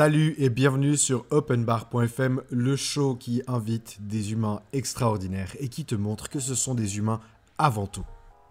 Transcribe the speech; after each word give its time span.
Salut 0.00 0.34
et 0.38 0.48
bienvenue 0.48 0.96
sur 0.96 1.26
openbar.fm, 1.28 2.40
le 2.48 2.74
show 2.74 3.16
qui 3.16 3.42
invite 3.46 3.98
des 4.00 4.32
humains 4.32 4.62
extraordinaires 4.72 5.54
et 5.60 5.68
qui 5.68 5.84
te 5.84 5.94
montre 5.94 6.30
que 6.30 6.40
ce 6.40 6.54
sont 6.54 6.74
des 6.74 6.96
humains 6.96 7.20
avant 7.58 7.86
tout. 7.86 8.06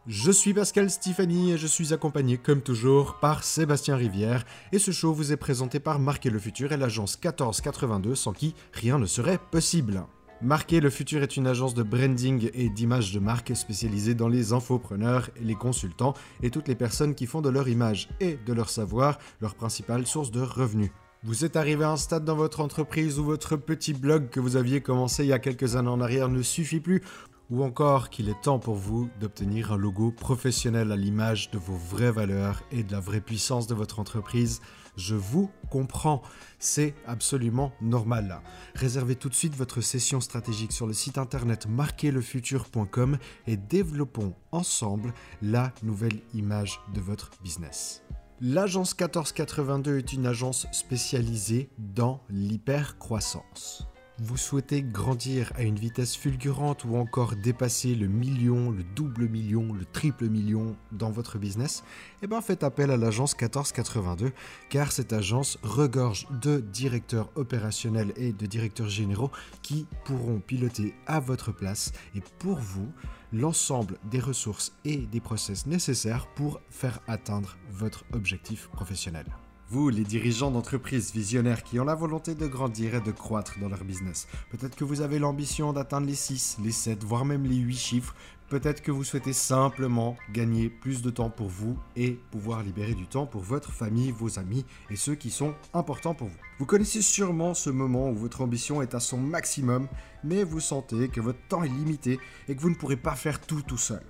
Je 0.06 0.30
suis 0.30 0.54
Pascal 0.54 0.92
Stéphanie 0.92 1.54
et 1.54 1.58
je 1.58 1.66
suis 1.66 1.92
accompagné 1.92 2.38
comme 2.38 2.62
toujours 2.62 3.16
par 3.16 3.44
Sébastien 3.44 3.96
Rivière 3.96 4.46
et 4.72 4.78
ce 4.78 4.92
show 4.92 5.12
vous 5.12 5.32
est 5.32 5.38
présenté 5.38 5.80
par 5.80 5.98
Marquer 5.98 6.30
le 6.30 6.38
Futur 6.38 6.72
et 6.72 6.78
l'agence 6.78 7.18
1482 7.18 8.14
sans 8.14 8.34
qui 8.34 8.54
rien 8.72 9.00
ne 9.00 9.08
serait 9.08 9.40
possible. 9.50 10.04
Marquer 10.44 10.82
le 10.82 10.92
Futur 10.92 11.24
est 11.24 11.36
une 11.36 11.48
agence 11.48 11.74
de 11.74 11.82
branding 11.82 12.52
et 12.54 12.70
d'image 12.70 13.12
de 13.12 13.20
marque 13.20 13.56
spécialisée 13.56 14.14
dans 14.14 14.30
les 14.30 14.54
infopreneurs, 14.54 15.32
les 15.42 15.56
consultants 15.56 16.14
et 16.44 16.52
toutes 16.52 16.68
les 16.68 16.76
personnes 16.76 17.16
qui 17.16 17.26
font 17.26 17.42
de 17.42 17.50
leur 17.50 17.68
image 17.68 18.08
et 18.20 18.38
de 18.46 18.54
leur 18.54 18.70
savoir 18.70 19.18
leur 19.42 19.56
principale 19.56 20.06
source 20.06 20.30
de 20.30 20.42
revenus. 20.42 20.92
Vous 21.24 21.44
êtes 21.44 21.58
arrivé 21.58 21.84
à 21.84 21.92
un 21.92 21.98
stade 21.98 22.24
dans 22.24 22.38
votre 22.38 22.62
entreprise 22.62 23.20
où 23.20 23.26
votre 23.26 23.58
petit 23.58 23.94
blog 23.94 24.30
que 24.30 24.40
vous 24.40 24.56
aviez 24.56 24.80
commencé 24.80 25.26
il 25.26 25.28
y 25.28 25.34
a 25.34 25.40
quelques 25.40 25.76
années 25.76 25.90
en 25.90 26.00
arrière 26.00 26.30
ne 26.30 26.42
suffit 26.42 26.80
plus 26.80 27.02
ou 27.50 27.64
encore 27.64 28.10
qu'il 28.10 28.30
est 28.30 28.42
temps 28.42 28.60
pour 28.60 28.76
vous 28.76 29.10
d'obtenir 29.20 29.74
un 29.74 29.78
logo 29.78 30.12
professionnel 30.12 30.92
à 30.92 30.96
l'image 30.96 31.52
de 31.52 31.58
vos 31.58 31.76
vraies 31.76 32.12
valeurs 32.12 32.64
et 32.72 32.84
de 32.84 32.92
la 32.94 33.02
vraie 33.02 33.20
puissance 33.20 33.68
de 33.68 33.74
votre 33.74 34.00
entreprise, 34.00 34.62
je 34.96 35.16
vous 35.16 35.50
comprends, 35.70 36.22
c'est 36.58 36.94
absolument 37.06 37.74
normal. 37.82 38.42
Réservez 38.76 39.16
tout 39.16 39.30
de 39.30 39.36
suite 39.36 39.56
votre 39.56 39.82
session 39.82 40.22
stratégique 40.22 40.72
sur 40.72 40.88
le 40.88 40.94
site 40.94 41.18
internet 41.18 41.68
marquerlefutur.com 41.68 43.18
et 43.48 43.58
développons 43.58 44.36
ensemble 44.52 45.14
la 45.42 45.74
nouvelle 45.84 46.20
image 46.34 46.80
de 46.94 47.02
votre 47.02 47.32
business. 47.44 48.04
L'agence 48.42 48.92
1482 48.98 49.98
est 49.98 50.14
une 50.14 50.26
agence 50.26 50.66
spécialisée 50.72 51.70
dans 51.78 52.22
l'hypercroissance. 52.30 53.86
Vous 54.18 54.38
souhaitez 54.38 54.82
grandir 54.82 55.52
à 55.56 55.64
une 55.64 55.78
vitesse 55.78 56.16
fulgurante 56.16 56.86
ou 56.86 56.96
encore 56.96 57.36
dépasser 57.36 57.96
le 57.96 58.08
million, 58.08 58.72
le 58.72 58.84
double 58.96 59.28
million, 59.28 59.74
le 59.74 59.84
triple 59.84 60.30
million 60.30 60.78
dans 60.94 61.12
votre 61.12 61.38
business? 61.38 61.84
Eh 62.22 62.28
bien 62.28 62.40
faites 62.40 62.64
appel 62.64 62.92
à 62.92 62.98
l'agence 62.98 63.34
1482 63.34 64.32
car 64.70 64.94
cette 64.94 65.12
agence 65.12 65.58
regorge 65.62 66.26
de 66.42 66.60
directeurs 66.60 67.30
opérationnels 67.36 68.14
et 68.16 68.32
de 68.32 68.46
directeurs 68.46 68.90
généraux 68.90 69.32
qui 69.62 69.86
pourront 70.06 70.40
piloter 70.40 70.94
à 71.08 71.20
votre 71.20 71.52
place 71.52 71.92
et 72.16 72.22
pour 72.40 72.58
vous 72.58 72.90
l'ensemble 73.32 73.98
des 74.10 74.20
ressources 74.20 74.74
et 74.86 74.98
des 74.98 75.20
process 75.20 75.66
nécessaires 75.66 76.28
pour 76.36 76.60
faire 76.70 77.00
atteindre 77.08 77.58
votre 77.70 78.06
objectif 78.14 78.68
professionnel. 78.70 79.26
Vous, 79.72 79.90
les 79.90 80.04
dirigeants 80.04 80.50
d'entreprises 80.50 81.14
visionnaires 81.14 81.62
qui 81.62 81.80
ont 81.80 81.86
la 81.86 81.94
volonté 81.94 82.34
de 82.34 82.48
grandir 82.48 82.96
et 82.96 83.02
de 83.02 83.12
croître 83.12 83.60
dans 83.60 83.70
leur 83.70 83.84
business, 83.84 84.28
peut-être 84.50 84.76
que 84.76 84.84
vous 84.84 85.02
avez 85.02 85.20
l'ambition 85.20 85.74
d'atteindre 85.74 86.08
les 86.08 86.16
6, 86.16 86.58
les 86.64 86.72
7, 86.72 87.04
voire 87.04 87.24
même 87.24 87.44
les 87.44 87.58
8 87.58 87.76
chiffres, 87.76 88.16
peut-être 88.50 88.82
que 88.82 88.92
vous 88.92 89.04
souhaitez 89.04 89.34
simplement 89.34 90.18
gagner 90.34 90.70
plus 90.70 91.02
de 91.02 91.10
temps 91.10 91.30
pour 91.30 91.48
vous 91.48 91.78
et 91.96 92.20
pouvoir 92.32 92.64
libérer 92.64 92.96
du 92.96 93.08
temps 93.08 93.26
pour 93.26 93.42
votre 93.42 93.72
famille, 93.72 94.12
vos 94.12 94.40
amis 94.40 94.66
et 94.90 94.96
ceux 94.96 95.16
qui 95.16 95.30
sont 95.30 95.54
importants 95.74 96.16
pour 96.16 96.28
vous. 96.28 96.38
Vous 96.58 96.66
connaissez 96.66 97.02
sûrement 97.02 97.54
ce 97.54 97.70
moment 97.70 98.10
où 98.10 98.16
votre 98.16 98.42
ambition 98.42 98.82
est 98.82 98.96
à 98.96 99.00
son 99.00 99.18
maximum, 99.18 99.88
mais 100.24 100.44
vous 100.44 100.60
sentez 100.60 101.10
que 101.10 101.22
votre 101.22 101.40
temps 101.48 101.64
est 101.64 101.70
limité 101.70 102.20
et 102.48 102.56
que 102.56 102.62
vous 102.62 102.70
ne 102.70 102.76
pourrez 102.76 102.98
pas 102.98 103.16
faire 103.16 103.40
tout 103.40 103.62
tout 103.62 103.78
seul. 103.78 104.02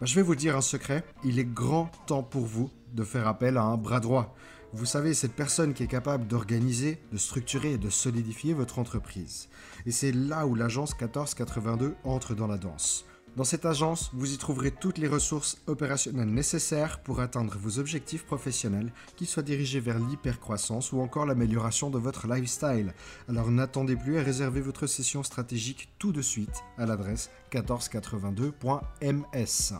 Ben, 0.00 0.06
je 0.06 0.14
vais 0.14 0.22
vous 0.22 0.36
dire 0.36 0.56
un 0.56 0.60
secret, 0.60 1.04
il 1.24 1.38
est 1.38 1.44
grand 1.44 1.90
temps 2.06 2.22
pour 2.22 2.44
vous 2.44 2.70
de 2.92 3.04
faire 3.04 3.26
appel 3.26 3.56
à 3.56 3.62
un 3.62 3.76
bras 3.76 4.00
droit. 4.00 4.34
Vous 4.74 4.86
savez, 4.86 5.14
cette 5.14 5.32
personne 5.32 5.72
qui 5.72 5.82
est 5.82 5.88
capable 5.88 6.26
d'organiser, 6.26 7.00
de 7.10 7.16
structurer 7.16 7.72
et 7.72 7.78
de 7.78 7.88
solidifier 7.88 8.52
votre 8.52 8.78
entreprise. 8.78 9.48
Et 9.86 9.92
c'est 9.92 10.12
là 10.12 10.46
où 10.46 10.54
l'agence 10.54 10.92
1482 10.92 11.94
entre 12.04 12.34
dans 12.34 12.46
la 12.46 12.58
danse. 12.58 13.06
Dans 13.38 13.44
cette 13.44 13.64
agence, 13.66 14.10
vous 14.14 14.34
y 14.34 14.36
trouverez 14.36 14.72
toutes 14.72 14.98
les 14.98 15.06
ressources 15.06 15.62
opérationnelles 15.68 16.26
nécessaires 16.26 16.98
pour 16.98 17.20
atteindre 17.20 17.56
vos 17.56 17.78
objectifs 17.78 18.26
professionnels, 18.26 18.92
qu'ils 19.14 19.28
soient 19.28 19.44
dirigés 19.44 19.78
vers 19.78 20.00
l'hypercroissance 20.00 20.90
ou 20.90 21.00
encore 21.00 21.24
l'amélioration 21.24 21.88
de 21.88 22.00
votre 22.00 22.26
lifestyle. 22.26 22.92
Alors 23.28 23.48
n'attendez 23.48 23.94
plus 23.94 24.16
et 24.16 24.22
réservez 24.22 24.60
votre 24.60 24.88
session 24.88 25.22
stratégique 25.22 25.88
tout 26.00 26.10
de 26.10 26.20
suite 26.20 26.64
à 26.78 26.86
l'adresse 26.86 27.30
1482.ms. 27.52 29.74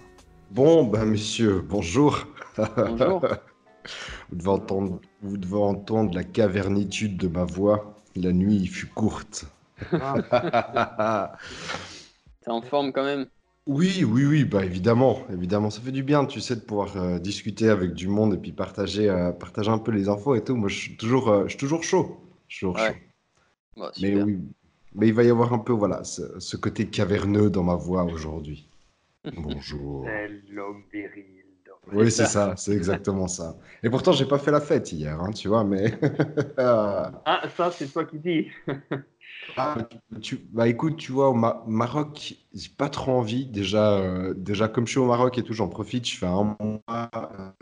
Bon, 0.53 0.85
ben 0.85 1.07
messieurs, 1.07 1.61
bonjour. 1.61 2.29
Bonjour. 2.57 3.23
Vous 4.31 4.37
devez, 4.37 4.51
entendre, 4.51 5.01
vous 5.21 5.37
devez 5.37 5.57
entendre 5.57 6.15
la 6.15 6.23
cavernitude 6.23 7.17
de 7.17 7.27
ma 7.27 7.45
voix. 7.45 7.97
La 8.15 8.33
nuit 8.33 8.69
fut 8.69 8.87
courte. 8.87 9.47
Ah. 9.93 11.33
T'es 12.43 12.51
en 12.51 12.63
forme 12.63 12.93
quand 12.93 13.05
même. 13.05 13.27
Oui, 13.69 14.03
oui, 14.05 14.25
oui, 14.25 14.45
bah 14.45 14.65
évidemment, 14.65 15.27
évidemment, 15.31 15.69
ça 15.71 15.81
fait 15.83 15.93
du 15.93 16.03
bien, 16.03 16.25
tu 16.25 16.41
sais, 16.41 16.57
de 16.57 16.61
pouvoir 16.61 16.97
euh, 16.97 17.19
discuter 17.21 17.69
avec 17.69 17.93
du 17.93 18.09
monde 18.09 18.35
et 18.35 18.39
puis 18.39 18.51
partager, 18.53 19.09
euh, 19.11 19.31
partager 19.31 19.71
un 19.71 19.79
peu 19.79 19.91
les 19.93 20.09
infos 20.09 20.35
et 20.35 20.43
tout. 20.43 20.57
Moi, 20.57 20.69
je 20.71 20.77
suis 20.77 20.97
toujours, 20.97 21.29
euh, 21.29 21.43
je 21.45 21.51
suis 21.51 21.59
toujours 21.59 21.85
chaud, 21.85 22.19
je 22.49 22.57
suis 22.57 22.61
toujours 22.67 22.79
Ouais. 22.79 22.95
chaud. 22.95 22.97
Bon, 23.77 23.93
Mais 23.99 24.17
super. 24.17 24.17
oui, 24.17 24.41
mais 24.95 25.09
il 25.09 25.15
va 25.15 25.25
y 25.25 25.31
avoir 25.31 25.53
un 25.55 25.59
peu, 25.59 25.73
voilà, 25.75 26.05
ce, 26.05 26.41
ce 26.41 26.57
côté 26.57 26.89
caverneux 26.91 27.51
dans 27.51 27.65
ma 27.65 27.77
voix 27.77 28.05
aujourd'hui. 28.05 28.71
Bonjour. 29.37 30.25
C'est 30.25 30.29
l'homme 30.49 30.85
viril. 30.93 31.38
Oui, 31.91 32.11
c'est 32.13 32.27
ça, 32.27 32.55
c'est 32.57 32.73
exactement 32.73 33.29
ça. 33.29 33.57
Et 33.83 33.89
pourtant, 33.91 34.13
j'ai 34.13 34.27
pas 34.27 34.39
fait 34.39 34.51
la 34.51 34.61
fête 34.61 34.93
hier, 34.93 35.19
hein, 35.21 35.31
tu 35.33 35.49
vois, 35.49 35.65
mais. 35.65 35.99
Ah. 36.59 37.13
Ah, 37.25 37.49
ça, 37.51 37.71
c'est 37.79 37.89
toi 37.93 38.05
qui 38.07 38.19
dis. 38.19 38.51
Ah, 39.57 39.89
tu- 40.23 40.37
bah 40.53 40.69
écoute, 40.69 40.97
tu 40.99 41.11
vois, 41.13 41.31
au 41.31 41.35
Ma- 41.35 41.65
Maroc, 41.67 42.37
j'ai 42.55 42.69
pas 42.71 42.89
trop 42.89 43.13
envie. 43.13 43.47
Déjà, 43.47 43.93
euh, 43.99 44.33
déjà, 44.35 44.69
comme 44.69 44.87
je 44.87 44.93
suis 44.93 45.01
au 45.01 45.07
Maroc 45.07 45.37
et 45.39 45.43
tout, 45.43 45.53
j'en 45.53 45.69
profite. 45.69 46.07
Je 46.09 46.17
fais 46.17 46.27
un 46.27 46.57
mois 46.61 47.11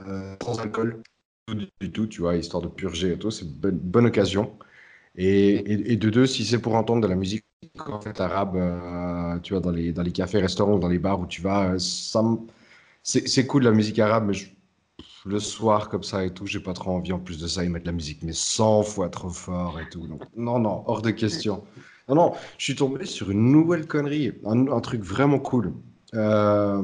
euh, 0.06 0.36
sans 0.42 0.60
alcool 0.60 1.02
du, 1.80 1.92
tout, 1.92 2.06
tu 2.06 2.20
vois, 2.20 2.36
histoire 2.36 2.62
de 2.62 2.68
purger 2.68 3.12
et 3.12 3.18
tout. 3.18 3.30
C'est 3.30 3.44
une 3.46 3.52
bonne, 3.52 3.78
bonne 3.78 4.06
occasion. 4.06 4.58
Et, 5.16 5.50
et- 5.54 5.92
et 5.92 5.96
de 5.96 6.10
deux, 6.10 6.26
si 6.26 6.44
c'est 6.46 6.60
pour 6.60 6.74
entendre 6.76 7.02
de 7.02 7.08
la 7.08 7.16
musique 7.16 7.44
en 7.78 8.00
fait, 8.00 8.20
arabe, 8.20 8.56
euh, 8.56 9.38
tu 9.40 9.54
vois, 9.54 9.60
dans 9.62 9.70
les, 9.72 9.92
dans 9.92 10.02
les 10.02 10.12
cafés, 10.12 10.38
restaurants, 10.40 10.74
ou 10.76 10.78
dans 10.80 10.88
les 10.88 10.98
bars 11.00 11.20
où 11.20 11.26
tu 11.26 11.42
vas, 11.42 11.72
euh, 11.74 11.78
ça 11.78 12.22
me- 12.22 12.38
c'est 13.26 13.46
cool 13.46 13.64
la 13.64 13.70
musique 13.72 13.98
arabe, 13.98 14.26
mais 14.26 14.34
je- 14.34 14.48
le 15.26 15.38
soir 15.40 15.88
comme 15.88 16.02
ça 16.04 16.24
et 16.24 16.32
tout, 16.32 16.46
j'ai 16.46 16.60
pas 16.60 16.72
trop 16.72 16.92
envie. 16.92 17.12
En 17.12 17.18
plus 17.20 17.38
de 17.40 17.46
ça, 17.48 17.64
ils 17.64 17.70
mettent 17.70 17.86
la 17.86 17.92
musique 17.92 18.22
mais 18.22 18.32
100 18.32 18.82
fois 18.82 19.08
trop 19.10 19.30
fort 19.30 19.80
et 19.80 19.88
tout. 19.88 20.06
Donc, 20.06 20.22
non, 20.36 20.58
non, 20.60 20.84
hors 20.86 21.02
de 21.02 21.10
question. 21.10 21.64
Non, 22.08 22.14
non, 22.16 22.32
je 22.58 22.64
suis 22.64 22.76
tombé 22.76 23.06
sur 23.06 23.30
une 23.30 23.50
nouvelle 23.52 23.86
connerie, 23.86 24.32
un, 24.44 24.68
un 24.68 24.80
truc 24.80 25.02
vraiment 25.02 25.38
cool. 25.40 25.74
Euh, 26.14 26.82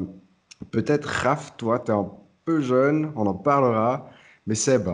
Peut-être, 0.71 1.07
Raph, 1.07 1.57
toi, 1.57 1.81
tu 1.81 1.91
es 1.93 1.95
un 1.95 2.11
peu 2.45 2.61
jeune, 2.61 3.13
on 3.17 3.27
en 3.27 3.35
parlera. 3.35 4.11
Mais 4.47 4.55
Seb, 4.55 4.89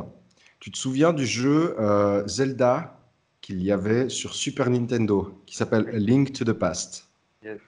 tu 0.60 0.71
te 0.71 0.78
souviens 0.78 1.12
du 1.12 1.27
jeu 1.27 1.77
euh, 1.78 2.27
Zelda 2.27 2.99
qu'il 3.41 3.62
y 3.62 3.71
avait 3.72 4.09
sur 4.09 4.34
Super 4.34 4.71
Nintendo, 4.71 5.41
qui 5.47 5.56
s'appelle 5.56 5.87
Link 5.95 6.33
to 6.33 6.45
the 6.45 6.53
Past? 6.53 7.09
Yes. 7.43 7.60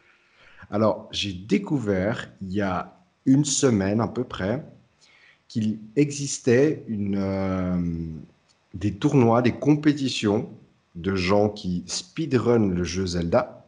Alors, 0.71 1.09
j'ai 1.11 1.33
découvert 1.33 2.31
il 2.41 2.53
y 2.53 2.61
a 2.61 3.00
une 3.27 3.45
semaine 3.45 4.01
à 4.01 4.09
peu 4.09 4.25
près 4.25 4.65
qu'il 5.49 5.79
existait 5.97 6.85
une, 6.89 7.17
euh, 7.17 7.77
des 8.75 8.95
tournois, 8.95 9.43
des 9.43 9.53
compétitions 9.53 10.49
de 10.95 11.15
gens 11.15 11.49
qui 11.49 11.85
speedrun 11.87 12.69
le 12.71 12.85
jeu 12.85 13.07
Zelda, 13.07 13.61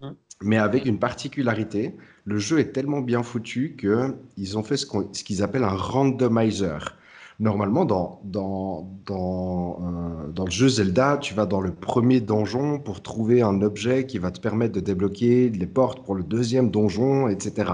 Hmm. 0.00 0.12
mais 0.42 0.58
avec 0.58 0.84
une 0.86 0.98
particularité. 0.98 1.96
Le 2.24 2.38
jeu 2.38 2.58
est 2.58 2.72
tellement 2.72 3.00
bien 3.00 3.22
foutu 3.22 3.76
qu'ils 3.78 4.58
ont 4.58 4.62
fait 4.62 4.76
ce 4.76 4.86
qu'ils 5.24 5.42
appellent 5.42 5.64
un 5.64 5.68
randomizer. 5.76 6.96
Normalement, 7.38 7.84
dans, 7.84 8.20
dans, 8.24 8.88
dans, 9.06 9.78
euh, 9.82 10.28
dans 10.32 10.44
le 10.44 10.50
jeu 10.50 10.68
Zelda, 10.68 11.18
tu 11.18 11.34
vas 11.34 11.46
dans 11.46 11.60
le 11.60 11.74
premier 11.74 12.20
donjon 12.20 12.78
pour 12.78 13.02
trouver 13.02 13.42
un 13.42 13.60
objet 13.62 14.06
qui 14.06 14.18
va 14.18 14.30
te 14.30 14.40
permettre 14.40 14.74
de 14.74 14.80
débloquer 14.80 15.50
les 15.50 15.66
portes 15.66 16.04
pour 16.04 16.14
le 16.14 16.22
deuxième 16.24 16.70
donjon, 16.70 17.28
etc. 17.28 17.72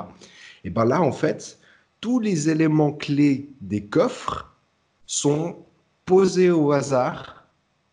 Et 0.65 0.71
bien 0.71 0.85
là, 0.85 1.01
en 1.03 1.13
fait, 1.13 1.59
tous 2.01 2.19
les 2.21 2.49
éléments 2.49 2.93
clés 2.93 3.51
des 3.61 3.85
coffres 3.85 4.55
sont 5.07 5.57
posés 6.05 6.51
au 6.51 6.73
hasard 6.73 7.47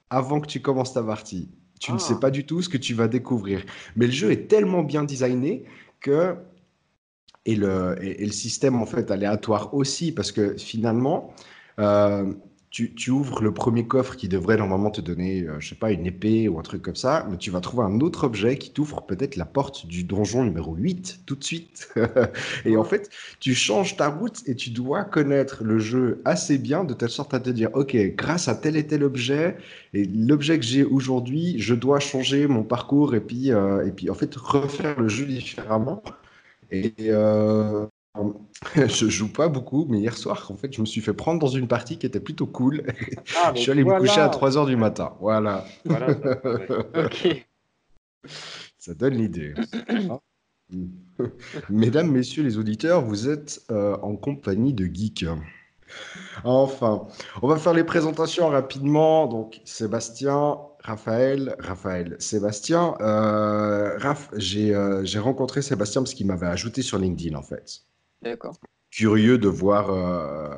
avant 0.09 0.39
que 0.39 0.47
tu 0.47 0.61
commences 0.61 0.93
ta 0.93 1.03
partie. 1.03 1.49
Tu 1.79 1.91
ne 1.91 1.97
Ah. 1.97 1.99
sais 1.99 2.15
pas 2.19 2.31
du 2.31 2.45
tout 2.45 2.61
ce 2.61 2.69
que 2.69 2.77
tu 2.77 2.93
vas 2.93 3.07
découvrir. 3.07 3.63
Mais 3.95 4.05
le 4.07 4.11
jeu 4.11 4.31
est 4.31 4.47
tellement 4.47 4.83
bien 4.83 5.03
designé 5.03 5.63
que 6.01 6.35
et 7.45 7.55
le, 7.55 7.95
et, 8.01 8.23
et 8.23 8.25
le 8.25 8.31
système 8.31 8.75
en 8.81 8.85
fait 8.85 9.09
aléatoire 9.11 9.73
aussi, 9.73 10.11
parce 10.11 10.31
que 10.31 10.57
finalement, 10.57 11.33
euh, 11.79 12.33
tu, 12.71 12.93
tu 12.93 13.09
ouvres 13.09 13.41
le 13.41 13.53
premier 13.53 13.87
coffre 13.87 14.15
qui 14.15 14.27
devrait 14.27 14.57
normalement 14.57 14.91
te 14.91 15.01
donner, 15.01 15.41
euh, 15.43 15.59
je 15.59 15.69
sais 15.69 15.75
pas, 15.75 15.91
une 15.91 16.05
épée 16.05 16.47
ou 16.47 16.59
un 16.59 16.61
truc 16.61 16.83
comme 16.83 16.95
ça, 16.95 17.27
mais 17.29 17.37
tu 17.37 17.49
vas 17.49 17.61
trouver 17.61 17.83
un 17.83 17.99
autre 17.99 18.25
objet 18.25 18.57
qui 18.57 18.71
t'ouvre 18.71 19.05
peut-être 19.05 19.37
la 19.37 19.45
porte 19.45 19.87
du 19.87 20.03
donjon 20.03 20.43
numéro 20.43 20.75
8 20.75 21.21
tout 21.25 21.35
de 21.35 21.43
suite. 21.43 21.91
et 22.65 22.77
en 22.77 22.83
fait, 22.83 23.09
tu 23.39 23.55
changes 23.55 23.97
ta 23.97 24.09
route 24.09 24.41
et 24.47 24.55
tu 24.55 24.69
dois 24.69 25.03
connaître 25.03 25.63
le 25.63 25.79
jeu 25.79 26.21
assez 26.25 26.59
bien 26.59 26.83
de 26.83 26.93
telle 26.93 27.09
sorte 27.09 27.33
à 27.33 27.39
te 27.39 27.49
dire, 27.49 27.69
ok, 27.73 27.95
grâce 28.15 28.47
à 28.47 28.55
tel 28.55 28.77
et 28.77 28.85
tel 28.85 29.03
objet, 29.03 29.57
et 29.93 30.05
l'objet 30.05 30.59
que 30.59 30.65
j'ai 30.65 30.83
aujourd'hui, 30.83 31.55
je 31.59 31.73
dois 31.73 31.99
changer 31.99 32.47
mon 32.47 32.63
parcours 32.63 33.15
et 33.15 33.21
puis, 33.21 33.51
euh, 33.51 33.85
et 33.85 33.91
puis 33.91 34.09
en 34.09 34.13
fait 34.15 34.35
refaire 34.35 34.99
le 34.99 35.07
jeu 35.07 35.25
différemment. 35.25 36.03
Et 36.71 36.93
euh, 37.01 37.87
je 38.75 39.07
joue 39.07 39.31
pas 39.31 39.47
beaucoup, 39.47 39.85
mais 39.89 39.99
hier 39.99 40.17
soir, 40.17 40.49
en 40.51 40.55
fait, 40.55 40.73
je 40.73 40.81
me 40.81 40.85
suis 40.85 41.01
fait 41.01 41.13
prendre 41.13 41.39
dans 41.39 41.47
une 41.47 41.67
partie 41.67 41.97
qui 41.97 42.05
était 42.05 42.19
plutôt 42.19 42.47
cool. 42.47 42.83
Ah, 43.43 43.51
je 43.55 43.61
suis 43.61 43.71
allé 43.71 43.83
me 43.83 43.97
coucher 43.99 44.21
à 44.21 44.29
3 44.29 44.57
heures 44.57 44.65
du 44.65 44.75
matin. 44.75 45.13
Voilà. 45.19 45.65
Voilà, 45.85 46.07
ça, 48.77 48.93
donne 48.95 49.15
l'idée. 49.15 49.53
Mesdames, 51.69 52.11
messieurs 52.11 52.43
les 52.43 52.57
auditeurs, 52.57 53.03
vous 53.03 53.27
êtes 53.29 53.61
euh, 53.71 53.97
en 54.01 54.15
compagnie 54.15 54.73
de 54.73 54.85
Geek. 54.85 55.25
Enfin, 56.43 57.07
on 57.41 57.47
va 57.47 57.57
faire 57.57 57.73
les 57.73 57.83
présentations 57.83 58.47
rapidement. 58.49 59.27
Donc, 59.27 59.61
Sébastien, 59.65 60.57
Raphaël, 60.83 61.55
Raphaël, 61.59 62.15
Sébastien. 62.19 62.95
Euh, 63.01 63.97
Raph, 63.97 64.29
j'ai 64.35 64.73
euh, 64.75 65.03
j'ai 65.03 65.19
rencontré 65.19 65.61
Sébastien 65.61 66.01
parce 66.01 66.13
qu'il 66.13 66.27
m'avait 66.27 66.47
ajouté 66.47 66.81
sur 66.81 66.97
LinkedIn, 66.97 67.35
en 67.35 67.43
fait. 67.43 67.88
D'accord. 68.21 68.59
Curieux 68.91 69.37
de 69.37 69.47
voir. 69.47 69.91
euh, 69.91 70.55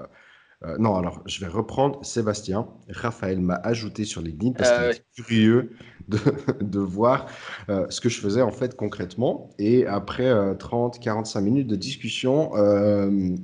euh, 0.64 0.78
non, 0.80 0.96
alors, 0.96 1.24
je 1.28 1.40
vais 1.42 1.48
reprendre 1.52 2.04
Sébastien. 2.06 2.68
Raphaël 2.90 3.40
m'a 3.42 3.56
ajouté 3.56 4.06
sur 4.06 4.22
LinkedIn 4.22 4.54
parce 4.54 4.72
Ah 4.72 4.76
qu'il 4.76 4.86
était 4.86 5.04
curieux 5.16 5.72
de, 6.08 6.20
de 6.62 6.80
voir 6.80 7.28
euh, 7.70 7.88
ce 7.90 8.02
que 8.02 8.10
je 8.10 8.20
faisais 8.22 8.42
en 8.42 8.52
fait 8.52 8.76
concrètement. 8.76 9.50
Et 9.60 9.86
après 9.88 10.32
30-45 10.58 11.42
minutes 11.42 11.68
de 11.68 11.76
discussion, 11.76 12.56
euh, 12.58 13.36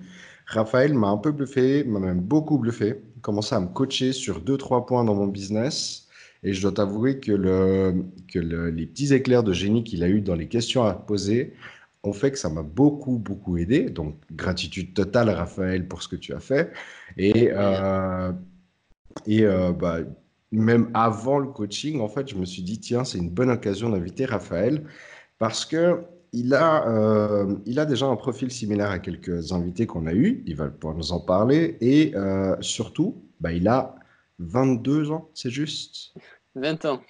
Raphaël 0.47 0.93
m'a 0.93 1.07
un 1.09 1.17
peu 1.17 1.31
bluffé, 1.31 1.83
m'a 1.83 1.99
même 1.99 2.21
beaucoup 2.21 2.57
bluffé, 2.57 3.01
commencé 3.21 3.55
à 3.55 3.59
me 3.59 3.67
coacher 3.67 4.13
sur 4.13 4.41
2-3 4.41 4.85
points 4.85 5.03
dans 5.03 5.15
mon 5.15 5.27
business. 5.27 6.07
Et 6.43 6.53
je 6.53 6.61
dois 6.61 6.71
t'avouer 6.71 7.19
que, 7.19 7.31
le, 7.31 8.05
que 8.31 8.39
le- 8.39 8.69
les 8.69 8.85
petits 8.85 9.13
éclairs 9.13 9.43
de 9.43 9.53
génie 9.53 9.83
qu'il 9.83 10.03
a 10.03 10.07
eu 10.09 10.21
dans 10.21 10.35
les 10.35 10.47
questions 10.47 10.83
à 10.83 10.93
poser 10.93 11.53
ont 12.03 12.13
fait 12.13 12.31
que 12.31 12.37
ça 12.37 12.49
m'a 12.49 12.63
beaucoup, 12.63 13.17
beaucoup 13.17 13.57
aidé. 13.57 13.89
Donc, 13.89 14.15
gratitude 14.31 14.93
totale, 14.93 15.29
Raphaël, 15.29 15.87
pour 15.87 16.01
ce 16.01 16.07
que 16.07 16.15
tu 16.15 16.33
as 16.33 16.39
fait. 16.39 16.71
Et, 17.17 17.49
euh, 17.51 18.31
et 19.25 19.43
euh, 19.43 19.71
bah, 19.71 19.99
même 20.51 20.89
avant 20.93 21.39
le 21.39 21.47
coaching, 21.47 21.99
en 21.99 22.07
fait, 22.07 22.29
je 22.29 22.35
me 22.35 22.45
suis 22.45 22.63
dit, 22.63 22.79
tiens, 22.79 23.03
c'est 23.03 23.17
une 23.17 23.29
bonne 23.29 23.49
occasion 23.49 23.89
d'inviter 23.89 24.25
Raphaël 24.25 24.85
parce 25.39 25.65
que 25.65 26.03
il 26.33 26.53
a, 26.53 26.87
euh, 26.87 27.55
il 27.65 27.79
a 27.79 27.85
déjà 27.85 28.05
un 28.05 28.15
profil 28.15 28.51
similaire 28.51 28.91
à 28.91 28.99
quelques 28.99 29.53
invités 29.53 29.87
qu'on 29.87 30.07
a 30.07 30.13
eus. 30.13 30.43
Il 30.45 30.55
va 30.55 30.67
pouvoir 30.67 30.97
nous 30.97 31.11
en 31.11 31.19
parler. 31.19 31.77
Et 31.81 32.13
surtout, 32.61 33.23
bah, 33.39 33.53
il 33.53 33.67
a 33.67 33.95
22 34.39 35.11
ans, 35.11 35.29
c'est 35.33 35.49
juste 35.49 36.13
20 36.55 36.85
ans. 36.85 37.01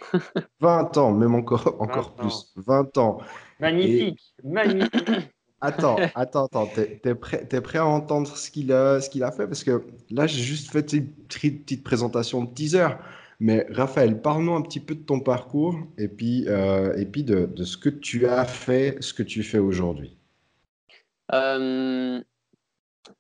20 0.62 0.98
ans, 0.98 1.12
même 1.14 1.36
encore, 1.36 1.76
encore 1.80 2.14
20 2.18 2.24
ans. 2.24 2.28
plus. 2.28 2.54
20 2.56 2.98
ans. 2.98 3.18
Magnifique, 3.60 4.34
magnifique. 4.44 5.10
Attends, 5.60 5.98
attends, 6.14 6.46
attends, 6.46 6.68
t'es, 6.68 7.00
t'es 7.02 7.16
prêt, 7.16 7.44
t'es 7.48 7.62
prêt 7.62 7.80
à 7.80 7.86
entendre 7.88 8.28
ce 8.28 8.52
qu'il 8.52 8.72
a, 8.72 9.02
ce 9.02 9.10
qu'il 9.10 9.24
a 9.24 9.32
fait? 9.32 9.48
Parce 9.48 9.64
que 9.64 9.84
là, 10.12 10.28
j'ai 10.28 10.44
juste 10.44 10.72
fait 10.72 10.94
une 10.94 11.12
petite, 11.12 11.64
petite 11.64 11.84
présentation 11.84 12.44
de 12.44 12.54
teaser. 12.54 12.90
Mais 13.40 13.66
Raphaël, 13.72 14.22
parle-nous 14.22 14.54
un 14.54 14.62
petit 14.62 14.80
peu 14.80 14.94
de 14.94 15.04
ton 15.04 15.20
parcours 15.20 15.76
et 15.98 16.08
puis, 16.08 16.46
euh, 16.48 16.96
et 16.98 17.08
puis 17.08 17.24
de, 17.24 17.48
de 17.48 17.64
ce 17.64 17.76
que 17.76 17.90
tu 17.90 18.28
as 18.28 18.46
fait, 18.46 18.98
ce 19.02 19.16
que 19.16 19.24
tu 19.24 19.42
fais 19.42 19.58
aujourd'hui. 19.58 20.16
Euh, 21.34 22.22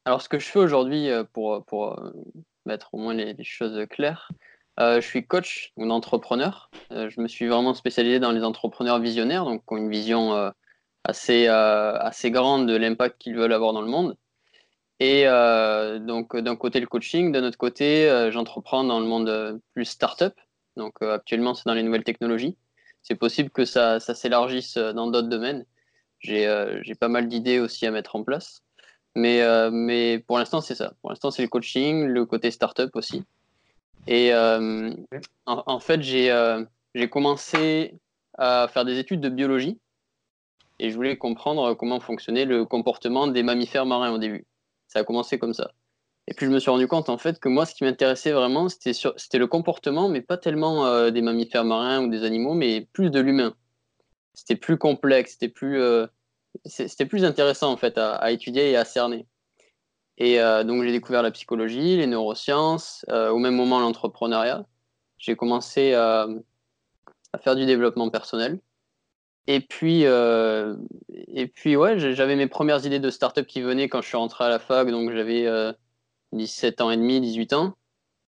alors, 0.05 0.21
ce 0.21 0.29
que 0.29 0.37
je 0.37 0.45
fais 0.45 0.59
aujourd'hui, 0.59 1.09
euh, 1.09 1.23
pour, 1.23 1.65
pour 1.65 2.13
mettre 2.67 2.93
au 2.93 2.99
moins 2.99 3.15
les, 3.15 3.33
les 3.33 3.43
choses 3.43 3.83
claires, 3.89 4.29
euh, 4.79 5.01
je 5.01 5.07
suis 5.07 5.25
coach 5.25 5.71
ou 5.75 5.89
entrepreneur. 5.89 6.69
Euh, 6.91 7.09
je 7.09 7.19
me 7.19 7.27
suis 7.27 7.47
vraiment 7.47 7.74
spécialisé 7.74 8.19
dans 8.19 8.31
les 8.31 8.44
entrepreneurs 8.44 9.00
visionnaires, 9.00 9.44
donc 9.45 9.62
qui 9.65 9.74
ont 9.74 9.77
une 9.77 9.89
vision 9.89 10.33
euh, 10.35 10.51
assez, 11.03 11.47
assez 11.47 12.31
grande 12.31 12.68
de 12.68 12.75
l'impact 12.75 13.18
qu'ils 13.19 13.35
veulent 13.35 13.53
avoir 13.53 13.74
dans 13.74 13.81
le 13.81 13.88
monde. 13.88 14.18
Et 15.00 15.25
donc, 16.01 16.35
d'un 16.35 16.56
côté, 16.56 16.79
le 16.79 16.88
coaching, 16.88 17.31
d'un 17.31 17.44
autre 17.44 17.57
côté, 17.57 18.29
j'entreprends 18.31 18.83
dans 18.83 19.00
le 19.00 19.06
monde 19.06 19.62
plus 19.74 19.85
startup. 19.85 20.33
Donc, 20.75 21.01
actuellement, 21.01 21.53
c'est 21.53 21.65
dans 21.65 21.75
les 21.75 21.83
nouvelles 21.83 22.03
technologies. 22.03 22.57
C'est 23.03 23.15
possible 23.15 23.51
que 23.51 23.63
ça, 23.63 24.00
s'élargisse 24.00 24.77
dans 24.77 25.07
d'autres 25.07 25.30
domaines. 25.30 25.65
J'ai 26.19 26.95
pas 27.00 27.07
mal 27.07 27.30
d'idées 27.30 27.59
aussi 27.59 27.85
à 27.85 27.91
mettre 27.91 28.18
en 28.18 28.23
place. 28.23 28.63
Mais, 29.15 29.41
mais 29.71 30.19
pour 30.19 30.39
l'instant, 30.39 30.59
c'est 30.59 30.75
ça. 30.75 30.94
Pour 31.01 31.12
l'instant, 31.12 31.31
c'est 31.31 31.44
le 31.44 31.47
coaching, 31.47 32.06
le 32.06 32.25
côté 32.25 32.51
startup 32.51 32.94
aussi. 32.95 33.23
Et 34.07 34.33
euh, 34.33 34.92
en, 35.45 35.63
en 35.65 35.80
fait, 35.80 36.01
j'ai 36.01 36.31
euh, 36.31 36.63
j'ai 36.95 37.09
commencé 37.09 37.95
à 38.38 38.68
faire 38.71 38.86
des 38.86 39.00
études 39.00 39.21
de 39.21 39.30
biologie 39.30 39.80
et 40.80 40.89
je 40.89 40.95
voulais 40.95 41.18
comprendre 41.18 41.74
comment 41.74 42.00
fonctionnait 42.00 42.45
le 42.45 42.65
comportement 42.65 43.27
des 43.27 43.44
mammifères 43.44 43.86
marins 43.86 44.12
au 44.12 44.18
début. 44.18 44.45
Ça 44.88 45.00
a 45.00 45.04
commencé 45.04 45.39
comme 45.39 45.54
ça. 45.54 45.71
Et 46.27 46.33
puis 46.33 46.45
je 46.45 46.51
me 46.51 46.59
suis 46.59 46.69
rendu 46.69 46.88
compte 46.88 47.09
en 47.09 47.18
fait 47.18 47.39
que 47.39 47.50
moi, 47.50 47.65
ce 47.65 47.74
qui 47.74 47.83
m'intéressait 47.83 48.31
vraiment, 48.31 48.68
c'était 48.69 49.38
le 49.38 49.48
comportement, 49.48 50.09
mais 50.09 50.21
pas 50.21 50.38
tellement 50.38 50.86
euh, 50.86 51.09
des 51.12 51.21
mammifères 51.21 51.65
marins 51.65 52.04
ou 52.04 52.09
des 52.09 52.24
animaux, 52.24 52.54
mais 52.54 52.88
plus 52.94 53.09
de 53.12 53.19
l'humain. 53.19 53.56
C'était 54.33 54.56
plus 54.56 54.77
complexe, 54.77 55.33
c'était 55.33 55.50
plus, 55.50 55.81
c'est- 56.65 56.88
c'était 56.88 57.06
plus 57.06 57.25
intéressant 57.25 57.71
en 57.71 57.77
fait 57.77 57.98
à, 57.98 58.15
à 58.15 58.31
étudier 58.31 58.71
et 58.71 58.77
à 58.77 58.86
cerner. 58.86 59.25
Et 60.17 60.41
euh, 60.41 60.63
donc 60.63 60.83
j'ai 60.83 60.91
découvert 60.91 61.21
la 61.21 61.31
psychologie, 61.31 61.97
les 61.97 62.07
neurosciences, 62.07 63.05
euh, 63.09 63.29
au 63.29 63.37
même 63.37 63.55
moment 63.55 63.79
l'entrepreneuriat. 63.79 64.65
J'ai 65.17 65.35
commencé 65.35 65.93
à, 65.93 66.27
à 67.33 67.37
faire 67.37 67.55
du 67.55 67.65
développement 67.65 68.09
personnel. 68.09 68.59
Et 69.47 69.61
puis, 69.61 70.05
euh, 70.05 70.75
et 71.09 71.47
puis 71.47 71.77
ouais, 71.77 71.97
j'avais 71.97 72.35
mes 72.35 72.47
premières 72.47 72.85
idées 72.85 72.99
de 72.99 73.09
start-up 73.09 73.47
qui 73.47 73.61
venaient 73.61 73.87
quand 73.87 74.01
je 74.01 74.07
suis 74.07 74.17
rentré 74.17 74.43
à 74.43 74.49
la 74.49 74.59
fac, 74.59 74.89
donc 74.89 75.11
j'avais 75.11 75.47
euh, 75.47 75.71
17 76.33 76.81
ans 76.81 76.91
et 76.91 76.97
demi, 76.97 77.21
18 77.21 77.53
ans. 77.53 77.77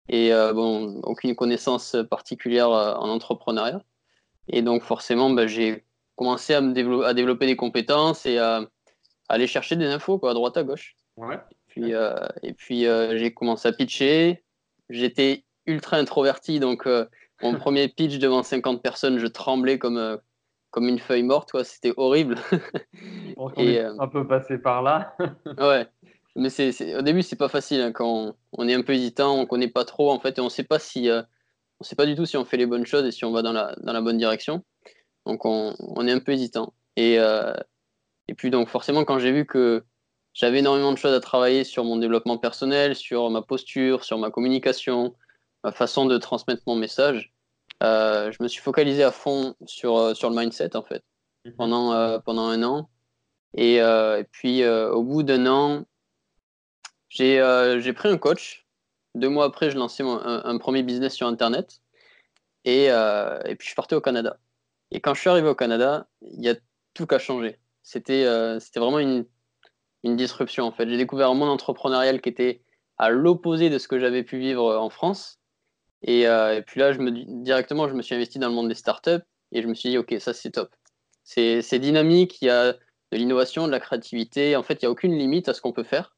Et 0.08 0.32
euh, 0.34 0.54
bon, 0.54 1.02
aucune 1.04 1.36
connaissance 1.36 1.96
particulière 2.10 2.70
euh, 2.70 2.94
en 2.94 3.10
entrepreneuriat. 3.10 3.82
Et 4.48 4.62
donc 4.62 4.84
forcément, 4.84 5.32
bah, 5.32 5.48
j'ai 5.48 5.84
commencé 6.16 6.54
à, 6.54 6.62
développer, 6.62 7.48
des 7.48 7.56
compétences 7.56 8.28
et 8.28 8.38
à, 8.38 8.62
aller 9.30 9.48
chercher 9.48 9.76
des 9.76 9.88
infos 9.88 10.24
à 10.28 10.34
droite 10.34 10.58
à 10.58 10.64
gauche. 10.64 10.96
Ouais. 11.18 11.40
Puis, 11.70 11.94
euh, 11.94 12.16
et 12.44 12.54
puis 12.54 12.86
euh, 12.88 13.18
j'ai 13.18 13.34
commencé 13.34 13.68
à 13.68 13.72
pitcher. 13.72 14.44
J'étais 14.90 15.44
ultra 15.66 15.98
introverti, 15.98 16.60
donc 16.60 16.88
euh, 16.88 17.06
mon 17.42 17.54
premier 17.60 17.88
pitch 17.88 18.18
devant 18.20 18.44
50 18.44 18.82
personnes, 18.82 19.20
je 19.20 19.28
tremblais 19.28 19.78
comme, 19.80 20.20
comme 20.72 20.88
une 20.88 21.00
feuille 21.00 21.24
morte. 21.24 21.52
quoi. 21.52 21.64
C'était 21.64 21.94
horrible. 21.98 22.38
On 23.38 23.50
Et, 23.58 23.76
est 23.76 23.84
un 23.86 24.08
peu 24.08 24.28
passé 24.28 24.58
par 24.58 24.82
là. 24.82 25.16
ouais. 25.60 25.88
Mais 26.36 26.50
c'est, 26.50 26.72
c'est- 26.72 26.96
au 26.96 27.02
début, 27.02 27.22
c'est 27.22 27.36
pas 27.36 27.50
facile 27.50 27.82
hein, 27.82 27.92
quand 27.92 28.08
on, 28.08 28.36
on 28.54 28.68
est 28.68 28.74
un 28.74 28.82
peu 28.82 28.94
hésitant, 28.94 29.36
on 29.38 29.46
connaît 29.46 29.68
pas 29.68 29.86
trop 29.86 30.12
en 30.12 30.20
fait, 30.20 30.38
et 30.38 30.42
on 30.42 30.50
sait 30.50 30.64
pas 30.64 30.80
si, 30.80 31.10
on 31.80 31.84
sait 31.84 31.96
pas 31.96 32.06
du 32.06 32.16
tout 32.16 32.26
si 32.26 32.38
on 32.38 32.46
fait 32.46 32.58
les 32.58 32.66
bonnes 32.66 32.86
choses 32.86 33.06
et 33.06 33.12
si 33.12 33.26
on 33.26 33.32
va 33.32 33.42
dans 33.42 33.52
la, 33.54 33.76
dans 33.82 33.94
la 33.94 34.02
bonne 34.02 34.18
direction. 34.18 34.64
Donc 35.26 35.46
on, 35.46 35.76
on 35.80 36.08
est 36.08 36.12
un 36.12 36.20
peu 36.20 36.32
hésitant. 36.32 36.74
Et, 36.96 37.16
et 37.16 38.34
puis 38.36 38.50
donc 38.52 38.70
forcément, 38.70 39.06
quand 39.06 39.20
j'ai 39.20 39.32
vu 39.32 39.46
que 39.46 39.84
j'avais 40.34 40.60
énormément 40.60 40.92
de 40.92 40.98
choses 40.98 41.14
à 41.14 41.20
travailler 41.20 41.64
sur 41.64 41.84
mon 41.84 41.98
développement 41.98 42.38
personnel, 42.38 42.96
sur 42.96 43.30
ma 43.30 43.42
posture, 43.42 44.04
sur 44.04 44.18
ma 44.18 44.32
communication, 44.32 45.16
ma 45.64 45.72
façon 45.72 46.06
de 46.06 46.18
transmettre 46.18 46.64
mon 46.68 46.76
message, 46.76 47.34
euh, 47.84 48.32
je 48.32 48.44
me 48.44 48.48
suis 48.48 48.62
focalisé 48.62 49.04
à 49.04 49.12
fond 49.12 49.56
sur, 49.66 49.98
euh, 49.98 50.14
sur 50.14 50.30
le 50.30 50.36
mindset 50.36 50.76
en 50.76 50.84
fait 50.84 51.04
pendant, 51.58 51.94
euh, 51.94 52.20
pendant 52.20 52.48
un 52.48 52.64
an. 52.64 52.90
Et, 53.56 53.82
euh, 53.82 54.20
et 54.20 54.26
puis 54.26 54.66
au 54.68 55.04
bout 55.04 55.24
d'un 55.24 55.48
an, 55.48 55.86
j'ai 57.10 57.94
pris 57.94 58.10
un 58.10 58.18
coach. 58.18 58.68
Deux 59.16 59.30
mois 59.30 59.46
après, 59.46 59.72
je 59.72 59.78
lançais 59.78 60.04
mon- 60.04 60.20
un, 60.20 60.46
un 60.46 60.58
premier 60.60 60.84
business 60.84 61.14
sur 61.16 61.28
Internet. 61.28 61.82
Et, 62.66 62.86
et 62.86 63.56
puis 63.58 63.70
je 63.70 63.76
partais 63.76 63.96
au 63.96 64.02
Canada. 64.02 64.38
Et 64.92 65.00
quand 65.02 65.14
je 65.14 65.22
suis 65.22 65.30
arrivé 65.30 65.48
au 65.48 65.56
Canada, 65.56 66.08
il 66.22 66.44
y 66.44 66.50
a 66.50 66.56
tout 66.94 67.08
qui 67.08 67.16
a 67.16 67.20
changé. 67.20 67.60
C'était 67.82 68.26
c'était 68.60 68.80
vraiment 68.80 69.00
une, 69.00 69.26
une 70.04 70.16
disruption 70.16 70.66
en 70.66 70.72
fait. 70.72 70.88
J'ai 70.90 70.98
découvert 70.98 71.30
un 71.30 71.36
monde 71.36 71.50
entrepreneurial 71.50 72.22
qui 72.22 72.30
était 72.30 72.62
à 72.98 73.10
l'opposé 73.10 73.70
de 73.70 73.78
ce 73.78 73.88
que 73.88 74.00
j'avais 74.00 74.24
pu 74.24 74.38
vivre 74.38 74.78
en 74.78 74.90
France. 74.90 75.40
Et, 76.02 76.28
euh, 76.28 76.58
et 76.58 76.62
puis 76.62 76.80
là, 76.80 76.94
je 76.94 77.00
me, 77.00 77.12
directement, 77.44 77.88
je 77.88 77.94
me 77.94 78.02
suis 78.02 78.16
investi 78.16 78.40
dans 78.40 78.50
le 78.50 78.56
monde 78.56 78.70
des 78.70 78.76
startups 78.76 79.24
et 79.52 79.62
je 79.62 79.68
me 79.68 79.74
suis 79.74 79.90
dit, 79.90 79.98
OK, 79.98 80.14
ça 80.20 80.34
c'est 80.34 80.52
top. 80.52 80.74
C'est 81.24 81.80
dynamique, 81.80 82.42
il 82.42 82.46
y 82.46 82.50
a 82.50 82.74
de 82.74 83.18
l'innovation, 83.18 83.68
de 83.68 83.72
la 83.72 83.80
créativité. 83.80 84.56
En 84.56 84.64
fait, 84.64 84.82
il 84.82 84.86
n'y 84.86 84.88
a 84.88 84.92
aucune 84.92 85.18
limite 85.18 85.48
à 85.48 85.54
ce 85.54 85.62
qu'on 85.62 85.74
peut 85.74 85.84
faire. 85.84 86.16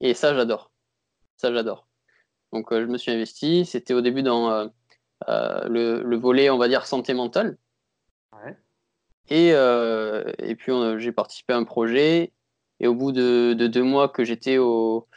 Et 0.00 0.14
ça, 0.14 0.34
j'adore. 0.34 0.72
Ça, 1.36 1.52
j'adore. 1.52 1.86
Donc, 2.52 2.72
euh, 2.72 2.82
je 2.82 2.86
me 2.86 2.98
suis 2.98 3.12
investi. 3.12 3.64
C'était 3.64 3.94
au 3.94 4.00
début 4.00 4.22
dans 4.22 4.50
euh, 4.50 4.66
euh, 5.28 5.68
le, 5.68 6.02
le 6.02 6.16
volet, 6.16 6.50
on 6.50 6.58
va 6.58 6.68
dire, 6.68 6.86
santé 6.86 7.14
mentale. 7.14 7.56
Ouais. 8.32 8.56
Et, 9.28 9.52
euh, 9.52 10.24
et 10.38 10.56
puis, 10.56 10.72
j'ai 10.98 11.12
participé 11.12 11.52
à 11.52 11.56
un 11.56 11.64
projet. 11.64 12.32
Et 12.82 12.88
au 12.88 12.94
bout 12.94 13.12
de, 13.12 13.54
de 13.54 13.66
deux 13.68 13.82
mois 13.82 14.08
que 14.08 14.24
j'étais 14.24 14.58
au, 14.58 15.08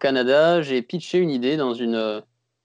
Canada, 0.00 0.62
j'ai 0.62 0.82
pitché 0.82 1.18
une 1.18 1.30
idée 1.30 1.56
dans, 1.56 1.78
euh, 1.78 2.20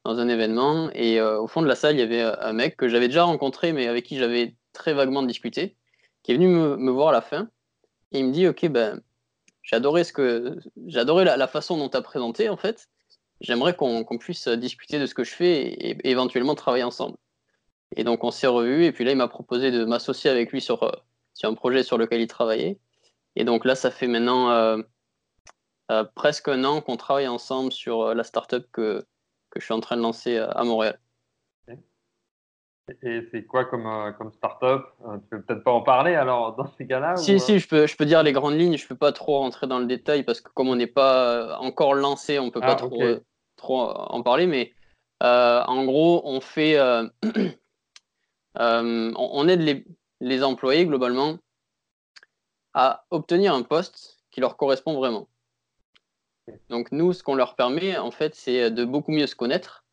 un 0.06 0.30
événement. 0.30 0.89
Et 0.94 1.20
euh, 1.20 1.39
au 1.39 1.48
fond 1.48 1.62
de 1.62 1.68
la 1.68 1.75
salle, 1.75 1.96
il 1.96 2.00
y 2.00 2.01
avait 2.01 2.22
un 2.22 2.54
mec 2.54 2.77
que 2.77 2.88
j'avais 2.88 3.08
déjà 3.08 3.25
rencontré, 3.25 3.74
mais 3.74 3.88
avec 3.88 4.06
qui 4.06 4.18
j'avais 4.18 4.56
très 4.74 4.94
vaguement 4.94 5.24
discuté, 5.24 5.75
qui 6.24 6.32
est 6.32 6.36
venu 6.36 6.48
me, 6.48 6.92
voir 6.92 7.10
à 7.10 7.12
la 7.12 7.22
fin. 7.22 7.50
Et 8.13 8.20
il 8.20 8.27
me 8.27 8.32
dit, 8.32 8.48
OK, 8.48 8.66
ben, 8.68 9.01
adoré, 9.72 10.06
ce 10.06 10.13
que, 10.13 10.58
adoré 10.96 11.25
la, 11.25 11.36
la 11.36 11.48
façon 11.48 11.77
dont 11.77 11.89
tu 11.89 11.98
as 11.98 12.01
présenté, 12.01 12.50
en 12.50 12.58
fait. 12.58 12.88
J'aimerais 13.42 13.75
qu'on 13.75 14.18
puisse 14.18 14.48
discuter 14.48 14.98
de 15.00 15.06
ce 15.06 15.13
que 15.13 15.24
je 15.24 15.32
fais 15.32 15.62
et, 15.68 16.10
éventuellement 16.10 16.56
travailler 16.56 16.84
ensemble. 16.84 17.18
Et 17.96 18.04
donc, 18.04 18.24
on 18.24 18.32
s'est 18.32 18.48
revus. 18.48 18.86
Et 18.86 18.92
puis 18.92 19.04
là, 19.04 19.12
il 19.12 19.18
m'a 19.18 19.27
proposé 19.27 19.72
de 19.72 19.86
m'associer 19.86 20.30
avec 20.30 20.51
lui 20.51 20.62
sur, 20.62 20.84
euh, 20.84 20.92
sur 21.34 21.50
un 21.50 21.54
projet 21.54 21.84
sur 21.84 21.98
lequel 21.98 22.22
il 22.22 22.27
travaillait. 22.27 22.80
Et 23.39 23.44
donc 23.44 23.65
là, 23.65 23.75
ça 23.75 23.91
fait 23.91 24.08
maintenant 24.08 24.50
euh, 24.50 24.79
euh, 25.91 26.03
presque 26.15 26.48
un 26.48 26.63
an 26.63 26.82
qu'on 26.82 26.98
travaille 26.98 27.27
ensemble 27.27 27.72
sur 27.72 28.01
euh, 28.01 28.13
la 28.15 28.24
startup 28.24 28.65
que, 28.72 29.06
que 29.51 29.60
je 29.60 29.65
suis 29.65 29.75
en 29.75 29.79
train 29.79 29.96
de 29.96 30.01
lancer 30.01 30.39
à 30.39 30.63
Montréal. 30.63 31.00
Et 33.03 33.27
c'est 33.32 33.46
quoi 33.46 33.65
comme, 33.65 33.86
euh, 33.86 34.12
comme 34.13 34.32
start-up? 34.32 34.88
Euh, 35.06 35.17
Tu 35.17 35.27
peux 35.29 35.41
peut-être 35.44 35.63
pas 35.63 35.72
en 35.72 35.82
parler 35.82 36.15
alors 36.15 36.56
dans 36.58 36.65
ces 36.79 36.88
cas-là 36.88 37.15
Si, 37.15 37.36
ou, 37.36 37.39
si, 37.39 37.60
je 37.60 37.67
peux, 37.67 37.86
je 37.86 37.96
peux 37.96 38.06
dire 38.06 38.24
les 38.24 38.32
grandes 38.32 38.56
lignes. 38.56 38.75
Je 38.75 38.86
ne 38.86 38.88
peux 38.89 38.96
pas 38.96 39.12
trop 39.12 39.38
rentrer 39.38 39.67
dans 39.67 39.77
le 39.77 39.86
détail 39.86 40.24
parce 40.24 40.41
que 40.41 40.50
comme 40.50 40.70
on 40.70 40.75
n'est 40.75 40.88
pas 40.88 41.60
encore 41.60 41.94
lancé, 41.94 42.39
on 42.39 42.46
ne 42.46 42.51
peut 42.51 42.62
Ah, 42.63 42.67
pas 42.67 42.75
trop, 42.75 43.03
euh, 43.03 43.20
en 43.60 44.24
parler. 44.24 44.48
Mais 44.48 44.74
en 45.22 45.86
gros, 45.86 46.24
on 46.25 46.41
fait, 46.41 46.79
on, 48.56 49.13
on 49.15 49.48
aide 49.48 49.62
les, 49.62 49.86
les 50.22 50.44
employés 50.44 50.88
globalement 50.88 51.38
à 52.77 53.07
obtenir 53.10 53.55
un 53.55 53.63
poste 53.63 54.19
qui 54.29 54.39
leur 54.39 54.55
correspond 54.55 54.93
vraiment. 54.93 55.27
Donc 56.69 56.91
nous, 56.91 57.12
ce 57.12 57.24
qu'on 57.24 57.34
leur 57.34 57.55
permet, 57.55 57.98
en 57.98 58.12
fait, 58.12 58.36
c'est 58.36 58.69
de 58.69 58.86
beaucoup 58.86 59.12
mieux 59.12 59.25
se 59.25 59.36
connaître 59.36 59.84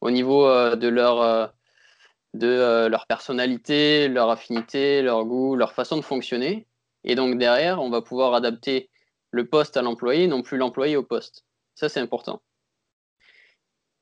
au 0.00 0.10
niveau 0.10 0.48
euh, 0.48 0.74
de 0.74 0.88
leur, 0.88 1.20
euh, 1.22 1.46
de 2.34 2.48
euh, 2.48 2.88
leur 2.88 3.06
personnalité, 3.06 4.08
leur 4.08 4.28
affinité, 4.28 5.02
leur 5.02 5.24
goût, 5.24 5.54
leur 5.54 5.72
façon 5.72 5.96
de 5.96 6.02
fonctionner. 6.02 6.66
Et 7.04 7.14
donc 7.14 7.38
derrière, 7.38 7.80
on 7.80 7.90
va 7.90 8.02
pouvoir 8.02 8.34
adapter 8.34 8.90
le 9.30 9.46
poste 9.46 9.76
à 9.76 9.82
l'employé, 9.82 10.26
non 10.26 10.42
plus 10.42 10.58
l'employé 10.58 10.96
au 10.96 11.04
poste. 11.04 11.44
Ça, 11.76 11.88
c'est 11.88 12.00
important. 12.00 12.42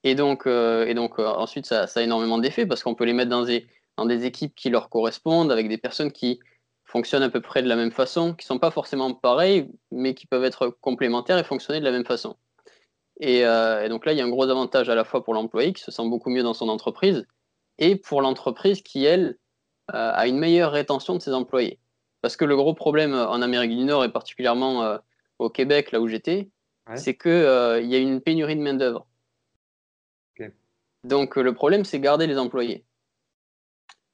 Et 0.02 0.14
donc, 0.14 0.46
et 0.46 0.94
donc 0.94 1.18
ensuite, 1.18 1.66
ça, 1.66 1.86
ça 1.86 2.00
a 2.00 2.02
énormément 2.02 2.38
d'effets 2.38 2.64
parce 2.64 2.82
qu'on 2.82 2.94
peut 2.94 3.04
les 3.04 3.12
mettre 3.12 3.30
dans 3.30 3.44
des, 3.44 3.66
dans 3.98 4.06
des 4.06 4.24
équipes 4.24 4.54
qui 4.54 4.70
leur 4.70 4.88
correspondent, 4.88 5.52
avec 5.52 5.68
des 5.68 5.76
personnes 5.76 6.10
qui 6.10 6.40
fonctionnent 6.90 7.22
à 7.22 7.30
peu 7.30 7.40
près 7.40 7.62
de 7.62 7.68
la 7.68 7.76
même 7.76 7.92
façon, 7.92 8.34
qui 8.34 8.44
ne 8.44 8.48
sont 8.48 8.58
pas 8.58 8.70
forcément 8.70 9.14
pareilles, 9.14 9.70
mais 9.90 10.14
qui 10.14 10.26
peuvent 10.26 10.44
être 10.44 10.68
complémentaires 10.80 11.38
et 11.38 11.44
fonctionner 11.44 11.80
de 11.80 11.84
la 11.84 11.92
même 11.92 12.04
façon. 12.04 12.36
Et, 13.20 13.44
euh, 13.46 13.84
et 13.84 13.88
donc 13.88 14.06
là, 14.06 14.12
il 14.12 14.18
y 14.18 14.20
a 14.20 14.24
un 14.24 14.30
gros 14.30 14.48
avantage 14.48 14.88
à 14.88 14.94
la 14.94 15.04
fois 15.04 15.22
pour 15.22 15.34
l'employé 15.34 15.72
qui 15.72 15.82
se 15.82 15.90
sent 15.90 16.08
beaucoup 16.08 16.30
mieux 16.30 16.42
dans 16.42 16.54
son 16.54 16.68
entreprise 16.68 17.26
et 17.78 17.96
pour 17.96 18.22
l'entreprise 18.22 18.82
qui, 18.82 19.04
elle, 19.04 19.38
euh, 19.94 20.12
a 20.14 20.26
une 20.26 20.38
meilleure 20.38 20.72
rétention 20.72 21.14
de 21.14 21.20
ses 21.20 21.32
employés. 21.32 21.78
Parce 22.22 22.36
que 22.36 22.44
le 22.44 22.56
gros 22.56 22.74
problème 22.74 23.14
en 23.14 23.40
Amérique 23.42 23.76
du 23.76 23.84
Nord 23.84 24.04
et 24.04 24.12
particulièrement 24.12 24.82
euh, 24.82 24.98
au 25.38 25.50
Québec, 25.50 25.92
là 25.92 26.00
où 26.00 26.08
j'étais, 26.08 26.50
Ouais. 26.88 26.96
c'est 26.96 27.16
qu'il 27.16 27.30
euh, 27.30 27.80
y 27.82 27.94
a 27.94 27.98
une 27.98 28.20
pénurie 28.20 28.56
de 28.56 28.62
main-d'œuvre. 28.62 29.06
Donc 31.04 31.38
euh, 31.38 31.42
le 31.42 31.54
problème, 31.54 31.84
c'est 31.84 32.00
garder 32.00 32.26
les 32.26 32.38
employés. 32.38 32.84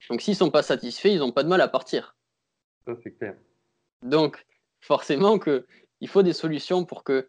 Donc 0.08 0.20
s'ils 0.20 0.32
ne 0.32 0.38
sont 0.38 0.50
pas 0.50 0.62
satisfaits, 0.62 1.08
ils 1.08 1.18
n'ont 1.18 1.32
pas 1.32 1.42
de 1.42 1.48
mal 1.48 1.60
à 1.60 1.68
partir. 1.68 2.15
Donc, 4.02 4.46
forcément 4.80 5.38
que 5.38 5.66
il 6.00 6.08
faut 6.08 6.22
des 6.22 6.32
solutions 6.32 6.84
pour 6.84 7.04
que 7.04 7.28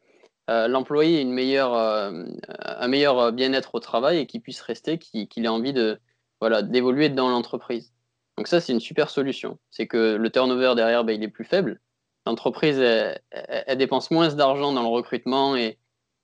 euh, 0.50 0.68
l'employé 0.68 1.20
ait 1.20 1.22
une 1.22 1.32
meilleure, 1.32 1.74
euh, 1.74 2.24
un 2.60 2.88
meilleur 2.88 3.32
bien-être 3.32 3.76
au 3.76 3.80
travail 3.80 4.20
et 4.20 4.28
qu'il 4.28 4.42
puisse 4.42 4.62
rester, 4.62 4.98
qu'il 4.98 5.46
ait 5.46 5.48
envie 5.48 5.74
de 5.74 6.00
voilà 6.40 6.62
d'évoluer 6.62 7.10
dans 7.10 7.30
l'entreprise. 7.30 7.94
Donc 8.38 8.48
ça, 8.48 8.62
c'est 8.62 8.72
une 8.72 8.80
super 8.80 9.10
solution. 9.10 9.58
C'est 9.72 9.88
que 9.88 10.16
le 10.16 10.30
turnover 10.30 10.74
derrière, 10.76 11.04
ben, 11.04 11.14
il 11.14 11.24
est 11.24 11.28
plus 11.30 11.46
faible. 11.46 11.82
L'entreprise, 12.26 12.78
elle, 12.80 13.78
dépense 13.78 14.12
moins 14.12 14.34
d'argent 14.34 14.72
dans 14.74 14.84
le 14.84 14.90
recrutement 14.90 15.56
et, 15.56 15.80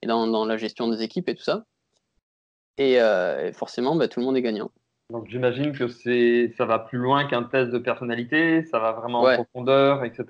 dans, 0.05 0.45
la 0.45 0.57
gestion 0.57 0.89
des 0.89 1.01
équipes 1.01 1.29
et 1.29 1.35
tout 1.35 1.43
ça. 1.43 1.65
Et, 2.77 2.99
euh, 2.99 3.47
et 3.47 3.53
forcément, 3.53 3.95
ben, 3.95 4.07
tout 4.07 4.19
le 4.19 4.25
monde 4.25 4.37
est 4.37 4.41
gagnant. 4.41 4.71
Donc 5.13 5.27
j'imagine 5.29 5.71
que 5.73 5.87
c'est, 5.87 6.51
ça 6.57 6.65
va 6.65 6.79
plus 6.79 6.97
loin 6.97 7.25
qu'un 7.27 7.43
test 7.43 7.69
de 7.71 7.77
personnalité, 7.77 8.63
ça 8.63 8.79
va 8.79 8.93
vraiment 8.93 9.21
Ouais. 9.21 9.33
en 9.33 9.43
profondeur, 9.43 10.03
etc. 10.03 10.25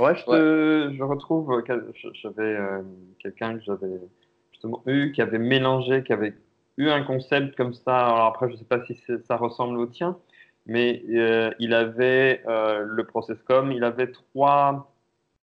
Ouais, 0.00 0.14
je, 0.16 0.24
te, 0.24 0.92
je 0.92 1.02
retrouve, 1.04 1.62
j'avais 2.14 2.42
euh, 2.42 2.82
quelqu'un 3.20 3.54
que 3.56 3.62
j'avais 3.64 4.00
justement 4.50 4.82
eu, 4.86 5.12
qui 5.12 5.22
avait 5.22 5.38
mélangé, 5.38 6.02
qui 6.02 6.12
avait 6.12 6.34
eu 6.78 6.88
un 6.88 7.04
concept 7.04 7.54
comme 7.56 7.74
ça. 7.74 7.96
Alors 8.06 8.26
après, 8.26 8.48
je 8.48 8.54
ne 8.54 8.58
sais 8.58 8.64
pas 8.64 8.84
si 8.86 9.00
ça 9.24 9.36
ressemble 9.36 9.78
au 9.78 9.86
tien, 9.86 10.18
mais 10.66 11.00
euh, 11.10 11.52
il 11.60 11.72
avait 11.72 12.42
euh, 12.48 12.84
le 12.86 13.04
processcom, 13.04 13.70
il 13.70 13.84
avait 13.84 14.10
trois 14.10 14.92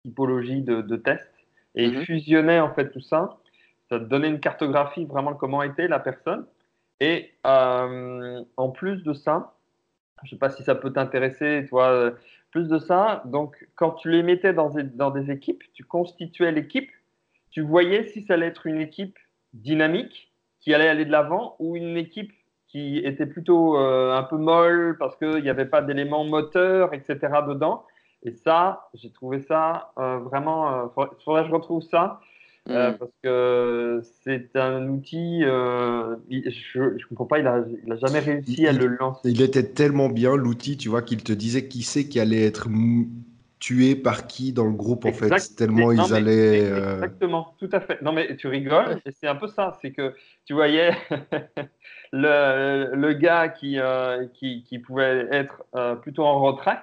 typologies 0.04 0.62
de, 0.62 0.82
de 0.82 0.96
tests 0.96 1.26
et 1.74 1.86
il 1.86 1.94
Mhm. 1.96 2.04
fusionnait 2.04 2.60
en 2.60 2.74
fait 2.74 2.90
tout 2.90 3.00
ça. 3.00 3.38
Ça 3.88 3.98
donnait 3.98 4.28
une 4.28 4.40
cartographie 4.40 5.06
vraiment 5.06 5.32
de 5.32 5.36
comment 5.36 5.62
était 5.62 5.88
la 5.88 5.98
personne. 5.98 6.44
Et 7.00 7.32
euh, 7.46 8.44
en 8.56 8.70
plus 8.70 9.02
de 9.02 9.14
ça, 9.14 9.54
je 10.22 10.28
ne 10.28 10.30
sais 10.30 10.38
pas 10.38 10.50
si 10.50 10.62
ça 10.62 10.74
peut 10.74 10.92
t'intéresser, 10.92 11.66
toi, 11.68 11.88
euh, 11.88 12.10
plus 12.50 12.68
de 12.68 12.78
ça, 12.78 13.22
donc 13.24 13.66
quand 13.74 13.92
tu 13.92 14.10
les 14.10 14.22
mettais 14.22 14.52
dans 14.52 14.68
des, 14.68 15.30
équipes, 15.30 15.62
tu 15.72 15.84
constituais 15.84 16.52
l'équipe, 16.52 16.90
tu 17.50 17.62
voyais 17.62 18.04
si 18.04 18.22
ça 18.22 18.34
allait 18.34 18.46
être 18.46 18.66
une 18.66 18.80
équipe 18.80 19.18
dynamique, 19.54 20.30
qui 20.60 20.74
allait 20.74 20.88
aller 20.88 21.06
de 21.06 21.10
l'avant, 21.10 21.56
ou 21.58 21.74
une 21.76 21.96
équipe 21.96 22.32
qui 22.68 22.98
était 22.98 23.26
plutôt 23.26 23.78
euh, 23.78 24.14
un 24.14 24.22
peu 24.22 24.36
molle 24.36 24.96
parce 24.98 25.16
qu'il 25.16 25.42
n'y 25.42 25.48
avait 25.48 25.66
pas 25.66 25.80
d'éléments 25.80 26.24
moteurs, 26.24 26.92
etc. 26.92 27.16
dedans. 27.48 27.84
Et 28.22 28.32
ça, 28.32 28.90
j'ai 28.94 29.10
trouvé 29.10 29.40
ça 29.40 29.92
euh, 29.98 30.18
vraiment. 30.18 30.84
Il 30.84 30.90
faudrait, 30.94 31.16
faudrait 31.24 31.42
que 31.42 31.48
je 31.48 31.54
retrouve 31.54 31.82
ça. 31.82 32.20
Euh, 32.68 32.92
Mm. 32.92 32.98
parce 32.98 33.10
que 33.22 34.00
c'est 34.22 34.54
un 34.54 34.86
outil, 34.88 35.42
euh, 35.44 36.16
je 36.30 36.80
ne 36.80 37.04
comprends 37.08 37.24
pas, 37.26 37.38
il 37.38 37.44
n'a 37.44 37.64
il 37.84 37.92
a 37.92 37.96
jamais 37.96 38.18
réussi 38.20 38.66
à 38.66 38.72
le 38.72 38.86
lancer. 38.86 39.30
Il 39.30 39.40
était 39.42 39.62
tellement 39.62 40.08
bien 40.08 40.36
l'outil, 40.36 40.76
tu 40.76 40.88
vois, 40.88 41.02
qu'il 41.02 41.22
te 41.22 41.32
disait 41.32 41.66
qui 41.68 41.82
c'est 41.82 42.06
qui 42.06 42.20
allait 42.20 42.44
être 42.44 42.68
tué 43.58 43.94
par 43.94 44.26
qui 44.26 44.52
dans 44.52 44.66
le 44.66 44.72
groupe, 44.72 45.04
en 45.04 45.08
Exact. 45.08 45.38
fait. 45.40 45.56
Tellement 45.56 45.92
Non, 45.92 45.92
ils 45.92 46.14
allaient. 46.14 46.64
euh, 46.64 46.94
Exactement, 46.94 47.54
tout 47.58 47.68
à 47.72 47.80
fait. 47.80 48.00
Non, 48.02 48.12
mais 48.12 48.36
tu 48.36 48.46
rigoles, 48.46 49.00
c'est 49.20 49.26
un 49.28 49.36
peu 49.36 49.48
ça. 49.48 49.76
C'est 49.82 49.92
que 49.92 50.14
tu 50.44 50.52
voyais 50.54 50.92
le, 52.12 52.94
le 52.94 53.12
gars 53.14 53.48
qui, 53.48 53.78
qui, 54.34 54.62
qui 54.64 54.78
pouvait 54.78 55.26
être 55.30 55.64
plutôt 56.02 56.24
en 56.24 56.40
retrait 56.40 56.78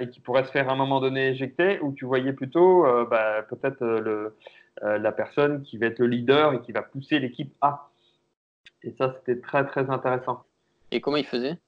et 0.00 0.08
qui 0.08 0.20
pourrait 0.20 0.44
se 0.44 0.50
faire 0.50 0.68
à 0.68 0.72
un 0.72 0.76
moment 0.76 1.00
donné 1.00 1.28
éjecter, 1.28 1.78
ou 1.80 1.92
tu 1.92 2.04
voyais 2.04 2.32
plutôt 2.32 2.84
bah, 3.10 3.42
peut-être 3.48 3.84
le, 3.84 4.34
la 4.82 5.12
personne 5.12 5.62
qui 5.62 5.78
va 5.78 5.86
être 5.86 5.98
le 5.98 6.06
leader 6.06 6.52
et 6.54 6.60
qui 6.60 6.72
va 6.72 6.82
pousser 6.82 7.18
l'équipe 7.18 7.52
A. 7.60 7.88
Et 8.82 8.92
ça, 8.92 9.12
c'était 9.18 9.40
très, 9.40 9.66
très 9.66 9.90
intéressant. 9.90 10.42
Et 10.92 11.00
comment 11.00 11.16
il 11.16 11.24
faisait? 11.26 11.58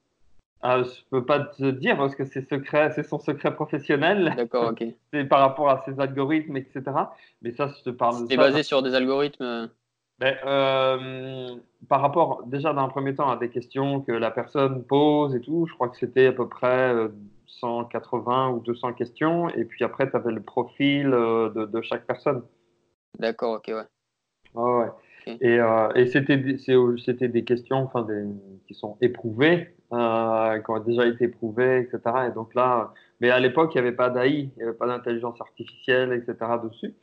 Ah, 0.63 0.83
je 0.83 0.91
peux 1.11 1.25
pas 1.25 1.41
te 1.41 1.71
dire 1.71 1.97
parce 1.97 2.15
que 2.15 2.25
c'est 2.25 2.47
secret, 2.49 2.91
c'est 2.95 3.03
son 3.03 3.19
secret 3.19 3.55
professionnel. 3.55 4.35
D'accord, 4.37 4.71
ok. 4.73 4.85
C'est 5.13 5.25
par 5.25 5.41
rapport 5.41 5.71
à 5.71 5.83
ses 5.87 5.99
algorithmes, 5.99 6.57
etc. 6.59 6.83
Mais 7.43 7.53
ça, 7.53 7.69
je 7.79 7.83
te 7.83 7.91
parle 7.91 8.23
de 8.25 8.29
C'est 8.29 8.37
basé 8.37 8.63
sur 8.63 8.83
des 8.83 8.95
algorithmes. 8.95 9.43
euh, 9.43 9.67
Ben, 10.19 10.37
euh, 10.45 11.57
par 11.89 12.03
rapport, 12.03 12.43
déjà, 12.45 12.75
dans 12.75 12.83
un 12.83 12.89
premier 12.91 13.15
temps, 13.15 13.31
à 13.31 13.37
des 13.39 13.49
questions 13.49 14.03
que 14.03 14.13
la 14.13 14.31
personne 14.31 14.85
pose 14.85 15.35
et 15.35 15.41
tout, 15.41 15.67
je 15.67 15.73
crois 15.75 15.89
que 15.89 15.97
c'était 15.97 16.27
à 16.27 16.33
peu 16.33 16.47
près 16.47 16.93
euh, 16.93 17.09
180 17.47 18.51
ou 18.51 18.61
200 18.61 18.93
questions. 18.93 19.49
Et 19.51 19.65
puis 19.65 19.83
après, 19.83 20.11
tu 20.11 20.17
avais 20.17 20.31
le 20.33 20.43
profil 20.43 21.09
euh, 21.15 21.49
de, 21.51 21.65
de 21.65 21.81
chaque 21.83 22.07
personne. 22.07 22.43
D'accord, 23.19 23.55
ok, 23.59 23.69
ouais. 23.69 23.87
Ah 24.55 24.79
ouais. 24.79 24.87
Et, 25.41 25.59
euh, 25.61 25.93
et 25.95 26.07
c'était 26.07 26.43
c'était 26.99 27.29
des 27.29 27.45
questions 27.45 27.79
enfin, 27.79 28.03
des, 28.03 28.25
qui 28.67 28.75
sont 28.75 28.97
éprouvées, 29.01 29.77
euh, 29.93 30.59
qui 30.61 30.71
ont 30.71 30.81
déjà 30.81 31.07
été 31.07 31.25
éprouvées, 31.25 31.81
etc. 31.83 32.29
Et 32.29 32.33
donc 32.33 32.55
là, 32.55 32.93
mais 33.21 33.31
à 33.31 33.39
l'époque, 33.41 33.73
il 33.75 33.81
n'y 33.81 33.87
avait 33.87 33.97
pas 33.97 34.11
d'AI, 34.11 34.51
il 34.57 34.57
n'y 34.59 34.63
avait 34.65 34.77
pas 34.77 34.87
d'intelligence 34.89 35.41
artificielle, 35.41 36.13
etc. 36.13 36.59
dessus. 36.59 36.95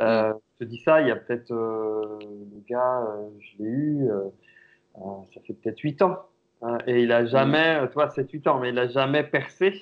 Euh, 0.00 0.32
Je 0.60 0.64
te 0.66 0.70
dis 0.70 0.78
ça, 0.78 1.00
il 1.00 1.08
y 1.08 1.10
a 1.10 1.16
peut-être, 1.16 1.52
euh, 1.52 2.18
le 2.20 2.60
gars, 2.68 3.06
je 3.40 3.62
l'ai 3.62 3.70
eu, 3.70 4.08
ça 5.34 5.40
fait 5.46 5.54
peut-être 5.54 5.80
8 5.80 6.02
ans. 6.02 6.18
hein, 6.62 6.78
et 6.86 7.02
il 7.02 7.12
a 7.12 7.26
jamais, 7.26 7.76
euh, 7.82 7.86
toi, 7.88 8.08
7-8 8.08 8.46
ans, 8.48 8.58
mais 8.60 8.70
il 8.70 8.78
a 8.78 8.88
jamais 8.88 9.24
percé. 9.24 9.74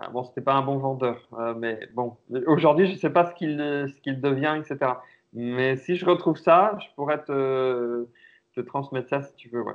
Ah, 0.00 0.10
bon, 0.10 0.22
c'était 0.22 0.40
pas 0.40 0.54
un 0.54 0.62
bon 0.62 0.78
vendeur, 0.78 1.28
euh, 1.32 1.54
mais 1.54 1.88
bon, 1.92 2.16
aujourd'hui, 2.46 2.86
je 2.86 2.96
sais 2.96 3.10
pas 3.10 3.28
ce 3.28 3.34
qu'il 3.34 3.58
ce 3.58 4.00
qu'il 4.00 4.20
devient, 4.20 4.60
etc. 4.60 4.92
Mais 5.32 5.76
si 5.76 5.96
je 5.96 6.04
retrouve 6.04 6.36
ça, 6.36 6.78
je 6.80 6.86
pourrais 6.94 7.22
te, 7.24 8.06
te 8.54 8.60
transmettre 8.60 9.08
ça 9.08 9.22
si 9.22 9.34
tu 9.34 9.48
veux. 9.48 9.62
Ouais. 9.62 9.74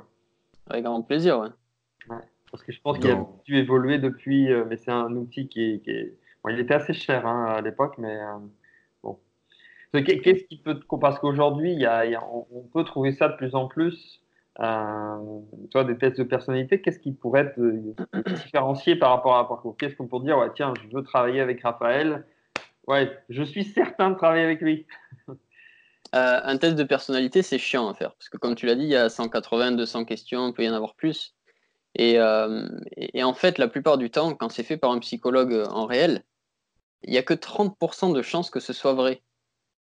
Avec 0.70 0.84
grand 0.84 1.02
plaisir, 1.02 1.40
ouais. 1.40 2.16
Parce 2.50 2.62
que 2.62 2.72
je 2.72 2.80
pense 2.80 2.98
qu'il 2.98 3.10
a 3.10 3.26
dû 3.44 3.56
évoluer 3.56 3.98
depuis, 3.98 4.50
euh, 4.50 4.64
mais 4.68 4.76
c'est 4.76 4.92
un 4.92 5.14
outil 5.16 5.48
qui 5.48 5.82
est. 5.86 6.16
il 6.48 6.60
était 6.60 6.74
assez 6.74 6.94
cher 6.94 7.26
hein, 7.26 7.46
à 7.46 7.60
l'époque, 7.60 7.96
mais 7.98 8.16
euh, 8.16 8.38
bon. 9.02 9.18
Qu'est-ce 9.92 10.44
qui 10.44 10.56
peut. 10.58 10.80
Parce 11.00 11.18
qu'aujourd'hui, 11.18 11.72
il 11.72 11.80
y 11.80 11.86
a, 11.86 12.04
on 12.24 12.62
peut 12.72 12.84
trouver 12.84 13.12
ça 13.12 13.28
de 13.28 13.36
plus 13.36 13.54
en 13.54 13.66
plus. 13.66 14.23
Euh, 14.60 15.40
toi, 15.70 15.84
des 15.84 15.98
tests 15.98 16.18
de 16.18 16.24
personnalité, 16.24 16.80
qu'est-ce 16.80 16.98
qui 16.98 17.12
pourrait 17.12 17.52
te, 17.54 17.94
différencier 18.44 18.96
par 18.96 19.10
rapport 19.10 19.36
à 19.36 19.48
parcours? 19.48 19.76
Qu'est-ce 19.76 19.96
qu'on 19.96 20.06
peut 20.06 20.20
dire 20.20 20.38
ouais, 20.38 20.50
Tiens, 20.54 20.74
je 20.82 20.96
veux 20.96 21.02
travailler 21.02 21.40
avec 21.40 21.62
Raphaël. 21.62 22.24
Ouais, 22.86 23.18
je 23.28 23.42
suis 23.42 23.64
certain 23.64 24.10
de 24.10 24.16
travailler 24.16 24.44
avec 24.44 24.60
lui. 24.60 24.86
un 26.12 26.56
test 26.58 26.76
de 26.76 26.84
personnalité, 26.84 27.42
c'est 27.42 27.58
chiant 27.58 27.88
à 27.88 27.94
faire. 27.94 28.14
Parce 28.14 28.28
que, 28.28 28.36
comme 28.36 28.54
tu 28.54 28.66
l'as 28.66 28.76
dit, 28.76 28.84
il 28.84 28.90
y 28.90 28.96
a 28.96 29.08
180, 29.08 29.72
200 29.72 30.04
questions, 30.04 30.48
il 30.48 30.54
peut 30.54 30.62
y 30.62 30.68
en 30.68 30.74
avoir 30.74 30.94
plus. 30.94 31.34
Euh, 32.00 32.68
et, 32.96 33.22
en 33.22 33.34
fait, 33.34 33.58
la 33.58 33.68
plupart 33.68 33.98
du 33.98 34.10
temps, 34.10 34.34
quand 34.34 34.48
c'est 34.48 34.62
fait 34.62 34.76
par 34.76 34.90
un 34.90 34.98
psychologue 34.98 35.66
en 35.70 35.86
réel, 35.86 36.24
il 37.02 37.10
n'y 37.10 37.18
a 37.18 37.22
que 37.22 37.34
30% 37.34 38.12
de 38.12 38.22
chances 38.22 38.50
que 38.50 38.60
ce 38.60 38.72
soit 38.72 38.94
vrai. 38.94 39.22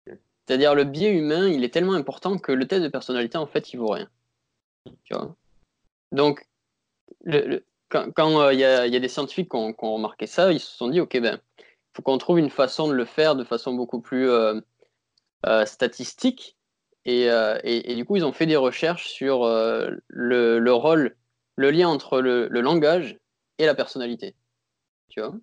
C'est-à-dire 0.05 0.75
le 0.75 0.85
biais 0.85 1.11
humain, 1.11 1.47
il 1.47 1.63
est 1.65 1.73
tellement 1.73 1.93
important 1.93 2.37
que 2.37 2.53
le 2.53 2.67
test 2.67 2.81
de 2.81 2.87
personnalité, 2.87 3.37
en 3.37 3.47
fait, 3.47 3.73
il 3.73 3.77
vaut 3.77 3.89
rien. 3.89 4.09
Tu 5.03 5.13
vois 5.13 5.35
Donc, 6.11 6.45
quand 7.89 8.41
euh, 8.41 8.53
il 8.53 8.59
y, 8.59 8.63
a 8.63 8.99
des 8.99 9.07
scientifiques 9.07 9.49
qui 9.49 9.55
ont, 9.57 9.73
remarqué 9.79 10.27
ça, 10.27 10.51
ils 10.51 10.59
se 10.59 10.75
sont 10.75 10.89
dit, 10.89 10.99
OK, 10.99 11.19
ben, 11.19 11.39
il 11.59 11.63
faut 11.95 12.01
qu'on 12.01 12.17
trouve 12.17 12.39
une 12.39 12.49
façon 12.49 12.87
de 12.87 12.93
le 12.93 13.05
faire 13.05 13.35
de 13.35 13.43
façon 13.43 13.73
beaucoup 13.73 14.01
plus 14.01 14.29
euh, 14.29 14.61
statistique. 15.65 16.57
Et, 17.05 17.95
du 17.95 18.05
coup, 18.05 18.17
ils 18.17 18.25
ont 18.25 18.33
fait 18.33 18.45
des 18.45 18.57
recherches 18.57 19.07
sur 19.07 19.45
le, 19.45 20.71
rôle 20.71 21.15
le 21.57 21.71
lien 21.71 21.89
entre 21.89 22.21
le, 22.21 22.47
langage 22.47 23.17
et 23.57 23.65
la 23.65 23.75
personnalité. 23.75 24.35
Tu 25.09 25.19
vois 25.19 25.35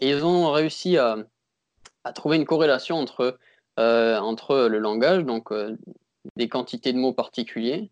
Et 0.00 0.10
ils 0.10 0.24
ont 0.24 0.50
réussi 0.50 0.96
à, 0.96 1.16
trouver 2.14 2.36
une 2.36 2.46
corrélation 2.46 2.96
entre, 2.96 3.38
euh, 3.78 4.18
entre 4.18 4.68
le 4.68 4.78
langage, 4.78 5.24
donc 5.24 5.52
euh, 5.52 5.76
des 6.36 6.48
quantités 6.48 6.92
de 6.92 6.98
mots 6.98 7.12
particuliers, 7.12 7.90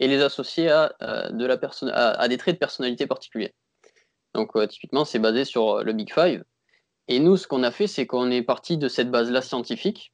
et 0.00 0.08
les 0.08 0.22
associer 0.22 0.68
à, 0.68 0.94
euh, 1.02 1.28
de 1.30 1.46
la 1.46 1.58
à, 1.92 2.28
des 2.28 2.36
traits 2.36 2.56
de 2.56 2.58
personnalité 2.58 3.06
particuliers. 3.06 3.54
Donc 4.34 4.52
typiquement, 4.68 5.04
c'est 5.04 5.18
basé 5.18 5.44
sur 5.44 5.82
le 5.82 5.92
Big 5.92 6.12
Five. 6.12 6.44
Et 7.08 7.18
nous, 7.18 7.36
ce 7.36 7.46
qu'on 7.46 7.62
a 7.62 7.70
fait, 7.70 7.86
c'est 7.86 8.06
qu'on 8.06 8.30
est 8.30 8.42
parti 8.42 8.78
de 8.78 8.88
cette 8.88 9.10
base-là 9.10 9.42
scientifique 9.42 10.12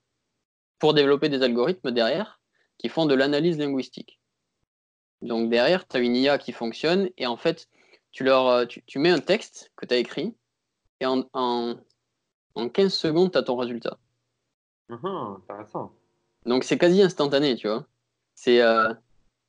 pour 0.79 0.95
développer 0.95 1.29
des 1.29 1.43
algorithmes 1.43 1.91
derrière 1.91 2.41
qui 2.79 2.89
font 2.89 3.07
de 3.07 3.15
l'analyse 3.15 3.59
linguistique. 3.59 4.21
Donc 5.23 5.51
derrière, 5.51 5.87
tu 5.87 5.97
as 5.97 6.01
une 6.01 6.17
IA 6.17 6.39
qui 6.39 6.53
fonctionne 6.53 7.11
et 7.17 7.27
en 7.27 7.37
fait, 7.37 7.69
tu, 8.13 8.25
leur, 8.25 8.47
euh, 8.49 8.65
tu, 8.67 8.99
mets 8.99 9.11
un 9.11 9.21
texte 9.21 9.73
que 9.77 9.87
tu 9.87 9.95
as 9.95 9.99
écrit 9.99 10.35
et 11.01 11.07
en, 11.07 11.25
en, 11.33 11.77
15 12.73 12.93
secondes, 12.93 13.33
tu 13.33 13.39
as 13.39 13.43
ton 13.43 13.57
résultat. 13.57 13.99
Uh-huh, 14.89 15.37
intéressant. 15.37 15.93
Donc 16.45 16.65
c'est 16.65 16.79
quasi 16.79 17.03
instantané, 17.03 17.57
tu 17.57 17.67
vois. 17.69 17.87
C'est, 18.35 18.61
euh, 18.63 18.93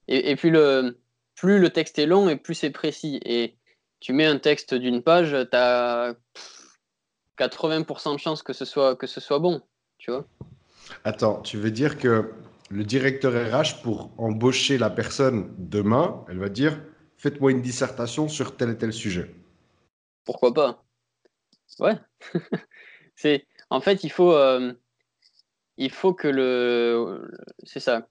et, 0.08 0.36
puis, 0.36 0.50
le, 0.50 0.98
plus 1.36 1.60
le 1.60 1.70
texte 1.70 2.00
est 2.00 2.06
long 2.06 2.30
et 2.30 2.36
plus 2.36 2.56
c'est 2.56 2.70
précis. 2.70 3.20
Et 3.26 3.56
tu 4.00 4.14
mets 4.14 4.26
un 4.26 4.38
texte 4.38 4.74
d'une 4.74 5.02
page, 5.02 5.32
tu 5.32 5.58
as 5.58 6.16
80% 7.38 8.14
de 8.14 8.20
chances 8.20 8.44
que 8.44 8.54
ce, 8.54 8.66
soit, 8.66 8.96
que 8.96 9.08
ce 9.08 9.20
soit 9.20 9.40
bon, 9.40 9.62
tu 9.98 10.12
vois. 10.12 10.26
Attends, 11.04 11.42
tu 11.42 11.58
veux 11.58 11.72
dire 11.72 11.98
que 11.98 12.34
le 12.70 12.84
directeur 12.84 13.34
RH, 13.34 13.82
pour 13.82 14.12
embaucher 14.18 14.78
la 14.78 14.90
personne 14.90 15.54
demain, 15.58 16.26
elle 16.30 16.40
va 16.40 16.50
dire 16.50 16.80
Faites-moi 17.18 17.52
une 17.52 17.62
dissertation 17.62 18.28
sur 18.28 18.56
tel 18.56 18.70
et 18.70 18.78
tel 18.78 18.94
sujet. 18.94 19.34
Pourquoi 20.24 20.54
pas? 20.54 20.84
Ouais. 21.80 21.96
c'est 23.16 23.48
en 23.70 23.82
fait, 23.82 24.04
il 24.04 24.12
faut, 24.12 24.34
euh, 24.34 24.72
il 25.78 25.92
faut 25.92 26.14
que 26.14 26.28
le, 26.28 27.32
c'est 27.64 27.80
ça, 27.80 28.08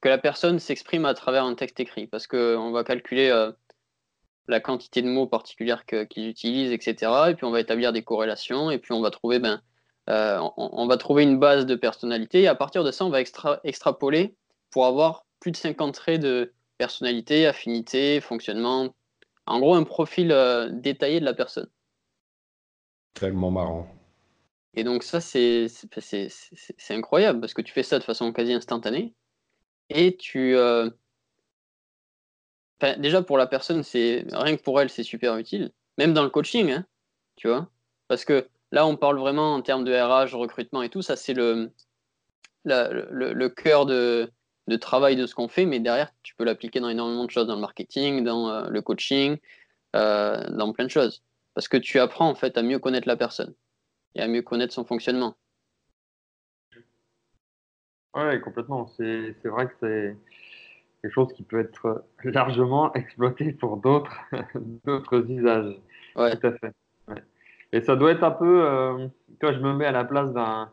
que 0.00 0.08
la 0.08 0.18
personne 0.18 0.58
s'exprime 0.58 1.04
à 1.04 1.14
travers 1.14 1.44
un 1.44 1.54
texte 1.54 1.80
écrit, 1.80 2.06
parce 2.06 2.26
qu'on 2.26 2.70
va 2.70 2.84
calculer 2.84 3.30
euh, 3.30 3.52
la 4.46 4.60
quantité 4.60 5.02
de 5.02 5.08
mots 5.08 5.26
particulières 5.26 5.84
qu'ils 5.86 6.28
utilisent, 6.28 6.72
etc. 6.72 7.12
Et 7.30 7.34
puis 7.34 7.44
on 7.44 7.50
va 7.50 7.60
établir 7.60 7.92
des 7.92 8.02
corrélations, 8.02 8.70
et 8.70 8.78
puis 8.78 8.92
on 8.92 9.00
va 9.00 9.10
trouver 9.10 9.38
ben, 9.38 9.60
euh, 10.08 10.40
on, 10.56 10.86
va 10.86 10.96
trouver 10.96 11.22
une 11.22 11.38
base 11.38 11.66
de 11.66 11.74
personnalité 11.74 12.42
et 12.42 12.48
à 12.48 12.54
partir 12.54 12.82
de 12.82 12.90
ça, 12.90 13.04
on 13.04 13.10
va 13.10 13.20
extrapoler 13.20 14.34
pour 14.70 14.86
avoir 14.86 15.26
plus 15.38 15.50
de 15.50 15.56
50 15.56 15.94
traits 15.94 16.20
de 16.22 16.54
personnalité, 16.78 17.46
affinité, 17.46 18.20
fonctionnement. 18.22 18.94
En 19.44 19.60
gros, 19.60 19.74
un 19.74 19.82
profil 19.82 20.32
euh, 20.32 20.70
détaillé 20.70 21.20
de 21.20 21.26
la 21.26 21.34
personne. 21.34 21.68
Tellement 23.12 23.50
marrant. 23.50 23.86
Et 24.74 24.84
donc 24.84 25.02
ça, 25.02 25.20
c'est 25.20 25.66
incroyable 26.88 27.40
parce 27.40 27.52
que 27.52 27.62
tu 27.62 27.72
fais 27.72 27.82
ça 27.82 27.98
de 27.98 28.04
façon 28.04 28.32
quasi 28.32 28.54
instantanée 28.54 29.12
et 29.90 30.16
tu... 30.16 30.56
Euh, 30.56 30.90
déjà 32.98 33.22
pour 33.22 33.38
la 33.38 33.46
personne, 33.46 33.82
c'est 33.82 34.24
rien 34.32 34.56
que 34.56 34.62
pour 34.62 34.80
elle, 34.80 34.90
c'est 34.90 35.02
super 35.02 35.36
utile. 35.36 35.72
Même 35.96 36.14
dans 36.14 36.22
le 36.22 36.30
coaching, 36.30 36.70
hein, 36.70 36.86
tu 37.36 37.48
vois. 37.48 37.68
Parce 38.08 38.24
que 38.24 38.48
Là, 38.70 38.86
on 38.86 38.96
parle 38.96 39.18
vraiment 39.18 39.54
en 39.54 39.62
termes 39.62 39.84
de 39.84 39.92
RH, 39.92 40.34
recrutement 40.34 40.82
et 40.82 40.90
tout. 40.90 41.02
Ça, 41.02 41.16
c'est 41.16 41.32
le, 41.32 41.72
le, 42.64 43.48
cœur 43.48 43.86
de, 43.86 44.30
travail 44.80 45.16
de 45.16 45.26
ce 45.26 45.34
qu'on 45.34 45.48
fait. 45.48 45.64
Mais 45.64 45.80
derrière, 45.80 46.12
tu 46.22 46.34
peux 46.34 46.44
l'appliquer 46.44 46.80
dans 46.80 46.88
énormément 46.88 47.24
de 47.24 47.30
choses, 47.30 47.46
dans 47.46 47.54
le 47.54 47.60
marketing, 47.60 48.24
dans 48.24 48.50
euh, 48.50 48.68
le 48.68 48.82
coaching, 48.82 49.38
euh, 49.96 50.44
dans 50.50 50.72
plein 50.72 50.84
de 50.84 50.90
choses. 50.90 51.22
Parce 51.54 51.68
que 51.68 51.78
tu 51.78 51.98
apprends 51.98 52.28
en 52.28 52.34
fait 52.34 52.58
à 52.58 52.62
mieux 52.62 52.78
connaître 52.78 53.08
la 53.08 53.16
personne 53.16 53.54
et 54.14 54.20
à 54.20 54.28
mieux 54.28 54.42
connaître 54.42 54.74
son 54.74 54.84
fonctionnement. 54.84 55.36
Oui, 58.14 58.40
complètement. 58.40 58.86
C'est 58.96 59.34
vrai 59.44 59.66
que 59.66 59.72
c'est 59.80 60.16
quelque 61.02 61.12
chose 61.12 61.32
qui 61.32 61.42
peut 61.42 61.60
être 61.60 62.04
largement 62.24 62.92
exploité 62.94 63.52
pour 63.52 63.76
d'autres 64.84 65.30
usages. 65.30 65.76
Ouais. 66.16 66.36
Tout 66.36 66.46
à 66.46 66.52
fait. 66.52 66.72
Et 67.72 67.82
ça 67.82 67.96
doit 67.96 68.12
être 68.12 68.24
un 68.24 68.30
peu, 68.30 68.64
euh, 68.64 69.08
toi, 69.40 69.52
je 69.52 69.58
me 69.58 69.74
mets 69.74 69.84
à 69.84 69.92
la 69.92 70.04
place 70.04 70.32
d'un. 70.32 70.70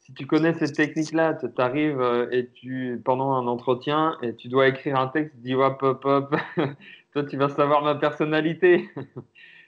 Si 0.00 0.12
tu 0.12 0.26
connais 0.26 0.52
cette 0.52 0.74
technique-là, 0.74 1.34
tu 1.34 1.46
arrives 1.58 2.00
euh, 2.00 2.28
et 2.30 2.50
tu, 2.50 3.00
pendant 3.02 3.32
un 3.32 3.46
entretien 3.46 4.18
et 4.20 4.34
tu 4.34 4.48
dois 4.48 4.68
écrire 4.68 4.98
un 4.98 5.08
texte, 5.08 5.34
dis 5.36 5.54
hop, 5.54 5.82
hop, 5.82 6.04
hop, 6.04 6.36
toi, 7.12 7.24
tu 7.24 7.36
vas 7.38 7.48
savoir 7.48 7.82
ma 7.82 7.94
personnalité. 7.94 8.90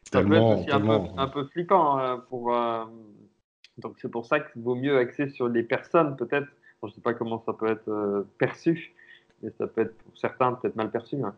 ça 0.02 0.22
peut 0.22 0.34
être 0.34 0.58
aussi 0.58 0.70
un 0.70 0.80
peu, 0.80 0.98
un 1.16 1.28
peu, 1.28 1.44
flippant. 1.46 1.98
Hein, 1.98 2.22
pour, 2.28 2.54
euh, 2.54 2.84
donc, 3.78 3.94
c'est 3.98 4.10
pour 4.10 4.26
ça 4.26 4.40
qu'il 4.40 4.62
vaut 4.62 4.74
mieux 4.74 4.98
axer 4.98 5.28
sur 5.28 5.48
les 5.48 5.62
personnes, 5.62 6.16
peut-être. 6.16 6.48
Je 6.82 6.88
ne 6.88 6.92
sais 6.92 7.00
pas 7.00 7.14
comment 7.14 7.42
ça 7.44 7.52
peut 7.52 7.70
être 7.70 7.88
euh, 7.88 8.26
perçu, 8.38 8.94
mais 9.42 9.50
ça 9.58 9.66
peut 9.66 9.82
être 9.82 9.96
pour 9.98 10.16
certains 10.16 10.52
peut-être 10.54 10.76
mal 10.76 10.90
perçu. 10.90 11.16
Hein. 11.22 11.34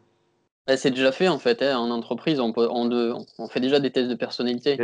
Bah, 0.66 0.76
c'est 0.76 0.90
déjà 0.90 1.12
fait 1.12 1.28
en 1.28 1.38
fait. 1.38 1.62
Hein. 1.62 1.78
En 1.78 1.90
entreprise, 1.90 2.40
on, 2.40 2.52
peut, 2.52 2.68
on, 2.70 3.24
on, 3.38 3.48
fait 3.48 3.60
déjà 3.60 3.80
des 3.80 3.90
tests 3.90 4.08
de 4.08 4.14
personnalité. 4.14 4.78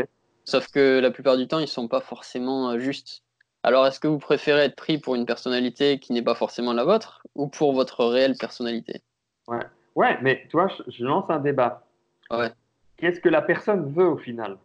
Sauf 0.44 0.68
que 0.68 1.00
la 1.00 1.10
plupart 1.10 1.36
du 1.36 1.46
temps, 1.46 1.58
ils 1.58 1.62
ne 1.62 1.66
sont 1.66 1.88
pas 1.88 2.00
forcément 2.00 2.70
euh, 2.70 2.78
justes. 2.78 3.22
Alors, 3.62 3.86
est-ce 3.86 3.98
que 3.98 4.08
vous 4.08 4.18
préférez 4.18 4.64
être 4.64 4.76
pris 4.76 4.98
pour 4.98 5.14
une 5.14 5.24
personnalité 5.24 5.98
qui 5.98 6.12
n'est 6.12 6.22
pas 6.22 6.34
forcément 6.34 6.74
la 6.74 6.84
vôtre 6.84 7.26
ou 7.34 7.48
pour 7.48 7.72
votre 7.72 8.04
réelle 8.04 8.36
personnalité? 8.36 9.02
Ouais, 9.48 9.64
ouais 9.94 10.18
mais 10.22 10.44
tu 10.50 10.56
vois, 10.56 10.68
je, 10.86 11.04
lance 11.04 11.24
un 11.30 11.38
débat. 11.38 11.86
Ouais. 12.30 12.50
Qu'est-ce 12.98 13.20
que 13.20 13.30
la 13.30 13.42
personne 13.42 13.90
veut 13.92 14.06
au 14.06 14.18
final? 14.18 14.58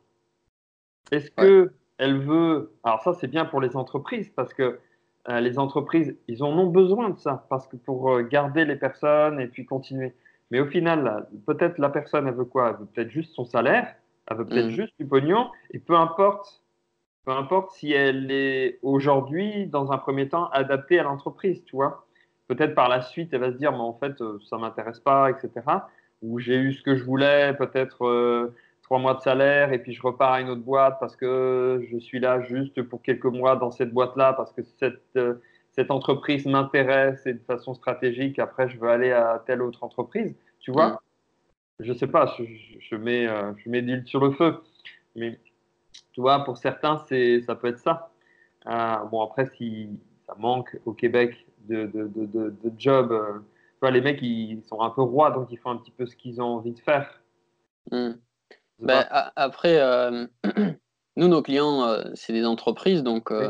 Est-ce 1.12 1.32
que 1.32 1.72
elle 2.00 2.18
veut. 2.18 2.72
Alors, 2.84 3.04
ça, 3.04 3.14
c'est 3.14 3.28
bien 3.28 3.46
pour 3.46 3.62
les 3.62 3.76
entreprises 3.76 4.32
parce 4.36 4.54
que 4.54 4.80
euh, 5.30 5.40
les 5.40 5.60
entreprises, 5.60 6.18
ils 6.28 6.44
en 6.44 6.58
ont 6.58 6.68
besoin 6.68 7.10
de 7.10 7.18
ça 7.18 7.46
parce 7.50 7.68
que 7.68 7.76
pour 7.76 8.12
euh, 8.12 8.24
garder 8.24 8.66
les 8.66 8.76
personnes 8.76 9.40
et 9.40 9.48
puis 9.48 9.66
continuer. 9.66 10.14
Mais 10.52 10.60
au 10.60 10.66
final, 10.66 11.28
peut-être 11.46 11.78
la 11.78 11.90
personne, 11.90 12.28
elle 12.28 12.34
veut 12.34 12.46
quoi? 12.46 12.70
Elle 12.70 12.78
veut 12.78 12.86
peut-être 12.88 13.12
juste 13.12 13.34
son 13.36 13.46
salaire 13.46 13.96
elle 14.30 14.38
veut 14.38 14.46
peut-être 14.46 14.68
mm. 14.68 14.72
juste 14.72 14.94
du 15.00 15.06
pognon, 15.06 15.50
et 15.72 15.80
peu 15.80 15.96
importe, 15.96 16.62
peu 17.26 17.32
importe 17.32 17.72
si 17.72 17.92
elle 17.92 18.32
est 18.32 18.80
aujourd'hui, 18.82 19.66
dans 19.68 19.92
un 19.92 19.98
premier 19.98 20.30
temps, 20.30 20.50
adaptée 20.52 21.00
à 21.00 21.04
l'entreprise, 21.04 21.64
tu 21.66 21.76
vois. 21.76 22.06
Peut-être 22.48 22.76
par 22.76 22.90
la 22.90 23.02
suite, 23.02 23.30
elle 23.34 23.42
va 23.42 23.52
se 23.52 23.58
dire, 23.58 23.72
mais 23.72 23.80
en 23.80 23.94
fait, 23.94 24.22
euh, 24.22 24.40
ça 24.50 24.58
m'intéresse 24.58 25.00
pas, 25.00 25.30
etc. 25.30 25.52
Ou 26.22 26.40
j'ai 26.40 26.56
eu 26.56 26.74
ce 26.74 26.82
que 26.84 26.96
je 26.96 27.04
voulais, 27.04 27.54
peut-être 27.54 28.06
euh, 28.06 28.56
trois 28.90 29.00
mois 29.00 29.14
de 29.14 29.22
salaire, 29.22 29.72
et 29.72 29.80
puis 29.80 29.94
je 29.94 30.02
repars 30.02 30.32
à 30.32 30.42
une 30.42 30.50
autre 30.50 30.64
boîte 30.64 30.98
parce 31.00 31.16
que 31.16 31.86
je 31.92 31.98
suis 31.98 32.20
là 32.20 32.42
juste 32.42 32.82
pour 32.84 33.02
quelques 33.02 33.26
mois 33.26 33.56
dans 33.56 33.72
cette 33.72 33.94
boîte-là, 33.94 34.34
parce 34.34 34.52
que 34.52 34.64
cette, 34.80 35.02
euh, 35.16 35.36
cette 35.72 35.92
entreprise 35.92 36.46
m'intéresse 36.46 37.26
et 37.26 37.34
de 37.34 37.44
façon 37.44 37.74
stratégique, 37.74 38.40
après, 38.40 38.68
je 38.68 38.80
veux 38.80 38.90
aller 38.90 39.12
à 39.12 39.44
telle 39.46 39.62
autre 39.62 39.84
entreprise, 39.84 40.36
tu 40.60 40.72
vois. 40.72 40.90
Mm 40.90 41.00
je 41.80 41.94
sais 41.94 42.08
pas, 42.08 42.36
je, 42.38 42.96
mets, 42.96 43.28
euh, 43.28 43.54
je 43.58 43.70
mets 43.70 43.82
d'huile 43.82 44.04
sur 44.06 44.20
le 44.20 44.32
feu. 44.32 44.62
Mais 45.16 45.40
tu 46.12 46.22
vois, 46.22 46.44
pour 46.44 46.58
certains, 46.58 47.04
c'est, 47.08 47.42
ça 47.42 47.56
peut 47.56 47.68
être 47.68 47.80
ça. 47.80 48.12
Euh, 48.68 49.06
bon, 49.06 49.22
après, 49.22 49.46
si 49.58 49.90
ça 50.28 50.36
manque 50.38 50.78
au 50.86 50.94
Québec 50.94 51.48
de, 51.68 51.86
de, 51.86 52.08
de, 52.08 52.50
de 52.50 52.72
jobs, 52.78 53.12
euh, 53.12 53.40
vois, 53.82 53.92
les 53.92 54.02
mecs, 54.02 54.22
ils 54.22 54.62
sont 54.64 54.82
un 54.82 54.90
peu 54.90 55.02
rois, 55.02 55.32
donc 55.32 55.48
ils 55.52 55.58
font 55.58 55.72
un 55.72 55.78
petit 55.78 55.92
peu 55.92 56.06
ce 56.06 56.16
qu'ils 56.16 56.42
ont 56.42 56.58
envie 56.58 56.74
de 56.74 56.80
faire. 56.80 57.22
Hmm. 57.92 58.12
Ben, 58.82 59.06
après, 59.36 59.80
euh, 59.80 60.28
nous, 61.16 61.28
nos 61.28 61.42
clients, 61.42 61.84
euh, 61.84 62.04
c'est 62.14 62.34
des 62.34 62.46
entreprises, 62.46 63.04
donc 63.04 63.32
ouais, 63.32 63.48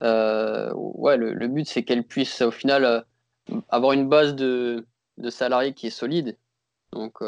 le, 0.00 1.46
but, 1.48 1.66
c'est 1.66 1.82
qu'elles 1.84 2.04
puissent 2.04 2.42
au 2.42 2.50
final 2.50 3.04
avoir 3.68 3.92
une 3.92 4.08
base 4.08 4.34
de, 4.34 4.86
de, 5.16 5.30
salariés 5.30 5.72
qui 5.72 5.88
est 5.88 5.90
solide. 5.90 6.36
Donc, 6.92 7.18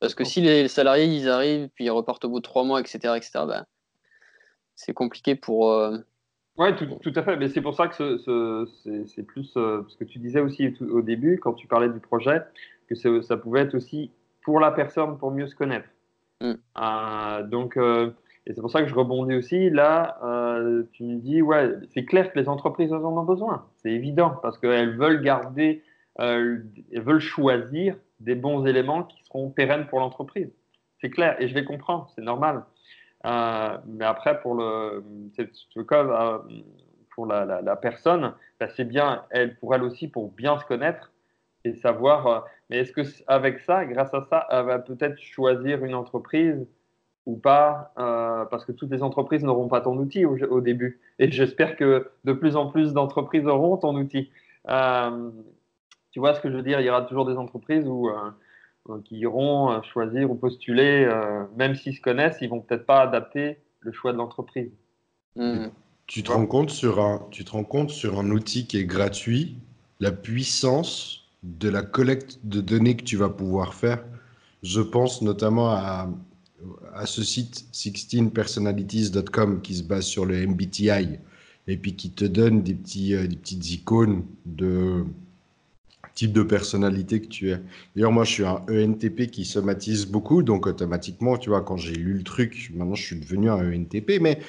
parce 0.00 0.14
que 0.14 0.24
si 0.24 0.40
les 0.40 0.68
salariés, 0.68 1.06
ils 1.06 1.28
arrivent, 1.28 1.68
puis 1.74 1.84
ils 1.84 1.90
repartent 1.90 2.24
au 2.24 2.28
bout 2.28 2.40
de 2.40 2.44
trois 2.44 2.64
mois, 2.64 2.80
etc., 2.80 3.14
etc., 3.16 3.30
ben, 3.46 3.66
c'est 4.74 4.94
compliqué 4.94 5.34
pour, 5.34 5.72
oui, 6.58 6.74
tout, 6.76 6.86
tout, 7.00 7.12
à 7.16 7.22
fait. 7.22 7.36
Mais 7.36 7.48
c'est 7.48 7.62
pour 7.62 7.74
ça 7.74 7.88
que 7.88 8.18
ce, 8.18 9.04
c'est 9.06 9.22
plus 9.22 9.52
euh, 9.56 9.82
ce 9.88 9.96
que 9.96 10.04
tu 10.04 10.18
disais 10.18 10.40
aussi 10.40 10.74
au 10.80 11.00
début, 11.00 11.38
quand 11.38 11.54
tu 11.54 11.66
parlais 11.66 11.88
du 11.88 12.00
projet, 12.00 12.42
que 12.88 13.22
ça 13.22 13.36
pouvait 13.38 13.60
être 13.60 13.74
aussi 13.74 14.10
pour 14.44 14.60
la 14.60 14.70
personne, 14.70 15.16
pour 15.16 15.30
mieux 15.30 15.46
se 15.46 15.54
connaître. 15.54 15.88
Mm. 16.42 16.52
Euh, 16.78 17.42
donc, 17.44 17.76
euh, 17.78 18.10
et 18.46 18.52
c'est 18.52 18.60
pour 18.60 18.70
ça 18.70 18.82
que 18.82 18.88
je 18.88 18.94
rebondis 18.94 19.34
aussi. 19.34 19.70
Là, 19.70 20.18
tu 20.92 21.04
me 21.04 21.18
dis, 21.20 21.40
ouais, 21.40 21.70
c'est 21.94 22.04
clair 22.04 22.30
que 22.32 22.38
les 22.38 22.48
entreprises 22.48 22.92
en 22.92 23.02
ont 23.02 23.24
besoin. 23.24 23.66
C'est 23.76 23.90
évident, 23.90 24.34
parce 24.42 24.58
qu'elles 24.58 24.96
veulent 24.96 25.22
garder, 25.22 25.82
elles 26.18 26.66
veulent 26.92 27.20
choisir 27.20 27.96
des 28.20 28.34
bons 28.34 28.66
éléments 28.66 29.04
qui 29.04 29.22
seront 29.24 29.50
pérennes 29.50 29.86
pour 29.86 30.00
l'entreprise. 30.00 30.52
C'est 31.00 31.10
clair, 31.10 31.36
et 31.40 31.48
je 31.48 31.54
les 31.54 31.64
comprends, 31.64 32.08
c'est 32.14 32.22
normal. 32.22 32.64
Euh, 33.26 33.78
mais 33.86 34.04
après, 34.04 34.40
pour 34.40 34.54
le, 34.54 35.04
euh, 35.38 36.38
pour 37.14 37.26
la, 37.26 37.62
la, 37.62 37.76
personne, 37.76 38.34
bah, 38.58 38.68
c'est 38.76 38.84
bien, 38.84 39.24
elle, 39.30 39.56
pour 39.56 39.74
elle 39.74 39.82
aussi, 39.82 40.08
pour 40.08 40.30
bien 40.32 40.58
se 40.58 40.64
connaître 40.64 41.11
et 41.64 41.74
savoir. 41.76 42.26
Euh, 42.26 42.40
mais 42.70 42.78
est-ce 42.78 42.92
que 42.92 43.02
avec 43.26 43.60
ça, 43.60 43.84
grâce 43.84 44.12
à 44.14 44.26
ça, 44.28 44.46
elle 44.50 44.66
va 44.66 44.78
peut-être 44.78 45.18
choisir 45.20 45.84
une 45.84 45.94
entreprise 45.94 46.66
ou 47.26 47.36
pas 47.36 47.92
Parce 48.50 48.64
que 48.64 48.72
toutes 48.72 48.90
les 48.90 49.02
entreprises 49.02 49.44
n'auront 49.44 49.68
pas 49.68 49.80
ton 49.80 49.96
outil 49.96 50.24
au, 50.24 50.36
au 50.36 50.60
début. 50.60 51.00
Et 51.20 51.30
j'espère 51.30 51.76
que 51.76 52.10
de 52.24 52.32
plus 52.32 52.56
en 52.56 52.66
plus 52.66 52.92
d'entreprises 52.92 53.46
auront 53.46 53.76
ton 53.76 53.94
outil. 53.94 54.30
tu 54.66 56.18
vois 56.18 56.34
ce 56.34 56.40
que 56.40 56.50
je 56.50 56.56
veux 56.56 56.62
dire? 56.62 56.80
Il 56.80 56.86
y 56.86 56.90
aura 56.90 57.02
toujours 57.02 57.26
des 57.26 57.36
entreprises 57.36 57.86
où 57.86 58.10
euh, 58.90 59.00
qui 59.04 59.18
iront 59.18 59.70
euh, 59.70 59.80
choisir 59.82 60.28
ou 60.28 60.34
postuler, 60.34 61.04
euh, 61.04 61.44
même 61.56 61.76
s'ils 61.76 61.94
se 61.94 62.00
connaissent, 62.00 62.38
ils 62.40 62.48
vont 62.48 62.60
peut-être 62.60 62.84
pas 62.84 63.02
adapter 63.02 63.58
le 63.78 63.92
choix 63.92 64.12
de 64.12 64.18
l'entreprise. 64.18 64.72
Hmm. 65.36 65.66
Tu 66.08 66.24
te 66.24 66.32
rends 66.32 66.46
compte 66.46 66.70
sur 66.70 66.98
un, 66.98 67.24
tu 67.30 67.44
te 67.44 67.52
rends 67.52 67.62
compte 67.62 67.90
sur 67.90 68.18
un 68.18 68.28
outil 68.32 68.66
qui 68.66 68.78
est 68.78 68.84
gratuit, 68.84 69.56
la 70.00 70.10
puissance 70.10 71.21
de 71.42 71.68
la 71.68 71.82
collecte 71.82 72.38
de 72.44 72.60
données 72.60 72.96
que 72.96 73.04
tu 73.04 73.16
vas 73.16 73.28
pouvoir 73.28 73.74
faire. 73.74 74.04
Je 74.62 74.80
pense 74.80 75.22
notamment 75.22 75.70
à, 75.70 76.08
à 76.94 77.06
ce 77.06 77.22
site 77.24 77.66
16personalities.com 77.72 79.60
qui 79.62 79.74
se 79.74 79.82
base 79.82 80.04
sur 80.04 80.24
le 80.24 80.46
MBTI 80.46 81.18
et 81.68 81.76
puis 81.76 81.94
qui 81.94 82.10
te 82.10 82.24
donne 82.24 82.62
des, 82.62 82.74
petits, 82.74 83.10
des 83.10 83.36
petites 83.36 83.70
icônes 83.70 84.24
de, 84.46 85.04
type 86.14 86.32
de 86.32 86.42
personnalité 86.42 87.20
que 87.20 87.26
tu 87.26 87.50
es. 87.50 87.60
D'ailleurs, 87.94 88.12
moi, 88.12 88.24
je 88.24 88.32
suis 88.32 88.44
un 88.44 88.62
ENTP 88.68 89.30
qui 89.30 89.44
somatise 89.44 90.06
beaucoup, 90.06 90.42
donc 90.42 90.66
automatiquement, 90.66 91.36
tu 91.36 91.50
vois, 91.50 91.62
quand 91.62 91.76
j'ai 91.76 91.94
lu 91.94 92.14
le 92.14 92.22
truc, 92.22 92.70
maintenant, 92.74 92.94
je 92.94 93.02
suis 93.02 93.18
devenu 93.18 93.50
un 93.50 93.72
ENTP, 93.72 94.20
mais 94.20 94.40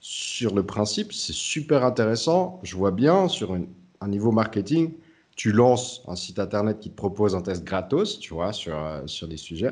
sur 0.00 0.54
le 0.54 0.64
principe, 0.64 1.12
c'est 1.12 1.34
super 1.34 1.84
intéressant. 1.84 2.60
Je 2.62 2.76
vois 2.76 2.90
bien 2.90 3.28
sur 3.28 3.56
un 4.00 4.08
niveau 4.08 4.32
marketing, 4.32 4.92
tu 5.38 5.52
lances 5.52 6.02
un 6.08 6.16
site 6.16 6.40
internet 6.40 6.80
qui 6.80 6.90
te 6.90 6.96
propose 6.96 7.36
un 7.36 7.40
test 7.40 7.62
gratos, 7.62 8.18
tu 8.18 8.34
vois, 8.34 8.52
sur, 8.52 8.76
euh, 8.76 9.06
sur 9.06 9.28
des 9.28 9.36
sujets. 9.36 9.70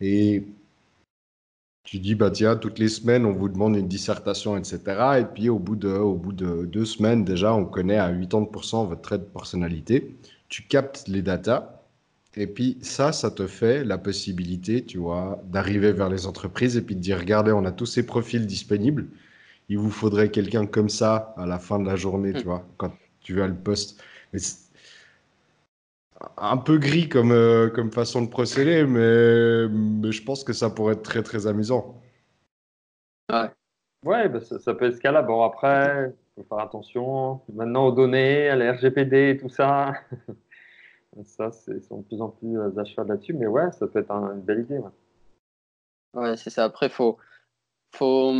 Et 0.00 0.44
tu 1.82 1.98
dis, 1.98 2.14
bah 2.14 2.30
tiens, 2.30 2.56
toutes 2.56 2.78
les 2.78 2.88
semaines, 2.88 3.26
on 3.26 3.32
vous 3.32 3.48
demande 3.48 3.74
une 3.76 3.88
dissertation, 3.88 4.56
etc. 4.56 4.80
Et 5.20 5.24
puis, 5.24 5.48
au 5.48 5.58
bout 5.58 5.74
de, 5.74 5.88
au 5.88 6.14
bout 6.14 6.32
de 6.32 6.64
deux 6.64 6.84
semaines, 6.84 7.24
déjà, 7.24 7.52
on 7.54 7.64
connaît 7.64 7.98
à 7.98 8.12
80% 8.12 8.88
votre 8.88 9.02
trait 9.02 9.18
de 9.18 9.24
personnalité. 9.24 10.14
Tu 10.48 10.62
captes 10.62 11.08
les 11.08 11.22
datas. 11.22 11.82
Et 12.36 12.46
puis, 12.46 12.78
ça, 12.80 13.10
ça 13.10 13.32
te 13.32 13.48
fait 13.48 13.82
la 13.82 13.98
possibilité, 13.98 14.84
tu 14.84 14.98
vois, 14.98 15.42
d'arriver 15.50 15.92
vers 15.92 16.08
les 16.08 16.26
entreprises 16.26 16.76
et 16.76 16.82
puis 16.82 16.94
de 16.94 17.00
dire, 17.00 17.18
regardez, 17.18 17.50
on 17.50 17.64
a 17.64 17.72
tous 17.72 17.86
ces 17.86 18.06
profils 18.06 18.46
disponibles. 18.46 19.08
Il 19.68 19.78
vous 19.78 19.90
faudrait 19.90 20.30
quelqu'un 20.30 20.66
comme 20.66 20.88
ça 20.88 21.34
à 21.36 21.46
la 21.46 21.58
fin 21.58 21.80
de 21.80 21.86
la 21.86 21.96
journée, 21.96 22.32
tu 22.32 22.42
mm. 22.42 22.44
vois, 22.44 22.64
quand 22.76 22.92
tu 23.22 23.34
vas 23.34 23.48
le 23.48 23.56
poste. 23.56 24.00
Mais 24.32 24.38
un 26.36 26.56
peu 26.56 26.78
gris 26.78 27.08
comme, 27.08 27.32
euh, 27.32 27.68
comme 27.68 27.92
façon 27.92 28.22
de 28.22 28.28
procéder, 28.28 28.84
mais, 28.84 29.68
mais, 29.68 30.12
je 30.12 30.22
pense 30.22 30.44
que 30.44 30.52
ça 30.52 30.70
pourrait 30.70 30.94
être 30.94 31.02
très 31.02 31.22
très 31.22 31.46
amusant. 31.46 32.00
Ouais, 33.30 33.50
ouais 34.04 34.28
bah, 34.28 34.40
ça, 34.40 34.74
peut 34.74 34.86
être 34.86 34.96
ce 34.96 35.00
cas-là. 35.00 35.22
Bon, 35.22 35.42
après, 35.42 36.12
il 36.36 36.42
faut 36.42 36.48
faire 36.48 36.64
attention 36.64 37.40
maintenant 37.52 37.86
aux 37.86 37.92
données, 37.92 38.48
à 38.48 38.56
la 38.56 38.72
RGPD 38.72 39.30
et 39.30 39.36
tout 39.36 39.48
ça. 39.48 39.92
ça, 41.24 41.50
c'est 41.52 41.80
sont 41.80 41.98
de 41.98 42.04
plus 42.04 42.20
en 42.20 42.28
plus 42.28 42.58
euh, 42.58 42.76
à 42.76 42.84
cheval 42.84 43.08
là-dessus, 43.08 43.34
mais 43.34 43.46
ouais, 43.46 43.70
ça 43.72 43.86
peut 43.86 44.00
être 44.00 44.10
une 44.10 44.40
belle 44.40 44.60
idée. 44.60 44.78
Ouais, 44.78 44.90
ouais 46.14 46.36
c'est 46.36 46.50
ça. 46.50 46.64
Après, 46.64 46.88
faut, 46.88 47.18
faut... 47.94 48.32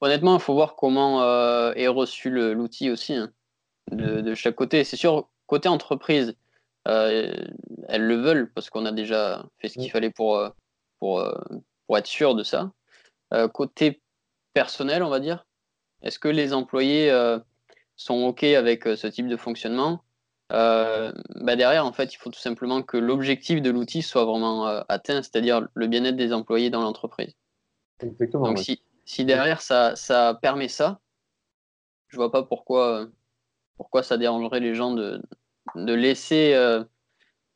honnêtement, 0.00 0.34
il 0.36 0.40
faut 0.40 0.54
voir 0.54 0.76
comment 0.76 1.22
euh, 1.22 1.72
est 1.74 1.88
reçu 1.88 2.30
l'outil 2.30 2.90
aussi 2.90 3.14
hein, 3.14 3.30
de, 3.90 4.20
de, 4.20 4.34
chaque 4.34 4.54
côté. 4.54 4.84
C'est 4.84 4.96
sûr, 4.96 5.28
Côté 5.50 5.68
entreprise, 5.68 6.36
euh, 6.86 7.34
elles 7.88 8.06
le 8.06 8.14
veulent 8.14 8.52
parce 8.52 8.70
qu'on 8.70 8.86
a 8.86 8.92
déjà 8.92 9.44
fait 9.58 9.66
ce 9.66 9.74
qu'il 9.80 9.88
mm. 9.88 9.90
fallait 9.90 10.10
pour, 10.10 10.36
euh, 10.36 10.48
pour, 11.00 11.18
euh, 11.18 11.34
pour 11.88 11.98
être 11.98 12.06
sûr 12.06 12.36
de 12.36 12.44
ça. 12.44 12.70
côté 13.52 14.00
personnel, 14.54 15.02
on 15.02 15.08
va 15.08 15.18
dire, 15.18 15.44
est-ce 16.02 16.20
que 16.20 16.28
les 16.28 16.54
employés 16.54 17.10
sont 17.96 18.22
OK 18.26 18.44
avec 18.44 18.84
ce 18.84 19.08
type 19.08 19.26
de 19.26 19.36
fonctionnement? 19.36 20.04
Bah 20.50 21.56
derrière, 21.56 21.84
en 21.84 21.92
fait, 21.92 22.14
il 22.14 22.16
faut 22.16 22.30
tout 22.30 22.38
simplement 22.38 22.82
que 22.82 22.96
l'objectif 22.96 23.60
de 23.60 23.70
l'outil 23.70 24.02
soit 24.02 24.24
vraiment 24.24 24.66
atteint, 24.88 25.20
c'est-à-dire 25.22 25.66
le 25.74 25.86
bien-être 25.88 26.16
des 26.16 26.32
employés 26.32 26.70
dans 26.70 26.82
l'entreprise. 26.82 27.34
Donc, 28.34 28.60
si, 28.60 28.82
si, 29.04 29.24
derrière 29.24 29.62
ça, 29.62 29.96
ça, 29.96 30.38
permet 30.40 30.68
ça, 30.68 31.00
je 32.06 32.16
vois 32.16 32.30
pas 32.30 32.44
pourquoi, 32.44 33.08
pourquoi 33.76 34.04
ça 34.04 34.16
dérangerait 34.16 34.60
les 34.60 34.76
gens 34.76 34.92
de, 34.94 35.20
de 35.74 35.92
laisser 35.92 36.52
euh, 36.54 36.82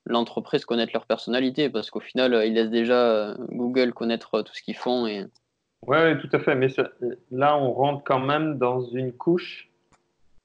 l'entreprise 0.07 0.65
connaître 0.65 0.93
leur 0.95 1.07
personnalité, 1.07 1.71
parce 1.71 1.91
qu'au 1.91 2.01
final, 2.01 2.35
euh, 2.35 2.47
ils 2.47 2.55
laissent 2.55 2.71
déjà 2.71 2.95
euh, 2.95 3.35
Google 3.51 3.93
connaître 3.93 4.43
tout 4.43 4.55
ce 4.55 4.63
qu'ils 4.63 4.77
font. 4.77 5.07
Et... 5.07 5.25
Oui, 5.87 6.19
tout 6.21 6.29
à 6.33 6.39
fait. 6.39 6.55
Mais 6.55 6.69
là, 7.31 7.57
on 7.57 7.73
rentre 7.73 8.05
quand 8.05 8.21
même 8.21 8.59
dans 8.59 8.83
une 8.83 9.13
couche 9.13 9.71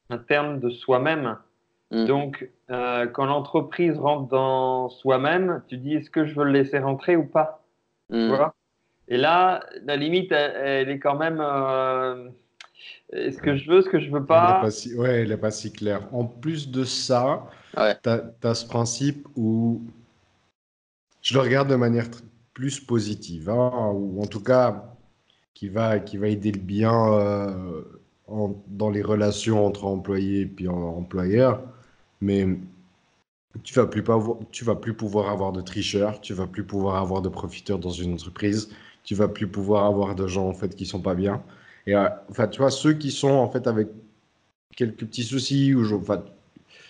interne 0.10 0.60
de 0.60 0.70
soi-même. 0.70 1.38
Mm. 1.92 2.06
Donc, 2.06 2.50
quand 2.68 3.26
l'entreprise 3.26 3.98
rentre 3.98 4.28
dans 4.28 4.90
soi-même, 4.90 5.64
tu 5.68 5.78
dis 5.78 5.96
est-ce 5.96 6.10
que 6.10 6.26
je 6.26 6.36
veux 6.36 6.46
le 6.46 6.52
laisser 6.52 6.78
rentrer 6.80 7.16
ou 7.16 7.26
pas? 7.26 7.64
Mm. 8.10 8.36
Et 9.08 9.18
là, 9.18 9.62
la 9.84 9.96
limite, 9.96 10.32
elle, 10.32 10.90
est 10.90 11.00
quand 11.00 11.16
même 11.16 11.42
est-ce 13.12 13.40
que 13.40 13.56
je 13.56 13.70
veux, 13.70 13.82
ce 13.82 13.90
que 13.90 14.00
je 14.00 14.10
veux 14.10 14.26
pas, 14.26 14.62
pas 14.62 14.72
si, 14.72 14.96
Ouais, 14.96 15.22
elle 15.22 15.30
n'est 15.30 15.38
pas 15.38 15.52
si 15.52 15.72
claire. 15.72 16.08
En 16.14 16.26
plus 16.26 16.70
de 16.70 16.84
ça, 16.84 17.48
tu 17.74 18.10
as, 18.10 18.54
ce 18.54 18.66
principe 18.66 19.28
où 19.36 19.82
je 21.22 21.34
le 21.34 21.42
regarde 21.42 21.70
de 21.70 21.76
manière 21.76 22.08
plus 22.54 22.80
positive, 22.80 23.50
hein, 23.50 23.92
ou 23.94 24.22
en 24.22 24.28
tout 24.28 24.42
cas 24.42 24.96
qui 25.54 25.70
va, 25.70 26.00
qui 26.00 26.18
va 26.18 26.28
aider 26.28 26.52
le 26.52 26.60
bien 26.60 27.14
euh, 27.14 27.84
dans 28.68 28.90
les 28.90 29.02
relations 29.02 29.66
entre 29.66 29.86
employés 29.86 30.42
et 30.42 30.46
puis 30.46 30.68
employeurs. 30.68 31.62
Mais 32.22 32.48
tu 33.64 33.74
vas 33.74 33.88
plus 33.88 34.04
pas 34.04 34.20
tu 34.52 34.64
vas 34.64 34.76
plus 34.76 34.94
pouvoir 34.94 35.30
avoir 35.30 35.52
de 35.52 35.62
tricheurs, 35.62 36.22
tu 36.22 36.34
vas 36.34 36.48
plus 36.48 36.64
pouvoir 36.64 36.96
avoir 36.98 37.22
de 37.22 37.30
profiteurs 37.30 37.80
dans 37.80 37.90
une 37.90 38.14
entreprise, 38.14 38.70
tu 39.04 39.16
vas 39.16 39.28
plus 39.28 39.48
pouvoir 39.48 39.86
avoir 39.86 40.16
de 40.16 40.28
gens 40.28 40.48
en 40.48 40.54
fait 40.54 40.76
qui 40.76 40.86
sont 40.86 41.02
pas 41.02 41.16
bien. 41.16 41.44
Et 41.88 41.96
euh, 41.96 42.08
enfin, 42.30 42.48
tu 42.48 42.60
vois, 42.60 42.72
ceux 42.72 42.94
qui 42.94 43.12
sont 43.12 43.32
en 43.32 43.50
fait 43.50 43.68
avec 43.68 43.88
quelques 44.76 45.06
petits 45.06 45.24
soucis, 45.24 45.74
ou 45.74 45.84
je, 45.84 45.96
enfin, 45.96 46.24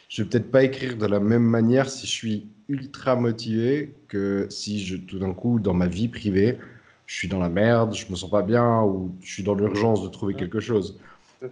je 0.10 0.24
vais 0.24 0.30
peut-être 0.30 0.52
pas 0.52 0.64
écrire 0.64 0.98
de 0.98 1.06
la 1.06 1.20
même 1.20 1.44
manière 1.44 1.90
si 1.90 2.06
je 2.06 2.12
suis 2.12 2.48
ultra 2.68 3.16
motivé 3.16 3.96
que 4.08 4.48
si 4.50 4.84
je, 4.84 4.98
tout 4.98 5.20
d'un 5.20 5.34
coup, 5.34 5.60
dans 5.60 5.74
ma 5.74 5.88
vie 5.88 6.08
privée, 6.08 6.58
je 7.06 7.16
suis 7.16 7.28
dans 7.28 7.40
la 7.40 7.50
merde, 7.50 7.96
je 7.96 8.06
me 8.12 8.16
sens 8.16 8.30
pas 8.30 8.44
bien, 8.44 8.84
ou 8.84 9.16
je 9.22 9.34
suis 9.34 9.44
dans 9.44 9.56
l'urgence 9.56 10.04
de 10.04 10.10
trouver 10.10 10.36
quelque 10.36 10.60
chose. 10.60 11.00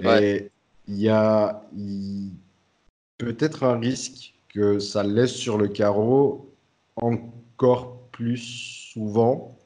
Et 0.02 0.52
il 0.88 0.98
y 0.98 1.10
a 1.10 1.64
peut-être 3.18 3.64
un 3.64 3.80
risque 3.80 4.34
que 4.50 4.80
ça 4.80 5.04
laisse 5.04 5.34
sur 5.34 5.58
le 5.58 5.68
carreau 5.68 6.54
encore 6.96 7.98
plus 8.12 8.38
souvent 8.38 9.58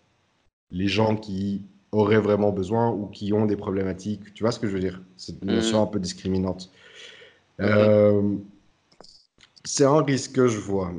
les 0.71 0.87
gens 0.87 1.15
qui 1.15 1.65
auraient 1.91 2.19
vraiment 2.19 2.51
besoin 2.51 2.89
ou 2.89 3.07
qui 3.07 3.33
ont 3.33 3.45
des 3.45 3.57
problématiques. 3.57 4.33
Tu 4.33 4.43
vois 4.43 4.51
ce 4.51 4.59
que 4.59 4.67
je 4.67 4.73
veux 4.73 4.79
dire? 4.79 5.01
Cette 5.17 5.43
notion 5.43 5.79
mm. 5.79 5.83
un 5.83 5.87
peu 5.87 5.99
discriminante. 5.99 6.71
Euh, 7.59 8.35
c'est 9.63 9.85
un 9.85 10.01
risque 10.01 10.33
que 10.33 10.47
je 10.47 10.57
vois. 10.57 10.91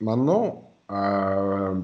Maintenant, 0.00 0.70
euh, 0.90 1.74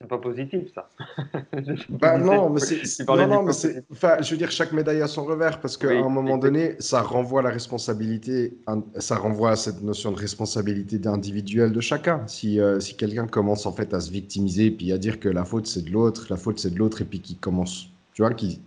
C'est 0.00 0.08
pas 0.08 0.18
positif, 0.18 0.72
ça. 0.74 0.88
bah 1.88 2.18
non, 2.18 2.50
mais 2.50 2.60
c'est, 2.60 2.86
non, 3.10 3.42
mais 3.42 3.52
c'est, 3.52 3.84
enfin, 3.92 4.16
je 4.22 4.30
veux 4.30 4.36
dire, 4.36 4.50
chaque 4.50 4.72
médaille 4.72 5.02
a 5.02 5.08
son 5.08 5.24
revers 5.24 5.60
parce 5.60 5.76
qu'à 5.76 5.88
Oui, 5.88 5.96
un 6.00 6.08
moment 6.08 6.38
donné, 6.38 6.76
ça 6.78 7.02
renvoie 7.02 7.42
la 7.42 7.50
responsabilité, 7.50 8.56
ça 8.98 9.16
renvoie 9.16 9.50
à 9.52 9.56
cette 9.56 9.82
notion 9.82 10.12
de 10.12 10.16
responsabilité 10.16 11.00
individuelle 11.08 11.72
de 11.72 11.80
chacun. 11.80 12.26
Si, 12.28 12.60
euh, 12.60 12.80
si 12.80 12.96
quelqu'un 12.96 13.26
commence 13.26 13.66
en 13.66 13.72
fait 13.72 13.92
à 13.92 14.00
se 14.00 14.10
victimiser 14.10 14.70
puis 14.70 14.92
à 14.92 14.98
dire 14.98 15.20
que 15.20 15.28
la 15.28 15.44
faute 15.44 15.66
c'est 15.66 15.82
de 15.84 15.90
l'autre, 15.90 16.26
la 16.30 16.36
faute 16.36 16.58
c'est 16.60 16.70
de 16.70 16.78
l'autre 16.78 17.02
et 17.02 17.04
puis 17.04 17.20
qui 17.20 17.36
commence, 17.36 17.90
tu 18.14 18.22
vois, 18.22 18.32
qui, 18.34 18.60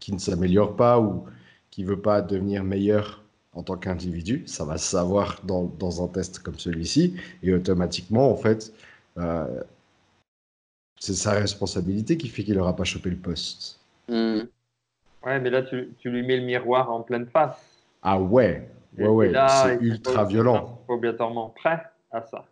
qui 0.00 0.12
ne 0.12 0.18
s'améliore 0.18 0.76
pas 0.76 1.00
ou 1.00 1.24
qui 1.70 1.84
veut 1.84 2.00
pas 2.00 2.22
devenir 2.22 2.64
meilleur 2.64 3.24
en 3.54 3.62
tant 3.62 3.76
qu'individu, 3.76 4.44
ça 4.46 4.64
va 4.64 4.78
se 4.78 4.86
savoir 4.90 5.40
dans, 5.44 5.64
dans 5.78 6.04
un 6.04 6.08
test 6.08 6.40
comme 6.40 6.58
celui-ci 6.58 7.16
et 7.42 7.52
automatiquement 7.54 8.30
en 8.32 8.36
fait. 8.36 8.72
euh, 9.18 9.46
c'est 11.00 11.14
sa 11.14 11.32
responsabilité 11.32 12.16
qui 12.16 12.28
fait 12.28 12.44
qu'il 12.44 12.56
n'aura 12.56 12.76
pas 12.76 12.84
chopé 12.84 13.10
le 13.10 13.16
poste. 13.16 13.80
Hmm. 14.08 14.40
Ouais, 15.24 15.40
mais 15.40 15.50
là, 15.50 15.62
tu, 15.62 15.94
tu 15.98 16.10
lui 16.10 16.22
mets 16.22 16.36
le 16.36 16.44
miroir 16.46 16.90
en 16.92 17.02
pleine 17.02 17.26
face. 17.26 17.56
Ah 18.02 18.20
ouais, 18.20 18.70
ouais, 18.98 19.08
ouais, 19.08 19.32
c'est 19.48 19.74
il 19.74 19.78
faut 19.78 19.82
ultra 19.82 20.12
pas- 20.14 20.24
violent. 20.24 20.78
faut 20.86 20.94
obligatoirement 20.94 21.50
prêt 21.50 21.82
à 22.12 22.22
ça. 22.22 22.44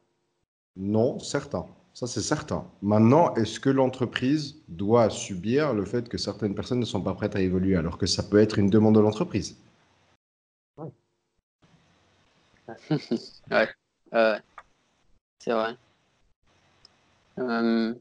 Non, 0.77 1.19
certain. 1.19 1.67
Ça, 1.95 2.07
c'est 2.07 2.21
certain. 2.21 2.65
Maintenant, 2.81 3.35
est-ce 3.35 3.59
que 3.59 3.71
l'entreprise 3.71 4.57
doit 4.69 5.11
subir 5.11 5.75
le 5.75 5.85
fait 5.85 6.09
que 6.09 6.17
certaines 6.17 6.55
personnes 6.55 6.81
ne 6.81 6.85
sont 6.85 7.01
pas 7.01 7.15
prêtes 7.15 7.35
à 7.37 7.41
évoluer 7.41 7.77
alors 7.77 7.99
que 7.99 8.07
ça 8.07 8.23
peut 8.23 8.39
être 8.39 8.59
une 8.59 8.71
demande 8.71 8.95
de 8.95 9.01
l'entreprise? 9.01 9.57
Ouais, 10.77 10.91
c'est 15.39 15.53
vrai. 15.53 15.77
Euh, 17.39 17.95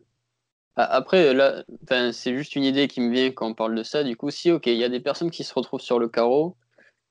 Après, 0.78 1.34
là, 1.34 1.64
c'est 2.12 2.38
juste 2.38 2.56
une 2.56 2.64
idée 2.64 2.88
qui 2.88 3.02
me 3.02 3.12
vient 3.12 3.32
quand 3.32 3.48
on 3.48 3.54
parle 3.56 3.74
de 3.74 3.82
ça. 3.82 4.04
Du 4.04 4.16
coup, 4.16 4.30
si, 4.30 4.52
ok, 4.52 4.68
il 4.68 4.78
y 4.78 4.84
a 4.84 4.90
des 4.90 5.00
personnes 5.00 5.32
qui 5.32 5.44
se 5.44 5.54
retrouvent 5.54 5.82
sur 5.82 5.98
le 5.98 6.08
carreau 6.08 6.56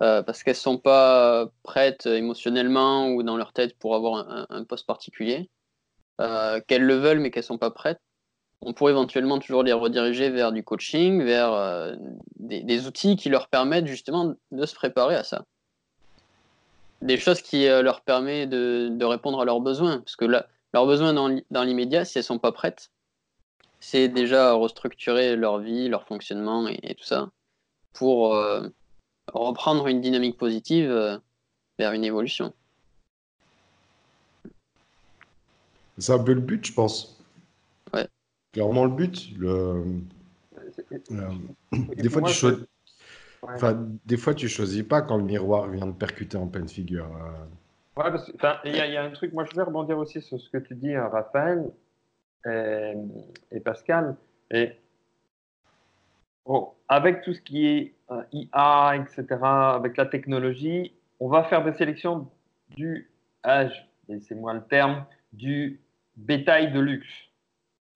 euh, 0.02 0.22
parce 0.22 0.44
qu'elles 0.44 0.54
sont 0.54 0.78
pas 0.78 1.48
prêtes 1.64 2.06
émotionnellement 2.06 3.08
ou 3.08 3.24
dans 3.24 3.36
leur 3.36 3.52
tête 3.52 3.76
pour 3.76 3.96
avoir 3.96 4.46
un, 4.50 4.64
poste 4.64 4.86
particulier, 4.86 5.50
euh, 6.20 6.60
qu'elles 6.68 6.84
le 6.84 6.94
veulent 6.94 7.18
mais 7.18 7.32
qu'elles 7.32 7.42
sont 7.42 7.58
pas 7.58 7.72
prêtes. 7.72 8.00
On 8.62 8.72
pourrait 8.72 8.92
éventuellement 8.92 9.40
toujours 9.40 9.64
les 9.64 9.72
rediriger 9.72 10.30
vers 10.30 10.52
du 10.52 10.62
coaching, 10.62 11.24
vers 11.24 11.52
euh, 11.52 11.96
des, 12.38 12.86
outils 12.86 13.16
qui 13.16 13.30
leur 13.30 13.48
permettent 13.48 13.86
justement 13.88 14.34
de 14.52 14.66
se 14.66 14.74
préparer 14.76 15.16
à 15.16 15.24
ça 15.24 15.44
des 17.02 17.18
choses 17.18 17.42
qui 17.42 17.66
leur 17.66 18.00
permettent 18.00 18.48
de, 18.48 19.04
répondre 19.04 19.40
à 19.40 19.44
leurs 19.44 19.60
besoins. 19.60 19.98
Parce 19.98 20.16
que 20.16 20.24
leurs 20.24 20.86
besoins 20.86 21.12
dans, 21.12 21.38
dans 21.50 21.62
l'immédiat, 21.62 22.06
si 22.06 22.16
elles 22.16 22.24
sont 22.24 22.38
pas 22.38 22.52
prêtes, 22.52 22.90
c'est 23.80 24.08
déjà 24.08 24.52
restructurer 24.52 25.36
leur 25.36 25.58
vie, 25.58 25.88
leur 25.88 26.06
fonctionnement 26.06 26.68
et, 26.68 26.78
et 26.82 26.94
tout 26.94 27.04
ça 27.04 27.30
pour 27.92 28.34
euh, 28.34 28.68
reprendre 29.32 29.86
une 29.86 30.00
dynamique 30.00 30.36
positive 30.36 30.90
euh, 30.90 31.18
vers 31.78 31.92
une 31.92 32.04
évolution. 32.04 32.52
C'est 35.98 36.12
un 36.12 36.22
peu 36.22 36.34
le 36.34 36.40
but, 36.40 36.66
je 36.66 36.72
pense. 36.74 37.18
Ouais. 37.94 38.06
Clairement 38.52 38.84
le 38.84 38.90
but. 38.90 39.30
Le... 39.38 39.84
Euh, 41.12 41.30
Des 41.96 42.08
fois, 42.10 42.20
moi, 42.20 42.30
tu 42.30 42.36
choisis... 42.36 42.60
Ouais. 43.42 43.54
enfin, 43.54 43.86
des 44.04 44.16
fois, 44.16 44.34
tu 44.34 44.48
choisis 44.48 44.82
pas 44.82 45.00
quand 45.02 45.16
le 45.16 45.24
miroir 45.24 45.68
vient 45.68 45.86
de 45.86 45.92
percuter 45.92 46.36
en 46.36 46.48
pleine 46.48 46.68
figure. 46.68 47.06
euh. 47.06 47.46
Ouais, 47.96 48.10
il 48.64 48.76
y, 48.76 48.80
a- 48.80 48.86
il 48.86 48.92
y 48.92 48.96
a 48.98 49.04
un 49.04 49.10
truc, 49.10 49.32
moi 49.32 49.46
je 49.50 49.56
vais 49.56 49.62
rebondir 49.62 49.96
aussi 49.96 50.20
sur 50.20 50.38
ce 50.38 50.50
que 50.50 50.58
tu 50.58 50.74
dis, 50.74 50.94
Raphaël 50.94 51.70
et, 52.44 52.94
et 53.52 53.60
Pascal. 53.60 54.16
Et 54.50 54.72
bon, 56.44 56.70
avec 56.88 57.22
tout 57.22 57.34
ce 57.34 57.40
qui 57.40 57.66
est 57.66 57.94
euh, 58.10 58.22
IA, 58.32 58.96
etc., 58.96 59.26
avec 59.74 59.96
la 59.96 60.06
technologie, 60.06 60.92
on 61.20 61.28
va 61.28 61.44
faire 61.44 61.64
des 61.64 61.72
sélections 61.72 62.28
du 62.70 63.10
âge, 63.44 63.88
et 64.08 64.20
c'est 64.20 64.34
moi 64.34 64.54
le 64.54 64.62
terme, 64.62 65.04
du 65.32 65.80
bétail 66.16 66.72
de 66.72 66.80
luxe. 66.80 67.08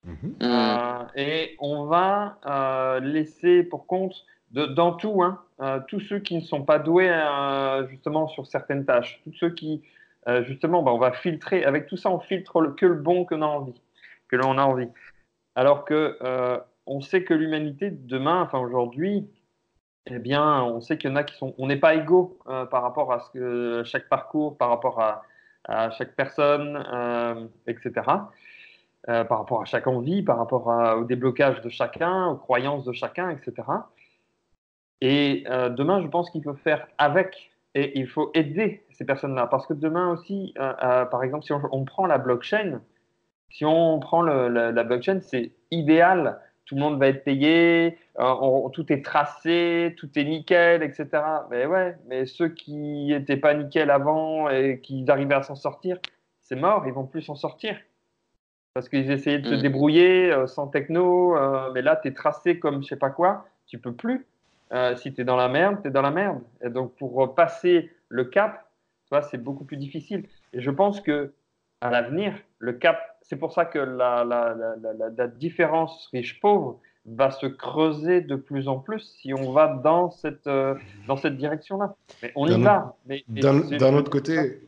Mhm. 0.03 0.15
Hmm. 0.23 0.35
Euh, 0.41 1.03
et 1.15 1.55
on 1.59 1.85
va 1.85 2.39
euh, 2.45 2.99
laisser 2.99 3.63
pour 3.63 3.85
compte, 3.85 4.25
de, 4.51 4.65
dans 4.65 4.93
tout, 4.93 5.21
hein, 5.23 5.41
euh, 5.61 5.79
tous 5.87 5.99
ceux 6.01 6.19
qui 6.19 6.35
ne 6.35 6.41
sont 6.41 6.63
pas 6.63 6.79
doués 6.79 7.09
euh, 7.09 7.87
justement 7.87 8.27
sur 8.27 8.47
certaines 8.47 8.85
tâches, 8.85 9.21
tous 9.23 9.33
ceux 9.33 9.51
qui, 9.51 9.81
euh, 10.27 10.43
justement, 10.43 10.83
bah, 10.83 10.91
on 10.91 10.97
va 10.97 11.11
filtrer, 11.13 11.63
avec 11.63 11.87
tout 11.87 11.97
ça, 11.97 12.09
on 12.09 12.19
filtre 12.19 12.59
le- 12.61 12.71
que 12.71 12.85
le 12.85 12.95
bon 12.95 13.23
que 13.25 13.35
l'on 13.35 13.43
a 13.43 13.45
envie. 13.45 13.81
Que 14.31 14.37
l'on 14.37 14.57
a 14.57 14.63
envie. 14.63 14.87
Alors 15.55 15.85
que 15.85 16.17
euh, 16.21 16.57
on 16.85 17.01
sait 17.01 17.23
que 17.23 17.33
l'humanité, 17.33 17.91
demain, 17.91 18.41
enfin 18.41 18.59
aujourd'hui, 18.59 19.29
eh 20.07 20.19
bien, 20.19 20.63
on 20.63 20.81
sait 20.81 20.97
qu'il 20.97 21.09
y 21.09 21.13
en 21.13 21.15
a 21.15 21.23
qui 21.23 21.35
sont, 21.35 21.53
on 21.57 21.67
n'est 21.67 21.77
pas 21.77 21.93
égaux 21.95 22.39
euh, 22.47 22.65
par 22.65 22.81
rapport 22.81 23.13
à 23.13 23.19
ce 23.19 23.29
que 23.29 23.83
chaque 23.85 24.09
parcours, 24.09 24.57
par 24.57 24.69
rapport 24.69 24.99
à, 24.99 25.23
chaque 25.91 26.15
personne, 26.15 26.83
euh, 26.91 27.47
etc 27.67 28.01
euh, 29.09 29.23
par 29.23 29.39
rapport 29.39 29.61
à 29.61 29.65
chaque 29.65 29.85
envie, 29.85 30.23
par 30.23 30.37
rapport 30.37 30.67
au 30.97 31.03
déblocage 31.03 31.61
de 31.61 31.69
chacun, 31.69 32.29
aux 32.29 32.35
croyances 32.35 32.83
de 32.83 32.93
chacun, 32.93 33.29
etc. 33.29 33.53
Et 35.01 35.43
demain, 35.47 36.01
je 36.01 36.07
pense 36.07 36.29
qu'il 36.31 36.43
faut 36.43 36.55
faire 36.55 36.87
avec 36.97 37.51
et 37.75 37.99
il 37.99 38.07
faut 38.07 38.31
aider 38.33 38.83
ces 38.91 39.05
personnes-là. 39.05 39.47
Parce 39.47 39.67
que 39.67 39.73
demain 39.73 40.11
aussi, 40.11 40.53
par 40.55 41.23
exemple, 41.23 41.45
si 41.45 41.53
on 41.53 41.85
prend 41.85 42.07
la 42.07 42.17
blockchain, 42.17 42.81
si 43.51 43.65
on 43.65 43.99
prend 43.99 44.21
le- 44.21 44.47
la, 44.47 44.71
la 44.71 44.83
blockchain, 44.83 45.19
c'est 45.21 45.51
idéal. 45.71 46.39
Tout 46.65 46.75
le 46.75 46.81
monde 46.81 46.99
va 46.99 47.07
être 47.07 47.23
payé, 47.23 47.97
euh, 48.19 48.23
on- 48.41 48.69
tout 48.69 48.91
est 48.93 49.03
tracé, 49.03 49.93
tout 49.97 50.09
est 50.17 50.23
nickel, 50.23 50.83
etc. 50.83 51.07
Mais 51.49 51.65
ouais, 51.65 51.97
mais 52.07 52.25
ceux 52.25 52.47
qui 52.49 53.07
n'étaient 53.07 53.37
pas 53.37 53.53
nickel 53.53 53.89
avant 53.91 54.49
et 54.49 54.79
qui 54.81 55.03
arrivaient 55.09 55.35
à 55.35 55.43
s'en 55.43 55.55
sortir, 55.55 55.97
c'est 56.39 56.55
mort, 56.55 56.83
ils 56.87 56.93
vont 56.93 57.05
plus 57.05 57.21
s'en 57.21 57.35
sortir. 57.35 57.75
Parce 58.73 58.87
qu'ils 58.87 59.11
essayaient 59.11 59.39
de 59.39 59.49
se 59.49 59.55
Mm. 59.55 59.61
débrouiller 59.61 60.31
euh, 60.31 60.47
sans 60.47 60.67
techno, 60.67 61.35
euh, 61.35 61.71
mais 61.73 61.81
là, 61.81 61.97
tu 62.01 62.07
es 62.07 62.13
tracé 62.13 62.57
comme 62.57 62.81
je 62.81 62.87
sais 62.87 62.95
pas 62.95 63.09
quoi, 63.09 63.45
tu 63.67 63.77
peux 63.77 63.93
plus. 63.93 64.25
Euh, 64.71 64.95
si 64.95 65.13
tu 65.13 65.21
es 65.21 65.23
dans 65.25 65.35
la 65.35 65.49
merde, 65.49 65.79
tu 65.81 65.89
es 65.89 65.91
dans 65.91 66.01
la 66.01 66.11
merde. 66.11 66.39
Et 66.63 66.69
donc, 66.69 66.95
pour 66.95 67.35
passer 67.35 67.91
le 68.07 68.23
cap, 68.23 68.65
c'est 69.29 69.43
beaucoup 69.43 69.65
plus 69.65 69.75
difficile. 69.75 70.23
Et 70.53 70.61
je 70.61 70.71
pense 70.71 71.01
que 71.01 71.33
à 71.81 71.89
l'avenir, 71.89 72.33
le 72.59 72.73
cap, 72.73 72.99
c'est 73.23 73.35
pour 73.35 73.53
ça 73.53 73.65
que 73.65 73.79
la, 73.79 74.23
la, 74.23 74.55
la, 74.55 74.75
la, 74.81 74.93
la- 74.93 75.09
la 75.17 75.27
différence 75.27 76.07
riche-pauvre 76.13 76.79
va 77.05 77.31
se 77.31 77.47
creuser 77.47 78.21
de 78.21 78.35
plus 78.35 78.67
en 78.67 78.77
plus 78.77 78.99
si 79.19 79.33
on 79.33 79.51
va 79.51 79.67
dans 79.83 80.11
cette, 80.11 80.45
euh, 80.45 80.75
dans 81.07 81.17
cette 81.17 81.37
direction-là. 81.37 81.95
Mais 82.21 82.31
on 82.35 82.47
y 82.47 82.61
va. 82.61 82.95
D'un 83.27 83.95
autre 83.95 84.11
côté, 84.11 84.61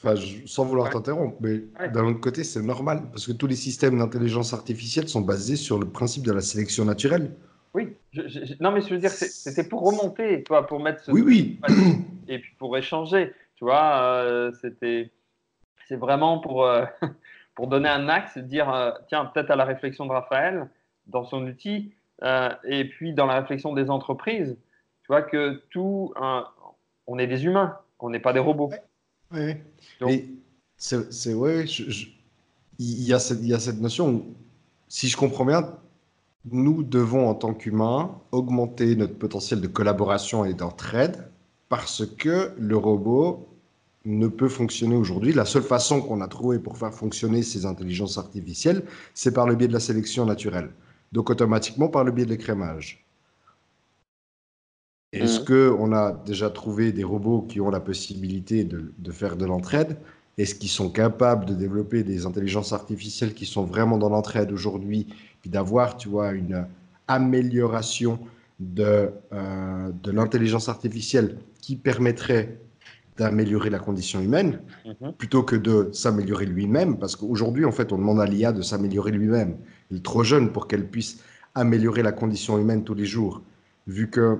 enfin, 0.00 0.14
je- 0.14 0.46
sans 0.46 0.64
vouloir 0.64 0.86
Ouais. 0.86 0.92
t'interrompre, 0.92 1.36
mais 1.40 1.62
Ouais. 1.80 1.90
d'un 1.92 2.04
autre 2.04 2.20
côté, 2.20 2.44
c'est 2.44 2.62
normal 2.62 3.02
parce 3.10 3.26
que 3.26 3.32
tous 3.32 3.48
les 3.48 3.56
systèmes 3.56 3.98
d'intelligence 3.98 4.54
artificielle 4.54 5.08
sont 5.08 5.22
basés 5.22 5.56
sur 5.56 5.78
le 5.80 5.86
principe 5.86 6.24
de 6.24 6.32
la 6.32 6.40
sélection 6.40 6.84
naturelle. 6.84 7.32
Oui, 7.74 7.96
je- 8.12 8.28
je- 8.28 8.44
je- 8.44 8.54
non, 8.60 8.70
mais 8.70 8.80
je 8.82 8.90
veux 8.90 8.98
dire, 8.98 9.10
c'était 9.10 9.64
pour 9.68 9.82
remonter, 9.84 10.44
toi, 10.44 10.64
pour 10.64 10.78
mettre 10.78 11.02
ce 11.02 11.10
Oui, 11.10 11.22
oui. 11.26 11.60
et 12.28 12.38
puis 12.38 12.52
pour 12.60 12.76
échanger. 12.76 13.32
Tu 13.56 13.64
vois, 13.64 13.96
euh, 14.02 14.52
c'était, 14.62 15.10
c'est 15.88 15.96
vraiment 15.96 16.38
pour, 16.38 16.64
euh, 16.64 16.84
pour 17.54 17.66
donner 17.68 17.88
un 17.88 18.08
axe, 18.08 18.38
dire, 18.38 18.72
euh, 18.72 18.90
tiens, 19.08 19.24
peut-être 19.26 19.50
à 19.50 19.56
la 19.56 19.64
réflexion 19.64 20.06
de 20.06 20.10
Raphaël 20.12 20.68
dans 21.06 21.24
son 21.24 21.44
outil, 21.46 21.92
euh, 22.22 22.48
et 22.64 22.84
puis 22.88 23.12
dans 23.12 23.26
la 23.26 23.40
réflexion 23.40 23.72
des 23.74 23.90
entreprises, 23.90 24.56
tu 25.02 25.06
vois, 25.08 25.22
que 25.22 25.62
tout, 25.70 26.12
euh, 26.20 26.40
on 27.06 27.18
est 27.18 27.26
des 27.26 27.44
humains, 27.44 27.78
on 28.00 28.10
n'est 28.10 28.20
pas 28.20 28.32
des 28.32 28.38
robots. 28.40 28.70
Donc- 30.00 30.08
Mais 30.08 30.24
c'est, 30.76 31.12
c'est- 31.12 31.34
ouais, 31.34 31.66
je- 31.66 31.90
je- 31.90 32.08
il 32.78 33.02
y 33.04 33.12
a 33.12 33.18
cette, 33.18 33.40
il 33.40 33.48
y 33.48 33.54
a 33.54 33.58
cette 33.60 33.80
notion 33.80 34.08
où, 34.10 34.34
si 34.88 35.08
je 35.08 35.16
comprends 35.16 35.44
bien, 35.44 35.76
nous 36.50 36.82
devons 36.82 37.28
en 37.28 37.34
tant 37.34 37.54
qu'humains 37.54 38.20
augmenter 38.32 38.96
notre 38.96 39.16
potentiel 39.18 39.60
de 39.60 39.66
collaboration 39.66 40.44
et 40.44 40.54
d'entraide 40.54 41.30
parce 41.68 42.04
que 42.06 42.52
le 42.58 42.76
robot 42.76 43.48
ne 44.04 44.28
peut 44.28 44.48
fonctionner 44.48 44.96
aujourd'hui. 44.96 45.32
La 45.32 45.44
seule 45.46 45.62
façon 45.62 46.00
qu'on 46.02 46.20
a 46.20 46.28
trouvé 46.28 46.58
pour 46.58 46.76
faire 46.78 46.92
fonctionner 46.94 47.42
ces 47.42 47.66
intelligences 47.66 48.18
artificielles, 48.18 48.84
c'est 49.14 49.32
par 49.32 49.46
le 49.46 49.54
biais 49.56 49.68
de 49.68 49.72
la 49.72 49.80
sélection 49.80 50.26
naturelle. 50.26 50.70
Donc 51.12 51.30
automatiquement 51.30 51.88
par 51.88 52.04
le 52.04 52.12
biais 52.12 52.24
de 52.26 52.30
l'écrémage. 52.30 53.04
Est-ce 55.12 55.40
Mhm. 55.40 55.46
qu'on 55.46 55.92
a 55.92 56.12
déjà 56.12 56.50
trouvé 56.50 56.92
des 56.92 57.04
robots 57.04 57.42
qui 57.42 57.60
ont 57.60 57.70
la 57.70 57.80
possibilité 57.80 58.64
de, 58.64 58.92
de 58.98 59.12
faire 59.12 59.36
de 59.36 59.44
l'entraide? 59.46 59.96
Est-ce 60.38 60.54
qu'ils 60.56 60.68
sont 60.70 60.90
capables 60.90 61.44
de 61.46 61.54
développer 61.54 62.02
des 62.02 62.26
intelligences 62.26 62.72
artificielles 62.72 63.34
qui 63.34 63.46
sont 63.46 63.64
vraiment 63.64 63.98
dans 63.98 64.08
l'entraide 64.08 64.50
aujourd'hui, 64.52 65.06
puis 65.40 65.50
d'avoir, 65.50 65.96
tu 65.96 66.08
vois, 66.08 66.32
une 66.32 66.66
amélioration 67.06 68.18
de, 68.58 69.10
euh, 69.32 69.90
de 70.02 70.10
l'intelligence 70.10 70.68
artificielle 70.68 71.38
qui 71.60 71.76
permettrait 71.76 72.58
d'améliorer 73.16 73.70
la 73.70 73.78
condition 73.78 74.20
humaine 74.20 74.60
Mhm. 74.84 75.12
plutôt 75.12 75.42
que 75.42 75.56
de 75.56 75.90
s'améliorer 75.92 76.46
lui-même, 76.46 76.98
parce 76.98 77.16
qu'aujourd'hui, 77.16 77.64
en 77.64 77.72
fait, 77.72 77.92
on 77.92 77.98
demande 77.98 78.20
à 78.20 78.26
l'IA 78.26 78.52
de 78.52 78.62
s'améliorer 78.62 79.12
lui-même. 79.12 79.56
Il 79.90 79.98
est 79.98 80.04
trop 80.04 80.24
jeune 80.24 80.50
pour 80.50 80.66
qu'elle 80.66 80.86
puisse 80.88 81.20
améliorer 81.54 82.02
la 82.02 82.12
condition 82.12 82.58
humaine 82.58 82.82
tous 82.82 82.94
les 82.94 83.06
jours, 83.06 83.42
vu 83.86 84.10
que 84.10 84.38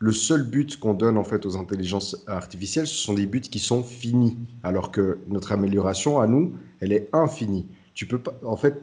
le 0.00 0.12
seul 0.12 0.42
but 0.44 0.78
qu'on 0.78 0.94
donne 0.94 1.16
en 1.18 1.24
fait 1.24 1.44
aux 1.46 1.56
intelligences 1.56 2.16
artificielles, 2.26 2.86
ce 2.86 2.94
sont 2.94 3.14
des 3.14 3.26
buts 3.26 3.40
qui 3.40 3.58
sont 3.58 3.82
finis, 3.82 4.36
alors 4.62 4.90
que 4.92 5.18
notre 5.28 5.52
amélioration 5.52 6.20
à 6.20 6.26
nous, 6.26 6.54
elle 6.80 6.92
est 6.92 7.08
infinie. 7.12 7.66
Tu 7.94 8.06
peux 8.06 8.18
pas, 8.18 8.32
en 8.44 8.56
fait, 8.56 8.80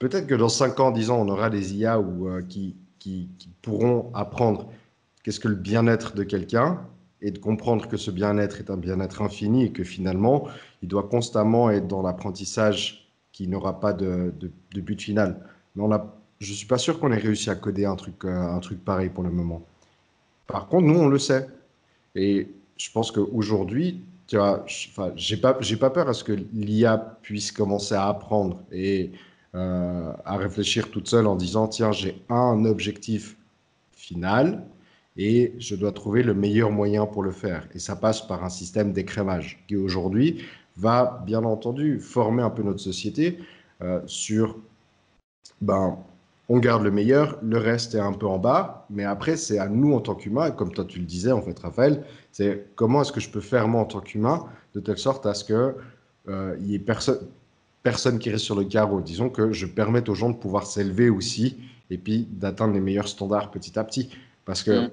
peut-être 0.00 0.26
que 0.26 0.34
dans 0.34 0.48
5 0.48 0.78
ans, 0.80 0.90
10 0.90 1.10
ans, 1.10 1.20
on 1.20 1.28
aura 1.28 1.50
des 1.50 1.74
IA 1.74 2.00
où, 2.00 2.28
euh, 2.28 2.42
qui, 2.42 2.74
qui, 2.98 3.28
qui 3.38 3.48
pourront 3.62 4.10
apprendre 4.14 4.70
qu'est-ce 5.22 5.38
que 5.40 5.48
le 5.48 5.54
bien-être 5.54 6.14
de 6.16 6.24
quelqu'un 6.24 6.80
et 7.24 7.30
de 7.30 7.38
comprendre 7.38 7.88
que 7.88 7.96
ce 7.96 8.10
bien-être 8.10 8.58
est 8.60 8.70
un 8.70 8.76
bien-être 8.76 9.22
infini 9.22 9.64
et 9.64 9.72
que 9.72 9.82
finalement, 9.82 10.46
il 10.82 10.88
doit 10.88 11.04
constamment 11.04 11.70
être 11.70 11.88
dans 11.88 12.02
l'apprentissage 12.02 13.08
qui 13.32 13.48
n'aura 13.48 13.80
pas 13.80 13.94
de, 13.94 14.32
but 14.74 15.00
final. 15.00 15.40
Mais 15.74 15.82
on 15.82 15.90
a, 15.90 16.14
je 16.38 16.52
suis 16.52 16.66
pas 16.66 16.76
sûr 16.76 17.00
qu'on 17.00 17.10
ait 17.12 17.18
réussi 17.18 17.48
à 17.48 17.54
coder 17.54 17.86
un 17.86 17.96
truc, 17.96 18.26
euh, 18.26 18.28
un 18.28 18.60
truc 18.60 18.84
pareil 18.84 19.08
pour 19.08 19.24
le 19.24 19.30
moment. 19.30 19.62
Par 20.46 20.68
contre, 20.68 20.84
nous, 20.86 21.00
on 21.00 21.08
le 21.08 21.18
sait. 21.18 21.48
Et 22.14 22.46
je 22.76 22.90
pense 22.92 23.10
qu'aujourd'hui, 23.10 24.02
tu 24.26 24.36
vois, 24.36 24.62
j'ai 25.16 25.38
pas, 25.38 25.54
pas 25.54 25.90
peur 25.90 26.08
à 26.10 26.12
ce 26.12 26.24
que 26.24 26.32
l'IA 26.52 26.98
puisse 27.22 27.52
commencer 27.52 27.94
à 27.94 28.06
apprendre 28.06 28.62
et 28.70 29.12
euh, 29.54 30.12
à 30.26 30.36
réfléchir 30.36 30.90
toute 30.90 31.08
seule 31.08 31.26
en 31.26 31.36
disant, 31.36 31.68
tiens, 31.68 31.90
j'ai 31.90 32.22
un 32.28 32.66
objectif 32.66 33.38
final 33.92 34.62
et 35.16 35.54
je 35.58 35.76
dois 35.76 35.92
trouver 35.92 36.22
le 36.22 36.34
meilleur 36.34 36.70
moyen 36.70 37.06
pour 37.06 37.22
le 37.22 37.30
faire. 37.30 37.68
Et 37.74 37.78
ça 37.78 37.96
passe 37.96 38.26
par 38.26 38.44
un 38.44 38.48
système 38.48 38.92
d'écrémage 38.92 39.64
qui 39.68 39.76
aujourd'hui 39.76 40.44
va, 40.76 41.22
bien 41.24 41.44
entendu, 41.44 42.00
former 42.00 42.42
un 42.42 42.50
peu 42.50 42.62
notre 42.62 42.80
société 42.80 43.38
euh, 43.82 44.00
sur, 44.06 44.58
ben, 45.60 45.98
on 46.48 46.58
garde 46.58 46.82
le 46.82 46.90
meilleur, 46.90 47.38
le 47.42 47.58
reste 47.58 47.94
est 47.94 48.00
un 48.00 48.12
peu 48.12 48.26
en 48.26 48.38
bas, 48.38 48.86
mais 48.90 49.04
après, 49.04 49.36
c'est 49.36 49.58
à 49.58 49.68
nous 49.68 49.94
en 49.94 50.00
tant 50.00 50.14
qu'humains, 50.14 50.50
comme 50.50 50.72
toi 50.72 50.84
tu 50.84 50.98
le 50.98 51.06
disais 51.06 51.32
en 51.32 51.40
fait, 51.40 51.58
Raphaël, 51.58 52.04
c'est 52.32 52.66
comment 52.74 53.02
est-ce 53.02 53.12
que 53.12 53.20
je 53.20 53.30
peux 53.30 53.40
faire 53.40 53.68
moi 53.68 53.82
en 53.82 53.86
tant 53.86 54.00
qu'humain 54.00 54.46
de 54.74 54.80
telle 54.80 54.98
sorte 54.98 55.24
à 55.26 55.34
ce 55.34 55.44
que 55.44 55.76
euh, 56.28 56.56
il 56.60 56.66
y 56.70 56.74
ait 56.74 56.78
personne 56.78 57.18
personne 57.84 58.18
qui 58.18 58.30
reste 58.30 58.44
sur 58.44 58.56
le 58.56 58.64
carreau. 58.64 59.00
Disons 59.02 59.28
que 59.28 59.52
je 59.52 59.66
permette 59.66 60.08
aux 60.08 60.14
gens 60.14 60.30
de 60.30 60.36
pouvoir 60.36 60.66
s'élever 60.66 61.10
aussi 61.10 61.58
et 61.90 61.98
puis 61.98 62.26
d'atteindre 62.32 62.72
les 62.72 62.80
meilleurs 62.80 63.08
standards 63.08 63.50
petit 63.50 63.78
à 63.78 63.84
petit. 63.84 64.08
Parce 64.46 64.62
que 64.62 64.86
Mm. 64.86 64.90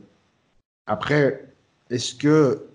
Après, 0.87 1.45
est-ce 1.89 2.15
que 2.15 2.67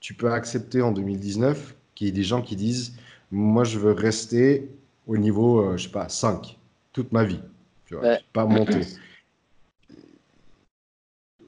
tu 0.00 0.14
peux 0.14 0.32
accepter 0.32 0.80
en 0.82 0.92
2019 0.92 1.74
qu'il 1.94 2.06
y 2.06 2.10
ait 2.10 2.12
des 2.12 2.22
gens 2.22 2.42
qui 2.42 2.56
disent 2.56 2.94
moi 3.30 3.64
je 3.64 3.78
veux 3.78 3.92
rester 3.92 4.68
au 5.06 5.16
niveau, 5.16 5.60
euh, 5.60 5.76
je 5.76 5.84
sais 5.84 5.92
pas, 5.92 6.08
5 6.08 6.58
toute 6.92 7.12
ma 7.12 7.24
vie, 7.24 7.40
tu 7.86 7.94
vois, 7.94 8.04
Ouais. 8.04 8.20
pas 8.32 8.44
monter. 8.46 8.80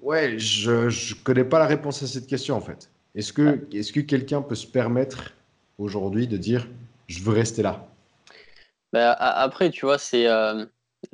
Ouais, 0.02 0.36
je 0.36 0.88
je 0.88 1.14
connais 1.14 1.44
pas 1.44 1.60
la 1.60 1.66
réponse 1.66 2.02
à 2.02 2.08
cette 2.08 2.26
question 2.26 2.56
en 2.56 2.60
fait. 2.60 2.90
Est-ce 3.14 3.32
que, 3.32 3.68
est-ce 3.72 3.92
que 3.92 4.00
quelqu'un 4.00 4.42
peut 4.42 4.56
se 4.56 4.66
permettre 4.66 5.32
aujourd'hui 5.78 6.26
de 6.26 6.36
dire 6.36 6.66
je 7.06 7.22
veux 7.22 7.32
rester 7.32 7.62
là? 7.62 7.86
Bah, 8.92 9.12
après, 9.12 9.70
tu 9.70 9.86
vois, 9.86 9.98
c'est 9.98 10.26
euh, 10.26 10.66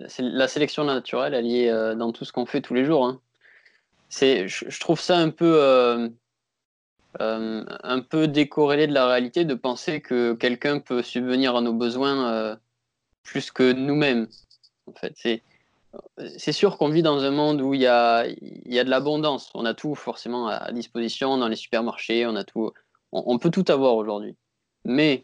c'est 0.06 0.22
la 0.22 0.48
sélection 0.48 0.84
naturelle, 0.84 1.34
elle 1.34 1.46
y 1.46 1.64
est 1.64 1.70
euh, 1.70 1.94
dans 1.94 2.12
tout 2.12 2.24
ce 2.24 2.32
qu'on 2.32 2.46
fait 2.46 2.62
tous 2.62 2.72
les 2.72 2.86
jours. 2.86 3.04
hein. 3.06 3.20
C'est, 4.08 4.48
je, 4.48 4.80
trouve 4.80 5.00
ça 5.00 5.18
un 5.18 5.30
peu, 5.30 5.60
euh, 5.62 6.08
euh, 7.20 7.64
un 7.82 8.00
peu 8.00 8.26
décorrélé 8.26 8.86
de 8.86 8.94
la 8.94 9.06
réalité 9.06 9.44
de 9.44 9.54
penser 9.54 10.00
que 10.00 10.32
quelqu'un 10.32 10.80
peut 10.80 11.02
subvenir 11.02 11.56
à 11.56 11.60
nos 11.60 11.74
besoins 11.74 12.32
euh, 12.32 12.56
plus 13.22 13.50
que 13.50 13.72
nous-mêmes. 13.72 14.28
En 14.86 14.94
fait, 14.94 15.12
c'est, 15.16 15.42
c'est 16.38 16.52
sûr 16.52 16.78
qu'on 16.78 16.88
vit 16.88 17.02
dans 17.02 17.22
un 17.22 17.30
monde 17.30 17.60
où 17.60 17.74
il 17.74 17.82
y 17.82 17.86
a, 17.86 18.26
y 18.26 18.78
a 18.78 18.84
de 18.84 18.88
l'abondance. 18.88 19.50
On 19.54 19.66
a 19.66 19.74
tout 19.74 19.94
forcément 19.94 20.48
à, 20.48 20.72
disposition 20.72 21.36
dans 21.36 21.48
les 21.48 21.56
supermarchés. 21.56 22.26
On 22.26 22.34
a 22.34 22.44
tout, 22.44 22.72
on, 23.12 23.38
peut 23.38 23.50
tout 23.50 23.64
avoir 23.68 23.94
aujourd'hui. 23.96 24.36
Mais 24.84 25.22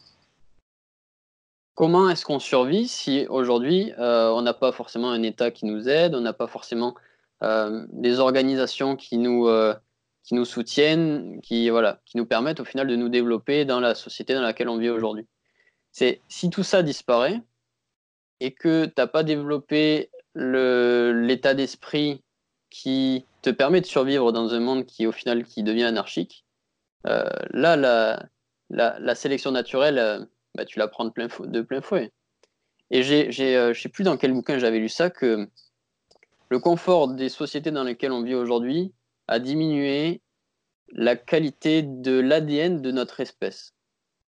comment 1.75 2.11
est-ce 2.11 2.27
qu'on 2.27 2.39
survit 2.39 2.87
si 2.87 3.27
aujourd'hui 3.29 3.93
on 3.97 4.43
n'a 4.43 4.55
pas 4.55 4.73
forcément 4.73 5.11
un 5.11 5.23
État 5.23 5.51
qui 5.51 5.65
nous 5.65 5.89
aide, 5.89 6.15
on 6.15 6.21
n'a 6.21 6.35
pas 6.35 6.49
forcément 6.49 6.95
euh, 7.43 7.85
des 7.91 8.21
organisations 8.21 8.97
qui 8.97 9.19
nous, 9.19 9.49
euh, 9.49 9.75
qui 10.23 10.35
nous 10.35 10.45
soutiennent, 10.45 11.41
qui, 11.43 11.69
voilà, 11.69 12.01
qui 12.07 12.17
nous 12.17 12.27
permettent 12.27 12.61
au 12.61 12.65
final 12.65 12.87
de 12.87 12.97
nous 12.97 13.09
développer 13.09 13.65
dans 13.65 13.81
la 13.81 13.95
société 13.95 14.35
dans 14.35 14.43
laquelle 14.43 14.69
on 14.69 14.79
vit 14.79 14.91
aujourd'hui. 14.91 15.27
C'est 15.93 16.21
si 16.29 16.51
tout 16.51 16.63
ça 16.63 16.83
disparaît 16.83 17.41
et 18.41 18.53
que 18.53 18.87
tu 18.87 18.93
n'as 18.97 19.07
pas 19.07 19.23
développé 19.23 20.11
l'état 20.35 21.55
d'esprit 21.55 22.23
qui 22.71 23.25
te 23.43 23.51
permet 23.51 23.81
de 23.81 23.87
survivre 23.87 24.33
dans 24.33 24.53
un 24.55 24.61
monde 24.61 24.87
qui 24.87 25.07
au 25.07 25.13
final 25.13 25.45
qui 25.45 25.63
devient 25.63 25.85
anarchique, 25.85 26.45
euh, 27.07 27.29
là 27.51 27.77
la, 27.77 28.29
la, 28.71 29.15
sélection 29.15 29.53
naturelle, 29.53 30.27
bah, 30.55 30.65
tu 30.65 30.79
la 30.79 30.89
prends 30.89 31.05
de 31.05 31.11
plein, 31.11 31.29
de 31.41 31.61
plein 31.61 31.81
fouet. 31.81 32.11
Et 32.91 33.03
je 33.03 33.73
sais 33.73 33.89
plus 33.89 34.05
dans 34.05 34.17
quel 34.17 34.33
bouquin 34.33 34.59
j'avais 34.59 34.79
lu 34.79 34.89
ça, 34.89 35.11
que 35.11 35.49
le 36.49 36.59
confort 36.59 37.09
des 37.09 37.29
sociétés 37.29 37.71
dans 37.71 37.85
lesquelles 37.85 38.13
on 38.13 38.23
vit 38.23 38.35
aujourd'hui 38.35 38.93
a 39.29 39.39
diminué 39.39 40.21
la 40.93 41.17
qualité 41.17 41.83
de 41.83 42.19
l'ADN 42.21 42.81
de 42.83 42.91
notre 42.91 43.21
espèce. 43.21 43.75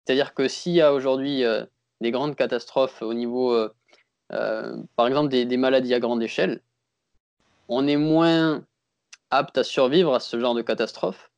C'est-à-dire 0.04 0.34
que 0.34 0.48
s'il 0.48 0.72
y 0.72 0.80
a 0.80 0.94
aujourd'hui 0.94 1.44
euh, 1.44 1.64
des 2.00 2.10
grandes 2.10 2.34
catastrophes 2.34 3.02
au 3.02 3.12
niveau, 3.12 3.52
euh, 3.52 3.72
euh, 4.32 4.76
par 4.96 5.06
exemple, 5.06 5.28
des, 5.28 5.44
des 5.44 5.56
maladies 5.56 5.94
à 5.94 6.00
grande 6.00 6.22
échelle, 6.22 6.62
on 7.68 7.86
est 7.86 7.96
moins 7.96 8.64
apte 9.30 9.58
à 9.58 9.64
survivre 9.64 10.14
à 10.14 10.20
ce 10.20 10.40
genre 10.40 10.54
de 10.54 10.62
catastrophe 10.62 11.30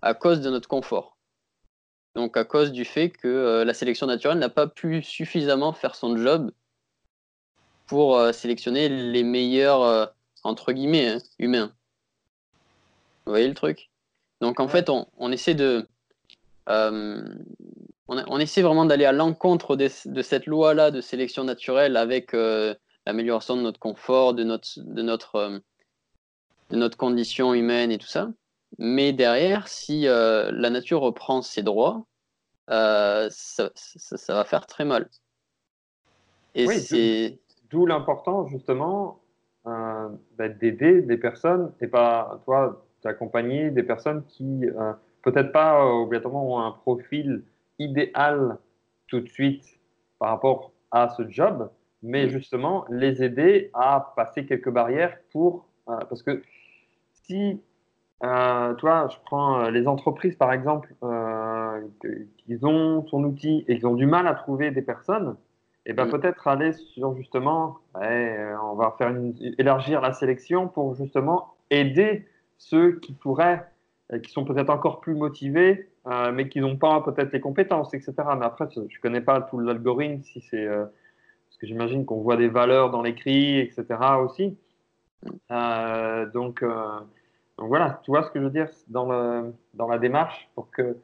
à 0.00 0.14
cause 0.14 0.40
de 0.40 0.48
notre 0.48 0.68
confort. 0.68 1.18
Donc 2.14 2.36
à 2.36 2.44
cause 2.44 2.72
du 2.72 2.84
fait 2.84 3.10
que 3.10 3.62
la 3.64 3.74
sélection 3.74 4.06
naturelle 4.06 4.38
n'a 4.38 4.48
pas 4.48 4.66
pu 4.66 5.02
suffisamment 5.02 5.72
faire 5.72 5.94
son 5.94 6.16
job 6.16 6.50
pour 7.88 8.16
euh, 8.16 8.32
sélectionner 8.32 8.88
les 8.88 9.24
meilleurs, 9.24 9.82
euh, 9.82 10.06
entre 10.44 10.72
guillemets, 10.72 11.08
hein, 11.08 11.18
humains. 11.38 11.72
Vous 13.26 13.32
voyez 13.32 13.48
le 13.48 13.54
truc? 13.54 13.90
Donc 14.40 14.60
en 14.60 14.66
Ouais. 14.66 14.70
fait, 14.70 14.88
on, 14.88 15.08
on 15.16 15.32
essaie 15.32 15.54
de... 15.54 15.88
euh, 16.68 17.24
on, 18.06 18.22
on 18.28 18.38
essaie 18.38 18.62
vraiment 18.62 18.84
d'aller 18.84 19.04
à 19.04 19.12
l'encontre 19.12 19.74
de, 19.74 19.88
cette 19.88 20.46
loi-là 20.46 20.90
de 20.90 21.00
sélection 21.00 21.44
naturelle 21.44 21.96
avec 21.96 22.34
euh, 22.34 22.74
l'amélioration 23.06 23.56
de 23.56 23.62
notre 23.62 23.80
confort, 23.80 24.34
de 24.34 24.44
notre, 24.44 24.68
de, 24.76 25.02
notre, 25.02 25.34
euh, 25.36 25.58
de 26.70 26.76
notre 26.76 26.96
condition 26.96 27.54
humaine 27.54 27.90
et 27.90 27.98
tout 27.98 28.06
ça. 28.06 28.30
Mais 28.78 29.12
derrière, 29.12 29.66
si 29.66 30.02
la 30.02 30.70
nature 30.70 31.00
reprend 31.00 31.40
ses 31.40 31.62
droits, 31.62 32.06
ça, 32.68 33.28
ça- 33.30 34.16
ça 34.16 34.34
va 34.34 34.44
faire 34.44 34.66
très 34.66 34.84
mal. 34.84 35.08
Et 36.54 36.66
Oui, 36.66 36.78
c'est. 36.78 37.38
D'où 37.70 37.84
l'importance 37.84 38.48
justement 38.48 39.20
euh, 39.66 40.08
bah, 40.38 40.48
d'aider 40.48 41.02
des 41.02 41.18
personnes 41.18 41.72
et 41.80 41.88
pas 41.88 42.40
toi 42.44 42.84
d'accompagner 43.02 43.70
des 43.70 43.82
personnes 43.82 44.24
qui 44.26 44.66
euh, 44.66 44.92
peut-être 45.22 45.52
pas 45.52 45.84
euh, 45.84 46.02
obligatoirement 46.02 46.54
ont 46.54 46.60
un 46.60 46.70
profil 46.70 47.42
idéal 47.78 48.56
tout 49.08 49.20
de 49.20 49.28
suite 49.28 49.64
par 50.18 50.30
rapport 50.30 50.72
à 50.90 51.10
ce 51.10 51.28
job, 51.28 51.70
mais 52.02 52.28
justement 52.30 52.86
les 52.88 53.22
aider 53.22 53.70
à 53.74 54.12
passer 54.16 54.46
quelques 54.46 54.70
barrières 54.70 55.18
pour 55.32 55.66
parce 55.86 56.22
que 56.22 56.42
si 57.12 57.60
toi 58.20 59.08
je 59.08 59.16
prends 59.26 59.68
les 59.68 59.86
entreprises 59.86 60.36
par 60.36 60.52
exemple 60.52 60.94
qu'ils 62.00 62.66
ont 62.66 63.06
son 63.06 63.24
outil 63.24 63.64
et 63.68 63.76
qu'ils 63.76 63.86
ont 63.86 63.94
du 63.94 64.06
mal 64.06 64.26
à 64.26 64.34
trouver 64.34 64.70
des 64.70 64.82
personnes 64.82 65.36
et 65.88 65.94
ben 65.94 66.06
Mm. 66.06 66.10
peut-être 66.10 66.46
aller 66.46 66.72
sur 66.74 67.16
justement, 67.16 67.78
ouais, 67.96 68.36
euh, 68.38 68.56
on 68.62 68.74
va 68.76 68.94
faire 68.98 69.08
une- 69.08 69.34
élargir 69.58 70.00
la 70.00 70.12
sélection 70.12 70.68
pour 70.68 70.94
justement 70.94 71.54
aider 71.70 72.28
ceux 72.58 73.00
qui 73.00 73.12
pourraient, 73.12 73.64
euh, 74.12 74.18
qui 74.20 74.30
sont 74.30 74.44
peut-être 74.44 74.70
encore 74.70 75.00
plus 75.00 75.14
motivés, 75.14 75.88
euh, 76.06 76.30
mais 76.30 76.48
qui 76.48 76.60
n'ont 76.60 76.76
pas 76.76 77.00
peut-être 77.00 77.32
les 77.32 77.40
compétences, 77.40 77.92
etc. 77.94 78.14
Mais 78.38 78.44
après, 78.46 78.66
je 78.74 79.00
connais 79.00 79.20
pas 79.22 79.40
tout 79.42 79.58
l'algorithme, 79.58 80.22
si 80.22 80.40
c'est 80.42 80.64
euh, 80.66 80.84
parce 81.48 81.56
que 81.58 81.66
j'imagine 81.66 82.04
qu'on 82.04 82.20
voit 82.20 82.36
des 82.36 82.48
valeurs 82.48 82.90
dans 82.90 83.02
l'écrit, 83.02 83.58
etc. 83.58 83.84
aussi. 84.22 84.56
Euh, 85.50 86.26
donc, 86.30 86.62
donc 86.62 87.68
voilà, 87.68 88.00
tu 88.04 88.10
vois 88.10 88.22
ce 88.22 88.30
que 88.30 88.38
je 88.38 88.44
veux 88.44 88.50
dire 88.50 88.68
dans 88.88 89.10
le, 89.10 89.52
dans 89.74 89.88
la 89.88 89.98
démarche 89.98 90.48
pour 90.54 90.70
que 90.70 90.96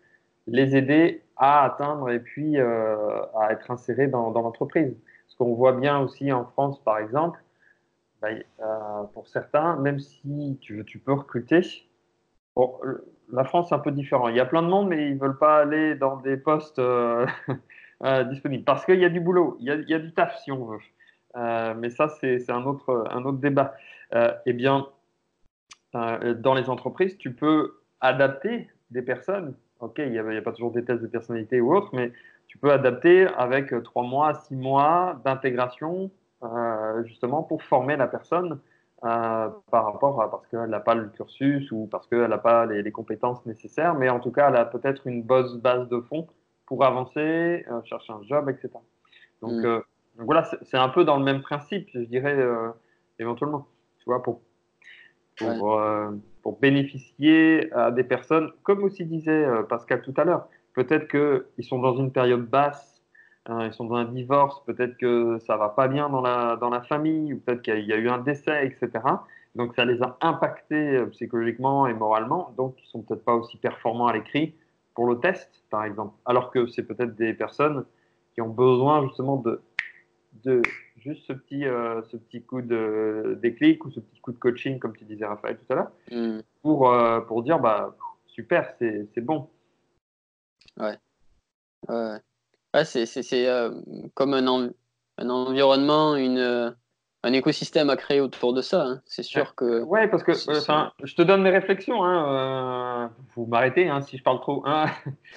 les 0.46 0.76
aider 0.76 1.22
à 1.36 1.64
atteindre 1.64 2.10
et 2.10 2.20
puis 2.20 2.58
euh, 2.58 3.22
à 3.40 3.52
être 3.52 3.70
insérés 3.70 4.06
dans, 4.06 4.30
l'entreprise. 4.30 4.96
Ce 5.28 5.36
qu'on 5.36 5.54
voit 5.54 5.72
bien 5.72 5.98
aussi 5.98 6.32
en 6.32 6.44
France, 6.44 6.82
par 6.84 6.98
exemple, 6.98 7.40
bah, 8.20 8.28
euh, 8.60 9.02
pour 9.12 9.26
certains, 9.26 9.76
même 9.76 9.98
si 9.98 10.58
tu, 10.60 10.84
tu 10.84 10.98
peux 10.98 11.12
recruter, 11.12 11.60
la 13.32 13.44
France, 13.44 13.70
c'est 13.70 13.74
un 13.74 13.80
peu 13.80 13.90
différent. 13.90 14.28
Il 14.28 14.36
y 14.36 14.40
a 14.40 14.46
plein 14.46 14.62
de 14.62 14.68
monde, 14.68 14.88
mais 14.88 15.08
ils 15.08 15.14
ne 15.14 15.20
veulent 15.20 15.38
pas 15.38 15.60
aller 15.60 15.96
dans 15.96 16.18
des 16.18 16.36
postes 16.36 16.78
euh, 16.78 17.26
disponibles. 18.24 18.64
Parce 18.64 18.84
qu'il 18.84 19.00
y 19.00 19.04
a 19.04 19.08
du 19.08 19.20
boulot, 19.20 19.56
il 19.60 19.66
y 19.66 19.94
a, 19.94 19.98
du 19.98 20.12
taf, 20.12 20.38
si 20.42 20.52
on 20.52 20.64
veut. 20.66 21.74
Mais 21.76 21.90
ça, 21.90 22.08
c'est 22.08 22.50
un 22.50 22.64
autre, 22.64 23.08
un 23.10 23.24
autre 23.24 23.38
débat. 23.38 23.74
eh 24.12 24.52
bien, 24.52 24.86
dans 25.94 26.54
les 26.54 26.70
entreprises, 26.70 27.18
tu 27.18 27.32
peux 27.32 27.80
adapter 28.00 28.70
des 28.90 29.02
personnes. 29.02 29.56
OK, 29.80 29.98
il 29.98 30.10
n'y 30.10 30.18
a, 30.18 30.26
a, 30.26 30.42
pas 30.42 30.52
toujours 30.52 30.72
des 30.72 30.84
tests 30.84 31.02
de 31.02 31.06
personnalité 31.06 31.60
ou 31.60 31.74
autre, 31.74 31.90
mais 31.92 32.12
tu 32.46 32.58
peux 32.58 32.72
adapter 32.72 33.26
avec 33.36 33.74
trois 33.82 34.04
mois, 34.04 34.34
six 34.34 34.56
mois 34.56 35.20
d'intégration, 35.24 36.10
justement, 37.04 37.42
pour 37.42 37.62
former 37.62 37.96
la 37.96 38.06
personne 38.06 38.60
euh, 39.04 39.50
par 39.70 39.84
rapport 39.84 40.22
à 40.22 40.30
parce 40.30 40.46
qu'elle 40.46 40.70
n'a 40.70 40.80
pas 40.80 40.94
le 40.94 41.08
cursus 41.08 41.70
ou 41.72 41.86
parce 41.90 42.06
qu'elle 42.06 42.26
n'a 42.26 42.38
pas 42.38 42.64
les, 42.64 42.90
compétences 42.90 43.44
nécessaires, 43.44 43.94
mais 43.94 44.08
en 44.08 44.18
tout 44.18 44.30
cas, 44.30 44.48
elle 44.48 44.56
a 44.56 44.64
peut-être 44.64 45.06
une 45.06 45.22
bonne 45.22 45.60
base 45.60 45.90
de 45.90 46.00
fond 46.00 46.26
pour 46.64 46.82
avancer, 46.86 47.66
euh, 47.70 47.82
chercher 47.84 48.14
un 48.14 48.22
job, 48.22 48.48
etc. 48.48 48.70
Donc, 49.42 49.52
mm. 49.52 49.66
euh, 49.66 49.80
donc 50.16 50.24
voilà, 50.24 50.48
c'est 50.62 50.78
un 50.78 50.88
peu 50.88 51.04
dans 51.04 51.18
le 51.18 51.24
même 51.24 51.42
principe, 51.42 51.90
je 51.92 51.98
dirais, 52.00 52.38
éventuellement, 53.18 53.66
tu 53.98 54.04
vois, 54.06 54.22
pour, 54.22 54.40
pour, 55.36 55.82
pour 56.44 56.60
bénéficier 56.60 57.72
à 57.72 57.90
des 57.90 58.04
personnes, 58.04 58.52
comme 58.62 58.84
aussi 58.84 59.04
disait 59.04 59.44
Pascal 59.68 60.02
tout 60.02 60.14
à 60.16 60.22
l'heure, 60.24 60.48
peut-être 60.74 61.08
qu'ils 61.08 61.64
sont 61.64 61.80
dans 61.80 61.96
une 61.96 62.12
période 62.12 62.46
basse 62.46 62.94
Hein, 63.46 63.66
ils 63.66 63.74
sont 63.74 63.84
dans 63.84 63.96
un 63.96 64.06
divorce, 64.06 64.64
peut-être 64.64 64.96
que 64.96 65.38
ça 65.40 65.58
va 65.58 65.68
pas 65.68 65.86
bien 65.86 66.08
dans 66.08 66.22
la, 66.22 66.56
dans 66.56 66.70
la 66.70 66.80
famille, 66.80 67.34
ou 67.34 67.40
peut-être 67.40 67.60
qu'il 67.60 67.84
y, 67.84 67.92
a 67.92 67.96
eu 67.96 68.08
un 68.08 68.18
décès, 68.18 68.66
etc. 68.66 69.04
Donc 69.54 69.74
ça 69.74 69.84
les 69.84 70.02
a 70.02 70.16
impactés 70.22 70.96
euh, 70.96 71.06
psychologiquement 71.06 71.86
et 71.86 71.92
moralement, 71.92 72.54
donc 72.56 72.76
ils 72.82 72.88
sont 72.88 73.02
peut-être 73.02 73.24
pas 73.24 73.34
aussi 73.34 73.58
performants 73.58 74.06
à 74.06 74.14
l'écrit 74.14 74.54
pour 74.94 75.06
le 75.06 75.20
test, 75.20 75.62
par 75.68 75.84
exemple. 75.84 76.14
Alors 76.24 76.50
que 76.50 76.66
c'est 76.68 76.84
peut-être 76.84 77.14
des 77.16 77.34
personnes 77.34 77.84
qui 78.34 78.40
ont 78.40 78.48
besoin 78.48 79.02
justement 79.06 79.36
de 79.36 80.62
juste 81.04 81.26
ce 81.26 81.32
petit, 81.32 81.66
euh, 81.66 82.02
ce 82.10 82.16
petit 82.16 82.42
coup 82.42 82.62
de 82.62 83.38
déclic 83.42 83.84
ou 83.84 83.90
ce 83.90 84.00
petit 84.00 84.20
coup 84.20 84.32
de 84.32 84.38
coaching, 84.38 84.78
comme 84.78 84.96
tu 84.96 85.04
disais 85.04 85.26
Raphaël 85.26 85.58
tout 85.58 85.72
à 85.72 85.76
l'heure, 85.76 85.92
mm. 86.10 86.40
pour, 86.62 86.90
euh, 86.90 87.20
pour 87.20 87.42
dire 87.42 87.58
bah 87.58 87.94
super, 88.26 88.74
c'est 88.78 89.20
bon. 89.20 89.48
Ouais. 90.78 90.98
ouais 91.88 92.84
c'est 92.84 93.48
euh, 93.48 93.70
comme 94.14 94.34
un, 94.34 94.70
un, 95.18 95.30
environnement, 95.30 96.16
une, 96.16 96.74
un 97.22 97.32
écosystème 97.32 97.90
à 97.90 97.96
créer 97.96 98.20
autour 98.20 98.54
de 98.54 98.62
ça. 98.62 98.84
Hein. 98.84 99.02
C'est 99.04 99.22
sûr 99.22 99.54
que. 99.54 99.82
Ouais, 99.82 100.08
parce 100.08 100.24
que 100.24 100.32
je 100.32 101.14
te 101.14 101.22
donne 101.22 101.42
mes 101.42 101.50
réflexions. 101.50 102.02
Hein, 102.04 103.12
vous 103.36 103.46
m'arrêtez 103.46 103.88
hein, 103.88 104.00
si 104.00 104.16
je 104.16 104.22
parle 104.22 104.40
trop. 104.40 104.64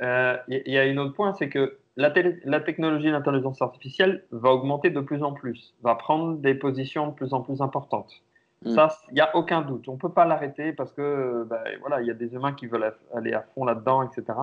Il 0.00 0.62
y, 0.66 0.78
a 0.78 0.86
une 0.86 0.98
autre 0.98 1.14
point, 1.14 1.32
c'est 1.32 1.48
que 1.48 1.78
la, 1.96 2.12
la 2.44 2.60
technologie 2.60 3.10
l'intelligence 3.10 3.60
artificielle 3.60 4.24
va 4.30 4.50
augmenter 4.50 4.90
de 4.90 5.00
plus 5.00 5.22
en 5.22 5.32
plus, 5.32 5.74
va 5.82 5.96
prendre 5.96 6.38
des 6.38 6.54
positions 6.54 7.08
de 7.08 7.12
plus 7.12 7.32
en 7.32 7.40
plus 7.40 7.60
importantes. 7.60 8.22
Mm. 8.64 8.74
Ça, 8.74 8.88
il 9.08 9.14
n'y 9.14 9.20
a 9.20 9.34
aucun 9.36 9.62
doute. 9.62 9.88
On 9.88 9.94
ne 9.94 9.98
peut 9.98 10.12
pas 10.12 10.24
l'arrêter 10.24 10.72
parce 10.72 10.92
que 10.92 11.44
bah, 11.44 11.62
voilà, 11.80 12.00
il 12.00 12.06
y 12.06 12.10
a 12.10 12.14
des 12.14 12.34
humains 12.34 12.52
qui 12.52 12.66
veulent 12.66 12.92
aller 13.14 13.32
à 13.32 13.42
fond 13.42 13.64
là-dedans, 13.64 14.02
etc. 14.02 14.38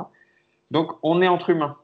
Donc, 0.72 0.91
on 1.03 1.22
est 1.22 1.28
entre 1.28 1.49
humains. 1.49 1.78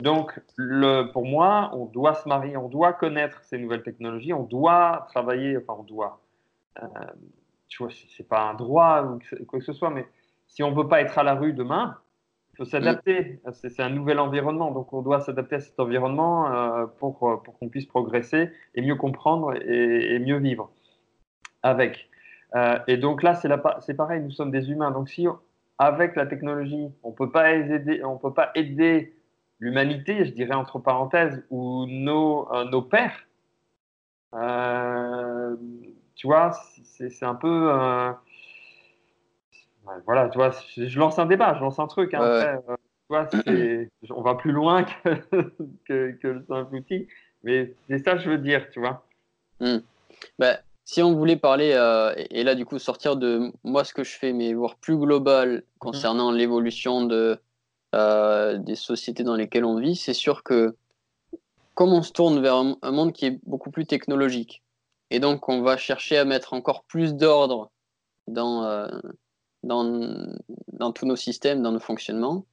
Donc, 0.00 0.40
le, 0.56 1.04
pour 1.12 1.24
moi, 1.24 1.70
on 1.72 1.86
doit 1.86 2.14
se 2.14 2.28
marier, 2.28 2.56
on 2.56 2.68
doit 2.68 2.92
connaître 2.92 3.42
ces 3.44 3.58
nouvelles 3.58 3.82
technologies, 3.82 4.32
on 4.32 4.42
doit 4.42 5.06
travailler, 5.08 5.56
enfin, 5.56 5.76
on 5.78 5.84
doit. 5.84 6.20
Euh, 6.82 6.86
tu 7.68 7.82
vois, 7.82 7.92
c'est 8.16 8.28
pas 8.28 8.42
un 8.50 8.54
droit 8.54 9.02
ou 9.02 9.18
quoi 9.46 9.58
que 9.60 9.64
ce 9.64 9.72
soit, 9.72 9.90
mais 9.90 10.06
si 10.46 10.62
on 10.62 10.70
ne 10.70 10.76
veut 10.76 10.88
pas 10.88 11.00
être 11.00 11.18
à 11.18 11.22
la 11.22 11.34
rue 11.34 11.52
demain, 11.52 11.96
faut 12.56 12.64
s'adapter. 12.64 13.40
C'est 13.52 13.80
un 13.80 13.90
nouvel 13.90 14.18
environnement, 14.18 14.70
donc 14.70 14.92
on 14.92 15.02
doit 15.02 15.20
s'adapter 15.20 15.56
à 15.56 15.60
cet 15.60 15.78
environnement 15.80 16.52
euh, 16.52 16.86
pour, 16.98 17.18
pour 17.42 17.58
qu'on 17.58 17.68
puisse 17.68 17.86
progresser 17.86 18.50
et 18.74 18.82
mieux 18.82 18.96
comprendre 18.96 19.54
et, 19.54 20.18
mieux 20.18 20.38
vivre 20.38 20.70
avec. 21.62 22.08
Euh, 22.54 22.78
et 22.86 22.96
donc 22.96 23.22
là, 23.22 23.34
c'est 23.34 23.94
pareil, 23.94 24.22
nous 24.22 24.30
sommes 24.30 24.50
des 24.50 24.70
humains. 24.70 24.90
Donc 24.90 25.08
si 25.08 25.26
avec 25.78 26.14
la 26.14 26.26
technologie, 26.26 26.88
on 27.02 27.12
peut 27.12 27.30
pas 27.30 27.52
aider, 27.52 28.04
on 28.04 28.16
peut 28.16 28.32
pas 28.32 28.50
aider 28.54 29.14
l'humanité, 29.58 30.24
je 30.24 30.32
dirais 30.32 30.54
entre 30.54 30.78
parenthèses, 30.78 31.44
ou 31.50 31.86
nos, 31.86 32.52
euh, 32.52 32.64
nos 32.64 32.82
pères. 32.82 33.26
Euh, 34.34 35.56
tu 36.14 36.26
vois, 36.26 36.52
c'est 36.52 37.24
un 37.24 37.34
peu. 37.34 37.70
Euh, 39.88 39.90
voilà, 40.06 40.28
tu 40.28 40.38
vois, 40.38 40.50
je, 40.76 40.98
lance 40.98 41.18
un 41.18 41.26
débat, 41.26 41.54
je 41.54 41.60
lance 41.60 41.78
un 41.78 41.86
truc. 41.86 42.14
Hein, 42.14 42.58
tu 42.66 42.76
vois, 43.08 43.28
on 44.10 44.22
va 44.22 44.34
plus 44.34 44.52
loin 44.52 44.84
que, 44.84 45.08
que, 45.88 46.12
que 46.12 46.28
le 46.28 46.44
simple 46.48 46.76
outil, 46.76 47.08
mais 47.42 47.74
c'est 47.88 47.98
ça 47.98 48.12
que 48.12 48.20
je 48.20 48.30
veux 48.30 48.38
dire, 48.38 48.68
tu 48.70 48.80
vois. 48.80 49.06
Hmm. 49.60 49.78
Ben, 50.38 50.58
si 50.84 51.02
on 51.02 51.14
voulait 51.14 51.36
parler, 51.36 51.72
euh, 51.74 52.14
et 52.30 52.44
là 52.44 52.54
du 52.54 52.66
coup 52.66 52.78
sortir 52.78 53.16
de 53.16 53.52
moi 53.62 53.84
ce 53.84 53.94
que 53.94 54.04
je 54.04 54.16
fais, 54.16 54.32
mais 54.32 54.52
voir 54.52 54.76
plus 54.76 54.96
global 54.96 55.62
concernant 55.78 56.30
mhm. 56.30 56.38
l'évolution 56.38 57.04
de, 57.06 57.38
euh, 57.94 58.58
des 58.58 58.74
sociétés 58.74 59.24
dans 59.24 59.36
lesquelles 59.36 59.64
on 59.64 59.78
vit, 59.78 59.96
c'est 59.96 60.14
sûr 60.14 60.42
que 60.42 60.76
comme 61.74 61.92
on 61.92 62.02
se 62.02 62.12
tourne 62.12 62.40
vers 62.40 62.54
un, 62.54 62.76
monde 62.92 63.12
qui 63.12 63.26
est 63.26 63.40
beaucoup 63.44 63.70
plus 63.70 63.86
technologique, 63.86 64.62
et 65.10 65.20
donc 65.20 65.48
on 65.48 65.62
va 65.62 65.76
chercher 65.76 66.18
à 66.18 66.24
mettre 66.24 66.52
encore 66.52 66.84
plus 66.84 67.14
d'ordre 67.14 67.70
dans, 68.28 68.64
euh, 68.64 68.88
dans, 69.64 69.84
dans, 70.72 70.92
tous 70.92 71.06
nos 71.06 71.16
systèmes, 71.16 71.62
dans 71.62 71.72
nos 71.72 71.80
fonctionnements, 71.80 72.46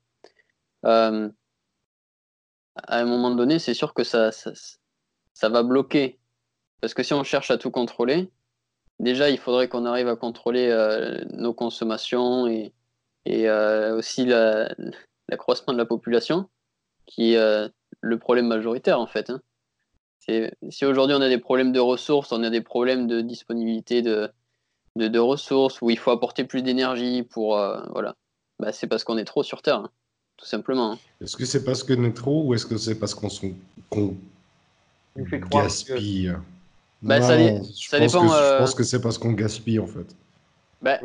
à 0.83 1.09
un 2.87 3.05
moment 3.05 3.31
donné, 3.35 3.59
c'est 3.59 3.73
sûr 3.73 3.93
que 3.93 4.03
ça, 4.03 4.31
ça, 4.31 4.51
ça 5.33 5.49
va 5.49 5.63
bloquer 5.63 6.19
parce 6.81 6.95
que 6.95 7.03
si 7.03 7.13
on 7.13 7.23
cherche 7.23 7.51
à 7.51 7.57
tout 7.57 7.71
contrôler, 7.71 8.29
déjà, 8.99 9.29
il 9.29 9.37
faudrait 9.37 9.69
qu'on 9.69 9.85
arrive 9.85 10.07
à 10.07 10.15
contrôler 10.15 10.67
euh, 10.69 11.23
nos 11.31 11.53
consommations 11.53 12.47
et, 12.47 12.73
euh, 13.27 13.95
aussi 13.95 14.25
l'accroissement 14.25 15.73
de 15.73 15.77
la 15.77 15.85
population, 15.85 16.49
qui 17.05 17.33
est 17.33 17.37
euh, 17.37 17.69
le 18.01 18.17
problème 18.17 18.47
majoritaire 18.47 18.99
en 18.99 19.07
fait. 19.07 19.29
Hein. 19.29 19.41
Si 20.69 20.85
aujourd'hui 20.85 21.15
on 21.15 21.21
a 21.21 21.29
des 21.29 21.39
problèmes 21.39 21.71
de 21.71 21.79
ressources, 21.79 22.31
on 22.31 22.43
a 22.43 22.49
des 22.49 22.61
problèmes 22.61 23.07
de 23.07 23.21
disponibilité 23.21 24.01
de, 24.01 24.31
de, 24.95 25.19
ressources, 25.19 25.81
où 25.81 25.89
il 25.89 25.97
faut 25.97 26.11
apporter 26.11 26.43
plus 26.43 26.61
d'énergie 26.61 27.23
pour... 27.23 27.55
voilà, 27.91 28.15
bah, 28.59 28.71
c'est 28.71 28.87
parce 28.87 29.03
qu'on 29.03 29.17
est 29.17 29.25
trop 29.25 29.43
sur 29.43 29.61
Terre, 29.61 29.77
hein, 29.77 29.89
tout 30.37 30.45
simplement. 30.45 30.93
Hein. 30.93 30.99
Est-ce 31.21 31.35
que 31.35 31.45
c'est 31.45 31.63
parce 31.63 31.83
qu'on 31.83 32.03
est 32.03 32.15
trop 32.15 32.43
ou 32.43 32.53
est-ce 32.53 32.65
que 32.65 32.77
c'est 32.77 32.95
parce 32.95 33.15
qu'on 33.15 33.25
gaspille? 35.15 36.33
bah, 37.01 37.21
ça, 37.21 37.37
je 37.37 37.43
dépend. 37.43 38.27
Que, 38.27 38.33
Je 38.33 38.57
pense 38.59 38.75
que 38.75 38.83
c'est 38.83 39.01
parce 39.01 39.17
qu'on 39.17 39.33
gaspille 39.33 39.79
en 39.79 39.87
fait. 39.87 40.15
Bah, 40.81 40.99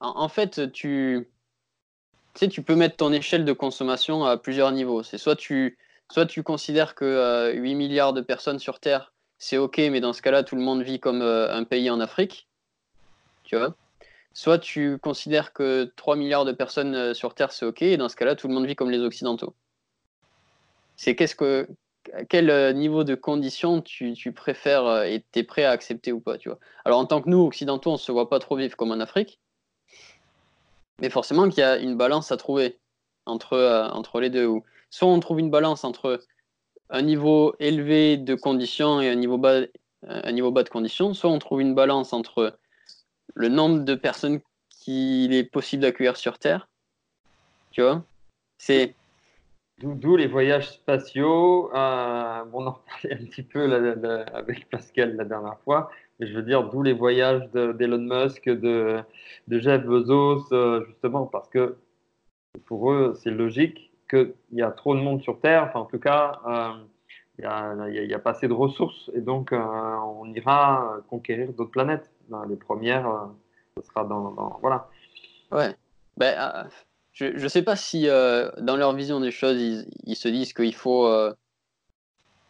en, 0.00 0.28
fait, 0.28 0.72
tu... 0.72 1.28
tu 2.34 2.38
sais, 2.38 2.48
tu 2.48 2.62
peux 2.62 2.74
mettre 2.74 2.96
ton 2.96 3.12
échelle 3.12 3.44
de 3.44 3.52
consommation 3.52 4.24
à 4.24 4.36
plusieurs 4.36 4.72
niveaux. 4.72 5.02
C'est 5.02 5.18
soit 5.18 5.36
tu, 5.36 5.78
soit 6.10 6.26
tu 6.26 6.42
considères 6.42 6.94
que 6.94 7.52
8 7.54 7.72
euh, 7.72 7.76
milliards 7.76 8.12
de 8.12 8.20
personnes 8.20 8.58
sur 8.58 8.80
Terre, 8.80 9.12
c'est 9.38 9.58
OK, 9.58 9.78
mais 9.78 10.00
dans 10.00 10.12
ce 10.12 10.22
cas-là, 10.22 10.42
tout 10.42 10.56
le 10.56 10.62
monde 10.62 10.82
vit 10.82 11.00
comme 11.00 11.22
euh, 11.22 11.54
un 11.54 11.64
pays 11.64 11.90
en 11.90 12.00
Afrique. 12.00 12.48
Tu 13.44 13.56
vois 13.56 13.74
Soit 14.32 14.58
tu 14.58 14.98
considères 14.98 15.52
que 15.52 15.92
3 15.96 16.16
milliards 16.16 16.44
de 16.44 16.50
personnes 16.50 16.94
euh, 16.96 17.14
sur 17.14 17.34
Terre, 17.34 17.52
c'est 17.52 17.64
OK, 17.64 17.82
et 17.82 17.96
dans 17.96 18.08
ce 18.08 18.16
cas-là, 18.16 18.34
tout 18.34 18.48
le 18.48 18.54
monde 18.54 18.66
vit 18.66 18.74
comme 18.74 18.90
les 18.90 18.98
Occidentaux. 18.98 19.54
C'est 20.96 21.14
qu'est-ce 21.14 21.36
que 21.36 21.68
quel 22.28 22.50
euh, 22.50 22.72
niveau 22.72 23.04
de 23.04 23.14
conditions 23.14 23.80
tu, 23.80 24.32
préfères 24.32 24.86
euh, 24.86 25.04
et 25.04 25.24
tu 25.32 25.38
es 25.38 25.42
prêt 25.44 25.64
à 25.64 25.70
accepter 25.70 26.12
ou 26.12 26.20
pas, 26.20 26.36
tu 26.36 26.48
vois. 26.48 26.58
Alors 26.84 26.98
en 26.98 27.06
tant 27.06 27.22
que 27.22 27.30
nous, 27.30 27.38
occidentaux, 27.46 27.90
on 27.90 27.94
ne 27.94 27.98
se 27.98 28.10
voit 28.10 28.28
pas 28.28 28.40
trop 28.40 28.56
vivre 28.56 28.76
comme 28.76 28.90
en 28.90 29.00
Afrique, 29.00 29.38
mais 31.00 31.10
forcément 31.10 31.48
qu'il 31.48 31.60
y 31.60 31.62
a 31.62 31.78
une 31.78 31.96
balance 31.96 32.32
à 32.32 32.36
trouver 32.36 32.78
entre, 33.26 33.88
entre 33.92 34.20
les 34.20 34.30
deux. 34.30 34.48
Soit 34.90 35.08
on 35.08 35.20
trouve 35.20 35.38
une 35.38 35.50
balance 35.50 35.84
entre 35.84 36.20
un 36.90 37.02
niveau 37.02 37.54
élevé 37.60 38.16
de 38.16 38.34
conditions 38.34 39.00
et 39.00 39.08
un 39.08 39.14
niveau 39.14 39.38
bas, 39.38 39.62
un 40.06 40.32
niveau 40.32 40.50
bas 40.50 40.64
de 40.64 40.68
conditions, 40.68 41.14
soit 41.14 41.30
on 41.30 41.38
trouve 41.38 41.60
une 41.60 41.74
balance 41.74 42.12
entre 42.12 42.58
le 43.34 43.48
nombre 43.48 43.84
de 43.84 43.94
personnes 43.94 44.40
qu'il 44.70 45.32
est 45.34 45.44
possible 45.44 45.82
d'accueillir 45.82 46.16
sur 46.16 46.38
Terre, 46.38 46.68
tu 47.70 47.82
vois. 47.82 48.04
C'est 48.58 48.94
D'où 49.82 50.16
les 50.16 50.28
voyages 50.28 50.70
spatiaux. 50.70 51.70
Euh, 51.74 52.44
on 52.52 52.66
en 52.66 52.72
parlait 52.72 53.14
un 53.14 53.24
petit 53.26 53.42
peu 53.42 53.72
avec 54.32 54.70
Pascal 54.70 55.16
la 55.16 55.24
dernière 55.24 55.58
fois. 55.64 55.90
Mais 56.18 56.28
je 56.28 56.34
veux 56.34 56.42
dire, 56.42 56.68
d'où 56.70 56.82
les 56.82 56.92
voyages 56.92 57.50
d'Elon 57.50 57.98
Musk, 57.98 58.48
de, 58.48 59.00
de, 59.48 59.58
Jeff 59.58 59.84
Bezos, 59.84 60.52
euh, 60.52 60.84
justement, 60.86 61.26
parce 61.26 61.48
que 61.48 61.76
pour 62.66 62.92
eux, 62.92 63.14
c'est 63.20 63.32
logique 63.32 63.90
qu'il 64.08 64.34
y 64.52 64.62
a 64.62 64.70
trop 64.70 64.94
de 64.94 65.00
monde 65.00 65.22
sur 65.22 65.40
Terre. 65.40 65.64
Enfin, 65.64 65.80
en 65.80 65.86
tout 65.86 65.98
cas, 65.98 66.40
euh, 66.46 66.84
il 67.38 68.06
n'y 68.06 68.14
a, 68.14 68.18
pas 68.20 68.30
assez 68.30 68.46
de 68.46 68.52
ressources. 68.52 69.10
Et 69.14 69.20
donc, 69.20 69.50
on 69.52 70.32
ira 70.34 70.98
conquérir 71.08 71.52
d'autres 71.52 71.72
planètes. 71.72 72.13
Les 72.48 72.56
premières, 72.56 73.28
ce 73.76 73.82
sera 73.82 74.04
dans, 74.04 74.58
voilà. 74.60 74.88
Ouais. 75.50 75.74
Ben, 76.16 76.34
euh, 76.38 76.64
je 77.12 77.26
ne 77.26 77.48
sais 77.48 77.62
pas 77.62 77.76
si 77.76 78.08
euh, 78.08 78.50
dans 78.58 78.76
leur 78.76 78.92
vision 78.92 79.20
des 79.20 79.30
choses, 79.30 79.60
ils, 79.60 80.16
se 80.16 80.28
disent 80.28 80.52
qu'il 80.52 80.74
faut 80.74 81.08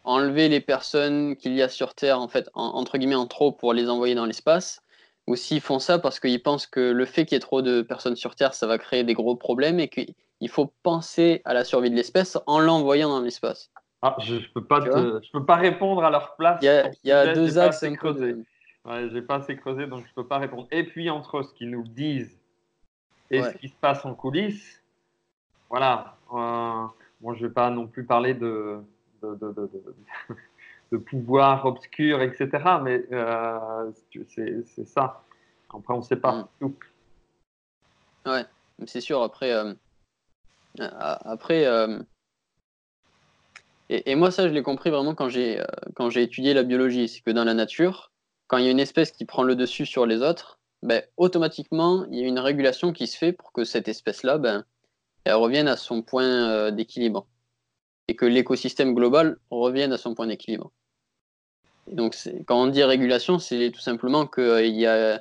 enlever 0.05 0.49
les 0.49 0.61
personnes 0.61 1.37
qu'il 1.37 1.55
y 1.55 1.63
a 1.63 1.69
sur 1.69 1.95
Terre, 1.95 2.21
en 2.21 2.29
fait, 2.29 2.49
entre 2.55 2.99
guillemets, 2.99 3.15
en 3.15 3.27
trop 3.27 3.53
pour 3.53 3.73
les 3.73 3.89
envoyer 3.89 4.15
dans 4.15 4.27
l'espace, 4.27 4.83
ou 5.27 5.37
s'ils 5.37 5.63
font 5.63 5.79
ça 5.79 5.99
parce 5.99 6.21
qu'ils 6.21 6.43
pensent 6.43 6.67
que 6.67 6.81
le 6.81 7.05
fait 7.07 7.25
qu'il 7.25 7.37
y 7.37 7.39
ait 7.39 7.41
trop 7.41 7.63
de 7.63 7.83
personnes 7.83 8.17
sur 8.17 8.37
Terre, 8.37 8.55
ça 8.55 8.67
va 8.67 8.79
créer 8.79 9.05
des 9.05 9.15
gros 9.15 9.37
problèmes 9.37 9.81
et 9.81 9.89
qu'il 9.89 10.49
faut 10.49 10.73
penser 10.83 11.41
à 11.45 11.55
la 11.55 11.65
survie 11.65 11.91
de 11.91 11.97
l'espèce 11.97 12.39
en 12.47 12.59
l'envoyant 12.61 13.09
dans 13.09 13.21
l'espace. 13.21 13.71
Ah, 14.03 14.17
je 14.21 14.35
ne 14.35 14.41
peux, 14.55 14.63
pas 14.63 14.81
je 14.85 15.31
peux 15.33 15.47
pas 15.47 15.57
répondre 15.57 16.05
à 16.05 16.11
leur 16.11 16.37
place. 16.37 16.59
Il 16.61 16.91
y 17.05 17.11
a, 17.11 17.33
deux 17.33 17.59
axes. 17.59 17.87
creusés. 17.97 18.37
Ouais, 18.85 19.09
j'ai 19.11 19.23
pas 19.23 19.37
assez 19.37 19.57
creusé, 19.57 19.87
donc 19.87 20.07
je 20.07 20.13
peux 20.15 20.27
pas 20.27 20.39
répondre. 20.39 20.69
Et 20.71 20.85
puis, 20.85 21.09
entre 21.09 21.43
ce 21.43 21.55
qu'ils 21.55 21.71
nous 21.71 21.85
disent 21.85 22.39
et 23.31 23.43
ce 23.43 23.57
qui 23.57 23.69
se 23.69 23.75
passe 23.75 24.05
en 24.05 24.15
coulisses, 24.15 24.83
voilà. 25.71 26.17
Euh, 26.33 26.87
moi, 27.21 27.35
je 27.35 27.47
vais 27.47 27.53
pas 27.53 27.71
non 27.71 27.87
plus 27.87 28.05
parler 28.05 28.35
de, 28.35 28.81
de, 29.23 30.97
pouvoir 30.99 31.65
obscur, 31.65 32.21
etc. 32.21 32.51
Mais 32.83 33.05
euh, 33.13 33.91
c'est 34.29 34.87
ça. 34.87 35.25
Après, 35.73 35.95
on 35.95 36.03
sait 36.03 36.17
pas 36.17 36.33
mm. 36.33 36.49
tout. 36.61 36.77
Ouais, 38.27 38.45
c'est 38.87 39.01
sûr. 39.01 39.23
Après, 39.23 39.53
euh, 39.53 39.75
après 40.79 41.67
euh, 41.67 41.99
et, 43.89 44.15
moi, 44.15 44.31
ça, 44.31 44.49
je 44.49 44.53
l'ai 44.53 44.63
compris 44.63 44.91
vraiment 44.91 45.15
quand 45.15 45.29
j'ai 45.29 45.63
quand 45.95 46.11
j'ai 46.11 46.23
étudié 46.23 46.55
la 46.55 46.63
biologie. 46.63 47.09
C'est 47.09 47.21
que 47.21 47.31
dans 47.31 47.45
la 47.45 47.55
nature, 47.55 48.13
quand 48.55 48.59
il 48.59 48.67
y 48.67 48.69
a 48.69 48.71
une 48.71 48.79
espèce 48.79 49.11
qui 49.11 49.25
prend 49.25 49.43
le 49.43 49.57
dessus 49.57 49.85
sur 49.85 50.07
les 50.07 50.23
autres, 50.23 50.61
ben, 50.85 51.03
automatiquement, 51.17 52.07
il 52.13 52.21
y 52.21 52.23
a 52.23 52.29
une 52.29 52.39
régulation 52.39 52.93
qui 52.93 53.09
se 53.09 53.19
fait 53.19 53.33
pour 53.33 53.51
que 53.51 53.65
cette 53.65 53.89
espèce-là, 53.89 54.39
ben, 54.39 54.65
elle 55.25 55.35
revienne 55.35 55.67
à 55.67 55.77
son 55.77 56.03
point 56.03 56.71
d'équilibre 56.71 57.27
et 58.07 58.15
que 58.15 58.25
l'écosystème 58.25 58.95
global 58.95 59.39
revienne 59.51 59.93
à 59.93 59.99
son 59.99 60.15
point 60.15 60.29
d'équilibre. 60.29 60.71
Donc, 61.89 62.17
quand 62.47 62.63
on 62.63 62.69
dit 62.69 62.85
régulation, 62.85 63.41
c'est 63.41 63.73
tout 63.73 63.81
simplement 63.81 64.25
qu'il 64.25 64.45
euh, 64.45 65.19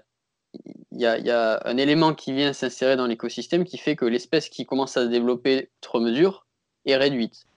y 0.91 1.31
a 1.31 1.67
un 1.67 1.77
élément 1.77 2.13
qui 2.13 2.33
vient 2.33 2.53
s'insérer 2.53 2.95
dans 2.97 3.07
l'écosystème 3.07 3.63
qui 3.63 3.79
fait 3.79 3.95
que 3.95 4.05
l'espèce 4.05 4.47
qui 4.47 4.67
commence 4.67 4.95
à 4.95 5.05
se 5.05 5.09
développer 5.09 5.71
outre 5.81 5.99
mesure 5.99 6.45
est 6.85 6.97
réduite. 6.97 7.47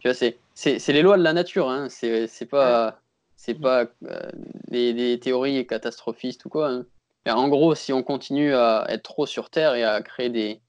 Tu 0.00 0.08
vois, 0.10 0.14
c'est 0.14 0.92
les 0.92 1.00
lois 1.00 1.16
de 1.16 1.22
la 1.22 1.32
nature, 1.32 1.70
hein. 1.70 1.88
c'est 1.88 2.46
pas, 2.50 3.00
c'est 3.40 3.54
pas 3.54 3.86
euh, 4.04 4.30
des, 4.68 5.18
théories 5.18 5.66
catastrophistes 5.66 6.44
ou 6.44 6.50
quoi. 6.50 6.68
Hein. 6.68 6.84
En 7.26 7.48
gros, 7.48 7.74
si 7.74 7.90
on 7.90 8.02
continue 8.02 8.54
à 8.54 8.84
être 8.88 9.02
trop 9.02 9.24
sur 9.24 9.48
Terre 9.48 9.74
et 9.74 9.82
à 9.82 10.02
créer 10.02 10.28
des, 10.28 10.60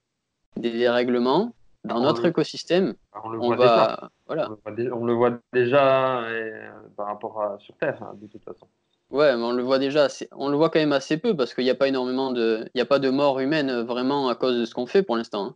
des 0.56 0.70
dérèglements, 0.70 1.52
dans 1.84 2.00
notre 2.00 2.24
écosystème, 2.24 2.94
on, 3.24 3.28
le 3.28 3.38
voit 3.38 3.56
déjà. 3.56 4.10
Voilà. 4.26 4.48
On, 4.94 5.04
le 5.04 5.12
voit, 5.12 5.38
déjà 5.52 6.22
euh, 6.22 6.70
par 6.96 7.08
rapport 7.08 7.42
à 7.42 7.58
sur 7.58 7.76
Terre, 7.76 8.02
hein, 8.02 8.14
de 8.14 8.26
toute 8.26 8.42
façon. 8.42 8.66
Ouais, 9.10 9.36
mais 9.36 9.42
on 9.42 9.52
le 9.52 9.62
voit 9.62 9.78
déjà, 9.78 10.08
on 10.32 10.48
le 10.48 10.56
voit 10.56 10.70
quand 10.70 10.78
même 10.78 10.92
assez 10.92 11.18
peu 11.18 11.36
parce 11.36 11.52
qu'il 11.52 11.64
n'y 11.64 11.70
a 11.70 11.74
pas 11.74 11.88
énormément 11.88 12.32
de, 12.32 12.64
il 12.74 12.78
n'y 12.78 12.80
a 12.80 12.86
pas 12.86 13.00
de 13.00 13.10
mort 13.10 13.38
humaine 13.40 13.68
euh, 13.68 13.84
vraiment 13.84 14.30
à 14.30 14.34
cause 14.34 14.58
de 14.58 14.64
ce 14.64 14.72
qu'on 14.72 14.86
fait 14.86 15.02
pour 15.02 15.16
l'instant. 15.16 15.44
Hein. 15.44 15.54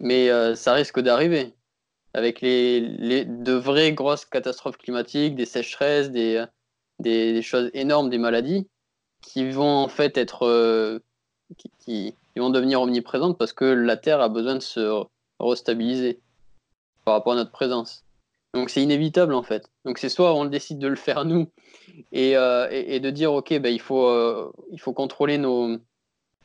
Mais 0.00 0.30
euh, 0.30 0.56
ça 0.56 0.72
risque 0.72 0.98
d'arriver 0.98 1.54
avec 2.14 2.40
les, 2.40 2.80
les, 2.80 3.24
de 3.24 3.52
vraies 3.52 3.92
grosses 3.92 4.24
catastrophes 4.24 4.78
climatiques, 4.78 5.36
des 5.36 5.46
sécheresses, 5.46 6.10
des, 6.10 6.44
des, 6.98 7.42
choses 7.42 7.70
énormes, 7.74 8.10
des 8.10 8.18
maladies 8.18 8.68
qui 9.22 9.50
vont 9.50 9.76
en 9.76 9.88
fait 9.88 10.16
être 10.16 11.00
qui, 11.78 12.14
ils 12.36 12.42
vont 12.42 12.50
devenir 12.50 12.80
omniprésentes 12.80 13.38
parce 13.38 13.52
que 13.52 13.64
la 13.64 13.96
Terre 13.96 14.20
a 14.20 14.28
besoin 14.28 14.54
de 14.54 14.60
se 14.60 15.04
restabiliser 15.38 16.20
par 17.04 17.14
rapport 17.14 17.32
à 17.32 17.36
notre 17.36 17.50
présence. 17.50 18.04
Donc 18.54 18.70
c'est 18.70 18.82
inévitable 18.82 19.34
en 19.34 19.42
fait. 19.42 19.70
Donc 19.84 19.98
c'est 19.98 20.08
soit 20.08 20.34
on 20.34 20.44
décide 20.44 20.78
de 20.78 20.88
le 20.88 20.96
faire 20.96 21.24
nous 21.26 21.48
et, 22.12 22.36
euh, 22.36 22.68
et, 22.70 23.00
de 23.00 23.10
dire 23.10 23.32
ok 23.32 23.58
ben, 23.58 23.72
il, 23.72 23.80
faut, 23.80 24.06
euh, 24.06 24.52
il 24.72 24.80
faut 24.80 24.92
contrôler 24.92 25.38
nos, 25.38 25.76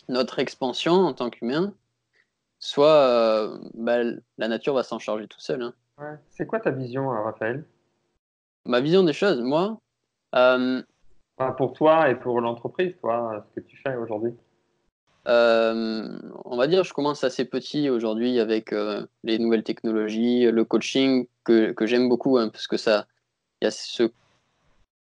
notre 0.07 0.39
expansion 0.39 0.93
en 0.93 1.13
tant 1.13 1.29
qu'humain, 1.29 1.73
soit 2.65 2.87
euh, 2.87 3.57
ben, 3.73 4.21
la 4.37 4.47
nature 4.47 4.73
va 4.73 4.83
s'en 4.83 4.99
charger 4.99 5.27
tout 5.27 5.39
seul. 5.39 5.61
Hein. 5.61 5.73
Ouais. 5.97 6.15
C'est 6.29 6.45
quoi 6.45 6.59
ta 6.59 6.71
vision 6.71 7.09
Raphaël? 7.09 7.65
Ma 8.65 8.81
vision 8.81 9.03
des 9.03 9.13
choses, 9.13 9.41
moi 9.41 9.79
Pour 11.57 11.73
toi 11.73 12.09
et 12.09 12.15
pour 12.15 12.41
l'entreprise, 12.41 12.93
toi, 12.99 13.45
ce 13.47 13.59
que 13.59 13.65
tu 13.65 13.77
fais 13.77 13.95
aujourd'hui 13.95 14.33
euh, 15.27 16.19
on 16.45 16.55
va 16.55 16.67
dire, 16.67 16.83
je 16.83 16.93
commence 16.93 17.23
assez 17.23 17.45
petit 17.45 17.89
aujourd'hui 17.89 18.39
avec 18.39 18.73
euh, 18.73 19.05
les 19.23 19.39
nouvelles 19.39 19.63
technologies, 19.63 20.51
le 20.51 20.65
coaching 20.65 21.27
que, 21.43 21.73
j'aime 21.81 22.09
beaucoup, 22.09 22.37
hein, 22.37 22.49
parce 22.49 22.67
que 22.67 22.77
ça, 22.77 23.07
il 23.61 23.65
y 23.65 23.67
a 23.67 23.71
ce, 23.71 24.11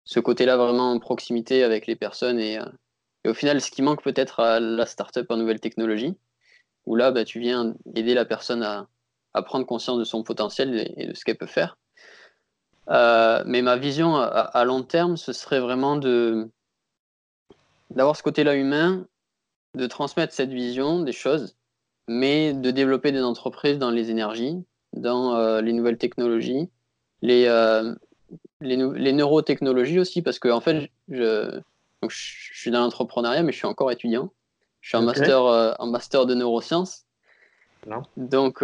ce 0.03 0.19
côté-là 0.19 0.57
vraiment 0.57 0.91
en 0.91 0.99
proximité 0.99 1.63
avec 1.63 1.87
les 1.87 1.95
personnes. 1.95 2.39
Et, 2.39 2.59
euh, 2.59 2.65
au 3.27 3.33
final, 3.33 3.61
ce 3.61 3.71
qui 3.71 3.81
manque 3.81 4.03
peut-être 4.03 4.39
à 4.39 4.59
la 4.59 4.85
startup 4.85 5.29
en 5.29 5.37
nouvelles 5.37 5.59
technologies, 5.59 6.15
où 6.85 6.95
là, 6.95 7.11
bah, 7.11 7.25
tu 7.25 7.39
viens 7.39 7.73
aider 7.95 8.13
la 8.13 8.25
personne 8.25 8.63
à, 8.63 8.87
prendre 9.43 9.65
conscience 9.65 9.97
de 9.97 10.03
son 10.03 10.23
potentiel 10.23 10.91
et, 10.97 11.07
de 11.07 11.13
ce 11.13 11.23
qu'elle 11.23 11.37
peut 11.37 11.45
faire. 11.45 11.77
mais 12.87 13.61
ma 13.61 13.77
vision 13.77 14.15
à, 14.15 14.63
long 14.65 14.83
terme, 14.83 15.15
ce 15.17 15.33
serait 15.33 15.59
vraiment 15.59 15.97
d'avoir 17.89 18.15
ce 18.15 18.23
côté-là 18.23 18.55
humain 18.55 19.05
de 19.75 19.87
transmettre 19.87 20.33
cette 20.33 20.51
vision 20.51 21.01
des 21.01 21.11
choses, 21.11 21.55
mais 22.07 22.53
de 22.53 22.71
développer 22.71 23.11
des 23.11 23.21
entreprises 23.21 23.77
dans 23.77 23.91
les 23.91 24.11
énergies, 24.11 24.63
dans 24.93 25.35
euh, 25.35 25.61
les 25.61 25.73
nouvelles 25.73 25.97
technologies, 25.97 26.69
les, 27.21 27.45
euh, 27.47 27.93
les, 28.59 29.13
neurotechnologies 29.13 29.99
aussi, 29.99 30.21
parce 30.21 30.39
que 30.39 30.59
fait, 30.59 30.91
je, 31.09 31.61
je 32.07 32.59
suis 32.59 32.71
dans 32.71 32.81
l'entrepreneuriat, 32.81 33.43
mais 33.43 33.51
je 33.51 33.57
suis 33.57 33.67
encore 33.67 33.91
étudiant. 33.91 34.31
Je 34.81 34.89
suis 34.89 34.97
en, 34.97 35.03
master, 35.03 35.45
euh, 35.45 35.73
en 35.79 35.87
master 35.87 36.25
de 36.25 36.33
neurosciences. 36.33 37.05
Donc, 38.15 38.63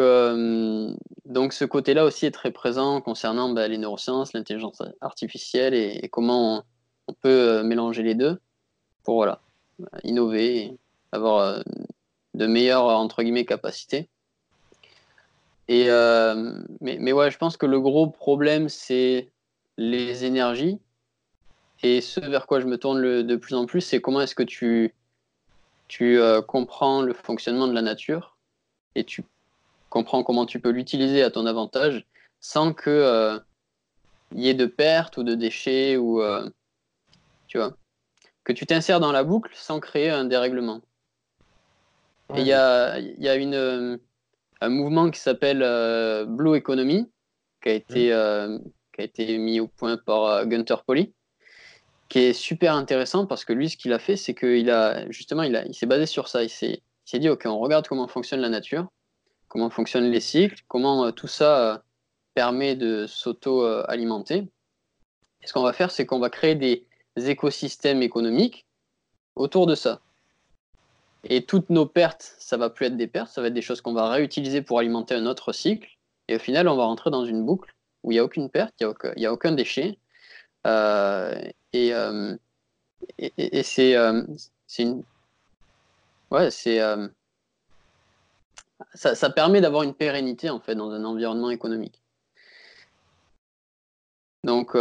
donc 1.26 1.54
ce 1.54 1.66
côté-là 1.66 2.06
aussi 2.06 2.28
est 2.28 2.32
très 2.32 2.52
présent 2.52 3.02
concernant 3.02 3.50
bah, 3.50 3.68
les 3.68 3.80
neurosciences, 3.80 4.34
l'intelligence 4.34 4.84
artificielle 5.02 5.74
et, 5.74 6.08
comment 6.10 6.64
on, 7.08 7.14
peut 7.14 7.64
mélanger 7.64 8.04
les 8.04 8.14
deux 8.14 8.38
pour 9.04 9.16
voilà, 9.16 9.42
innover 10.04 10.78
avoir 11.12 11.40
euh, 11.40 11.62
de 12.34 12.48
meilleures 12.48 12.86
entre 12.86 13.24
guillemets 13.24 13.46
capacités. 13.46 14.10
Et 15.68 15.90
euh, 15.90 16.54
mais, 16.82 16.98
mais 17.00 17.12
ouais, 17.12 17.32
je 17.32 17.38
pense 17.38 17.58
que 17.58 17.66
le 17.66 17.80
gros 17.80 18.08
problème 18.08 18.70
c'est 18.70 19.30
les 19.78 20.26
énergies. 20.26 20.80
Et 21.84 22.02
ce 22.02 22.20
vers 22.20 22.48
quoi 22.48 22.60
je 22.60 22.66
me 22.66 22.78
tourne 22.78 23.00
le, 23.00 23.24
de 23.24 23.36
plus 23.36 23.54
en 23.54 23.66
plus, 23.66 23.82
c'est 23.82 24.02
comment 24.02 24.22
est-ce 24.22 24.34
que 24.34 24.44
tu, 24.44 24.96
tu 25.88 26.20
euh, 26.20 26.42
comprends 26.42 27.02
le 27.02 27.14
fonctionnement 27.14 27.68
de 27.68 27.74
la 27.74 27.82
nature 27.82 28.38
et 28.96 29.04
tu 29.04 29.24
comprends 29.90 30.24
comment 30.24 30.46
tu 30.46 30.60
peux 30.60 30.70
l'utiliser 30.70 31.24
à 31.24 31.32
ton 31.32 31.46
avantage 31.46 32.06
sans 32.40 32.74
que 32.74 33.40
il 34.34 34.42
y 34.42 34.50
ait 34.50 34.54
de 34.54 34.66
pertes 34.66 35.18
ou 35.18 35.24
de 35.24 35.34
déchets 35.36 35.98
ou 35.98 36.22
tu 37.48 37.58
vois. 37.58 37.74
Que 38.44 38.54
tu 38.54 38.66
t'insères 38.66 39.00
dans 39.00 39.12
la 39.12 39.24
boucle 39.24 39.52
sans 39.56 39.80
créer 39.80 40.10
un 40.10 40.26
dérèglement. 40.26 40.82
Il 42.36 42.46
y 42.46 42.54
a, 42.54 43.00
y 43.00 43.28
a 43.30 43.36
une, 43.36 43.56
euh, 43.56 43.98
un 44.60 44.70
mouvement 44.70 45.10
qui 45.10 45.20
s'appelle 45.20 45.64
euh, 45.64 46.26
Blue 46.26 46.58
Economy, 46.58 47.10
qui 47.64 47.70
a, 47.70 47.74
été, 47.74 48.14
euh, 48.14 48.60
qui 48.94 49.02
a 49.02 49.04
été 49.06 49.38
mis 49.38 49.62
au 49.62 49.68
point 49.68 49.98
par 49.98 50.46
Gunther 50.46 50.84
Poli, 50.84 51.14
qui 52.10 52.20
est 52.20 52.34
super 52.34 52.74
intéressant 52.76 53.26
parce 53.26 53.46
que 53.46 53.54
lui, 53.54 53.70
ce 53.70 53.78
qu'il 53.78 53.94
a 53.94 54.00
fait, 54.00 54.16
c'est 54.16 54.34
qu'il 54.34 54.70
a 54.70 55.10
justement, 55.12 55.44
il, 55.44 55.56
a, 55.56 55.66
il 55.66 55.74
s'est 55.74 55.86
basé 55.86 56.06
sur 56.06 56.28
ça. 56.28 56.44
Il 56.44 56.50
s'est, 56.50 56.82
dit, 57.14 57.30
OK, 57.30 57.44
on 57.46 57.60
regarde 57.60 57.88
comment 57.88 58.08
fonctionne 58.08 58.42
la 58.42 58.50
nature, 58.50 58.88
comment 59.48 59.70
fonctionnent 59.70 60.10
les 60.10 60.20
cycles, 60.20 60.64
comment 60.68 61.12
tout 61.12 61.28
ça 61.28 61.84
permet 62.34 62.76
de 62.76 63.06
s'auto-alimenter. 63.08 64.48
Ce 65.44 65.54
qu'on 65.54 65.64
va 65.64 65.74
faire, 65.74 65.92
c'est 65.92 66.06
qu'on 66.06 66.20
va 66.20 66.30
créer 66.30 66.56
des 66.56 66.86
écosystèmes 67.16 68.02
économiques 68.02 68.66
autour 69.36 69.68
de 69.68 69.76
ça. 69.76 70.02
Et 71.24 71.46
toutes 71.46 71.70
nos 71.70 71.86
pertes, 71.86 72.36
ça 72.40 72.58
va 72.58 72.70
plus 72.70 72.86
être 72.86 72.98
des 72.98 73.08
pertes, 73.08 73.30
ça 73.30 73.42
va 73.42 73.48
être 73.48 73.54
des 73.54 73.62
choses 73.62 73.82
qu'on 73.82 73.94
va 73.94 74.10
réutiliser 74.10 74.62
pour 74.62 74.80
alimenter 74.80 75.16
un 75.16 75.26
autre 75.26 75.52
cycle. 75.52 75.90
Et 76.28 76.36
au 76.36 76.40
final, 76.40 76.68
on 76.68 76.76
va 76.76 76.86
rentrer 76.86 77.10
dans 77.10 77.26
une 77.26 77.46
boucle 77.46 77.74
où 78.04 78.12
il 78.12 78.16
n'y 78.16 78.20
a 78.20 78.24
aucune 78.24 78.50
perte, 78.50 78.74
il 78.80 78.94
n'y 79.18 79.26
a, 79.26 79.34
aucun 79.34 79.52
déchet. 79.52 79.98
Euh, 80.66 81.38
euh, 81.76 82.36
et, 83.18 83.32
et, 83.38 83.64
c'est 83.64 83.96
euh, 83.96 84.24
une. 84.80 85.04
Ouais, 86.32 86.52
c'est. 86.52 86.80
Ça, 88.94 89.16
ça, 89.16 89.30
permet 89.30 89.62
d'avoir 89.62 89.84
une 89.84 89.94
pérennité 89.94 90.50
en 90.50 90.60
fait 90.60 90.76
dans 90.76 90.92
un 90.92 91.04
environnement 91.04 91.50
économique. 91.50 92.02
Donc, 94.44 94.76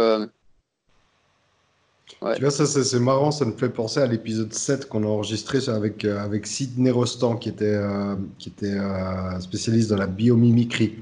Ouais. 2.21 2.35
Tu 2.35 2.41
vois, 2.41 2.51
ça, 2.51 2.65
c'est 2.65 2.99
marrant, 2.99 3.31
ça 3.31 3.45
me 3.45 3.51
fait 3.51 3.69
penser 3.69 3.99
à 3.99 4.07
l'épisode 4.07 4.53
7 4.53 4.87
qu'on 4.87 5.03
a 5.03 5.07
enregistré 5.07 5.59
avec, 5.67 6.03
euh, 6.05 6.19
avec 6.19 6.47
Sidney 6.47 6.89
Rostand, 6.89 7.35
qui 7.35 7.49
était, 7.49 7.65
euh, 7.65 8.15
qui 8.39 8.49
était 8.49 8.73
euh, 8.73 9.39
spécialiste 9.39 9.89
dans 9.89 9.97
la 9.97 10.07
biomimicry. 10.07 10.95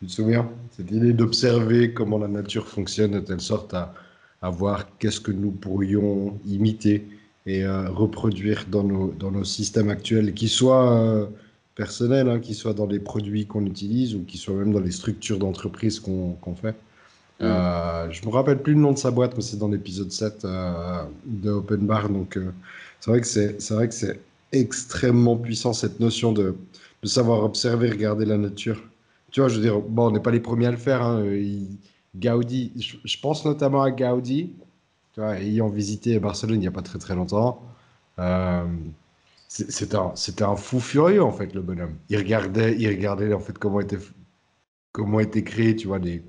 Tu 0.00 0.06
te 0.06 0.10
souviens? 0.12 0.48
Cette 0.76 0.90
idée 0.90 1.12
d'observer 1.12 1.92
comment 1.92 2.18
la 2.18 2.28
nature 2.28 2.66
fonctionne 2.66 3.12
de 3.12 3.20
telle 3.20 3.40
sorte 3.40 3.74
à, 3.74 3.94
à 4.42 4.50
voir 4.50 4.86
qu'est-ce 4.98 5.20
que 5.20 5.32
nous 5.32 5.50
pourrions 5.50 6.38
imiter 6.46 7.06
et 7.46 7.64
euh, 7.64 7.88
reproduire 7.90 8.66
dans 8.70 8.82
nos, 8.84 9.12
dans 9.12 9.30
nos 9.30 9.44
systèmes 9.44 9.88
actuels, 9.90 10.34
qui 10.34 10.48
soient 10.48 10.92
euh, 11.00 11.26
personnels, 11.74 12.28
hein, 12.28 12.40
qui 12.40 12.54
soient 12.54 12.74
dans 12.74 12.86
les 12.86 12.98
produits 13.00 13.46
qu'on 13.46 13.64
utilise 13.66 14.14
ou 14.14 14.24
qui 14.24 14.38
soient 14.38 14.56
même 14.56 14.72
dans 14.72 14.80
les 14.80 14.90
structures 14.90 15.38
d'entreprise 15.38 16.00
qu'on 16.00 16.36
fait. 16.60 16.74
Euh, 17.42 18.10
je 18.10 18.24
me 18.26 18.30
rappelle 18.32 18.62
plus 18.62 18.74
le 18.74 18.80
nom 18.80 18.92
de 18.92 18.98
sa 18.98 19.10
boîte, 19.10 19.36
mais 19.36 19.42
c'est 19.42 19.58
dans 19.58 19.68
l'épisode 19.68 20.10
7 20.10 20.44
euh, 20.44 21.04
de 21.26 21.50
Open 21.50 21.86
Bar. 21.86 22.08
Donc, 22.08 22.38
c'est 23.00 23.10
vrai 23.10 23.20
que 23.20 23.26
c'est, 23.26 23.60
c'est 23.60 23.74
vrai 23.74 23.88
que 23.88 23.94
c'est 23.94 24.20
extrêmement 24.52 25.36
puissant 25.36 25.72
cette 25.72 26.00
notion 26.00 26.32
de, 26.32 26.56
de 27.02 27.08
savoir 27.08 27.44
observer, 27.44 27.90
regarder 27.90 28.24
la 28.24 28.38
nature. 28.38 28.82
Tu 29.30 29.40
vois, 29.40 29.48
je 29.48 29.56
veux 29.56 29.62
dire, 29.62 29.80
bon, 29.80 30.08
on 30.08 30.10
n'est 30.12 30.20
pas 30.20 30.30
les 30.30 30.40
premiers 30.40 30.66
à 30.66 30.70
le 30.70 30.76
faire. 30.78 31.02
Hein, 31.02 31.24
il- 31.26 31.78
Gaudi, 32.16 32.72
je, 33.04 33.16
pense 33.20 33.44
notamment 33.44 33.82
à 33.82 33.90
Gaudi, 33.90 34.52
tu 35.14 35.20
vois, 35.20 35.38
ayant 35.40 35.68
visité 35.68 36.18
Barcelone 36.20 36.56
il 36.56 36.60
n'y 36.60 36.66
a 36.68 36.72
pas 36.72 36.82
très 36.82 36.98
très 36.98 37.14
longtemps. 37.16 37.62
Euh, 38.20 38.66
c'était 39.48 39.96
un, 40.44 40.56
fou 40.56 40.80
furieux 40.80 41.22
en 41.22 41.32
fait, 41.32 41.54
le 41.54 41.62
bonhomme. 41.62 41.96
Il 42.10 42.18
regardait, 42.18 42.76
il 42.78 42.88
regardait 42.88 43.32
en 43.34 43.40
fait 43.40 43.58
comment 43.58 43.80
était, 43.80 43.98
comment 44.92 45.20
était 45.20 45.44
créé, 45.44 45.76
tu 45.76 45.88
vois, 45.88 45.98
des 46.00 46.22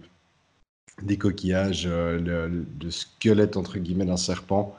des 1.03 1.17
coquillages, 1.17 1.85
euh, 1.85 2.19
le, 2.19 2.47
le- 2.47 2.65
le 2.83 2.91
squelette 2.91 3.55
entre 3.57 3.77
guillemets 3.79 4.05
d'un 4.05 4.17
serpent. 4.17 4.75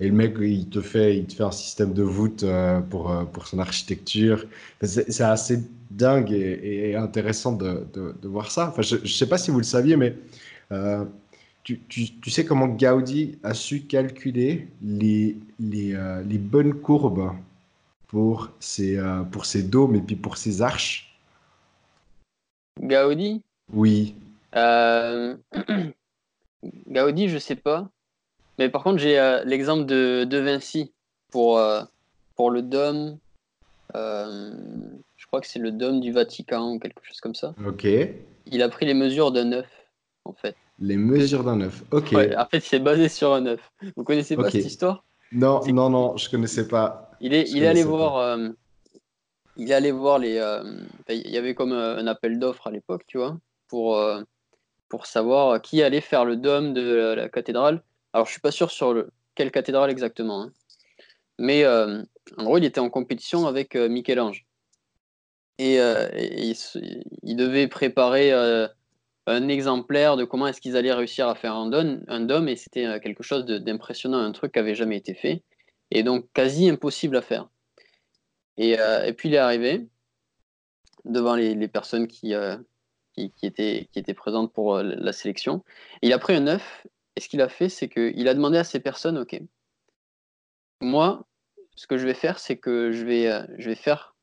Et 0.00 0.08
le 0.08 0.12
mec, 0.14 0.34
il 0.40 0.68
te 0.68 0.80
fait, 0.80 1.16
il 1.18 1.26
te 1.26 1.34
fait 1.34 1.44
un 1.44 1.50
système 1.52 1.92
de 1.94 2.02
voûte 2.02 2.42
euh, 2.42 2.80
pour, 2.80 3.10
euh, 3.10 3.24
pour 3.24 3.46
son 3.46 3.58
architecture. 3.58 4.44
C'est 4.82 5.20
assez 5.22 5.62
dingue 5.90 6.32
et, 6.32 6.96
intéressant 6.96 7.52
de, 7.52 7.86
de, 7.94 8.14
de 8.20 8.28
voir 8.28 8.50
ça. 8.50 8.68
Enfin, 8.68 8.82
je 8.82 8.96
ne 8.96 9.06
sais 9.06 9.28
pas 9.28 9.38
si 9.38 9.50
vous 9.50 9.58
le 9.58 9.64
saviez, 9.64 9.96
mais 9.96 10.16
euh, 10.72 11.04
tu, 11.62 11.80
tu, 11.88 12.18
tu 12.18 12.30
sais 12.30 12.44
comment 12.44 12.66
Gaudi 12.66 13.38
a 13.42 13.54
su 13.54 13.82
calculer 13.82 14.68
les, 14.82 15.36
les, 15.60 15.94
euh, 15.94 16.22
les 16.22 16.38
bonnes 16.38 16.74
courbes 16.74 17.32
pour 18.08 18.50
ses, 18.58 18.96
euh, 18.96 19.22
pour 19.22 19.46
ses 19.46 19.62
dômes 19.62 19.94
et 19.94 20.00
puis 20.00 20.16
pour 20.16 20.36
ses 20.36 20.62
arches? 20.62 21.16
Gaudi? 22.80 23.42
Oui. 23.72 24.16
Euh, 24.56 25.36
Gaudi, 26.88 27.28
je 27.28 27.38
sais 27.38 27.56
pas. 27.56 27.88
Mais 28.58 28.68
par 28.68 28.82
contre, 28.82 28.98
j'ai 28.98 29.40
l'exemple 29.44 29.86
de, 29.86 30.24
de 30.24 30.38
Vinci 30.38 30.92
pour, 31.30 31.60
pour 32.36 32.50
le 32.50 32.62
dôme. 32.62 33.18
je 33.94 35.26
crois 35.26 35.40
que 35.40 35.46
c'est 35.46 35.58
le 35.58 35.70
dôme 35.70 36.00
du 36.00 36.12
Vatican 36.12 36.74
ou 36.74 36.78
quelque 36.78 37.00
chose 37.02 37.20
comme 37.20 37.34
ça. 37.34 37.54
Ok. 37.66 37.86
Il 38.46 38.62
a 38.62 38.68
pris 38.68 38.84
les 38.84 38.94
mesures 38.94 39.32
d'un 39.32 39.52
œuf, 39.52 39.70
en 40.24 40.34
fait. 40.34 40.56
Les 40.78 40.96
mesures 40.96 41.44
d'un 41.44 41.60
œuf. 41.60 41.82
Ok. 41.90 42.12
Ouais, 42.12 42.36
en 42.36 42.46
fait, 42.46 42.60
c'est 42.60 42.80
basé 42.80 43.08
sur 43.08 43.32
un 43.32 43.46
œuf. 43.46 43.70
Vous 43.96 44.04
connaissez 44.04 44.36
pas 44.36 44.50
cette 44.50 44.64
histoire? 44.64 45.04
Non, 45.30 45.60
non, 45.66 45.88
non, 45.88 46.16
je 46.16 46.28
connaissais 46.28 46.68
pas. 46.68 47.10
Il 47.20 47.32
est, 47.34 47.46
Je 47.46 47.56
il 47.56 47.62
est 47.62 47.66
allé 47.66 47.84
voir, 47.84 48.16
euh, 48.18 48.48
il 49.56 49.70
est 49.70 49.74
allé 49.74 49.92
voir 49.92 50.18
les. 50.18 50.38
euh, 50.38 50.62
il 51.08 51.30
y 51.30 51.38
avait 51.38 51.54
comme 51.54 51.72
euh, 51.72 51.96
un 51.96 52.06
appel 52.06 52.38
d'offres 52.38 52.66
à 52.66 52.70
l'époque, 52.70 53.04
tu 53.06 53.18
vois, 53.18 53.38
pour, 53.68 53.96
euh, 53.96 54.22
pour 54.88 55.06
savoir 55.06 55.62
qui 55.62 55.82
allait 55.82 56.00
faire 56.00 56.24
le 56.24 56.36
dôme 56.36 56.74
de 56.74 56.82
la, 56.82 57.14
la 57.14 57.28
cathédrale. 57.28 57.82
Alors, 58.12 58.26
je 58.26 58.32
suis 58.32 58.40
pas 58.40 58.50
sûr 58.50 58.70
sur 58.70 58.92
le, 58.92 59.10
quelle 59.34 59.50
cathédrale 59.50 59.90
exactement, 59.90 60.42
hein. 60.42 60.52
mais 61.38 61.66
en 61.66 62.44
gros, 62.44 62.58
il 62.58 62.64
était 62.64 62.80
en 62.80 62.90
compétition 62.90 63.46
avec 63.46 63.74
Michel-Ange. 63.74 64.46
Et, 65.58 65.76
et 65.76 66.52
il, 67.22 67.36
devait 67.36 67.68
préparer 67.68 68.32
un 69.26 69.48
exemplaire 69.48 70.16
de 70.16 70.24
comment 70.24 70.46
est-ce 70.48 70.60
qu'ils 70.60 70.76
allaient 70.76 70.92
réussir 70.92 71.28
à 71.28 71.34
faire 71.34 71.54
un 71.54 71.68
dôme, 71.68 72.04
un 72.08 72.20
dôme 72.20 72.48
et 72.48 72.56
c'était 72.56 72.86
euh, 72.86 72.98
quelque 72.98 73.22
chose 73.22 73.44
d'impressionnant, 73.44 74.18
un 74.18 74.32
truc 74.32 74.52
qui 74.52 74.58
avait 74.58 74.74
jamais 74.74 74.96
été 74.96 75.14
fait, 75.14 75.42
et 75.90 76.02
donc 76.02 76.26
quasi 76.32 76.68
impossible 76.68 77.16
à 77.16 77.22
faire. 77.22 77.48
Et, 78.56 78.78
euh, 78.80 79.04
et 79.04 79.12
puis 79.12 79.28
il 79.28 79.34
est 79.34 79.38
arrivé 79.38 79.86
devant 81.04 81.34
les, 81.34 81.68
personnes 81.68 82.06
qui, 82.08 82.34
euh, 82.34 82.56
qui, 83.14 83.30
qui 83.32 83.46
étaient, 83.46 83.88
qui 83.92 83.98
étaient 83.98 84.14
présentes 84.14 84.52
pour 84.52 84.78
la 84.78 85.12
sélection. 85.12 85.64
Il 86.02 86.12
a 86.12 86.18
pris 86.18 86.34
un 86.34 86.46
œuf, 86.46 86.86
et 87.16 87.20
ce 87.20 87.28
qu'il 87.28 87.40
a 87.40 87.48
fait, 87.48 87.68
c'est 87.68 87.88
qu'il 87.88 88.28
a 88.28 88.34
demandé 88.34 88.58
à 88.58 88.64
ces 88.64 88.80
personnes, 88.80 89.18
OK, 89.18 89.40
moi, 90.80 91.26
ce 91.76 91.86
que 91.86 91.96
je 91.96 92.06
vais 92.06 92.14
faire, 92.14 92.38
c'est 92.38 92.56
que 92.56 92.92
je 92.92 93.04
vais, 93.04 93.30
je 93.58 93.68
vais 93.68 93.76
faire, 93.76 94.16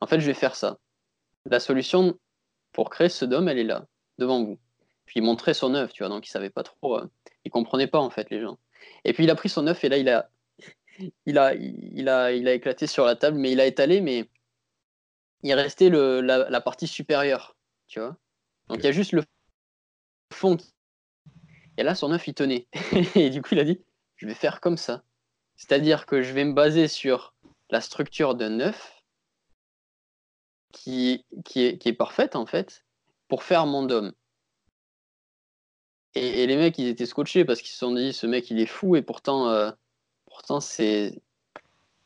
en 0.00 0.06
fait, 0.06 0.20
je 0.20 0.26
vais 0.26 0.34
faire 0.34 0.56
ça. 0.56 0.78
La 1.46 1.60
solution 1.60 2.18
pour 2.72 2.90
créer 2.90 3.08
ce 3.08 3.24
dôme, 3.24 3.48
elle 3.48 3.58
est 3.58 3.64
là, 3.64 3.86
devant 4.18 4.42
vous. 4.42 4.58
Puis 5.06 5.20
il 5.20 5.22
montrait 5.22 5.54
son 5.54 5.74
œuf, 5.74 5.92
tu 5.92 6.02
vois, 6.02 6.08
donc 6.08 6.26
il 6.26 6.30
savait 6.30 6.50
pas 6.50 6.62
trop, 6.62 6.98
euh, 6.98 7.08
il 7.44 7.50
comprenait 7.50 7.86
pas 7.86 8.00
en 8.00 8.10
fait 8.10 8.28
les 8.30 8.40
gens. 8.40 8.58
Et 9.04 9.12
puis 9.12 9.24
il 9.24 9.30
a 9.30 9.34
pris 9.34 9.48
son 9.48 9.66
œuf 9.66 9.84
et 9.84 9.88
là 9.88 9.98
il 9.98 10.08
a, 10.08 10.30
il 11.26 11.38
a, 11.38 11.54
il 11.54 12.08
a, 12.08 12.32
il 12.32 12.48
a 12.48 12.52
éclaté 12.52 12.86
sur 12.86 13.04
la 13.04 13.16
table, 13.16 13.38
mais 13.38 13.52
il 13.52 13.60
a 13.60 13.66
étalé, 13.66 14.00
mais 14.00 14.28
il 15.42 15.54
restait 15.54 15.90
le, 15.90 16.20
la, 16.20 16.50
la 16.50 16.60
partie 16.60 16.88
supérieure, 16.88 17.56
tu 17.86 18.00
vois. 18.00 18.16
Donc 18.68 18.78
il 18.78 18.84
y 18.84 18.88
a 18.88 18.92
juste 18.92 19.12
le 19.12 19.22
fond. 20.32 20.56
Et 21.76 21.82
là 21.82 21.94
son 21.94 22.10
œuf 22.12 22.26
il 22.26 22.34
tenait. 22.34 22.66
et 23.14 23.30
du 23.30 23.42
coup 23.42 23.50
il 23.52 23.60
a 23.60 23.64
dit, 23.64 23.80
je 24.16 24.26
vais 24.26 24.34
faire 24.34 24.60
comme 24.60 24.76
ça. 24.76 25.04
C'est-à-dire 25.56 26.04
que 26.04 26.20
je 26.20 26.32
vais 26.32 26.44
me 26.44 26.52
baser 26.52 26.88
sur 26.88 27.34
la 27.70 27.80
structure 27.80 28.34
d'un 28.34 28.60
œuf 28.60 29.02
qui, 30.72 31.24
qui, 31.44 31.64
est, 31.64 31.78
qui 31.78 31.88
est 31.88 31.94
parfaite 31.94 32.36
en 32.36 32.44
fait 32.44 32.85
pour 33.28 33.42
faire 33.42 33.66
mon 33.66 33.82
dôme. 33.84 34.12
Et, 36.14 36.46
les 36.46 36.56
mecs, 36.56 36.78
ils 36.78 36.88
étaient 36.88 37.06
scotchés 37.06 37.44
parce 37.44 37.60
qu'ils 37.60 37.70
se 37.70 37.78
sont 37.78 37.94
dit, 37.94 38.12
ce 38.12 38.26
mec, 38.26 38.50
il 38.50 38.58
est 38.58 38.66
fou 38.66 38.96
et 38.96 39.02
pourtant, 39.02 39.50
euh, 39.50 39.70
pourtant 40.24 40.60
c'est, 40.60 41.12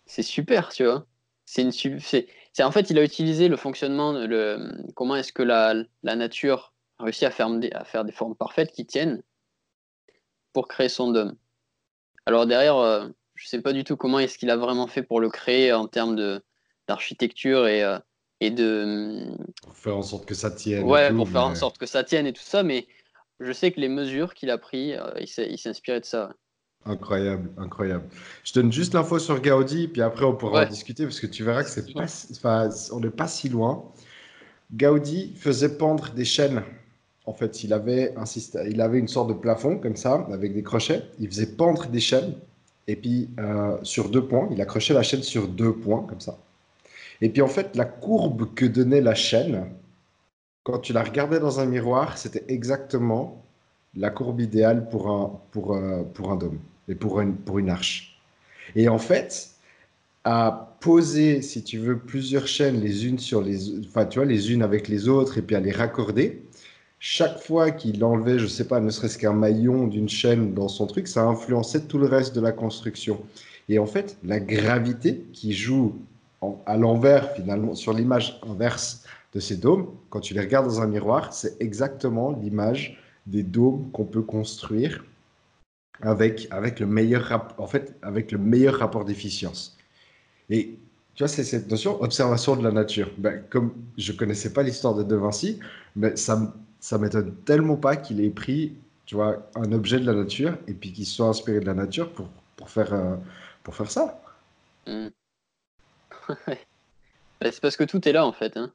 super, 0.07 0.71
tu 0.71 0.85
vois. 0.85 1.07
C'est 1.47 1.63
une, 1.63 1.71
c'est, 1.71 2.27
en 2.61 2.73
fait, 2.73 2.91
il 2.91 2.99
a 2.99 3.05
utilisé 3.05 3.49
le 3.49 3.57
fonctionnement, 3.57 4.13
le, 4.13 4.73
comment 4.95 5.17
est-ce 5.17 5.33
que 5.33 5.43
la, 5.43 5.75
la 6.03 6.17
nature 6.17 6.73
a 6.99 7.05
réussi 7.05 7.25
à 7.25 7.31
faire, 7.31 7.49
à 7.73 7.85
faire 7.85 8.05
des 8.05 8.13
formes 8.13 8.35
parfaites 8.35 8.73
qui 8.73 8.85
tiennent 8.85 9.23
pour 10.53 10.69
créer 10.69 10.89
son 10.89 11.13
dôme. 11.13 11.37
Alors 12.27 12.47
derrière, 12.47 12.77
euh, 12.77 13.09
je 13.35 13.49
sais 13.49 13.63
pas 13.63 13.73
du 13.73 13.85
tout 13.85 13.97
comment 13.97 14.19
est-ce 14.19 14.39
qu'il 14.39 14.51
a 14.51 14.57
vraiment 14.57 14.87
fait 14.87 15.03
pour 15.03 15.21
le 15.21 15.31
créer 15.31 15.73
en 15.73 15.87
termes 15.87 16.17
de, 16.17 16.43
d'architecture 16.89 17.67
et, 17.69 17.83
euh, 17.85 17.99
et 18.41 18.51
de, 18.51 19.27
Pour 19.63 19.77
faire 19.77 19.97
en 19.97 20.03
sorte 20.03 20.25
que 20.27 20.35
ça 20.35 20.51
tienne. 20.51 20.85
Ouais, 20.85 21.11
tout, 21.11 21.17
pour 21.17 21.29
faire 21.29 21.45
en 21.45 21.55
sorte 21.55 21.79
que 21.79 21.87
ça 21.87 22.05
tienne 22.05 22.27
et 22.27 22.33
tout 22.33 22.43
ça, 22.43 22.63
mais 22.63 22.87
je 23.39 23.53
sais 23.53 23.71
que 23.71 23.81
les 23.81 23.89
mesures 23.89 24.35
qu'il 24.35 24.51
a 24.51 24.59
pris, 24.59 24.95
euh, 24.95 25.11
il 25.21 25.29
s'est 25.29 25.51
inspiré 25.67 26.01
de 26.01 26.05
ça. 26.07 26.33
Incroyable, 26.87 27.51
incroyable. 27.59 28.05
Je 28.43 28.55
donne 28.55 28.73
juste 28.73 28.95
l'info 28.95 29.19
sur 29.19 29.41
Gaudi, 29.43 29.89
puis 29.89 30.01
après 30.01 30.25
on 30.25 30.35
pourra 30.35 30.61
Ouais. 30.61 30.67
en 30.67 30.71
discuter 30.71 31.05
parce 31.05 31.21
que 31.21 31.27
tu 31.27 31.45
verras 31.45 31.63
que 31.63 31.69
c'est 31.71 31.93
pas, 31.93 32.05
enfin, 32.33 32.71
on 32.93 33.01
n'est 33.01 33.11
pas 33.11 33.29
si 33.29 33.51
loin. 33.51 33.85
Gaudi 34.73 35.35
faisait 35.37 35.77
pendre 35.77 36.11
des 36.11 36.25
chaînes. 36.25 36.63
En 37.27 37.35
fait, 37.35 37.63
il 37.65 37.73
avait 37.75 38.15
un 38.17 38.25
système, 38.25 38.67
il 38.71 38.81
avait 38.81 38.99
une 38.99 39.09
sorte 39.09 39.29
de 39.29 39.35
plafond 39.35 39.79
comme 39.79 39.97
ça, 39.97 40.27
avec 40.33 40.55
des 40.55 40.63
crochets. 40.63 41.03
Il 41.19 41.29
faisait 41.29 41.55
pendre 41.55 41.87
des 41.87 42.01
chaînes, 42.01 42.35
et 42.87 42.97
puis 42.97 43.29
euh, 43.39 43.77
sur 43.83 44.09
deux 44.09 44.27
points, 44.27 44.49
il 44.51 44.61
accrochait 44.63 44.95
la 44.95 45.03
chaîne 45.03 45.23
sur 45.23 45.49
deux 45.49 45.75
points 45.75 46.05
comme 46.09 46.21
ça. 46.21 46.39
Et 47.21 47.29
puis 47.29 47.43
en 47.43 47.49
fait, 47.49 47.77
la 47.77 47.85
courbe 47.85 48.55
que 48.55 48.65
donnait 48.65 49.01
la 49.01 49.15
chaîne, 49.15 49.67
quand 50.63 50.79
tu 50.79 50.93
la 50.93 51.03
regardais 51.03 51.41
dans 51.41 51.61
un 51.61 51.67
miroir, 51.67 52.19
c'était 52.19 52.45
exactement 52.49 53.45
la 53.95 54.11
courbe 54.11 54.41
idéale 54.41 54.89
pour 54.89 55.11
un, 55.11 55.41
pour, 55.51 55.75
euh, 55.75 56.03
pour 56.15 56.31
un 56.31 56.37
dôme 56.37 56.59
et 56.89 56.95
pour 56.95 57.21
une, 57.21 57.35
pour 57.35 57.59
une 57.59 57.71
arche. 57.71 58.21
Et 58.77 58.89
en 58.89 58.99
fait, 58.99 59.51
à 60.25 60.77
poser, 60.81 61.43
si 61.43 61.65
tu 61.65 61.79
veux, 61.79 61.99
plusieurs 61.99 62.47
chaînes 62.47 62.81
les 62.81 63.07
unes 63.07 63.19
sur 63.19 63.43
les, 63.43 63.79
enfin, 63.87 64.07
tu 64.07 64.19
vois, 64.19 64.27
les 64.27 64.53
unes 64.53 64.63
avec 64.63 64.89
les 64.89 65.09
autres 65.09 65.39
et 65.39 65.43
puis 65.43 65.57
à 65.57 65.61
les 65.61 65.73
raccorder, 65.73 66.43
chaque 66.99 67.39
fois 67.39 67.71
qu'il 67.71 68.05
enlevait, 68.05 68.39
je 68.39 68.47
sais 68.47 68.69
pas, 68.69 68.81
ne 68.81 68.91
serait-ce 68.91 69.19
qu'un 69.19 69.33
maillon 69.33 69.87
d'une 69.87 70.09
chaîne 70.09 70.53
dans 70.55 70.69
son 70.69 70.87
truc, 70.87 71.09
ça 71.09 71.25
influençait 71.25 71.83
tout 71.83 71.99
le 71.99 72.07
reste 72.07 72.35
de 72.35 72.41
la 72.41 72.53
construction. 72.53 73.21
Et 73.69 73.79
en 73.79 73.87
fait, 73.87 74.19
la 74.23 74.39
gravité 74.39 75.25
qui 75.33 75.53
joue 75.55 75.97
à 76.67 76.77
l'envers, 76.77 77.33
finalement, 77.33 77.75
sur 77.75 77.93
l'image 77.93 78.41
inverse 78.49 79.05
de 79.35 79.41
ces 79.41 79.57
dômes, 79.57 79.95
quand 80.09 80.21
tu 80.21 80.35
les 80.35 80.41
regardes 80.41 80.67
dans 80.67 80.81
un 80.81 80.87
miroir, 80.87 81.33
c'est 81.33 81.61
exactement 81.61 82.33
l'image 82.33 82.99
des 83.27 83.43
dômes 83.43 83.91
qu'on 83.93 84.05
peut 84.05 84.23
construire 84.23 85.05
avec, 86.03 86.49
avec, 86.51 86.81
le 86.81 86.87
meilleur 86.87 87.55
en 87.59 87.67
fait, 87.67 87.95
avec 88.03 88.33
le 88.33 88.39
meilleur 88.39 88.79
rapport 88.79 89.05
d'efficience. 89.05 89.77
Et 90.49 90.79
tu 91.15 91.23
vois, 91.23 91.29
c'est 91.29 91.45
cette 91.45 91.71
notion 91.71 92.03
observation 92.03 92.57
de 92.57 92.63
la 92.63 92.73
nature. 92.73 93.11
Ben, 93.19 93.43
comme 93.51 93.73
je 93.99 94.13
connaissais 94.13 94.53
pas 94.53 94.63
l'histoire 94.63 94.95
de 94.95 95.03
De 95.03 95.17
Vinci, 95.17 95.59
mais 95.95 96.17
ça, 96.17 96.55
ça 96.81 96.99
m'étonne 96.99 97.35
tellement 97.45 97.77
pas 97.77 97.97
qu'il 97.97 98.25
ait 98.25 98.31
pris, 98.31 98.75
tu 99.05 99.15
vois, 99.15 99.47
un 99.55 99.71
objet 99.73 100.01
de 100.01 100.07
la 100.07 100.15
nature 100.15 100.57
et 100.67 100.73
puis 100.73 100.93
qui 100.93 101.05
soit 101.05 101.29
inspiré 101.29 101.61
de 101.61 101.67
la 101.67 101.75
nature 101.75 102.11
pour, 102.13 102.29
pour, 102.57 102.71
faire, 102.71 102.95
euh, 102.95 103.17
pour 103.63 103.77
faire 103.77 103.91
ça. 103.91 104.21
Hmm. 104.87 105.09
Bah, 107.41 107.51
c'est 107.51 107.63
parce 107.63 107.79
que 107.79 107.85
tout 107.85 108.07
est 108.07 108.13
là 108.13 108.27
en 108.27 108.33
fait. 108.33 108.59
Hein. 108.59 108.71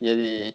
Il 0.00 0.08
y 0.08 0.10
a 0.10 0.16
des. 0.16 0.54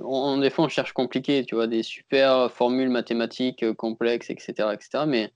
On, 0.00 0.38
des 0.38 0.50
fois, 0.50 0.64
on 0.64 0.68
cherche 0.68 0.92
compliqué, 0.92 1.44
tu 1.44 1.54
vois, 1.54 1.68
des 1.68 1.84
super 1.84 2.50
formules 2.50 2.88
mathématiques 2.88 3.62
euh, 3.62 3.74
complexes, 3.74 4.30
etc. 4.30 4.70
etc. 4.72 5.04
mais 5.06 5.32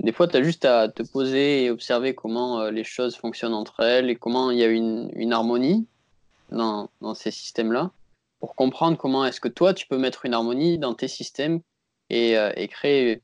des 0.00 0.12
fois, 0.12 0.26
tu 0.28 0.36
as 0.36 0.42
juste 0.42 0.64
à 0.64 0.88
te 0.88 1.02
poser 1.02 1.64
et 1.64 1.70
observer 1.70 2.14
comment 2.14 2.60
euh, 2.60 2.70
les 2.70 2.84
choses 2.84 3.16
fonctionnent 3.16 3.54
entre 3.54 3.80
elles 3.80 4.10
et 4.10 4.16
comment 4.16 4.50
il 4.50 4.58
y 4.58 4.64
a 4.64 4.68
une, 4.68 5.32
harmonie 5.32 5.86
dans, 6.50 6.88
ces 7.14 7.30
systèmes-là 7.30 7.90
pour 8.40 8.54
comprendre 8.56 8.98
comment 8.98 9.24
est-ce 9.24 9.40
que 9.40 9.48
toi, 9.48 9.72
tu 9.72 9.86
peux 9.86 9.98
mettre 9.98 10.26
une 10.26 10.34
harmonie 10.34 10.78
dans 10.78 10.94
tes 10.94 11.08
systèmes 11.08 11.60
et, 12.10 12.36
euh, 12.36 12.52
et 12.56 12.68
créer 12.68 13.22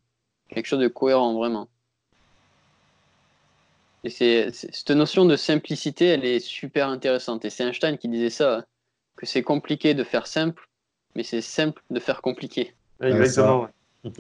quelque 0.49 0.67
chose 0.67 0.79
de 0.79 0.89
cohérent 0.89 1.35
vraiment. 1.35 1.69
Et 4.05 4.11
c'est, 4.11 4.51
cette 4.53 4.91
notion 4.91 5.25
de 5.25 5.37
simplicité, 5.37 6.07
elle 6.07 6.25
est 6.25 6.41
super 6.41 6.89
intéressante. 6.89 7.45
Et 7.45 7.51
c'est 7.51 7.65
Einstein 7.65 7.99
qui 7.99 8.09
disait 8.09 8.31
ça, 8.31 8.65
que 9.17 9.27
c'est 9.27 9.43
compliqué 9.43 9.95
de 9.95 10.05
faire 10.05 10.27
simple, 10.27 10.69
mais 11.15 11.23
c'est 11.23 11.43
simple 11.43 11.83
de 11.91 12.01
faire 12.01 12.23
compliqué. 12.23 12.73
Exactement. 13.03 13.69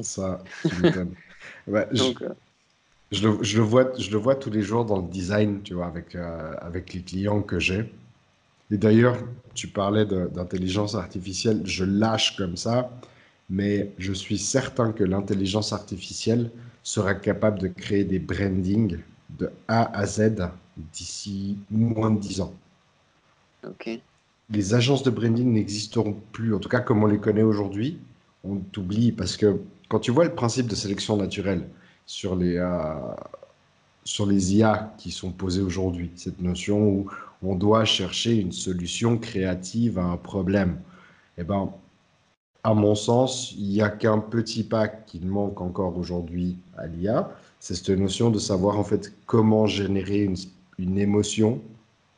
ça, 0.00 0.42
ouais, 1.66 1.86
Donc, 1.92 2.22
euh, 2.22 2.28
je, 3.10 3.26
le, 3.26 3.42
je, 3.42 3.56
le, 3.56 3.62
vois, 3.62 3.92
je 3.98 4.10
le 4.10 4.18
vois 4.18 4.36
tous 4.36 4.50
les 4.50 4.62
jours 4.62 4.84
dans 4.84 4.98
le 4.98 5.08
design, 5.08 5.62
tu 5.62 5.74
vois, 5.74 5.86
avec, 5.86 6.14
euh, 6.14 6.54
avec 6.60 6.92
les 6.92 7.00
clients 7.02 7.42
que 7.42 7.58
j'ai. 7.58 7.90
Et 8.70 8.76
d'ailleurs, 8.76 9.16
tu 9.54 9.66
parlais 9.66 10.04
d'intelligence 10.04 10.94
artificielle, 10.94 11.62
je 11.64 11.84
lâche 11.84 12.36
comme 12.36 12.56
ça, 12.56 12.90
mais 13.48 13.90
je 13.98 14.12
suis 14.12 14.38
certain 14.38 14.92
que 14.92 15.02
l'intelligence 15.02 15.72
artificielle 15.72 16.50
sera 16.84 17.14
capable 17.14 17.58
de 17.58 17.68
créer 17.68 18.04
des 18.04 18.20
brandings 18.20 18.98
de 19.38 19.50
A 19.68 19.96
à 19.96 20.06
Z 20.06 20.50
d'ici 20.92 21.58
moins 21.70 22.10
de 22.10 22.20
10 22.20 22.40
ans. 22.40 22.54
Les 24.50 24.74
agences 24.74 25.02
de 25.02 25.10
branding 25.10 25.52
n'existeront 25.52 26.16
plus, 26.32 26.54
en 26.54 26.58
tout 26.58 26.68
cas 26.68 26.80
comme 26.80 27.02
on 27.02 27.06
les 27.06 27.18
connaît 27.18 27.42
aujourd'hui. 27.42 27.98
On 28.42 28.56
t'oublie 28.56 29.12
parce 29.12 29.36
que 29.36 29.60
quand 29.88 30.00
tu 30.00 30.10
vois 30.10 30.24
le 30.24 30.34
principe 30.34 30.66
de 30.66 30.74
sélection 30.74 31.16
naturelle 31.16 31.68
sur 32.06 32.34
les, 32.34 32.56
euh, 32.56 32.94
sur 34.04 34.26
les 34.26 34.56
IA 34.56 34.94
qui 34.98 35.10
sont 35.10 35.30
posées 35.30 35.62
aujourd'hui, 35.62 36.10
cette 36.16 36.40
notion 36.40 36.88
où 36.88 37.10
on 37.42 37.54
doit 37.54 37.84
chercher 37.84 38.34
une 38.34 38.52
solution 38.52 39.18
créative 39.18 39.98
à 39.98 40.04
un 40.04 40.16
problème. 40.16 40.80
Eh 41.38 41.44
ben, 41.44 41.72
à 42.62 42.74
mon 42.74 42.94
sens, 42.94 43.52
il 43.52 43.68
n'y 43.68 43.82
a 43.82 43.88
qu'un 43.88 44.18
petit 44.18 44.64
pas 44.64 44.88
qui 44.88 45.20
manque 45.20 45.60
encore 45.60 45.96
aujourd'hui 45.96 46.58
à 46.76 46.86
l'IA, 46.86 47.30
c'est 47.60 47.74
cette 47.74 47.90
notion 47.90 48.30
de 48.30 48.38
savoir 48.38 48.78
en 48.78 48.84
fait 48.84 49.12
comment 49.26 49.66
générer 49.66 50.22
une, 50.22 50.36
une 50.78 50.98
émotion 50.98 51.60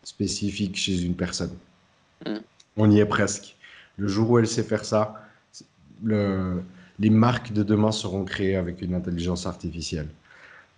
spécifique 0.02 0.76
chez 0.76 1.02
une 1.02 1.14
personne. 1.14 1.52
Mm. 2.26 2.36
On 2.78 2.90
y 2.90 3.00
est 3.00 3.06
presque. 3.06 3.56
Le 3.98 4.08
jour 4.08 4.30
où 4.30 4.38
elle 4.38 4.46
sait 4.46 4.62
faire 4.62 4.84
ça, 4.84 5.20
le, 6.02 6.62
les 6.98 7.10
marques 7.10 7.52
de 7.52 7.62
demain 7.62 7.92
seront 7.92 8.24
créées 8.24 8.56
avec 8.56 8.80
une 8.80 8.94
intelligence 8.94 9.46
artificielle. 9.46 10.08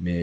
Mais 0.00 0.22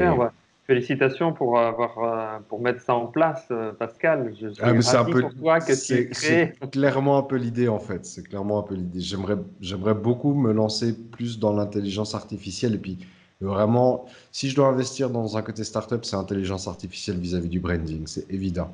Félicitations 0.68 1.34
pour, 1.34 1.60
avoir, 1.60 1.98
euh, 1.98 2.39
pour 2.48 2.62
mettre 2.62 2.82
ça 2.82 2.94
en 2.94 3.08
place, 3.08 3.46
euh, 3.52 3.74
Pascal. 3.74 4.34
Je 4.39 4.48
suis 4.50 4.64
ah, 4.64 5.00
un 5.00 5.04
peu, 5.04 5.22
pour 5.22 5.34
toi 5.34 5.60
que 5.60 5.74
tu 5.74 6.08
C'est 6.14 6.54
clairement 6.72 7.18
un 7.18 7.24
peu 7.24 7.36
l'idée, 7.36 7.68
en 7.68 7.80
fait. 7.80 8.06
C'est 8.06 8.24
clairement 8.24 8.60
un 8.60 8.64
peu 8.64 8.76
l'idée. 8.76 9.02
J'aimerais, 9.02 9.38
j'aimerais 9.60 9.96
beaucoup 9.96 10.34
me 10.34 10.54
lancer 10.54 10.96
plus 10.96 11.39
dans 11.39 11.52
l'intelligence 11.52 12.16
artificielle. 12.16 12.76
Et 12.76 12.78
puis, 12.78 13.00
vraiment, 13.46 14.06
si 14.32 14.50
je 14.50 14.56
dois 14.56 14.68
investir 14.68 15.10
dans 15.10 15.38
un 15.38 15.42
côté 15.42 15.64
startup, 15.64 16.06
c'est 16.06 16.16
intelligence 16.16 16.68
artificielle 16.68 17.18
vis-à-vis 17.18 17.50
du 17.50 17.60
branding. 17.60 18.04
C'est 18.06 18.32
évident. 18.32 18.74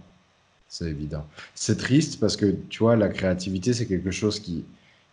C'est 0.67 0.89
évident. 0.89 1.25
C'est 1.55 1.77
triste 1.77 2.19
parce 2.19 2.35
que, 2.35 2.55
tu 2.69 2.79
vois, 2.79 2.95
la 2.95 3.09
créativité, 3.09 3.73
c'est 3.73 3.85
quelque 3.85 4.11
chose 4.11 4.39
qui, 4.39 4.65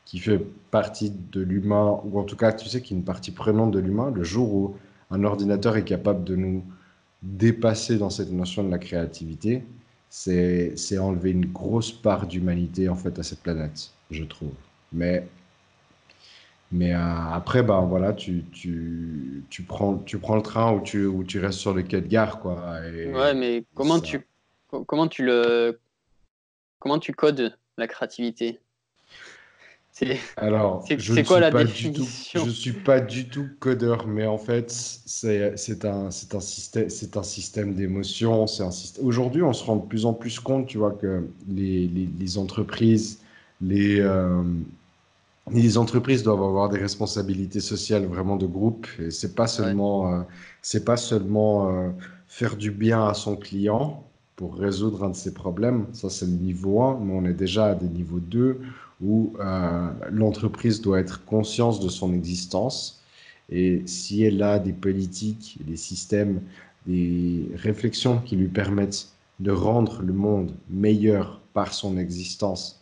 qui 0.04 0.18
fait 0.18 0.40
partie 0.70 1.12
de 1.32 1.40
l'humain, 1.40 2.00
ou 2.04 2.18
en 2.18 2.24
tout 2.24 2.36
cas, 2.36 2.52
tu 2.52 2.68
sais, 2.68 2.82
qui 2.82 2.94
est 2.94 2.96
une 2.96 3.04
partie 3.04 3.30
prenante 3.30 3.70
de 3.70 3.78
l'humain. 3.78 4.10
Le 4.10 4.24
jour 4.24 4.52
où 4.52 4.76
un 5.10 5.22
ordinateur 5.24 5.76
est 5.76 5.84
capable 5.84 6.24
de 6.24 6.36
nous 6.36 6.64
dépasser 7.22 7.96
dans 7.96 8.10
cette 8.10 8.30
notion 8.30 8.64
de 8.64 8.70
la 8.70 8.78
créativité, 8.78 9.64
c'est 10.10 10.98
enlever 10.98 11.30
une 11.30 11.46
grosse 11.46 11.90
part 11.90 12.26
d'humanité 12.26 12.88
en 12.88 12.94
fait 12.94 13.18
à 13.18 13.22
cette 13.22 13.40
planète, 13.40 13.90
je 14.10 14.24
trouve. 14.24 14.52
Mais 14.92 15.26
mais 16.72 16.94
euh, 16.94 16.98
après, 17.32 17.62
bah, 17.62 17.84
voilà, 17.88 18.12
tu, 18.12 18.44
tu, 18.52 19.44
tu, 19.50 19.62
prends, 19.62 19.98
tu 19.98 20.18
prends 20.18 20.36
le 20.36 20.42
train 20.42 20.72
ou 20.72 20.80
tu, 20.80 21.06
ou 21.06 21.24
tu 21.24 21.38
restes 21.38 21.58
sur 21.58 21.74
le 21.74 21.82
quai 21.82 22.00
de 22.00 22.06
gare. 22.08 22.40
Quoi, 22.40 22.80
ouais, 22.82 23.34
mais 23.34 23.64
comment 23.74 24.00
tu, 24.00 24.26
comment, 24.86 25.08
tu 25.08 25.24
le, 25.24 25.78
comment 26.78 26.98
tu 26.98 27.12
codes 27.12 27.56
la 27.76 27.86
créativité? 27.86 28.60
Alors, 30.36 30.84
c'est 30.98 31.22
quoi 31.22 31.40
la 31.40 31.50
définition? 31.50 32.40
Je 32.40 32.46
ne 32.46 32.50
suis 32.50 32.72
pas 32.72 33.00
du 33.00 33.28
tout 33.28 33.46
codeur, 33.60 34.06
mais 34.06 34.26
en 34.26 34.38
fait, 34.38 34.70
c'est 34.70 35.84
un, 35.84 36.06
un, 36.06 36.10
système, 36.10 36.88
un 37.14 37.22
système 37.22 37.74
d'émotions. 37.74 38.44
Aujourd'hui, 39.02 39.42
on 39.42 39.52
se 39.52 39.64
rend 39.64 39.76
de 39.76 39.86
plus 39.86 40.06
en 40.06 40.12
plus 40.12 40.40
compte, 40.40 40.66
tu 40.66 40.78
vois, 40.78 40.92
que 40.92 41.28
les, 41.48 41.86
les, 41.86 42.08
les 42.18 42.38
entreprises, 42.38 43.20
les, 43.60 44.00
euh, 44.00 44.42
les 45.50 45.76
entreprises 45.78 46.22
doivent 46.22 46.42
avoir 46.42 46.68
des 46.70 46.78
responsabilités 46.78 47.60
sociales 47.60 48.06
vraiment 48.06 48.36
de 48.36 48.46
groupe. 48.46 48.86
Et 48.98 49.10
c'est 49.10 49.34
pas 49.34 49.46
seulement, 49.46 50.12
euh, 50.12 50.22
c'est 50.62 50.84
pas 50.84 50.96
seulement 50.96 51.68
euh, 51.68 51.90
faire 52.28 52.56
du 52.56 52.70
bien 52.70 53.06
à 53.06 53.14
son 53.14 53.36
client 53.36 54.04
pour 54.36 54.56
résoudre 54.56 55.04
un 55.04 55.10
de 55.10 55.16
ses 55.16 55.34
problèmes. 55.34 55.86
Ça, 55.92 56.10
c'est 56.10 56.26
le 56.26 56.32
niveau 56.32 56.82
1, 56.82 57.00
mais 57.00 57.12
on 57.14 57.24
est 57.24 57.34
déjà 57.34 57.66
à 57.66 57.74
des 57.74 57.88
niveaux 57.88 58.20
2 58.20 58.60
où 59.02 59.34
euh, 59.40 59.90
l'entreprise 60.10 60.80
doit 60.80 61.00
être 61.00 61.24
consciente 61.24 61.82
de 61.82 61.88
son 61.88 62.14
existence 62.14 63.02
et 63.50 63.82
si 63.86 64.22
elle 64.24 64.42
a 64.42 64.58
des 64.58 64.72
politiques, 64.72 65.58
des 65.66 65.76
systèmes, 65.76 66.40
des 66.86 67.48
réflexions 67.54 68.18
qui 68.18 68.36
lui 68.36 68.48
permettent 68.48 69.08
de 69.40 69.50
rendre 69.50 70.02
le 70.02 70.12
monde 70.12 70.52
meilleur 70.70 71.40
par 71.52 71.74
son 71.74 71.98
existence, 71.98 72.80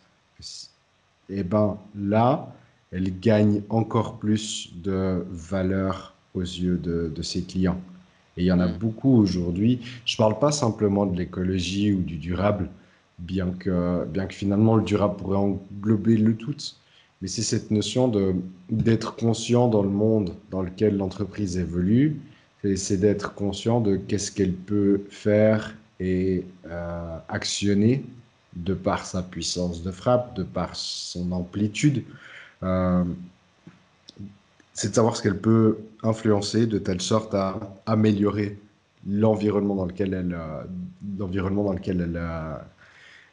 eh 1.39 1.43
ben 1.43 1.77
là, 1.95 2.53
elle 2.91 3.19
gagne 3.19 3.61
encore 3.69 4.17
plus 4.17 4.71
de 4.75 5.25
valeur 5.31 6.13
aux 6.33 6.41
yeux 6.41 6.77
de, 6.77 7.11
de 7.13 7.21
ses 7.21 7.43
clients. 7.43 7.79
Et 8.37 8.43
il 8.43 8.45
y 8.45 8.51
en 8.51 8.59
a 8.59 8.67
mm. 8.67 8.77
beaucoup 8.77 9.15
aujourd'hui. 9.17 9.79
Je 10.05 10.15
ne 10.15 10.17
parle 10.17 10.39
pas 10.39 10.51
simplement 10.51 11.05
de 11.05 11.17
l'écologie 11.17 11.93
ou 11.93 12.01
du 12.01 12.17
durable, 12.17 12.69
bien 13.19 13.51
que, 13.51 14.05
bien 14.05 14.25
que 14.25 14.33
finalement 14.33 14.75
le 14.75 14.83
durable 14.83 15.17
pourrait 15.17 15.37
englober 15.37 16.17
le 16.17 16.35
tout. 16.35 16.55
Mais 17.21 17.27
c'est 17.27 17.41
cette 17.41 17.71
notion 17.71 18.11
d'être 18.69 19.15
conscient 19.15 19.69
dans 19.69 19.83
le 19.83 19.89
monde 19.89 20.33
dans 20.51 20.61
lequel 20.61 20.97
l'entreprise 20.97 21.57
évolue, 21.57 22.19
c'est 22.75 22.97
d'être 22.97 23.33
conscient 23.33 23.81
de 23.81 23.95
qu'est-ce 23.95 24.31
qu'elle 24.31 24.53
peut 24.53 25.03
faire 25.09 25.75
et 25.99 26.43
euh, 26.67 27.17
actionner 27.29 28.03
de 28.55 28.73
par 28.73 29.05
sa 29.05 29.23
puissance 29.23 29.83
de 29.83 29.91
frappe, 29.91 30.35
de 30.35 30.43
par 30.43 30.75
son 30.75 31.31
amplitude. 31.31 32.03
Euh, 32.61 33.03
c'est 34.73 34.89
de 34.89 34.95
savoir 34.95 35.15
ce 35.15 35.21
qu'elle 35.21 35.39
peut 35.39 35.77
influencer 36.01 36.65
de 36.65 36.79
telle 36.79 37.01
sorte 37.01 37.33
à 37.33 37.59
améliorer 37.85 38.57
l'environnement 39.07 39.75
dans 39.75 39.85
lequel 39.85 40.13
elle, 40.13 40.33
euh, 40.33 40.63
l'environnement 41.19 41.63
dans 41.63 41.73
lequel 41.73 42.01
elle, 42.01 42.21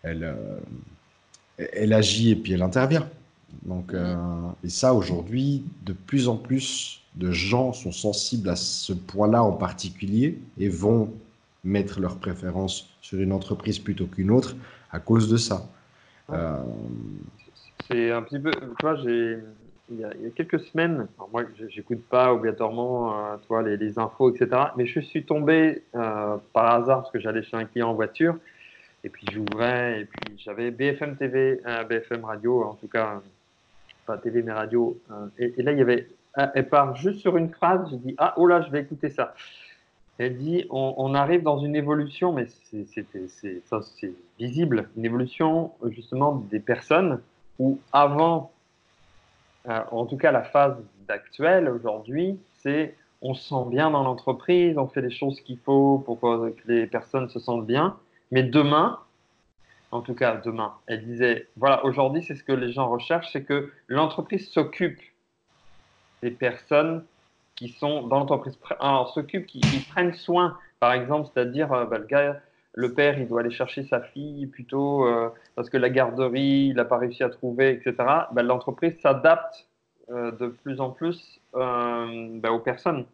elle, 0.02 0.24
euh, 0.24 0.58
elle 1.72 1.92
agit 1.92 2.30
et 2.30 2.36
puis 2.36 2.52
elle 2.52 2.62
intervient. 2.62 3.08
Donc, 3.64 3.94
euh, 3.94 4.16
et 4.64 4.68
ça, 4.68 4.94
aujourd'hui, 4.94 5.64
de 5.84 5.92
plus 5.92 6.28
en 6.28 6.36
plus 6.36 7.00
de 7.16 7.32
gens 7.32 7.72
sont 7.72 7.92
sensibles 7.92 8.48
à 8.48 8.56
ce 8.56 8.92
point-là 8.92 9.42
en 9.42 9.52
particulier 9.52 10.38
et 10.58 10.68
vont 10.68 11.12
mettre 11.64 12.00
leur 12.00 12.16
préférence 12.16 12.88
sur 13.02 13.18
une 13.20 13.32
entreprise 13.32 13.78
plutôt 13.78 14.06
qu'une 14.06 14.30
autre 14.30 14.56
à 14.92 15.00
cause 15.00 15.30
de 15.30 15.36
ça. 15.36 15.62
Euh, 16.30 16.56
c'est 17.88 18.12
un 18.12 18.22
petit 18.22 18.38
peu, 18.38 18.50
tu 18.52 18.66
vois, 18.82 18.96
j'ai, 18.96 19.38
il, 19.90 19.98
y 19.98 20.04
a, 20.04 20.10
quelques 20.34 20.60
semaines, 20.60 21.08
moi, 21.32 21.42
j'écoute 21.68 22.02
pas 22.08 22.32
obligatoirement, 22.32 23.38
toi, 23.46 23.62
les, 23.62 23.76
les, 23.76 23.98
infos, 23.98 24.34
etc. 24.34 24.62
Mais 24.76 24.86
je 24.86 25.00
suis 25.00 25.24
tombé 25.24 25.82
par 25.92 26.66
hasard 26.74 27.02
parce 27.02 27.10
que 27.10 27.18
j'allais 27.18 27.42
chez 27.42 27.56
un 27.56 27.64
client 27.64 27.90
en 27.90 27.94
voiture 27.94 28.36
et 29.04 29.08
puis 29.08 29.26
j'ouvrais, 29.32 30.02
et 30.02 30.04
puis 30.04 30.38
j'avais 30.38 30.70
BFM 30.70 31.16
TV, 31.16 31.60
euh, 31.66 31.84
BFM 31.84 32.24
Radio, 32.24 32.64
en 32.64 32.74
tout 32.74 32.88
cas, 32.88 33.20
pas 34.06 34.18
TV 34.18 34.42
mais 34.42 34.52
radio. 34.52 34.98
Euh, 35.10 35.26
et, 35.38 35.62
là, 35.62 35.72
il 35.72 35.78
y 35.78 35.82
avait, 35.82 36.08
euh, 36.38 36.46
elle 36.54 36.68
part 36.68 36.96
juste 36.96 37.20
sur 37.20 37.36
une 37.36 37.50
phrase, 37.50 37.88
je 37.90 37.96
dis, 37.96 38.14
ah, 38.18 38.34
oh 38.36 38.46
là, 38.46 38.62
je 38.62 38.70
vais 38.70 38.80
écouter 38.80 39.08
ça. 39.10 39.34
Elle 40.22 40.36
dit, 40.36 40.66
on, 40.68 41.14
arrive 41.14 41.42
dans 41.42 41.60
une 41.60 41.74
évolution, 41.74 42.34
mais 42.34 42.46
c'est 42.46 44.12
visible, 44.38 44.90
une 44.98 45.06
évolution 45.06 45.72
justement 45.88 46.34
des 46.50 46.60
personnes 46.60 47.22
où 47.58 47.80
avant, 47.90 48.52
en 49.66 50.04
tout 50.04 50.18
cas 50.18 50.30
la 50.30 50.42
phase 50.42 50.76
actuelle 51.08 51.70
aujourd'hui, 51.70 52.38
c'est 52.58 52.94
on 53.22 53.32
se 53.32 53.48
sent 53.48 53.70
bien 53.70 53.90
dans 53.92 54.02
l'entreprise, 54.02 54.76
on 54.76 54.88
fait 54.88 55.00
les 55.00 55.10
choses 55.10 55.40
qu'il 55.40 55.56
faut 55.56 56.02
pour 56.04 56.20
que 56.20 56.54
les 56.66 56.86
personnes 56.86 57.30
se 57.30 57.38
sentent 57.38 57.66
bien. 57.66 57.96
Mais 58.30 58.42
demain, 58.42 58.98
en 59.90 60.02
tout 60.02 60.14
cas 60.14 60.36
demain, 60.36 60.74
elle 60.86 61.02
disait, 61.02 61.48
voilà, 61.56 61.82
aujourd'hui, 61.86 62.22
c'est 62.22 62.34
ce 62.34 62.44
que 62.44 62.52
les 62.52 62.72
gens 62.72 62.90
recherchent, 62.90 63.32
c'est 63.32 63.44
que 63.44 63.72
l'entreprise 63.88 64.50
s'occupe 64.50 65.00
des 66.22 66.30
personnes 66.30 67.06
qui 67.60 67.68
sont 67.68 68.06
dans 68.06 68.20
l'entreprise. 68.20 68.58
Alors, 68.80 69.12
s'occupe, 69.12 69.44
qui, 69.44 69.60
prennent 69.90 70.14
soin, 70.14 70.56
par 70.80 70.94
exemple, 70.94 71.28
c'est-à-dire, 71.32 71.70
euh, 71.74 71.84
bah, 71.84 71.98
le 71.98 72.34
le 72.72 72.94
père, 72.94 73.18
il 73.18 73.28
doit 73.28 73.40
aller 73.40 73.50
chercher 73.50 73.82
sa 73.82 74.00
fille 74.00 74.46
plutôt 74.46 75.04
euh, 75.04 75.28
parce 75.56 75.68
que 75.68 75.76
la 75.76 75.90
garderie, 75.90 76.68
il 76.68 76.76
n'a 76.76 76.86
pas 76.86 76.96
réussi 76.96 77.22
à 77.22 77.28
trouver, 77.28 77.72
etc. 77.72 77.94
Bah, 78.32 78.42
l'entreprise 78.42 78.98
s'adapte 79.00 79.66
euh, 80.08 80.30
de 80.30 80.46
plus 80.46 80.80
en 80.80 80.90
plus 80.90 81.40
bah, 81.52 82.52
aux 82.52 82.60
personnes. 82.60 83.04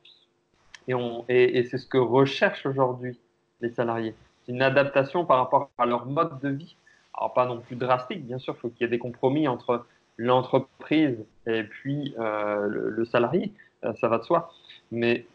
Et, 0.87 0.93
et, 1.29 1.59
et 1.59 1.65
c'est 1.65 1.79
ce 1.79 1.87
que 1.87 1.99
recherchent 1.99 2.67
aujourd'hui 2.67 3.19
les 3.63 3.71
salariés. 3.71 4.15
C'est 4.45 4.53
une 4.53 4.63
adaptation 4.63 5.25
par 5.25 5.39
rapport 5.39 5.71
à 5.79 5.87
leur 5.87 6.07
mode 6.07 6.39
de 6.39 6.51
vie. 6.51 6.77
Alors, 7.15 7.33
pas 7.33 7.47
non 7.47 7.61
plus 7.61 7.75
drastique, 7.75 8.25
bien 8.25 8.39
sûr, 8.39 8.55
il 8.57 8.61
faut 8.61 8.69
qu'il 8.69 8.83
y 8.83 8.85
ait 8.85 8.91
des 8.91 9.01
compromis 9.01 9.49
entre 9.49 9.87
l'entreprise 10.19 11.25
et 11.47 11.65
puis 11.65 12.15
le, 12.19 13.05
salarié, 13.07 13.53
ça 13.95 14.09
va 14.09 14.19
de 14.19 14.25
soi. 14.25 14.53
Mais 14.91 15.27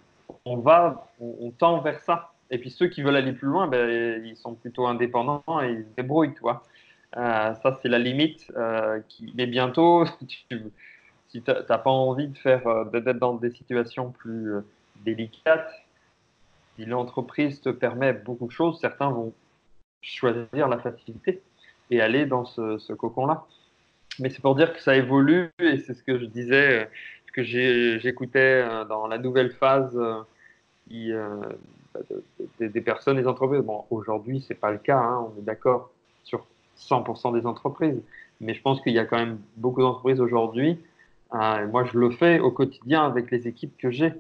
on 0.46 0.58
va, 0.58 1.08
on, 1.20 1.52
tend 1.52 1.82
vers 1.82 2.00
ça. 2.02 2.32
Et 2.50 2.58
puis 2.58 2.70
ceux 2.70 2.88
qui 2.88 3.02
veulent 3.02 3.16
aller 3.16 3.34
plus 3.34 3.48
loin, 3.48 3.68
ben, 3.68 4.26
ils 4.26 4.36
sont 4.36 4.56
plutôt 4.56 4.88
indépendants 4.88 5.44
et 5.62 5.72
ils 5.72 5.84
se 5.84 5.96
débrouillent, 5.98 6.34
tu 6.34 6.42
vois. 6.42 6.64
Euh, 7.18 7.54
ça, 7.56 7.80
c'est 7.82 7.90
la 7.90 8.00
limite. 8.00 8.52
qui... 9.08 9.32
Mais 9.36 9.46
bientôt, 9.46 10.06
si 10.30 11.42
tu 11.42 11.42
n'as 11.48 11.78
pas 11.78 11.90
envie 11.90 12.28
de 12.28 12.38
faire, 12.38 12.86
d'être 12.86 13.20
dans 13.20 13.36
des 13.36 13.52
situations 13.52 14.12
plus 14.12 14.54
délicates, 15.04 15.72
si 16.76 16.86
l'entreprise 16.86 17.62
te 17.62 17.70
permet 17.70 18.14
beaucoup 18.14 18.48
de 18.48 18.52
choses, 18.52 18.80
certains 18.80 19.10
vont 19.12 19.34
choisir 20.02 20.68
la 20.68 20.80
facilité 20.80 21.42
et 21.90 22.02
aller 22.02 22.26
dans 22.26 22.46
ce, 22.46 22.94
cocon-là. 22.94 23.46
Mais 24.20 24.30
c'est 24.30 24.42
pour 24.42 24.56
dire 24.56 24.74
que 24.74 24.82
ça 24.82 24.96
évolue 24.96 25.52
et 25.60 25.78
c'est 25.78 25.94
ce 25.94 26.04
que 26.04 26.18
je 26.18 26.26
disais, 26.26 26.90
que 27.32 27.44
j'écoutais 27.44 28.64
euh, 28.64 28.86
dans 28.86 29.08
la 29.08 29.18
nouvelle 29.18 29.52
phase 29.52 29.98
euh, 29.98 30.22
euh, 30.92 31.42
des 32.60 32.82
personnes, 32.82 33.18
des 33.18 33.28
entreprises. 33.28 33.62
Bon, 33.62 33.86
aujourd'hui, 33.90 34.44
c'est 34.48 34.56
pas 34.56 34.72
le 34.72 34.78
cas, 34.78 35.00
hein, 35.00 35.28
on 35.28 35.40
est 35.40 35.44
d'accord 35.44 35.92
sur 36.24 36.46
100% 36.78 37.34
des 37.34 37.46
entreprises, 37.46 38.02
mais 38.40 38.54
je 38.54 38.62
pense 38.62 38.82
qu'il 38.82 38.94
y 38.94 39.00
a 39.00 39.06
quand 39.06 39.18
même 39.18 39.40
beaucoup 39.58 39.82
d'entreprises 39.82 40.22
aujourd'hui. 40.22 40.80
moi, 41.32 41.84
je 41.86 41.98
le 41.98 42.12
fais 42.12 42.40
au 42.40 42.52
quotidien 42.52 43.06
avec 43.06 43.32
les 43.32 43.48
équipes 43.48 43.78
que 43.78 43.92
j'ai. 43.92 44.14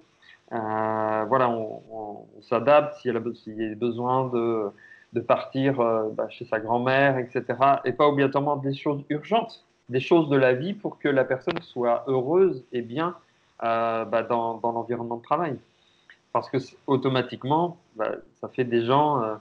Voilà, 0.49 1.49
on, 1.49 2.25
s'adapte 2.41 2.95
s'il 2.95 3.13
y, 3.13 3.65
a 3.65 3.75
besoin 3.75 4.27
de, 4.29 4.65
de 5.13 5.21
partir 5.21 5.75
bah, 6.13 6.27
chez 6.29 6.45
sa 6.45 6.59
grand-mère, 6.59 7.17
etc. 7.19 7.43
Et 7.85 7.93
pas 7.93 8.07
obligatoirement 8.07 8.57
des 8.57 8.73
choses 8.73 9.03
urgentes, 9.09 9.65
des 9.91 9.99
choses 9.99 10.29
de 10.29 10.37
la 10.37 10.53
vie 10.53 10.73
pour 10.73 10.97
que 10.97 11.09
la 11.09 11.25
personne 11.25 11.61
soit 11.61 12.03
heureuse 12.07 12.63
et 12.71 12.81
bien 12.81 13.15
euh, 13.63 14.05
bah, 14.05 14.23
dans, 14.23 14.57
dans 14.57 14.71
l'environnement 14.71 15.17
de 15.17 15.23
travail. 15.23 15.57
Parce 16.31 16.49
que 16.49 16.57
automatiquement, 16.87 17.77
bah, 17.97 18.15
ça 18.39 18.47
fait 18.47 18.63
des 18.63 18.85
gens 18.85 19.37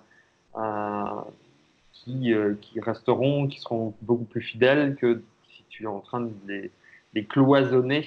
qui, 1.92 2.34
qui, 2.60 2.80
resteront, 2.80 3.46
qui 3.46 3.60
seront 3.60 3.94
beaucoup 4.02 4.24
plus 4.24 4.40
fidèles 4.40 4.96
que 4.96 5.22
si 5.48 5.64
tu 5.68 5.84
es 5.84 5.86
en 5.86 6.00
train 6.00 6.20
de 6.22 6.32
les, 7.14 7.24
cloisonner 7.26 8.04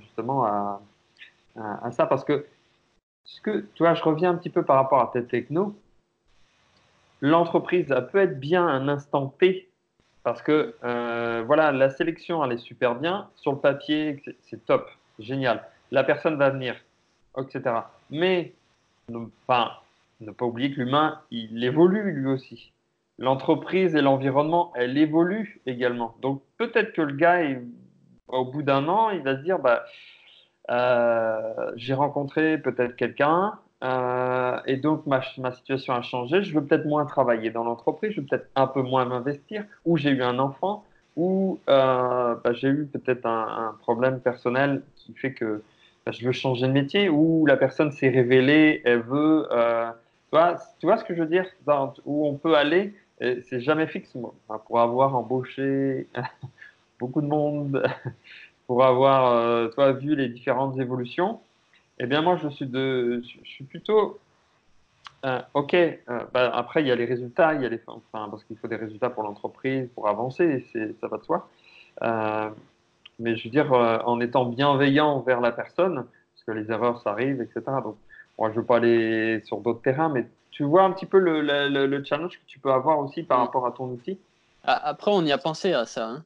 justement 0.00 0.44
à 0.44 1.90
ça 1.90 2.04
parce 2.04 2.24
que, 2.24 2.46
ce 3.24 3.40
que, 3.40 3.66
tu 3.74 3.82
vois, 3.82 3.94
je 3.94 4.02
reviens 4.02 4.30
un 4.30 4.34
petit 4.36 4.50
peu 4.50 4.62
par 4.62 4.76
rapport 4.76 5.00
à 5.00 5.10
cette 5.14 5.28
techno. 5.28 5.74
L'entreprise, 7.22 7.86
peut 8.12 8.18
être 8.18 8.38
bien 8.38 8.66
un 8.66 8.88
instant 8.88 9.28
T 9.38 9.70
parce 10.24 10.40
que, 10.40 10.74
euh, 10.84 11.44
voilà, 11.46 11.70
la 11.70 11.90
sélection, 11.90 12.42
elle 12.42 12.52
est 12.52 12.58
super 12.58 12.96
bien. 12.96 13.28
Sur 13.36 13.52
le 13.52 13.58
papier, 13.58 14.22
c'est 14.40 14.64
top, 14.64 14.90
génial. 15.18 15.62
La 15.90 16.02
personne 16.02 16.36
va 16.36 16.48
venir, 16.50 16.74
etc. 17.38 17.62
Mais, 18.10 18.54
ne 19.10 19.26
pas 19.46 19.82
oublier 20.40 20.72
que 20.72 20.80
l'humain, 20.80 21.20
il 21.30 21.62
évolue 21.62 22.10
lui 22.10 22.26
aussi. 22.26 22.72
L'entreprise 23.18 23.94
et 23.94 24.00
l'environnement, 24.00 24.72
elle 24.74 24.96
évolue 24.96 25.60
également. 25.66 26.16
Donc, 26.22 26.42
peut-être 26.56 26.94
que 26.94 27.02
le 27.02 27.14
gars, 27.14 27.42
au 28.28 28.46
bout 28.46 28.62
d'un 28.62 28.88
an, 28.88 29.10
il 29.10 29.22
va 29.22 29.36
se 29.36 29.42
dire, 29.42 29.58
bah, 29.58 29.84
euh, 30.70 31.72
j'ai 31.76 31.92
rencontré 31.92 32.56
peut-être 32.56 32.96
quelqu'un 32.96 33.58
euh, 33.84 34.58
et 34.66 34.76
donc 34.76 35.06
ma, 35.06 35.20
ma, 35.38 35.52
situation 35.52 35.94
a 35.94 36.02
changé. 36.02 36.42
Je 36.42 36.54
veux 36.54 36.64
peut-être 36.64 36.86
moins 36.86 37.04
travailler 37.04 37.50
dans 37.50 37.64
l'entreprise, 37.64 38.12
je 38.12 38.20
veux 38.20 38.26
peut-être 38.26 38.48
un 38.56 38.66
peu 38.66 38.82
moins 38.82 39.04
m'investir, 39.04 39.64
ou 39.84 39.96
j'ai 39.96 40.10
eu 40.10 40.22
un 40.22 40.38
enfant, 40.38 40.84
ou 41.16 41.58
euh, 41.68 42.34
bah, 42.42 42.52
j'ai 42.52 42.68
eu 42.68 42.86
peut-être 42.86 43.26
un, 43.26 43.76
problème 43.80 44.20
personnel 44.20 44.82
qui 44.96 45.14
fait 45.14 45.32
que 45.32 45.62
bah, 46.06 46.12
je 46.12 46.24
veux 46.26 46.32
changer 46.32 46.66
de 46.66 46.72
métier, 46.72 47.08
ou 47.08 47.46
la 47.46 47.56
personne 47.56 47.92
s'est 47.92 48.08
révélée, 48.08 48.82
elle 48.84 49.00
veut. 49.00 49.46
Tu 49.50 50.38
vois, 50.38 50.56
tu, 50.80 50.86
vois, 50.86 50.96
ce 50.96 51.04
que 51.04 51.14
je 51.14 51.20
veux 51.20 51.28
dire? 51.28 51.46
Où 52.06 52.26
on 52.26 52.34
peut 52.34 52.56
aller, 52.56 52.94
c'est 53.20 53.60
jamais 53.60 53.86
fixe. 53.86 54.16
Pour 54.66 54.80
avoir 54.80 55.14
embauché 55.14 56.08
beaucoup 56.98 57.20
de 57.20 57.26
monde 57.26 57.82
pour 58.66 58.84
avoir 58.84 59.32
euh, 59.32 59.68
toi, 59.68 59.92
vu 59.92 60.14
les 60.16 60.28
différentes 60.28 60.78
évolutions, 60.78 61.40
eh 61.98 62.06
bien 62.06 62.22
moi 62.22 62.36
je 62.36 62.48
suis, 62.48 62.66
de, 62.66 63.22
je 63.22 63.48
suis 63.48 63.64
plutôt 63.64 64.18
euh, 65.24 65.40
ok. 65.54 65.74
Euh, 65.74 65.98
bah, 66.32 66.50
après 66.54 66.82
il 66.82 66.88
y 66.88 66.90
a 66.90 66.96
les 66.96 67.06
résultats, 67.06 67.54
il 67.54 67.62
y 67.62 67.66
a 67.66 67.68
les, 67.68 67.80
enfin, 67.86 68.28
parce 68.28 68.44
qu'il 68.44 68.58
faut 68.58 68.68
des 68.68 68.76
résultats 68.76 69.10
pour 69.10 69.22
l'entreprise, 69.22 69.88
pour 69.94 70.08
avancer, 70.08 70.64
ça 71.00 71.08
va 71.08 71.18
de 71.18 71.24
soi. 71.24 71.48
mais 73.18 73.36
je 73.36 73.44
veux 73.44 73.50
dire 73.50 73.72
en 73.72 74.20
étant 74.20 74.44
bienveillant 74.46 75.20
vers 75.20 75.40
la 75.40 75.52
personne, 75.52 76.04
parce 76.04 76.44
que 76.46 76.52
les 76.52 76.70
erreurs 76.70 77.00
ça 77.02 77.10
arrive, 77.10 77.40
etc. 77.40 77.62
Donc 77.82 77.96
moi 78.38 78.50
je 78.50 78.56
veux 78.56 78.66
pas 78.66 78.76
aller 78.76 79.40
sur 79.44 79.58
d'autres 79.58 79.82
terrains, 79.82 80.10
mais 80.10 80.26
tu 80.50 80.64
vois 80.64 80.82
un 80.82 80.92
petit 80.92 81.06
peu 81.06 81.18
le, 81.18 81.40
le, 81.40 81.86
le 81.86 82.04
challenge 82.04 82.38
que 82.38 82.44
tu 82.46 82.58
peux 82.58 82.70
avoir 82.70 82.98
aussi 82.98 83.22
par 83.22 83.38
rapport 83.38 83.66
à 83.66 83.72
ton 83.72 83.86
outil? 83.86 84.18
Après 84.64 85.10
on 85.10 85.24
y 85.24 85.32
a 85.32 85.38
pensé 85.38 85.72
à 85.72 85.86
ça. 85.86 86.08
Hein. 86.08 86.24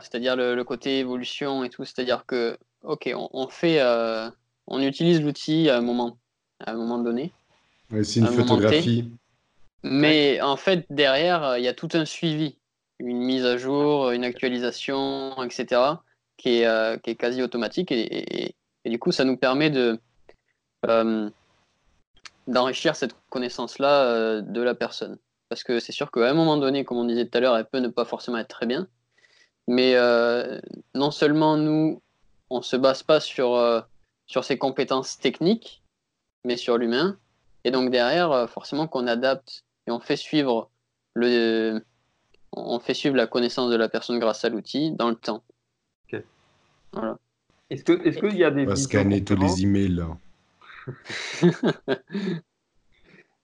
C'est-à-dire 0.00 0.36
le, 0.36 0.62
côté 0.62 0.98
évolution 0.98 1.64
et 1.64 1.70
tout. 1.70 1.84
C'est-à-dire 1.84 2.26
que, 2.26 2.58
ok, 2.82 3.12
on, 3.14 3.48
fait, 3.48 3.80
euh, 3.80 4.28
on 4.70 4.80
utilise 4.80 5.20
l'outil 5.20 5.68
à 5.68 5.76
un 5.76 5.80
moment, 5.80 6.18
à 6.64 6.72
un 6.72 6.74
moment 6.74 6.98
donné. 6.98 7.32
c'est 8.02 8.20
une 8.20 8.26
photographie. 8.26 9.10
Mais 9.82 10.40
en 10.40 10.56
fait, 10.56 10.86
derrière, 10.90 11.56
il 11.58 11.64
y 11.64 11.68
a 11.68 11.74
tout 11.74 11.88
un 11.94 12.04
suivi, 12.04 12.56
une 12.98 13.18
mise 13.18 13.44
à 13.44 13.56
jour, 13.56 14.10
une 14.10 14.24
actualisation, 14.24 15.42
etc., 15.42 15.80
qui 16.36 16.60
est, 16.60 16.66
euh, 16.66 16.96
qui 16.98 17.10
est 17.10 17.16
quasi 17.16 17.42
automatique. 17.42 17.90
Et, 17.92 18.54
du 18.84 18.98
coup, 18.98 19.12
ça 19.12 19.24
nous 19.24 19.36
permet 19.36 19.70
de 19.70 19.98
euh, 20.86 21.28
d'enrichir 22.46 22.96
cette 22.96 23.14
connaissance-là 23.28 24.40
de 24.40 24.60
la 24.62 24.74
personne. 24.74 25.18
Parce 25.50 25.64
que 25.64 25.80
c'est 25.80 25.92
sûr 25.92 26.10
qu'à 26.10 26.30
un 26.30 26.34
moment 26.34 26.56
donné, 26.56 26.84
comme 26.84 26.98
on 26.98 27.04
disait 27.04 27.26
tout 27.26 27.36
à 27.36 27.40
l'heure, 27.40 27.56
elle 27.56 27.66
peut 27.66 27.80
ne 27.80 27.88
pas 27.88 28.04
forcément 28.04 28.38
être 28.38 28.48
très 28.48 28.66
bien. 28.66 28.86
Mais 29.66 29.94
euh, 29.94 30.60
non 30.94 31.10
seulement 31.10 31.56
nous, 31.56 32.00
on 32.50 32.58
ne 32.58 32.62
se 32.62 32.76
base 32.76 33.02
pas 33.02 33.20
sur, 33.20 33.54
euh, 33.54 33.80
sur 34.30 34.44
ses 34.44 34.58
compétences 34.58 35.18
techniques, 35.18 35.82
mais 36.44 36.56
sur 36.56 36.78
l'humain. 36.78 37.18
Et 37.64 37.72
donc 37.72 37.90
derrière, 37.90 38.30
euh, 38.30 38.46
forcément 38.46 38.86
qu'on 38.86 39.08
adapte 39.08 39.64
et 39.88 39.90
on 39.90 39.98
fait 39.98 40.16
suivre 40.16 40.70
le, 41.14 41.84
on 42.52 42.78
fait 42.78 42.94
suivre 42.94 43.16
la 43.16 43.26
connaissance 43.26 43.72
de 43.72 43.76
la 43.76 43.88
personne 43.88 44.20
grâce 44.20 44.44
à 44.44 44.48
l'outil 44.48 44.92
dans 44.92 45.08
le 45.08 45.16
temps. 45.16 45.42
Ok. 46.04 46.22
Voilà. 46.92 47.18
Est-ce 47.70 47.82
que, 47.82 48.06
est-ce 48.06 48.20
qu'il 48.20 48.36
y 48.36 48.44
a 48.44 48.52
des. 48.52 48.66
On 48.66 48.68
va 48.68 48.76
scanner 48.76 49.24
tous 49.24 49.34
les 49.34 49.64
emails 49.64 49.96
là. 49.96 50.16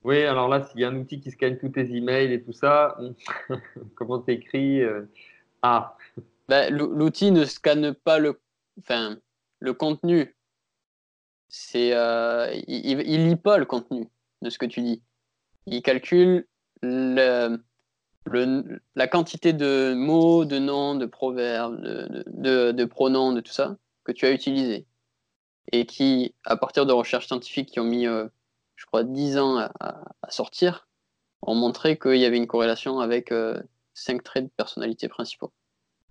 oui, 0.05 0.23
alors 0.23 0.49
là, 0.49 0.65
s'il 0.67 0.81
y 0.81 0.85
a 0.85 0.89
un 0.89 0.97
outil 0.97 1.21
qui 1.21 1.33
scanne 1.33 1.59
tous 1.59 1.71
tes 1.71 1.93
emails 1.97 2.33
et 2.33 2.43
tout 2.45 2.53
ça, 2.53 2.97
comment 3.97 4.21
t'écris 4.21 4.83
Ah, 5.63 5.97
bah, 6.49 6.71
l'outil 6.71 7.33
ne 7.33 7.45
scanne 7.45 7.93
pas 7.93 8.21
le, 8.21 8.41
enfin, 8.79 9.17
le 9.59 9.75
contenu. 9.75 10.36
C'est, 11.49 11.93
euh, 11.95 12.53
il, 12.67 13.01
il, 13.01 13.29
lit 13.29 13.37
pas 13.37 13.59
le 13.59 13.65
contenu 13.65 14.09
de 14.43 14.51
ce 14.51 14.59
que 14.59 14.67
tu 14.67 14.83
dis. 14.83 15.03
Il 15.67 15.83
calcule 15.83 16.47
le, 16.83 17.59
le, 18.27 18.81
la 18.95 19.09
quantité 19.09 19.53
de 19.53 19.95
mots, 19.95 20.45
de 20.45 20.59
noms, 20.59 20.95
de 20.95 21.07
proverbes, 21.07 21.81
de, 21.81 22.85
pronoms, 22.85 23.33
de 23.33 23.41
tout 23.41 23.53
ça 23.53 23.77
que 24.05 24.13
tu 24.13 24.27
as 24.27 24.33
utilisé. 24.33 24.87
Et 25.73 25.87
qui, 25.87 26.35
à 26.45 26.57
partir 26.57 26.87
de 26.87 26.93
recherches 26.93 27.27
scientifiques 27.27 27.71
qui 27.71 27.81
ont 27.81 27.85
mis, 27.85 28.07
euh, 28.07 28.29
je 28.77 28.87
crois, 28.87 29.05
10 29.05 29.39
ans 29.39 29.59
à, 29.59 30.05
sortir, 30.29 30.89
ont 31.43 31.55
montré 31.55 31.99
qu'il 31.99 32.17
y 32.17 32.25
avait 32.25 32.37
une 32.37 32.47
corrélation 32.47 33.01
avec 33.01 33.33
euh, 33.33 33.61
cinq 33.95 34.23
traits 34.23 34.45
de 34.45 34.51
personnalité 34.57 35.09
principaux. 35.09 35.53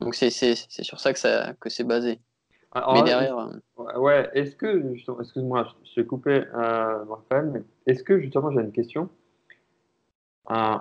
Donc 0.01 0.15
c'est 0.15 0.29
sur 0.29 0.99
ça, 0.99 1.13
que 1.13 1.69
c'est 1.69 1.83
basé. 1.85 2.19
Alors, 2.75 2.93
Mais 2.93 2.99
là, 2.99 3.05
derrière, 3.05 3.49
Ouais, 3.97 4.29
est-ce 4.33 4.55
que, 4.55 4.93
excuse-moi, 5.21 5.65
je 5.85 5.93
t'ai 5.95 6.05
coupé, 6.05 6.43
euh, 6.53 7.03
Raphaël, 7.05 7.49
mais 7.51 7.63
est-ce 7.87 8.03
que 8.03 8.19
justement 8.19 8.51
j'ai 8.51 8.59
une 8.59 8.73
question? 8.73 9.09
Euh, 10.51 10.75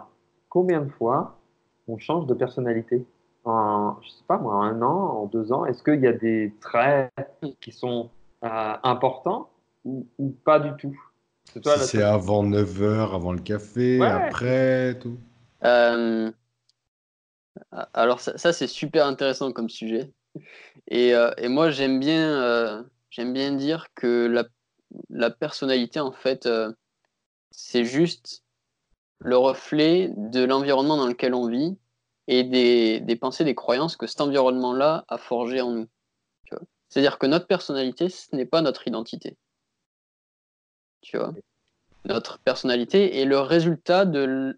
combien 0.49 0.81
de 0.81 0.91
fois 0.91 1.39
on 1.87 1.97
change 1.97 2.27
de 2.27 2.35
personnalité? 2.35 3.07
En, 3.45 3.97
je 4.03 4.09
sais 4.09 4.25
pas 4.27 4.39
moi, 4.39 4.57
en 4.57 4.63
un 4.63 4.83
an, 4.83 5.23
en 5.23 5.27
deux 5.27 5.53
ans, 5.53 5.67
est-ce 5.67 5.83
qu'il 5.85 6.01
y 6.01 6.07
a 6.09 6.13
des 6.13 6.53
traits 6.61 7.13
qui 7.61 7.71
sont 7.71 8.11
euh, 8.45 8.75
importants 8.83 9.51
ou, 9.85 10.07
ou 10.19 10.31
pas 10.31 10.59
du 10.59 10.75
tout? 10.77 10.99
C'est 11.53 11.61
toi 11.61 11.79
Si 11.79 12.03
avant 12.03 12.43
9h, 12.43 13.15
avant 13.15 13.33
le 13.33 13.41
café, 13.41 14.01
Ouais. 14.01 14.09
après, 14.09 14.99
tout. 14.99 15.19
Euh, 15.63 16.33
alors 17.93 18.21
ça, 18.21 18.37
ça, 18.37 18.53
c'est 18.53 18.67
super 18.67 19.07
intéressant 19.07 19.53
comme 19.53 19.69
sujet. 19.69 20.11
Et, 20.89 21.15
euh, 21.15 21.31
et 21.39 21.49
moi 21.49 21.71
j'aime 21.71 21.99
bien, 22.01 22.43
euh, 22.43 22.83
j'aime 23.11 23.33
bien 23.33 23.53
dire 23.53 23.89
que 23.95 24.27
la, 25.09 25.31
personnalité 25.31 26.01
en 26.01 26.13
fait 26.13 26.47
euh, 26.47 26.73
c'est 27.51 27.85
juste 27.85 28.45
le 29.19 29.37
reflet 29.37 30.13
de 30.17 30.45
l'environnement 30.45 30.97
dans 30.97 31.07
lequel 31.07 31.35
on 31.35 31.49
vit 31.49 31.77
et 32.27 32.43
des, 32.45 33.17
pensées, 33.17 33.45
des 33.45 33.55
croyances 33.55 33.97
que 33.97 34.07
cet 34.07 34.21
environnement-là 34.21 35.05
a 35.09 35.19
forgé 35.19 35.61
en 35.61 35.71
nous. 35.71 35.89
C'est-à-dire 36.89 37.19
que 37.19 37.27
notre 37.27 37.47
personnalité, 37.47 38.09
ce 38.09 38.35
n'est 38.37 38.47
pas 38.47 38.63
notre 38.63 38.87
identité. 38.87 39.37
Tu 41.01 41.19
vois. 41.19 41.35
Notre 42.05 42.39
personnalité 42.39 43.21
est 43.21 43.25
le 43.25 43.41
résultat 43.41 44.05
de 44.05 44.57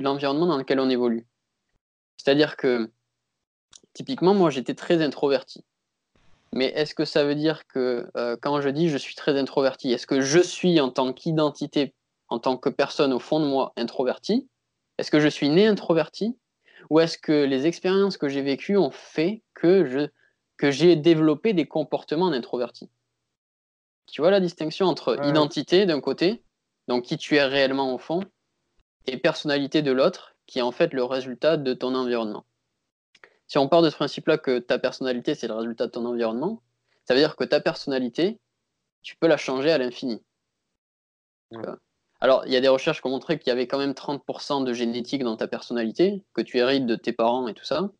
l'environnement 0.00 0.46
dans 0.46 0.58
lequel 0.58 0.78
on 0.78 0.88
évolue. 0.88 1.26
C'est-à-dire 2.16 2.56
que, 2.56 2.90
typiquement, 3.94 4.34
moi, 4.34 4.50
j'étais 4.50 4.74
très 4.74 5.02
introverti. 5.02 5.64
Mais 6.52 6.66
est-ce 6.66 6.94
que 6.94 7.04
ça 7.04 7.24
veut 7.24 7.34
dire 7.34 7.66
que 7.66 8.08
euh, 8.16 8.36
quand 8.40 8.60
je 8.60 8.68
dis 8.68 8.88
je 8.88 8.96
suis 8.96 9.16
très 9.16 9.36
introverti, 9.38 9.92
est-ce 9.92 10.06
que 10.06 10.20
je 10.20 10.38
suis 10.38 10.78
en 10.80 10.90
tant 10.90 11.12
qu'identité, 11.12 11.94
en 12.28 12.38
tant 12.38 12.56
que 12.56 12.68
personne 12.68 13.12
au 13.12 13.18
fond 13.18 13.40
de 13.40 13.46
moi 13.46 13.72
introverti 13.76 14.48
Est-ce 14.98 15.10
que 15.10 15.18
je 15.18 15.28
suis 15.28 15.48
né 15.48 15.66
introverti? 15.66 16.38
Ou 16.90 17.00
est-ce 17.00 17.18
que 17.18 17.44
les 17.44 17.66
expériences 17.66 18.16
que 18.16 18.28
j'ai 18.28 18.42
vécues 18.42 18.76
ont 18.76 18.92
fait 18.92 19.42
que 19.54 19.86
je 19.86 20.06
que 20.56 20.70
j'ai 20.70 20.94
développé 20.94 21.54
des 21.54 21.66
comportements 21.66 22.30
d'introverti? 22.30 22.88
Tu 24.06 24.20
vois 24.20 24.30
la 24.30 24.38
distinction 24.38 24.86
entre 24.86 25.18
Ouais. 25.18 25.28
identité 25.28 25.86
d'un 25.86 26.00
côté, 26.00 26.44
donc 26.86 27.04
qui 27.04 27.16
tu 27.16 27.34
es 27.34 27.44
réellement 27.44 27.92
au 27.92 27.98
fond, 27.98 28.20
et 29.06 29.16
personnalité 29.16 29.82
de 29.82 29.90
l'autre, 29.90 30.36
qui 30.46 30.60
est 30.60 30.62
en 30.62 30.70
fait 30.70 30.92
le 30.92 31.02
résultat 31.02 31.56
de 31.56 31.74
ton 31.74 31.96
environnement. 31.96 32.44
Si 33.46 33.58
on 33.58 33.68
part 33.68 33.82
de 33.82 33.90
ce 33.90 33.96
principe-là 33.96 34.38
que 34.38 34.58
ta 34.58 34.78
personnalité, 34.78 35.34
c'est 35.34 35.48
le 35.48 35.54
résultat 35.54 35.86
de 35.86 35.92
ton 35.92 36.04
environnement, 36.06 36.62
ça 37.04 37.14
veut 37.14 37.20
dire 37.20 37.36
que 37.36 37.44
ta 37.44 37.60
personnalité, 37.60 38.38
tu 39.02 39.16
peux 39.16 39.26
la 39.26 39.36
changer 39.36 39.70
à 39.70 39.78
l'infini. 39.78 40.22
Alors, 42.20 42.46
il 42.46 42.52
y 42.52 42.56
a 42.56 42.60
des 42.60 42.68
recherches 42.68 43.00
qui 43.00 43.06
ont 43.06 43.10
montré 43.10 43.38
qu'il 43.38 43.48
y 43.48 43.50
avait 43.50 43.66
quand 43.66 43.78
même 43.78 43.92
30% 43.92 44.64
de 44.64 44.72
génétique 44.72 45.22
dans 45.22 45.36
ta 45.36 45.46
personnalité, 45.46 46.24
que 46.32 46.40
tu 46.40 46.58
hérites 46.58 46.86
de 46.86 46.96
tes 46.96 47.12
parents 47.12 47.46
et 47.48 47.54
tout 47.54 47.64
ça. 47.64 47.90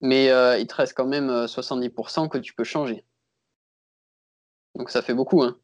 Mais 0.00 0.30
euh, 0.30 0.58
il 0.58 0.66
te 0.66 0.74
reste 0.74 0.94
quand 0.94 1.06
même 1.06 1.30
euh, 1.30 1.46
70% 1.46 2.28
que 2.28 2.38
tu 2.38 2.54
peux 2.54 2.64
changer. 2.64 3.04
Donc 4.74 4.90
ça 4.90 5.00
fait 5.00 5.14
beaucoup. 5.14 5.42
Hein. 5.42 5.56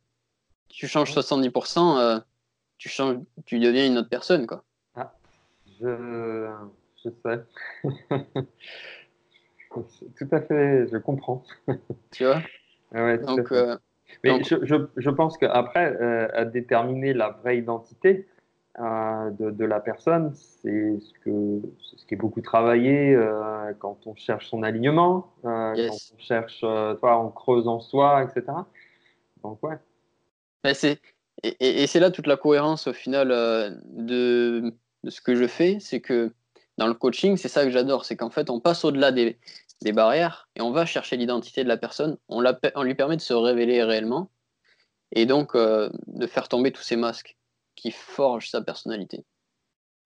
Tu 0.69 0.89
changes 0.89 1.13
70%, 1.13 1.99
euh, 1.99 2.21
tu, 2.79 2.89
changes, 2.89 3.19
tu 3.45 3.59
deviens 3.59 3.87
une 3.87 3.99
autre 3.99 4.09
personne. 4.09 4.47
Quoi. 4.47 4.65
Je, 5.81 6.49
je 7.05 7.11
sais. 7.11 7.41
Tout 9.71 10.29
à 10.33 10.41
fait, 10.43 10.87
je 10.89 10.99
comprends. 10.99 11.43
Tu 12.11 12.25
vois? 12.25 12.43
Ah 12.95 13.05
ouais, 13.05 13.19
Donc, 13.19 13.51
euh, 13.53 13.77
Mais 14.23 14.31
Donc- 14.31 14.45
je, 14.45 14.57
je, 14.65 14.77
je 14.97 15.11
pense 15.11 15.39
qu'après, 15.39 15.97
euh, 15.99 16.29
à 16.35 16.45
déterminer 16.45 17.15
la 17.15 17.31
vraie 17.31 17.57
identité 17.59 18.27
euh, 18.79 19.31
de, 19.31 19.51
de 19.51 19.65
la 19.65 19.81
personne, 19.81 20.33
c'est 20.35 20.99
ce, 21.01 21.13
que, 21.21 21.63
ce 21.79 22.05
qui 22.05 22.15
est 22.15 22.19
beaucoup 22.19 22.43
travaillé 22.43 23.15
euh, 23.15 23.73
quand 23.79 24.07
on 24.07 24.15
cherche 24.15 24.49
son 24.51 24.63
alignement, 24.63 25.33
euh, 25.47 25.75
Yes. 25.75 25.89
quand 26.11 26.17
on 26.17 26.19
cherche, 26.19 26.61
toi, 26.61 27.19
on 27.25 27.31
creuse 27.31 27.67
en 27.67 27.81
soi, 27.81 28.25
etc. 28.25 28.45
Donc, 29.43 29.63
ouais. 29.63 29.77
C'est 30.75 30.99
et, 31.43 31.57
et- 31.61 31.83
et 31.83 31.87
c'est 31.87 31.99
là 31.99 32.11
toute 32.11 32.27
la 32.27 32.37
cohérence 32.37 32.87
au 32.87 32.93
final 32.93 33.29
de, 33.29 34.71
de 35.03 35.11
ce 35.11 35.23
que 35.23 35.35
je 35.35 35.47
fais, 35.47 35.79
c'est 35.81 36.01
que 36.03 36.31
dans 36.79 36.87
le 36.87 36.95
coaching, 36.95 37.37
c'est 37.37 37.49
ça 37.49 37.65
que 37.65 37.71
j'adore, 37.71 38.05
c'est 38.05 38.17
qu'en 38.17 38.31
fait 38.31 38.51
on 38.51 38.61
passe 38.61 38.85
au-delà 38.85 39.13
des, 39.13 39.39
des 39.83 39.93
barrières 39.93 40.49
et 40.57 40.61
on 40.63 40.71
va 40.71 40.87
chercher 40.87 41.17
l'identité 41.17 41.65
de 41.65 41.69
la 41.69 41.77
personne, 41.77 42.17
on, 42.29 42.41
la, 42.41 42.59
on 42.75 42.83
lui 42.83 42.95
permet 42.95 43.17
de 43.17 43.23
se 43.23 43.35
révéler 43.35 43.83
réellement 43.83 44.31
et 45.13 45.27
donc 45.27 45.55
euh, 45.55 45.91
de 46.07 46.27
faire 46.27 46.49
tomber 46.49 46.73
tous 46.73 46.83
ces 46.83 46.97
masques 46.97 47.37
qui 47.77 47.91
forgent 47.91 48.51
sa 48.51 48.63
personnalité. 48.63 49.25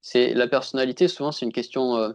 C'est 0.00 0.34
la 0.34 0.48
personnalité, 0.48 1.08
souvent 1.08 1.32
c'est 1.32 1.46
une 1.46 1.52
question, 1.52 1.96
euh, 1.96 2.12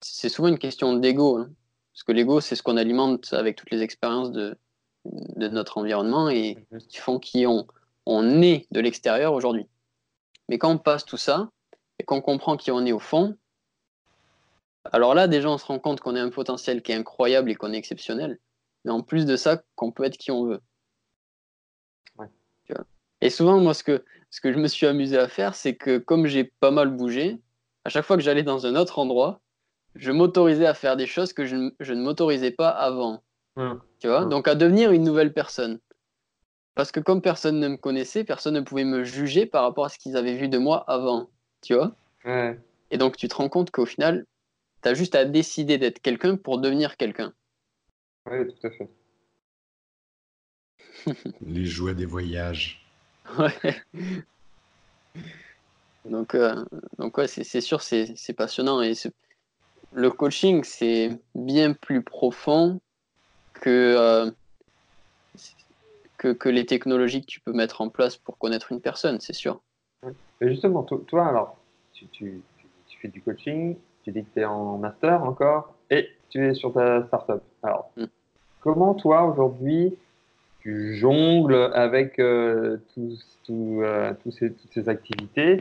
c'est 0.00 0.28
souvent 0.28 0.48
une 0.48 0.58
question 0.58 0.94
d'ego, 0.94 1.38
hein. 1.38 1.50
parce 1.92 2.04
que 2.04 2.12
l'ego 2.12 2.40
c'est 2.40 2.56
ce 2.56 2.62
qu'on 2.62 2.76
alimente 2.76 3.32
avec 3.32 3.56
toutes 3.56 3.70
les 3.70 3.82
expériences 3.82 4.32
de, 4.32 4.58
de 5.04 5.48
notre 5.48 5.78
environnement 5.78 6.28
et 6.28 6.56
qui 6.88 6.98
font 6.98 7.18
qui 7.18 7.46
on, 7.46 7.66
on 8.04 8.42
est 8.42 8.66
de 8.70 8.80
l'extérieur 8.80 9.32
aujourd'hui. 9.32 9.66
Mais 10.48 10.58
quand 10.58 10.70
on 10.70 10.78
passe 10.78 11.04
tout 11.04 11.16
ça 11.16 11.50
et 11.98 12.04
qu'on 12.04 12.20
comprend 12.20 12.56
qui 12.56 12.70
on 12.70 12.84
est 12.84 12.92
au 12.92 12.98
fond, 12.98 13.36
alors 14.92 15.14
là 15.14 15.28
déjà 15.28 15.48
on 15.50 15.58
se 15.58 15.66
rend 15.66 15.78
compte 15.78 16.00
qu'on 16.00 16.14
a 16.14 16.22
un 16.22 16.30
potentiel 16.30 16.82
qui 16.82 16.92
est 16.92 16.96
incroyable 16.96 17.50
et 17.50 17.54
qu'on 17.54 17.72
est 17.72 17.78
exceptionnel. 17.78 18.38
Mais 18.84 18.92
en 18.92 19.02
plus 19.02 19.26
de 19.26 19.36
ça, 19.36 19.62
qu'on 19.74 19.90
peut 19.90 20.04
être 20.04 20.16
qui 20.16 20.30
on 20.30 20.44
veut. 20.44 20.60
Ouais. 22.18 22.28
Tu 22.64 22.72
vois. 22.72 22.84
Et 23.20 23.30
souvent, 23.30 23.58
moi, 23.58 23.74
ce 23.74 23.82
que, 23.82 24.04
ce 24.30 24.40
que 24.40 24.52
je 24.52 24.58
me 24.58 24.68
suis 24.68 24.86
amusé 24.86 25.18
à 25.18 25.26
faire, 25.26 25.56
c'est 25.56 25.74
que 25.74 25.98
comme 25.98 26.26
j'ai 26.26 26.44
pas 26.44 26.70
mal 26.70 26.90
bougé, 26.90 27.40
à 27.84 27.88
chaque 27.88 28.04
fois 28.04 28.16
que 28.16 28.22
j'allais 28.22 28.44
dans 28.44 28.64
un 28.64 28.76
autre 28.76 29.00
endroit, 29.00 29.40
je 29.96 30.12
m'autorisais 30.12 30.66
à 30.66 30.74
faire 30.74 30.96
des 30.96 31.06
choses 31.06 31.32
que 31.32 31.46
je, 31.46 31.56
ne- 31.56 31.70
je 31.80 31.94
ne 31.94 32.02
m'autorisais 32.02 32.52
pas 32.52 32.68
avant. 32.68 33.24
Tu 33.98 34.06
vois. 34.06 34.26
Donc 34.26 34.46
à 34.46 34.54
devenir 34.54 34.92
une 34.92 35.02
nouvelle 35.02 35.32
personne. 35.32 35.80
Parce 36.76 36.92
que 36.92 37.00
comme 37.00 37.22
personne 37.22 37.58
ne 37.58 37.68
me 37.68 37.76
connaissait, 37.76 38.22
personne 38.22 38.54
ne 38.54 38.60
pouvait 38.60 38.84
me 38.84 39.02
juger 39.02 39.46
par 39.46 39.62
rapport 39.62 39.86
à 39.86 39.88
ce 39.88 39.98
qu'ils 39.98 40.16
avaient 40.16 40.36
vu 40.36 40.48
de 40.48 40.58
moi 40.58 40.84
avant. 40.88 41.30
Tu 41.66 41.74
vois 41.74 41.96
Ouais. 42.24 42.56
Et 42.92 42.96
donc 42.96 43.16
tu 43.16 43.26
te 43.26 43.34
rends 43.34 43.48
compte 43.48 43.72
qu'au 43.72 43.86
final, 43.86 44.24
tu 44.82 44.88
as 44.88 44.94
juste 44.94 45.16
à 45.16 45.24
décider 45.24 45.78
d'être 45.78 46.00
quelqu'un 46.00 46.36
pour 46.36 46.60
devenir 46.60 46.96
quelqu'un. 46.96 47.34
Ouais, 48.24 48.46
tout 48.46 48.66
à 48.68 48.70
fait. 48.70 48.88
Les 51.40 51.64
jouets 51.64 51.96
des 51.96 52.06
voyages. 52.06 52.86
Ouais. 53.36 53.82
Donc, 56.04 56.36
euh, 56.36 56.64
donc 56.98 57.18
ouais, 57.18 57.26
c'est 57.26 57.60
sûr, 57.60 57.82
c'est 57.82 58.14
c'est 58.14 58.32
passionnant. 58.32 58.80
Et 58.80 58.92
le 59.92 60.10
coaching, 60.12 60.62
c'est 60.62 61.18
bien 61.34 61.72
plus 61.72 62.04
profond 62.04 62.80
que, 63.54 63.96
euh, 63.98 64.30
que, 66.16 66.32
que 66.32 66.48
les 66.48 66.64
technologies 66.64 67.22
que 67.22 67.26
tu 67.26 67.40
peux 67.40 67.52
mettre 67.52 67.80
en 67.80 67.88
place 67.88 68.16
pour 68.16 68.38
connaître 68.38 68.70
une 68.70 68.80
personne, 68.80 69.18
c'est 69.18 69.32
sûr. 69.32 69.60
Mais 70.40 70.50
justement, 70.50 70.82
to- 70.82 70.98
toi, 70.98 71.26
alors, 71.26 71.56
tu, 71.92 72.06
tu, 72.08 72.42
tu- 72.58 72.66
tu 72.88 72.98
fais 73.00 73.08
du 73.08 73.22
coaching, 73.22 73.76
tu 74.02 74.12
dis 74.12 74.22
que 74.24 74.30
tu 74.34 74.40
es 74.40 74.44
en 74.44 74.78
master 74.78 75.22
encore, 75.24 75.74
et 75.90 76.08
tu 76.28 76.44
es 76.44 76.54
sur 76.54 76.72
ta 76.72 77.04
startup. 77.06 77.42
Alors, 77.62 77.90
Mm. 77.96 78.04
comment 78.60 78.94
toi, 78.94 79.24
aujourd'hui, 79.24 79.96
tu 80.60 80.96
jongles 80.96 81.70
avec 81.74 82.18
euh, 82.18 82.78
tous- 82.94 83.38
tout, 83.44 83.80
euh, 83.82 84.12
tous 84.22 84.30
ces, 84.32 84.52
toutes 84.52 84.72
ces 84.72 84.88
activités 84.88 85.58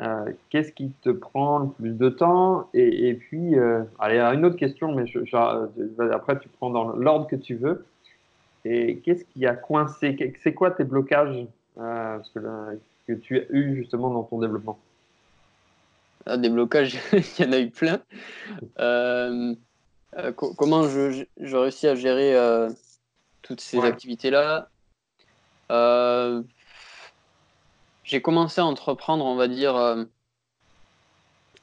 Euh, 0.00 0.30
Qu'est-ce 0.50 0.70
qui 0.70 0.92
te 1.02 1.10
prend 1.10 1.58
le 1.58 1.68
plus 1.70 1.90
de 1.90 2.08
temps 2.08 2.68
et, 2.72 3.08
et 3.08 3.14
puis, 3.14 3.58
euh, 3.58 3.82
allez, 3.98 4.20
une 4.20 4.44
autre 4.44 4.54
question, 4.54 4.94
mais 4.94 5.08
je- 5.08 5.24
je- 5.24 6.12
après, 6.12 6.38
tu 6.38 6.48
prends 6.48 6.70
dans 6.70 6.90
l'ordre 6.94 7.26
que 7.26 7.34
tu 7.34 7.56
veux. 7.56 7.84
Et 8.64 8.98
qu'est-ce 8.98 9.24
qui 9.24 9.44
a 9.44 9.56
coincé? 9.56 10.16
C'est 10.40 10.54
quoi 10.54 10.70
tes 10.70 10.84
blocages? 10.84 11.44
Euh, 11.78 12.16
parce 12.16 12.30
que, 12.30 12.38
là, 12.38 12.68
que 13.08 13.14
tu 13.14 13.38
as 13.38 13.44
eu 13.50 13.74
justement 13.76 14.10
dans 14.10 14.22
ton 14.22 14.38
développement 14.38 14.78
Ah, 16.26 16.36
des 16.36 16.50
blocages, 16.50 16.98
il 17.12 17.44
y 17.44 17.48
en 17.48 17.52
a 17.52 17.58
eu 17.58 17.70
plein. 17.70 18.02
Euh, 18.78 19.54
euh, 20.18 20.32
co- 20.32 20.54
comment 20.54 20.82
je, 20.88 21.24
réussis 21.38 21.88
à 21.88 21.94
gérer 21.94 22.36
euh, 22.36 22.68
toutes 23.40 23.62
ces 23.62 23.78
Ouais. 23.78 23.86
activités-là? 23.86 24.68
J'ai 28.04 28.22
commencé 28.22 28.60
à 28.60 28.66
entreprendre, 28.66 29.24
on 29.24 29.36
va 29.36 29.48
dire. 29.48 30.06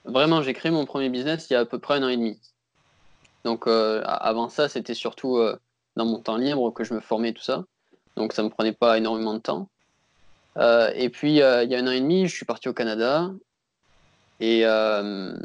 vraiment, 0.03 0.41
j'ai 0.41 0.53
créé 0.53 0.71
mon 0.71 0.85
premier 0.85 1.09
business 1.09 1.47
il 1.49 1.53
y 1.53 1.55
a 1.55 1.59
à 1.59 1.65
peu 1.65 1.79
près 1.79 1.95
un 1.95 2.03
an 2.03 2.09
et 2.09 2.17
demi. 2.17 2.39
Donc, 3.43 3.67
avant 3.67 4.49
ça, 4.49 4.67
c'était 4.67 4.93
surtout 4.95 5.39
dans 5.95 6.05
mon 6.05 6.19
temps 6.21 6.37
libre 6.37 6.71
que 6.71 6.83
je 6.83 6.93
me 6.93 6.99
formais 6.99 7.33
tout 7.33 7.43
ça. 7.43 7.65
Donc, 8.15 8.33
ça 8.33 8.43
me 8.43 8.49
prenait 8.49 8.73
pas 8.73 8.97
énormément 8.97 9.33
de 9.33 9.39
temps. 9.39 9.69
Euh, 10.57 10.91
et 10.95 11.09
puis, 11.09 11.41
euh, 11.41 11.63
il 11.63 11.71
y 11.71 11.75
a 11.75 11.79
un 11.79 11.87
an 11.87 11.91
et 11.91 11.99
demi, 11.99 12.27
je 12.27 12.35
suis 12.35 12.45
parti 12.45 12.69
au 12.69 12.73
Canada. 12.73 13.31
Et, 14.39 14.61
euh, 14.65 15.35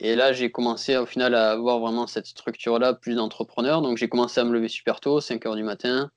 Et 0.00 0.16
là, 0.16 0.32
j'ai 0.32 0.50
commencé 0.50 0.96
au 0.96 1.06
final 1.06 1.34
à 1.34 1.52
avoir 1.52 1.78
vraiment 1.78 2.06
cette 2.06 2.26
structure-là, 2.26 2.94
plus 2.94 3.14
d'entrepreneurs. 3.14 3.82
Donc, 3.82 3.98
j'ai 3.98 4.08
commencé 4.08 4.40
à 4.40 4.44
me 4.44 4.52
lever 4.52 4.68
super 4.68 5.00
tôt, 5.00 5.20
5 5.20 5.46
heures 5.46 5.56
du 5.56 5.62
matin. 5.62 6.10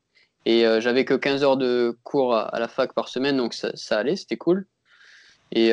Et 0.46 0.64
j'avais 0.80 1.06
que 1.06 1.14
15 1.14 1.44
heures 1.44 1.58
de 1.58 1.98
cours 2.04 2.36
à, 2.36 2.60
la 2.60 2.68
fac 2.68 2.94
par 2.94 3.10
semaine, 3.10 3.38
donc 3.38 3.54
ça, 3.54 3.98
allait, 3.98 4.16
c'était 4.16 4.38
cool. 4.38 4.66
Et 5.52 5.72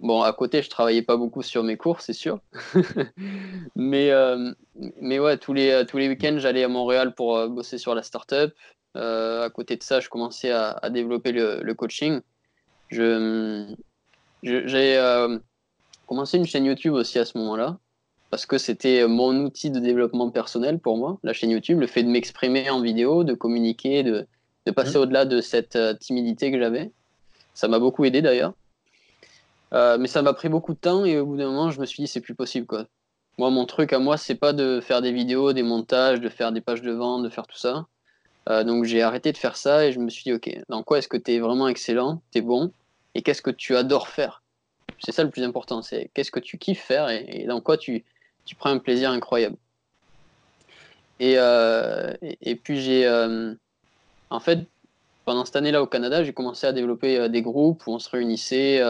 bon, 0.00 0.22
à 0.22 0.32
côté, 0.34 0.60
je 0.60 0.68
travaillais 0.68 1.02
pas 1.02 1.16
beaucoup 1.16 1.42
sur 1.42 1.62
mes 1.62 1.76
cours, 1.78 2.02
c'est 2.02 2.12
sûr. 2.12 2.40
mais, 3.76 4.10
mais 5.00 5.18
ouais, 5.18 5.38
tous 5.38 5.54
les, 5.54 5.84
tous 5.88 5.96
les 5.96 6.08
week-ends, 6.08 6.36
j'allais 6.38 6.64
à 6.64 6.68
Montréal 6.68 7.14
pour 7.14 7.48
bosser 7.48 7.78
sur 7.78 7.94
la 7.94 8.02
startup. 8.02 8.52
À 8.94 9.48
côté 9.54 9.76
de 9.76 9.82
ça, 9.82 10.00
je 10.00 10.08
commençais 10.08 10.50
à, 10.50 10.70
à 10.70 10.90
développer 10.90 11.32
le, 11.32 11.60
le, 11.62 11.74
coaching. 11.74 12.20
Je, 12.88 13.74
j'ai 14.42 15.26
commencé 16.06 16.36
une 16.36 16.46
chaîne 16.46 16.64
YouTube 16.64 16.94
aussi 16.94 17.18
à 17.18 17.24
ce 17.24 17.38
moment-là, 17.38 17.78
parce 18.30 18.44
que 18.44 18.58
c'était 18.58 19.06
mon 19.06 19.44
outil 19.44 19.70
de 19.70 19.80
développement 19.80 20.30
personnel 20.30 20.78
pour 20.78 20.98
moi, 20.98 21.18
la 21.22 21.32
chaîne 21.32 21.50
YouTube, 21.50 21.80
le 21.80 21.86
fait 21.86 22.02
de 22.02 22.08
m'exprimer 22.08 22.68
en 22.70 22.80
vidéo, 22.80 23.24
de 23.24 23.34
communiquer, 23.34 24.02
de, 24.02 24.26
de 24.66 24.70
passer 24.72 24.98
mmh. 24.98 25.02
au-delà 25.02 25.24
de 25.24 25.40
cette 25.40 25.78
timidité 26.00 26.52
que 26.52 26.58
j'avais. 26.58 26.90
Ça 27.54 27.68
m'a 27.68 27.78
beaucoup 27.78 28.04
aidé 28.04 28.22
d'ailleurs. 28.22 28.54
Euh, 29.72 29.96
mais 29.98 30.08
ça 30.08 30.22
m'a 30.22 30.34
pris 30.34 30.48
beaucoup 30.48 30.74
de 30.74 30.78
temps 30.78 31.04
et 31.04 31.18
au 31.18 31.26
bout 31.26 31.36
d'un 31.36 31.46
moment, 31.46 31.70
je 31.70 31.80
me 31.80 31.86
suis 31.86 32.02
dit, 32.02 32.08
c'est 32.08 32.20
plus 32.20 32.34
possible. 32.34 32.66
Quoi. 32.66 32.86
Moi, 33.38 33.50
mon 33.50 33.64
truc 33.64 33.92
à 33.92 33.98
moi, 33.98 34.16
c'est 34.16 34.34
pas 34.34 34.52
de 34.52 34.80
faire 34.80 35.00
des 35.00 35.12
vidéos, 35.12 35.52
des 35.52 35.62
montages, 35.62 36.20
de 36.20 36.28
faire 36.28 36.52
des 36.52 36.60
pages 36.60 36.82
de 36.82 36.92
vente, 36.92 37.22
de 37.22 37.30
faire 37.30 37.46
tout 37.46 37.56
ça. 37.56 37.86
Euh, 38.48 38.64
donc 38.64 38.84
j'ai 38.84 39.02
arrêté 39.02 39.32
de 39.32 39.38
faire 39.38 39.56
ça 39.56 39.86
et 39.86 39.92
je 39.92 40.00
me 40.00 40.08
suis 40.08 40.24
dit, 40.24 40.32
ok, 40.32 40.50
dans 40.68 40.82
quoi 40.82 40.98
est-ce 40.98 41.08
que 41.08 41.16
tu 41.16 41.32
es 41.32 41.38
vraiment 41.38 41.68
excellent, 41.68 42.22
tu 42.32 42.38
es 42.38 42.40
bon 42.40 42.72
et 43.14 43.22
qu'est-ce 43.22 43.42
que 43.42 43.50
tu 43.50 43.76
adores 43.76 44.08
faire? 44.08 44.42
C'est 44.98 45.12
ça 45.12 45.24
le 45.24 45.30
plus 45.30 45.42
important, 45.42 45.82
c'est 45.82 46.10
qu'est-ce 46.14 46.30
que 46.30 46.40
tu 46.40 46.58
kiffes 46.58 46.82
faire 46.82 47.08
et, 47.08 47.44
dans 47.46 47.60
quoi 47.60 47.76
tu, 47.76 48.04
tu, 48.44 48.54
prends 48.54 48.70
un 48.70 48.78
plaisir 48.78 49.10
incroyable. 49.10 49.56
Et, 51.20 51.34
euh, 51.38 52.14
et, 52.20 52.56
puis 52.56 52.80
j'ai, 52.80 53.08
en 54.30 54.40
fait, 54.40 54.60
pendant 55.24 55.44
cette 55.44 55.56
année-là 55.56 55.82
au 55.82 55.86
Canada, 55.86 56.24
j'ai 56.24 56.32
commencé 56.32 56.66
à 56.66 56.72
développer 56.72 57.28
des 57.28 57.42
groupes 57.42 57.86
où 57.86 57.92
on 57.92 57.98
se 57.98 58.08
réunissait 58.10 58.80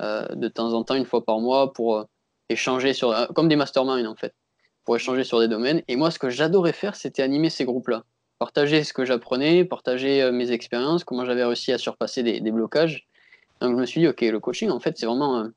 euh, 0.00 0.28
de 0.28 0.46
temps 0.46 0.74
en 0.74 0.84
temps, 0.84 0.94
une 0.94 1.06
fois 1.06 1.24
par 1.24 1.40
mois, 1.40 1.72
pour 1.72 1.96
euh, 1.96 2.04
échanger 2.48 2.92
sur, 2.92 3.10
euh, 3.10 3.26
comme 3.34 3.48
des 3.48 3.56
masterminds 3.56 4.06
en 4.06 4.14
fait, 4.14 4.32
pour 4.84 4.94
échanger 4.94 5.24
sur 5.24 5.40
des 5.40 5.48
domaines. 5.48 5.82
Et 5.88 5.96
moi, 5.96 6.12
ce 6.12 6.20
que 6.20 6.30
j'adorais 6.30 6.72
faire, 6.72 6.94
c'était 6.94 7.22
animer 7.22 7.50
ces 7.50 7.64
groupes-là, 7.64 8.04
partager 8.38 8.84
ce 8.84 8.92
que 8.92 9.04
j'apprenais, 9.04 9.64
partager 9.64 10.30
mes 10.30 10.52
expériences, 10.52 11.04
comment 11.04 11.24
j'avais 11.24 11.44
réussi 11.44 11.72
à 11.72 11.78
surpasser 11.78 12.22
des, 12.22 12.50
blocages. 12.50 13.06
Donc 13.60 13.72
je 13.72 13.80
me 13.80 13.86
suis 13.86 14.00
dit, 14.00 14.08
ok, 14.08 14.20
le 14.20 14.40
coaching, 14.40 14.70
en 14.70 14.80
fait, 14.80 14.96
c'est 14.96 15.06
vraiment. 15.06 15.48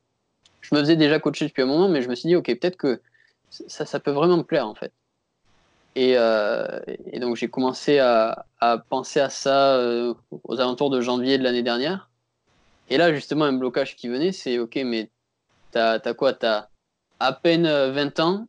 je 0.62 0.76
me 0.76 0.80
faisais 0.80 0.96
déjà 0.96 1.20
coacher 1.20 1.46
depuis 1.46 1.62
un 1.62 1.68
moment, 1.68 1.90
mais 1.90 2.02
je 2.02 2.10
me 2.10 2.16
suis 2.16 2.28
dit, 2.28 2.36
ok, 2.36 2.46
peut-être 2.46 2.78
que 2.78 3.02
ça, 3.50 3.86
ça 3.86 4.00
peut 4.00 4.12
vraiment 4.12 4.38
me 4.38 4.44
plaire, 4.44 4.68
en 4.68 4.76
fait. 4.76 4.92
Et, 5.96 6.14
et 6.14 7.20
donc 7.20 7.36
j'ai 7.36 7.50
commencé 7.50 8.00
à, 8.00 8.46
à, 8.60 8.78
penser 8.78 9.20
à 9.20 9.30
ça 9.30 9.80
aux 10.32 10.60
alentours 10.60 10.90
de 10.90 11.02
janvier 11.02 11.38
de 11.38 11.44
l'année 11.44 11.64
dernière. 11.64 12.10
Et 12.92 12.98
là, 12.98 13.14
justement, 13.14 13.46
un 13.46 13.54
blocage 13.54 13.96
qui 13.96 14.10
venait, 14.10 14.34
c'est 14.34 14.60
OK, 14.60 14.76
mais 14.84 15.10
t'as 15.72 15.94
as 16.04 16.14
quoi? 16.14 16.34
T'as 16.34 16.68
à 17.22 17.34
peine 17.34 17.64
20 17.64 18.20
euh, 18.20 18.24
ans, 18.24 18.48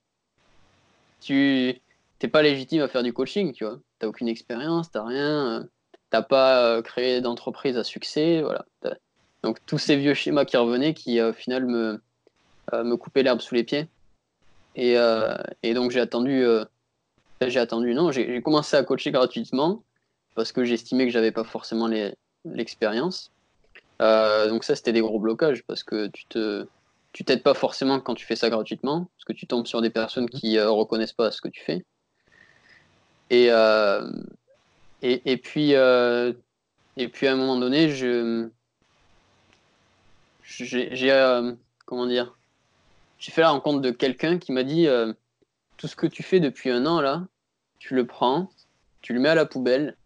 tu 1.20 1.80
n'es 2.22 2.30
pas 2.30 2.42
légitime 2.42 2.82
à 2.82 2.88
faire 2.88 3.02
du 3.02 3.12
coaching, 3.12 3.52
tu 3.52 3.64
vois. 3.64 3.78
T'as 3.98 4.06
aucune 4.06 4.28
expérience, 4.28 4.90
t'as 4.90 5.04
rien, 5.04 5.60
euh, 5.60 5.64
t'as 6.10 6.22
pas 6.22 6.64
euh, 6.64 6.82
créé 6.82 7.20
d'entreprise 7.20 7.76
à 7.76 7.84
succès, 7.84 8.42
voilà. 8.42 8.64
Donc 9.42 9.58
tous 9.66 9.78
ces 9.78 9.96
vieux 9.96 10.14
schémas 10.14 10.44
qui 10.44 10.56
revenaient, 10.56 10.94
qui 10.94 11.20
au 11.20 11.32
final 11.32 11.66
me, 11.66 12.00
me 12.72 12.94
coupaient 12.96 13.22
l'herbe 13.22 13.40
sous 13.40 13.54
les 13.54 13.64
pieds. 13.64 13.88
Et, 14.76 14.94
et 15.64 15.74
donc 15.74 15.90
j'ai 15.90 15.98
attendu, 15.98 16.46
j'ai 17.40 17.58
attendu, 17.58 17.92
non, 17.92 18.12
j'ai 18.12 18.40
commencé 18.40 18.76
à 18.76 18.84
coacher 18.84 19.10
gratuitement 19.10 19.82
parce 20.34 20.52
que 20.52 20.64
j'estimais 20.64 21.06
que 21.06 21.12
j'avais 21.12 21.32
pas 21.32 21.44
forcément 21.44 21.90
l'expérience. 22.44 23.32
Euh, 24.00 24.48
donc 24.48 24.64
ça, 24.64 24.74
c'était 24.74 24.92
des 24.92 25.00
gros 25.00 25.20
blocages 25.20 25.62
parce 25.64 25.84
que 25.84 26.08
tu 26.08 26.26
te, 26.26 26.66
tu 27.12 27.24
t'aides 27.24 27.42
pas 27.42 27.54
forcément 27.54 28.00
quand 28.00 28.14
tu 28.14 28.26
fais 28.26 28.36
ça 28.36 28.50
gratuitement, 28.50 29.08
parce 29.16 29.24
que 29.24 29.32
tu 29.32 29.46
tombes 29.46 29.66
sur 29.66 29.80
des 29.80 29.90
personnes 29.90 30.28
qui 30.28 30.58
euh, 30.58 30.70
reconnaissent 30.70 31.12
pas 31.12 31.30
ce 31.30 31.40
que 31.40 31.48
tu 31.48 31.62
fais. 31.62 31.84
Et, 33.32 33.48
euh, 33.50 34.08
et, 35.02 35.36
puis, 35.38 35.72
et 35.72 37.08
puis 37.08 37.26
à 37.26 37.32
un 37.32 37.36
moment 37.36 37.56
donné, 37.56 37.90
je, 37.90 38.48
j'ai, 40.44 41.48
comment 41.86 42.06
dire, 42.06 42.36
j'ai 43.18 43.32
fait 43.32 43.40
la 43.40 43.50
rencontre 43.50 43.80
de 43.80 43.90
quelqu'un 43.90 44.38
qui 44.38 44.52
m'a 44.52 44.62
dit 44.62 44.86
tout 45.76 45.88
ce 45.88 45.96
que 45.96 46.06
tu 46.06 46.22
fais 46.22 46.38
depuis 46.38 46.70
un 46.70 46.86
an 46.86 47.00
là, 47.00 47.26
tu 47.80 47.94
le 47.94 48.06
prends, 48.06 48.48
tu 49.00 49.12
le 49.12 49.18
mets 49.18 49.30
à 49.30 49.34
la 49.34 49.46
poubelle 49.46 49.96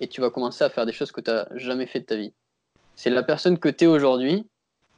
et 0.00 0.08
tu 0.08 0.22
vas 0.22 0.30
commencer 0.30 0.64
à 0.64 0.70
faire 0.70 0.86
des 0.86 0.92
choses 0.92 1.12
que 1.12 1.20
tu 1.20 1.30
n'as 1.30 1.46
jamais 1.56 1.86
fait 1.86 2.00
de 2.00 2.06
ta 2.06 2.16
vie 2.16 2.32
c'est 2.98 3.10
la 3.10 3.22
personne 3.22 3.60
que 3.60 3.68
tu 3.68 3.84
es 3.84 3.86
aujourd'hui 3.86 4.44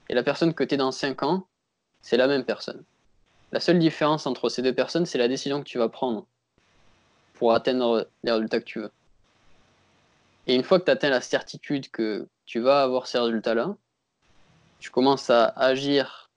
et 0.09 0.15
la 0.15 0.23
personne 0.23 0.55
que 0.55 0.65
tu 0.65 0.75
es 0.75 0.79
dans 0.79 0.91
5 0.91 1.23
ans, 1.23 1.47
c'est 2.01 2.17
la 2.17 2.29
même 2.29 2.47
personne. 2.47 2.83
La 3.53 3.61
seule 3.61 3.79
différence 3.79 4.27
entre 4.27 4.49
ces 4.49 4.63
deux 4.63 4.75
personnes, 4.75 5.05
c'est 5.05 5.19
la 5.19 5.29
décision 5.29 5.63
que 5.63 5.69
tu 5.69 5.77
vas 5.77 5.91
prendre 5.91 6.27
pour 7.41 7.55
atteindre 7.55 8.07
les 8.23 8.33
résultats 8.33 8.61
que 8.61 8.67
tu 8.67 8.81
veux. 8.81 8.91
Et 10.47 10.55
une 10.55 10.63
fois 10.63 10.79
que 10.79 10.85
tu 10.85 10.91
atteins 10.91 11.09
la 11.09 11.23
certitude 11.23 11.91
que 11.91 12.29
tu 12.45 12.61
vas 12.61 12.83
avoir 12.83 13.07
ces 13.07 13.19
résultats-là, 13.19 13.75
tu 14.79 14.91
commences 14.91 15.31
à 15.31 15.47
agir 15.57 16.29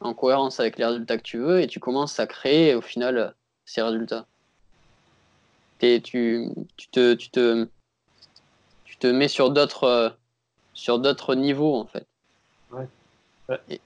en 0.00 0.14
cohérence 0.14 0.58
avec 0.58 0.78
les 0.78 0.86
résultats 0.86 1.18
que 1.18 1.22
tu 1.22 1.36
veux 1.36 1.60
et 1.60 1.66
tu 1.66 1.78
commences 1.78 2.18
à 2.18 2.26
créer 2.26 2.74
au 2.74 2.80
final 2.80 3.34
ces 3.66 3.82
résultats. 3.82 4.24
Et 5.82 6.00
tu, 6.00 6.48
tu, 6.78 6.88
te, 6.88 7.12
tu, 7.12 7.28
te, 7.28 7.68
tu 8.86 8.96
te 8.96 9.08
mets 9.08 9.28
sur 9.28 9.50
d'autres 9.50 10.16
sur 10.72 11.00
d'autres 11.00 11.34
niveaux, 11.34 11.76
en 11.76 11.84
fait. 11.84 12.06
Ouais. 12.72 13.80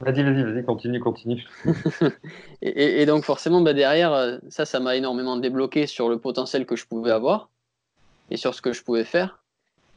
Vas-y, 0.00 0.22
vas-y, 0.22 0.44
vas-y, 0.44 0.64
continue, 0.64 1.00
continue. 1.00 1.44
et, 2.62 3.04
donc, 3.04 3.24
forcément, 3.24 3.60
bah, 3.60 3.72
derrière, 3.72 4.12
euh, 4.12 4.38
ça, 4.48 4.64
ça 4.64 4.78
m'a 4.78 4.94
énormément 4.94 5.36
débloqué 5.36 5.88
sur 5.88 6.08
le 6.08 6.18
potentiel 6.18 6.66
que 6.66 6.76
je 6.76 6.86
pouvais 6.86 7.10
avoir 7.10 7.50
et 8.30 8.36
sur 8.36 8.54
ce 8.54 8.62
que 8.62 8.72
je 8.72 8.84
pouvais 8.84 9.04
faire. 9.04 9.42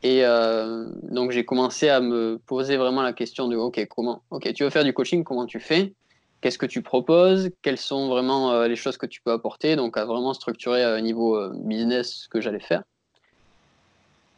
Et 0.02 0.26
euh, 0.26 0.88
donc, 1.04 1.30
j'ai 1.30 1.46
commencé 1.46 1.88
à 1.88 2.00
me 2.00 2.40
poser 2.48 2.78
vraiment 2.78 3.04
la 3.04 3.14
question 3.14 3.48
de 3.48 3.56
OK, 3.56 3.86
comment 3.90 4.24
OK, 4.32 4.52
tu 4.54 4.64
veux 4.64 4.72
faire 4.72 4.84
du 4.84 4.94
coaching, 4.94 5.24
comment 5.24 5.46
tu 5.46 5.60
fais? 5.60 5.94
Qu'est-ce 6.42 6.58
que 6.58 6.66
tu 6.66 6.82
proposes? 6.82 7.52
Quelles 7.62 7.78
sont 7.78 8.08
vraiment 8.08 8.52
euh, 8.54 8.68
les 8.68 8.76
choses 8.76 8.98
que 8.98 9.06
tu 9.06 9.22
peux 9.22 9.32
apporter? 9.32 9.76
Donc, 9.76 9.98
à 9.98 10.06
vraiment 10.06 10.34
structurer 10.34 10.84
à 10.84 11.00
niveau 11.00 11.38
business 11.54 12.24
ce 12.24 12.28
que 12.28 12.42
j'allais 12.42 12.60
faire. 12.60 12.82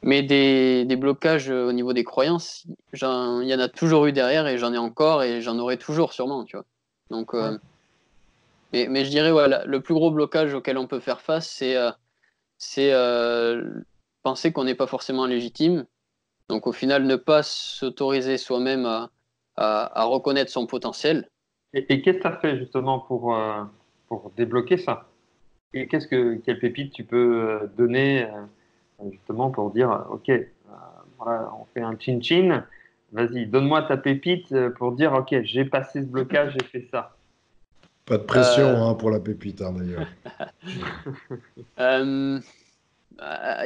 Mais 0.03 0.21
des, 0.21 0.83
des, 0.85 0.95
blocages 0.97 1.49
au 1.49 1.71
niveau 1.71 1.93
des 1.93 2.03
croyances, 2.03 2.67
il 2.91 2.99
y 2.99 3.55
en 3.55 3.59
a 3.59 3.69
toujours 3.69 4.05
eu 4.05 4.11
derrière 4.11 4.47
et 4.47 4.57
j'en 4.57 4.73
ai 4.73 4.77
encore 4.77 5.23
et 5.23 5.41
j'en 5.41 5.57
aurai 5.57 5.77
toujours 5.77 6.11
sûrement, 6.11 6.43
tu 6.43 6.57
vois. 6.57 6.65
Donc, 7.09 7.33
euh, 7.33 7.57
mais, 8.73 8.87
mais, 8.89 9.05
je 9.05 9.09
dirais, 9.09 9.31
voilà, 9.31 9.63
le 9.65 9.81
plus 9.81 9.93
gros 9.93 10.11
blocage 10.11 10.53
auquel 10.53 10.77
on 10.77 10.87
peut 10.87 10.99
faire 10.99 11.21
face, 11.21 11.47
c'est 11.47 11.77
euh, 11.77 11.91
euh, 12.79 13.81
penser 14.23 14.51
qu'on 14.51 14.63
n'est 14.63 14.75
pas 14.75 14.87
forcément 14.87 15.25
légitime. 15.25 15.85
Donc, 16.49 16.67
au 16.67 16.73
final, 16.73 17.05
ne 17.05 17.15
pas 17.15 17.43
s'autoriser 17.43 18.37
soi-même 18.37 18.85
à, 18.85 19.09
à, 19.55 20.03
reconnaître 20.03 20.51
son 20.51 20.65
potentiel. 20.65 21.29
Et, 21.73 21.85
et 21.93 22.01
qu'est-ce 22.01 22.17
que 22.17 22.21
tu 22.23 22.27
as 22.27 22.37
fait 22.37 22.57
justement 22.57 22.99
pour, 22.99 23.37
pour 24.07 24.31
débloquer 24.35 24.77
ça? 24.77 25.07
Et 25.73 25.87
qu'est-ce 25.87 26.07
que, 26.07 26.35
quelle 26.45 26.59
pépite 26.59 26.93
tu 26.93 27.03
peux 27.03 27.69
donner 27.77 28.27
justement 29.11 29.49
pour 29.49 29.71
dire, 29.71 30.05
OK, 30.09 30.29
euh, 30.29 30.41
voilà, 31.17 31.51
on 31.59 31.65
fait 31.73 31.81
un 31.81 31.97
chin-chin, 31.97 32.65
vas-y, 33.11 33.45
donne-moi 33.45 33.83
ta 33.83 33.97
pépite 33.97 34.51
euh, 34.51 34.69
pour 34.69 34.93
dire, 34.93 35.13
OK, 35.13 35.35
j'ai 35.43 35.65
passé 35.65 36.01
ce 36.01 36.07
blocage, 36.07 36.55
j'ai 36.59 36.65
fait 36.65 36.87
ça. 36.91 37.15
Pas 38.05 38.17
de 38.17 38.23
pression 38.23 38.67
euh, 38.67 38.81
hein, 38.83 38.95
pour 38.95 39.11
la 39.11 39.19
pépite, 39.19 39.61
hein, 39.61 39.73
d'ailleurs. 39.73 40.07
Il 41.77 42.43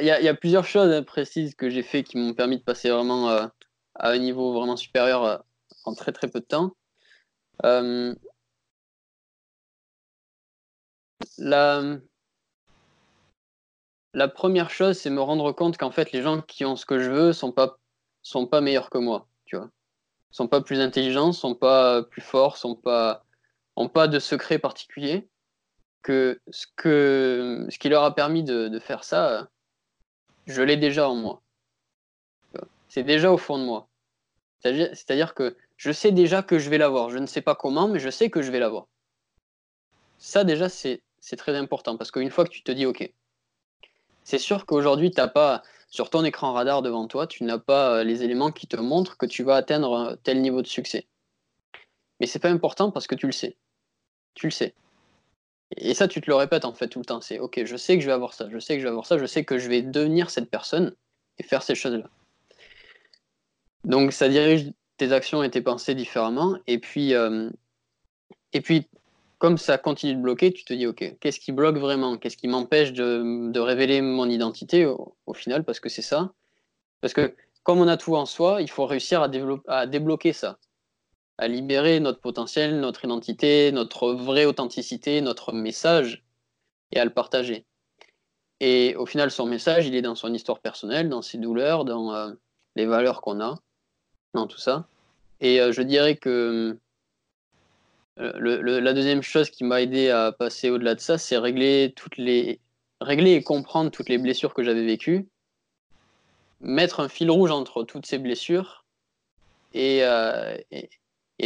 y, 0.00 0.04
y, 0.04 0.28
a 0.28 0.34
plusieurs 0.34 0.64
choses 0.64 0.92
hein, 0.92 1.02
précises 1.02 1.54
que 1.54 1.70
j'ai 1.70 1.82
fait 1.82 2.02
qui 2.04 2.18
m'ont 2.18 2.34
permis 2.34 2.58
de 2.58 2.62
passer 2.62 2.90
vraiment 2.90 3.28
à 3.28 3.50
un 3.96 4.18
niveau 4.18 4.52
vraiment 4.52 4.76
supérieur 4.76 5.44
en 5.84 5.94
très 5.94 6.12
très 6.12 6.28
peu 6.28 6.40
de 6.40 6.44
temps. 6.44 6.72
la, 11.38 11.98
la 14.14 14.28
première 14.28 14.70
chose, 14.70 14.98
c'est 14.98 15.10
me 15.10 15.20
rendre 15.20 15.52
compte 15.52 15.76
qu'en 15.76 15.90
fait, 15.90 16.12
les 16.12 16.22
gens 16.22 16.40
qui 16.40 16.64
ont 16.64 16.76
ce 16.76 16.86
que 16.86 16.98
je 16.98 17.10
veux 17.10 17.32
sont 17.32 17.52
pas, 17.52 17.78
sont 18.22 18.46
pas 18.46 18.60
meilleurs 18.60 18.90
que 18.90 18.98
moi, 18.98 19.26
tu 19.44 19.56
vois. 19.56 19.70
Sont 20.30 20.48
pas 20.48 20.60
plus 20.60 20.80
intelligents, 20.80 21.32
sont 21.32 21.54
pas 21.54 22.02
plus 22.02 22.20
forts, 22.20 22.56
sont 22.56 22.74
pas, 22.74 23.24
ont 23.76 23.88
pas 23.88 24.08
de 24.08 24.18
secret 24.18 24.58
particulier. 24.58 25.28
Que 26.02 26.40
ce, 26.50 26.66
que 26.76 27.66
ce 27.68 27.78
qui 27.78 27.88
leur 27.88 28.04
a 28.04 28.14
permis 28.14 28.42
de, 28.44 28.78
faire 28.78 29.04
ça, 29.04 29.48
je 30.46 30.62
l'ai 30.62 30.76
déjà 30.76 31.08
en 31.08 31.14
moi. 31.14 31.42
C'est 32.88 33.02
déjà 33.02 33.30
au 33.32 33.36
fond 33.36 33.58
de 33.58 33.64
moi. 33.64 33.88
C'est-à-dire 34.60 35.34
que 35.34 35.56
je 35.76 35.92
sais 35.92 36.12
déjà 36.12 36.42
que 36.42 36.58
je 36.58 36.70
vais 36.70 36.78
l'avoir. 36.78 37.10
Je 37.10 37.18
ne 37.18 37.26
sais 37.26 37.42
pas 37.42 37.54
comment, 37.54 37.88
mais 37.88 37.98
je 37.98 38.10
sais 38.10 38.30
que 38.30 38.42
je 38.42 38.50
vais 38.50 38.58
l'avoir. 38.58 38.86
Ça, 40.18 40.44
déjà, 40.44 40.68
c'est 40.68 41.02
très 41.36 41.56
important 41.56 41.96
parce 41.96 42.10
qu'une 42.10 42.30
fois 42.30 42.44
que 42.44 42.50
tu 42.50 42.62
te 42.62 42.72
dis, 42.72 42.86
OK, 42.86 43.12
c'est 44.28 44.36
sûr 44.36 44.66
qu'aujourd'hui, 44.66 45.10
tu 45.10 45.22
pas, 45.32 45.62
sur 45.88 46.10
ton 46.10 46.22
écran 46.22 46.52
radar 46.52 46.82
devant 46.82 47.06
toi, 47.08 47.26
tu 47.26 47.44
n'as 47.44 47.56
pas 47.56 47.94
euh, 47.94 48.04
les 48.04 48.24
éléments 48.24 48.52
qui 48.52 48.66
te 48.66 48.76
montrent 48.76 49.16
que 49.16 49.24
tu 49.24 49.42
vas 49.42 49.56
atteindre 49.56 50.18
tel 50.22 50.42
niveau 50.42 50.60
de 50.60 50.66
succès. 50.66 51.06
Mais 52.20 52.26
c'est 52.26 52.38
pas 52.38 52.50
important 52.50 52.90
parce 52.90 53.06
que 53.06 53.14
tu 53.14 53.24
le 53.24 53.32
sais. 53.32 53.56
Tu 54.34 54.48
le 54.48 54.50
sais. 54.50 54.74
Et 55.78 55.94
ça, 55.94 56.08
tu 56.08 56.20
te 56.20 56.28
le 56.28 56.36
répètes 56.36 56.66
en 56.66 56.74
fait 56.74 56.88
tout 56.88 56.98
le 56.98 57.06
temps. 57.06 57.22
C'est 57.22 57.38
OK, 57.38 57.64
je 57.64 57.76
sais 57.78 57.96
que 57.96 58.02
je 58.02 58.06
vais 58.06 58.12
avoir 58.12 58.34
ça, 58.34 58.50
je 58.50 58.58
sais 58.58 58.74
que 58.74 58.80
je 58.80 58.84
vais 58.84 58.90
avoir 58.90 59.06
ça, 59.06 59.16
je 59.16 59.24
sais 59.24 59.46
que 59.46 59.56
je 59.56 59.66
vais 59.70 59.80
devenir 59.80 60.28
cette 60.28 60.50
personne 60.50 60.94
et 61.38 61.42
faire 61.42 61.62
ces 61.62 61.74
choses-là. 61.74 62.10
Donc 63.84 64.12
ça 64.12 64.28
dirige 64.28 64.74
tes 64.98 65.12
actions 65.12 65.42
et 65.42 65.50
tes 65.50 65.62
pensées 65.62 65.94
différemment. 65.94 66.58
Et 66.66 66.78
puis, 66.78 67.14
euh, 67.14 67.48
et 68.52 68.60
puis 68.60 68.86
comme 69.38 69.58
ça 69.58 69.78
continue 69.78 70.14
de 70.14 70.20
bloquer, 70.20 70.52
tu 70.52 70.64
te 70.64 70.72
dis, 70.74 70.86
OK, 70.86 71.16
qu'est-ce 71.20 71.40
qui 71.40 71.52
bloque 71.52 71.78
vraiment? 71.78 72.16
Qu'est-ce 72.16 72.36
qui 72.36 72.48
m'empêche 72.48 72.92
de, 72.92 73.58
révéler 73.58 74.00
mon 74.00 74.28
identité 74.28 74.84
au, 74.84 75.34
final? 75.34 75.64
Parce 75.64 75.80
que 75.80 75.88
c'est 75.88 76.02
ça. 76.02 76.32
Parce 77.00 77.14
que 77.14 77.34
comme 77.62 77.78
on 77.78 77.88
a 77.88 77.96
tout 77.96 78.16
en 78.16 78.26
soi, 78.26 78.62
il 78.62 78.70
faut 78.70 78.86
réussir 78.86 79.22
à, 79.22 79.28
à 79.68 79.86
débloquer 79.86 80.32
ça, 80.32 80.58
à 81.38 81.46
libérer 81.48 82.00
notre 82.00 82.20
potentiel, 82.20 82.80
notre 82.80 83.04
identité, 83.04 83.70
notre 83.72 84.12
vraie 84.12 84.44
authenticité, 84.44 85.20
notre 85.20 85.52
message, 85.52 86.24
et 86.92 86.98
à 86.98 87.04
le 87.04 87.12
partager. 87.12 87.64
Et 88.60 88.96
au 88.96 89.06
final, 89.06 89.30
son 89.30 89.46
message, 89.46 89.86
il 89.86 89.94
est 89.94 90.02
dans 90.02 90.14
son 90.14 90.34
histoire 90.34 90.58
personnelle, 90.60 91.08
dans 91.08 91.22
ses 91.22 91.38
douleurs, 91.38 91.84
dans 91.84 92.12
euh, 92.12 92.32
les 92.74 92.86
valeurs 92.86 93.20
qu'on 93.20 93.40
a, 93.40 93.56
dans 94.34 94.46
tout 94.46 94.58
ça. 94.58 94.88
Et 95.40 95.60
euh, 95.60 95.70
je 95.70 95.82
dirais 95.82 96.16
que 96.16 96.76
euh, 98.20 98.80
la 98.80 98.92
deuxième 98.94 99.22
chose 99.22 99.50
qui 99.50 99.64
m'a 99.64 99.80
aidé 99.80 100.10
à 100.10 100.32
passer 100.32 100.70
au-delà 100.70 100.94
de 100.94 101.00
ça, 101.00 101.18
c'est 101.18 101.38
régler 101.38 101.92
toutes 101.94 102.16
les 102.16 102.60
régler 103.00 103.32
et 103.34 103.42
comprendre 103.42 103.92
toutes 103.92 104.08
les 104.08 104.18
blessures 104.18 104.54
que 104.54 104.64
j'avais 104.64 104.84
vécues, 104.84 105.28
mettre 106.60 106.98
un 106.98 107.08
fil 107.08 107.30
rouge 107.30 107.52
entre 107.52 107.84
toutes 107.84 108.06
ces 108.06 108.18
blessures 108.18 108.84
et, 109.72 110.00
euh, 110.02 110.56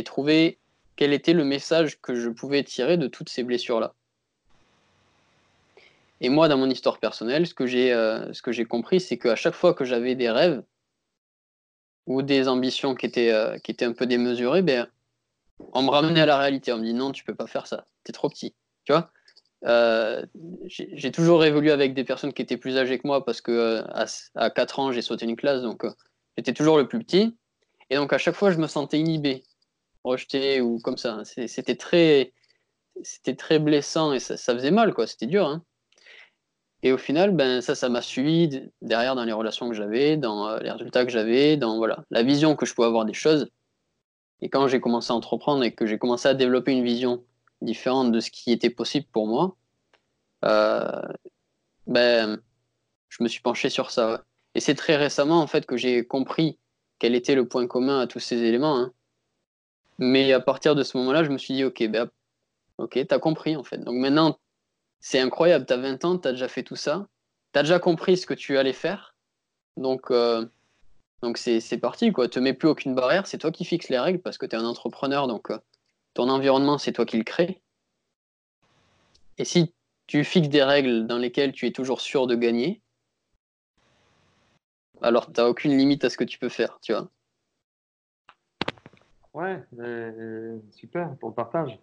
trouver 0.07 0.59
quel 0.97 1.12
était 1.12 1.35
le 1.35 1.44
message 1.44 2.01
que 2.01 2.15
je 2.15 2.31
pouvais 2.31 2.65
tirer 2.65 2.97
de 2.97 3.07
toutes 3.07 3.28
ces 3.28 3.43
blessures-là. 3.43 3.94
Et 6.23 6.31
moi, 6.31 6.49
dans 6.49 6.57
mon 6.57 6.70
histoire 6.70 6.99
personnelle, 6.99 7.47
ce 7.47 7.53
que 7.53 7.66
j'ai 7.66 7.93
euh, 7.93 8.32
compris, 8.69 9.01
c'est 9.01 9.19
qu'à 9.19 9.36
chaque 9.36 9.55
fois 9.55 9.74
que 9.74 9.85
j'avais 9.85 10.15
des 10.15 10.31
rêves 10.31 10.62
ou 12.07 12.23
des 12.23 12.49
ambitions 12.49 12.94
qui 12.94 13.07
étaient, 13.07 13.61
qui 13.62 13.73
étaient 13.73 13.85
un 13.85 13.93
peu 13.93 14.07
démesurées, 14.07 14.62
ben, 14.62 14.89
on 15.73 15.83
me 15.83 15.91
ramenait 15.91 16.21
à 16.21 16.27
la 16.27 16.39
réalité. 16.39 16.73
On 16.73 16.79
me 16.79 16.85
dit 16.85 16.95
non, 16.95 17.13
tu 17.13 17.25
peux 17.25 17.35
pas 17.35 17.47
faire 17.47 17.67
ça. 17.67 17.87
T'es 18.05 18.13
trop 18.13 18.29
petit. 18.29 18.55
Tu 18.85 18.93
vois 18.93 19.11
euh, 19.65 20.25
J'ai 20.67 21.13
toujours 21.13 21.45
évolué 21.45 21.71
avec 21.71 21.95
des 21.95 22.05
personnes 22.05 22.33
qui 22.33 22.43
étaient 22.43 22.57
plus 22.57 22.79
âgées 22.79 22.99
que 22.99 23.07
moi 23.07 23.25
parce 23.25 23.41
que 23.41 23.53
euh, 23.53 24.07
à, 24.35 24.51
4 24.51 24.79
ans, 24.79 24.93
j'ai 24.93 25.03
sauté 25.03 25.25
une 25.27 25.37
classe. 25.37 25.63
Donc, 25.63 25.85
euh, 25.85 25.93
j'étais 26.37 26.53
toujours 26.53 26.79
le 26.79 26.89
plus 26.89 26.99
petit. 26.99 27.37
Et 27.91 27.97
donc, 27.97 28.13
à 28.13 28.19
chaque 28.19 28.35
fois, 28.35 28.51
je 28.51 28.59
me 28.59 28.67
sentais 28.67 28.99
inhibé, 28.99 29.45
rejeté 30.05 30.61
ou 30.61 30.79
comme 30.79 30.97
ça. 30.97 31.23
C'était 31.25 31.77
très, 31.77 32.33
c'était 33.03 33.37
très 33.37 33.59
blessant 33.59 34.13
et 34.13 34.19
ça, 34.19 34.37
faisait 34.37 34.71
mal, 34.71 34.95
quoi. 34.95 35.07
C'était 35.07 35.27
dur. 35.27 35.47
Hein. 35.47 35.63
Et 36.83 36.93
au 36.93 36.99
final, 36.99 37.33
ben, 37.33 37.61
ça, 37.61 37.75
ça 37.75 37.89
m'a 37.89 38.03
suivi 38.03 38.63
derrière 38.81 39.15
dans 39.15 39.25
les 39.25 39.33
relations 39.33 39.69
que 39.69 39.75
j'avais, 39.75 40.17
dans 40.17 40.57
les 40.57 40.71
résultats 40.71 41.05
que 41.05 41.13
j'avais, 41.13 41.57
dans 41.57 41.77
voilà, 41.77 42.05
la 42.11 42.23
vision 42.23 42.57
que 42.57 42.67
je 42.67 42.75
pouvais 42.75 42.89
avoir 42.89 43.05
des 43.05 43.15
choses. 43.15 43.49
Et 44.43 44.48
quand 44.48 44.66
j'ai 44.69 44.81
commencé 44.81 45.12
à 45.12 45.14
entreprendre 45.14 45.62
et 45.62 45.73
que 45.73 45.86
j'ai 45.86 45.98
commencé 45.98 46.28
à 46.28 46.35
développer 46.35 46.73
une 46.73 46.85
vision 46.85 47.24
différente 47.62 48.10
de 48.12 48.20
ce 48.20 48.31
qui 48.31 48.51
était 48.51 48.70
possible 48.70 49.06
pour 49.12 49.28
moi, 49.28 49.56
euh, 50.44 51.02
ben, 51.86 52.43
je 53.09 53.23
me 53.23 53.28
suis 53.28 53.40
penché 53.40 53.70
sur 53.70 53.93
ça. 53.93 54.24
Et 54.55 54.60
c'est 54.60 54.74
très 54.74 54.97
récemment 54.97 55.40
en 55.40 55.47
fait 55.47 55.64
que 55.64 55.77
j'ai 55.77 56.05
compris 56.05 56.59
quel 56.98 57.14
était 57.14 57.36
le 57.36 57.47
point 57.47 57.66
commun 57.69 58.01
à 58.01 58.06
tous 58.09 58.19
ces 58.19 58.43
éléments. 58.43 58.77
Hein. 58.77 58.93
Mais 59.98 60.32
à 60.32 60.40
partir 60.40 60.74
de 60.74 60.82
ce 60.82 60.97
moment-là, 60.98 61.23
je 61.23 61.31
me 61.31 61.39
suis 61.39 61.55
dit, 61.55 61.64
ok, 61.64 61.86
ben, 61.89 62.10
ok, 62.78 62.98
t'as 63.09 63.19
compris 63.20 63.55
en 63.56 63.62
fait. 63.62 63.78
Donc 63.78 63.94
maintenant, 63.94 64.39
c'est 65.01 65.20
incroyable, 65.20 65.66
t'as 65.66 65.77
20 65.77 66.05
ans, 66.05 66.19
t'as 66.19 66.32
déjà 66.32 66.48
fait 66.48 66.64
tout 66.64 66.77
ça, 66.77 67.06
t'as 67.52 67.62
déjà 67.62 67.78
compris 67.78 68.16
ce 68.16 68.27
que 68.27 68.35
tu 68.35 68.59
allais 68.59 68.73
faire. 68.73 69.14
Donc, 69.77 70.10
euh, 70.10 70.47
donc 71.23 71.39
c'est 71.39 71.78
parti, 71.78 72.12
quoi. 72.12 72.28
Te 72.28 72.40
mets 72.40 72.53
plus 72.53 72.69
aucune 72.69 72.94
barrière, 72.94 73.27
c'est 73.27 73.39
toi 73.39 73.53
qui 73.53 73.65
fixes 73.65 73.89
les 73.89 73.99
règles 73.99 74.20
parce 74.20 74.39
que 74.39 74.47
tu 74.47 74.57
es 74.57 74.59
un 74.59 74.65
entrepreneur, 74.65 75.28
donc 75.28 75.51
euh, 75.51 75.59
ton 76.15 76.28
environnement, 76.28 76.78
c'est 76.78 76.93
toi 76.93 77.07
qui 77.07 77.16
le 77.16 77.24
crée. 77.24 77.62
Et 79.39 79.44
si 79.44 79.73
tu 80.09 80.24
fixes 80.24 80.49
des 80.49 80.62
règles 80.62 81.07
dans 81.07 81.19
lesquelles 81.19 81.53
tu 81.53 81.66
es 81.66 81.70
toujours 81.70 82.01
sûr 82.01 82.27
de 82.27 82.35
gagner, 82.35 82.82
alors 85.01 85.32
tu 85.32 85.40
n'as 85.40 85.47
aucune 85.47 85.77
limite 85.77 86.05
à 86.05 86.11
ce 86.11 86.16
que 86.16 86.24
tu 86.24 86.39
peux 86.39 86.49
faire, 86.49 86.78
tu 86.82 86.93
vois. 86.93 87.09
Ouais, 89.32 89.62
euh, 89.78 90.59
super 90.73 91.16
pour 91.16 91.31
le 91.31 91.35
partage. 91.35 91.78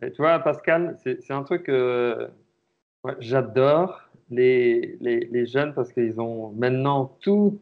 Et 0.00 0.12
tu 0.12 0.22
vois, 0.22 0.38
Pascal, 0.38 0.96
c'est 1.02 1.30
un 1.32 1.42
truc 1.42 1.64
que 1.64 2.30
j'adore 3.18 4.08
les, 4.30 4.96
les, 5.00 5.20
les, 5.20 5.46
jeunes 5.46 5.74
parce 5.74 5.92
qu'ils 5.92 6.20
ont 6.20 6.50
maintenant 6.52 7.16
tout 7.20 7.60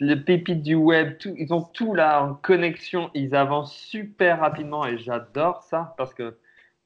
les 0.00 0.16
pépites 0.16 0.62
du 0.62 0.74
web, 0.74 1.16
ils 1.36 1.52
ont 1.52 1.62
tout 1.62 1.94
là 1.94 2.24
en 2.24 2.34
connexion, 2.34 3.10
ils 3.14 3.34
avancent 3.34 3.76
super 3.76 4.40
rapidement 4.40 4.86
et 4.86 4.98
j'adore 4.98 5.62
ça 5.62 5.94
parce 5.98 6.14
que 6.14 6.36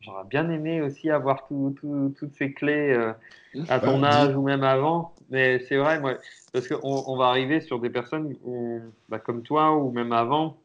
j'aurais 0.01 0.25
bien 0.25 0.51
aimé 0.51 0.83
aussi 0.83 1.11
avoir 1.11 1.47
toutes 1.47 2.35
ces 2.35 2.53
clés 2.53 2.93
euh, 2.93 3.13
à 3.69 3.79
ton 3.79 4.03
âge 4.03 4.35
ou 4.37 4.43
même 4.43 4.65
avant. 4.65 5.15
Mais 5.31 5.61
c'est 5.61 5.77
vrai, 5.77 6.01
moi, 6.01 6.19
parce 6.53 6.69
qu'on 6.69 7.05
on 7.07 7.17
va 7.17 7.27
arriver 7.27 7.61
sur 7.61 7.79
des 7.79 7.89
personnes 7.89 8.35
bah, 9.09 9.21
comme 9.21 9.43
toi 9.43 9.77
ou 9.77 9.93
même 9.93 10.13
avant 10.13 10.59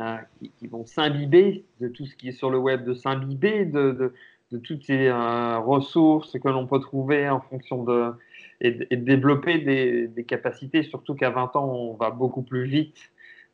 euh, 0.00 0.16
qui, 0.58 0.68
vont 0.68 0.86
s'imbiber 0.86 1.66
de 1.80 1.88
tout 1.88 2.06
ce 2.06 2.14
qui 2.14 2.28
est 2.28 2.32
sur 2.32 2.50
le 2.50 2.58
web, 2.58 2.84
de 2.84 2.94
s'imbiber 2.94 3.64
de, 3.64 4.14
de, 4.52 4.58
toutes 4.58 4.84
ces 4.84 5.08
euh, 5.08 5.58
ressources 5.58 6.38
que 6.38 6.48
l'on 6.48 6.68
peut 6.68 6.80
trouver 6.80 7.28
en 7.28 7.40
fonction 7.40 7.82
de 7.82 8.12
et, 8.60 8.96
développer 8.96 9.58
des, 9.58 10.08
des, 10.08 10.24
capacités, 10.24 10.82
surtout 10.82 11.14
qu'à 11.14 11.30
20 11.30 11.56
ans, 11.56 11.66
on 11.66 11.94
va 11.94 12.10
beaucoup 12.10 12.42
plus 12.42 12.64
vite. 12.64 12.98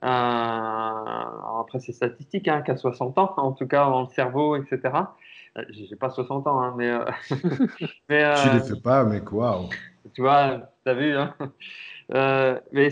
Euh, 0.03 0.07
après, 0.07 1.79
c'est 1.81 1.93
statistique, 1.93 2.49
hein, 2.49 2.63
qu'à 2.63 2.77
60 2.77 3.19
ans, 3.19 3.35
en 3.37 3.53
tout 3.53 3.67
cas 3.67 3.85
dans 3.87 4.03
le 4.03 4.09
cerveau, 4.09 4.57
etc. 4.57 4.81
Euh, 5.57 5.63
j'ai 5.71 5.97
pas 5.97 6.11
60 6.11 6.47
ans, 6.47 6.61
hein, 6.61 6.75
mais. 6.77 6.91
Euh, 6.91 7.05
mais 8.09 8.25
euh, 8.25 8.35
tu 8.35 8.51
les 8.51 8.61
fais 8.75 8.81
pas, 8.81 9.05
mais 9.05 9.21
quoi 9.21 9.69
Tu 10.15 10.21
vois, 10.21 10.61
tu 10.85 10.91
as 10.91 10.95
vu. 10.95 11.17
Hein 11.17 11.35
euh, 12.15 12.61
mais 12.73 12.91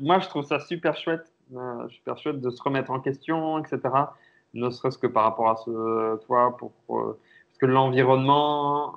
moi, 0.00 0.18
je 0.18 0.28
trouve 0.28 0.44
ça 0.44 0.60
super 0.60 0.96
chouette, 0.96 1.32
super 1.88 2.18
chouette 2.18 2.40
de 2.40 2.50
se 2.50 2.62
remettre 2.62 2.90
en 2.90 3.00
question, 3.00 3.58
etc. 3.58 3.80
Ne 4.54 4.70
serait-ce 4.70 4.98
que 4.98 5.06
par 5.06 5.24
rapport 5.24 5.50
à 5.50 5.56
ce, 5.56 6.24
toi, 6.26 6.56
pour, 6.58 6.72
pour 6.86 7.16
parce 7.16 7.58
que 7.58 7.66
l'environnement 7.66 8.94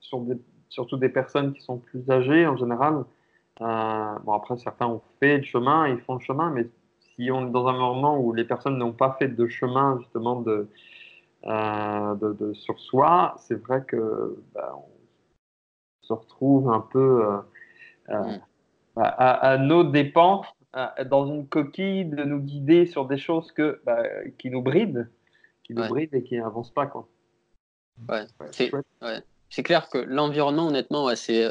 sur 0.00 0.20
des 0.20 0.36
surtout 0.72 0.96
des 0.96 1.10
personnes 1.10 1.52
qui 1.52 1.60
sont 1.60 1.78
plus 1.78 2.10
âgées 2.10 2.46
en 2.46 2.56
général. 2.56 3.04
Euh, 3.60 4.18
bon, 4.24 4.32
après, 4.32 4.56
certains 4.56 4.86
ont 4.86 5.02
fait 5.20 5.36
le 5.36 5.42
chemin, 5.42 5.86
ils 5.86 6.00
font 6.00 6.14
le 6.14 6.20
chemin, 6.20 6.50
mais 6.50 6.66
si 7.14 7.30
on 7.30 7.46
est 7.46 7.50
dans 7.50 7.66
un 7.66 7.76
moment 7.76 8.18
où 8.18 8.32
les 8.32 8.44
personnes 8.44 8.78
n'ont 8.78 8.94
pas 8.94 9.16
fait 9.18 9.28
de 9.28 9.46
chemin 9.48 9.98
justement 9.98 10.40
de, 10.40 10.68
euh, 11.44 12.14
de, 12.14 12.54
sur 12.54 12.80
soi, 12.80 13.34
c'est 13.36 13.62
vrai 13.62 13.84
que 13.86 14.42
bah, 14.54 14.74
on 14.74 16.06
se 16.06 16.12
retrouve 16.14 16.70
un 16.70 16.80
peu 16.80 17.26
euh, 18.08 18.36
mm. 18.36 18.40
à, 18.96 19.58
nos 19.58 19.84
dépens, 19.84 20.42
dans 21.04 21.26
une 21.26 21.46
coquille, 21.46 22.06
de 22.06 22.24
nous 22.24 22.40
guider 22.40 22.86
sur 22.86 23.04
des 23.04 23.18
choses 23.18 23.52
que, 23.52 23.82
bah, 23.84 24.02
qui 24.38 24.48
nous 24.48 24.62
brident, 24.62 25.06
qui 25.64 25.74
nous 25.74 25.86
brident 25.86 26.14
et 26.14 26.22
qui 26.22 26.38
n'avancent 26.38 26.72
pas. 26.72 26.86
Quoi. 26.86 27.06
Ouais, 28.08 28.24
c'est 28.52 28.72
ouais 28.72 29.22
c'est 29.52 29.62
clair 29.62 29.90
que 29.90 29.98
l'environnement, 29.98 30.68
honnêtement, 30.68 31.14
c'est, 31.14 31.50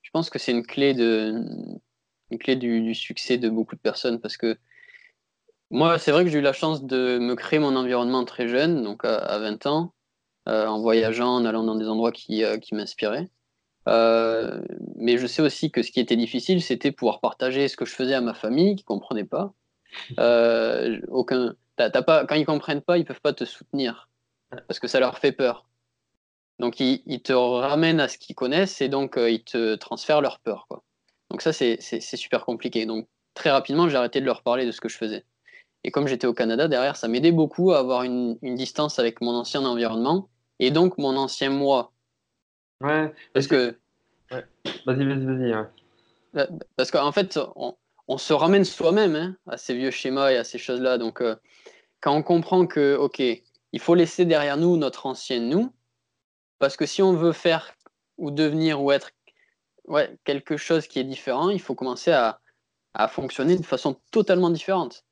je 0.00 0.10
pense 0.10 0.30
que 0.30 0.38
c'est 0.38 0.52
une 0.52 0.64
clé, 0.66 0.94
de, 0.94 1.34
une 2.30 2.38
clé 2.38 2.56
du, 2.56 2.94
succès 2.94 3.36
de 3.36 3.50
beaucoup 3.50 3.76
de 3.76 3.80
personnes 3.80 4.20
parce 4.20 4.38
que 4.38 4.56
moi, 5.70 5.98
c'est 5.98 6.12
vrai 6.12 6.24
que 6.24 6.30
j'ai 6.30 6.38
eu 6.38 6.42
la 6.42 6.54
chance 6.54 6.84
de 6.84 7.18
me 7.18 7.34
créer 7.34 7.58
mon 7.58 7.76
environnement 7.76 8.24
très 8.24 8.48
jeune, 8.48 8.82
donc 8.82 9.04
à, 9.04 9.38
20 9.38 9.66
ans, 9.66 9.92
euh, 10.48 10.66
en 10.66 10.80
voyageant, 10.80 11.28
en 11.28 11.44
allant 11.44 11.62
dans 11.62 11.74
des 11.74 11.88
endroits 11.88 12.12
qui, 12.12 12.42
euh, 12.42 12.56
qui 12.56 12.74
m'inspiraient. 12.74 13.28
Euh, 13.86 14.62
mais 14.96 15.18
je 15.18 15.26
sais 15.26 15.42
aussi 15.42 15.70
que 15.70 15.82
ce 15.82 15.92
qui 15.92 16.00
était 16.00 16.16
difficile, 16.16 16.62
c'était 16.62 16.90
pouvoir 16.90 17.20
partager 17.20 17.68
ce 17.68 17.76
que 17.76 17.84
je 17.84 17.94
faisais 17.94 18.14
à 18.14 18.22
ma 18.22 18.32
famille 18.32 18.76
qui 18.76 18.84
ne 18.84 18.86
comprenait 18.86 19.24
pas. 19.24 19.52
aucun, 21.08 21.54
pas. 21.76 22.24
Quand 22.24 22.34
ils 22.34 22.46
comprennent 22.46 22.80
pas, 22.80 22.96
ils 22.96 23.04
peuvent 23.04 23.20
pas 23.20 23.34
te 23.34 23.44
soutenir 23.44 24.08
parce 24.68 24.80
que 24.80 24.88
ça 24.88 25.00
leur 25.00 25.18
fait 25.18 25.32
peur. 25.32 25.65
Donc, 26.58 26.80
ils, 26.80 27.22
te 27.22 27.32
ramènent 27.32 28.00
à 28.00 28.08
ce 28.08 28.16
qu'ils 28.18 28.34
connaissent 28.34 28.80
et 28.80 28.88
donc 28.88 29.18
euh, 29.18 29.30
ils 29.30 29.44
te 29.44 29.74
transfèrent 29.74 30.22
leur 30.22 30.40
peur. 30.40 30.66
Quoi. 30.68 30.82
Donc, 31.30 31.42
ça, 31.42 31.52
c'est 31.52 32.00
super 32.00 32.44
compliqué. 32.44 32.86
Donc, 32.86 33.08
très 33.34 33.50
rapidement, 33.50 33.88
j'ai 33.88 33.96
arrêté 33.96 34.20
de 34.20 34.26
leur 34.26 34.42
parler 34.42 34.64
de 34.64 34.72
ce 34.72 34.80
que 34.80 34.88
je 34.88 34.96
faisais. 34.96 35.24
Et 35.84 35.90
comme 35.90 36.08
j'étais 36.08 36.26
au 36.26 36.34
Canada, 36.34 36.66
derrière, 36.66 36.96
ça 36.96 37.08
m'aidait 37.08 37.32
beaucoup 37.32 37.72
à 37.72 37.78
avoir 37.78 38.02
une, 38.02 38.38
une, 38.42 38.54
distance 38.54 38.98
avec 38.98 39.20
mon 39.20 39.32
ancien 39.32 39.64
environnement 39.64 40.28
et 40.58 40.70
donc 40.70 40.98
mon 40.98 41.16
ancien 41.16 41.50
moi. 41.50 41.92
Ouais, 42.80 43.12
parce 43.34 43.46
que. 43.46 43.78
Ouais. 44.32 44.44
Vas-y, 44.86 45.04
vas-y, 45.04 45.24
vas-y. 45.24 45.54
Ouais. 45.54 46.48
Parce 46.76 46.90
qu'en 46.90 47.12
fait, 47.12 47.38
on, 47.54 47.76
on, 48.08 48.18
se 48.18 48.32
ramène 48.32 48.64
soi-même 48.64 49.14
hein, 49.14 49.36
à 49.46 49.56
ces 49.56 49.74
vieux 49.74 49.90
schémas 49.90 50.32
et 50.32 50.36
à 50.36 50.44
ces 50.44 50.58
choses-là. 50.58 50.98
Donc, 50.98 51.20
euh, 51.20 51.36
quand 52.00 52.14
on 52.14 52.22
comprend 52.22 52.66
que, 52.66 52.96
OK, 52.96 53.20
il 53.20 53.80
faut 53.80 53.94
laisser 53.94 54.24
derrière 54.24 54.56
nous 54.56 54.76
notre 54.76 55.06
ancien 55.06 55.40
nous, 55.40 55.72
parce 56.58 56.76
que 56.76 56.86
si 56.86 57.02
on 57.02 57.12
veut 57.12 57.32
faire 57.32 57.74
ou 58.18 58.30
devenir 58.30 58.82
ou 58.82 58.92
être 58.92 59.10
ouais, 59.86 60.16
quelque 60.24 60.56
chose 60.56 60.86
qui 60.86 60.98
est 60.98 61.04
différent, 61.04 61.50
il 61.50 61.60
faut 61.60 61.74
commencer 61.74 62.12
à, 62.12 62.40
à 62.94 63.08
fonctionner 63.08 63.56
de 63.56 63.64
façon 63.64 63.96
totalement 64.10 64.50
différente. 64.50 65.04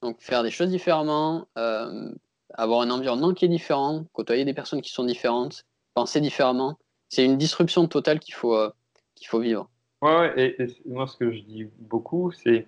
Donc 0.00 0.20
faire 0.20 0.42
des 0.42 0.50
choses 0.50 0.70
différemment, 0.70 1.46
euh, 1.58 2.10
avoir 2.54 2.80
un 2.80 2.90
environnement 2.90 3.34
qui 3.34 3.44
est 3.44 3.48
différent, 3.48 4.04
côtoyer 4.12 4.44
des 4.44 4.54
personnes 4.54 4.80
qui 4.80 4.90
sont 4.90 5.04
différentes, 5.04 5.64
penser 5.94 6.20
différemment. 6.20 6.78
C'est 7.08 7.24
une 7.24 7.36
disruption 7.36 7.86
totale 7.86 8.20
qu'il 8.20 8.34
faut, 8.34 8.56
euh, 8.56 8.70
faut 9.26 9.40
vivre. 9.40 9.68
Ouais, 10.00 10.32
et, 10.58 10.66
moi 10.86 11.06
ce 11.06 11.16
que 11.18 11.30
je 11.30 11.40
dis 11.42 11.68
beaucoup, 11.78 12.32
c'est 12.32 12.66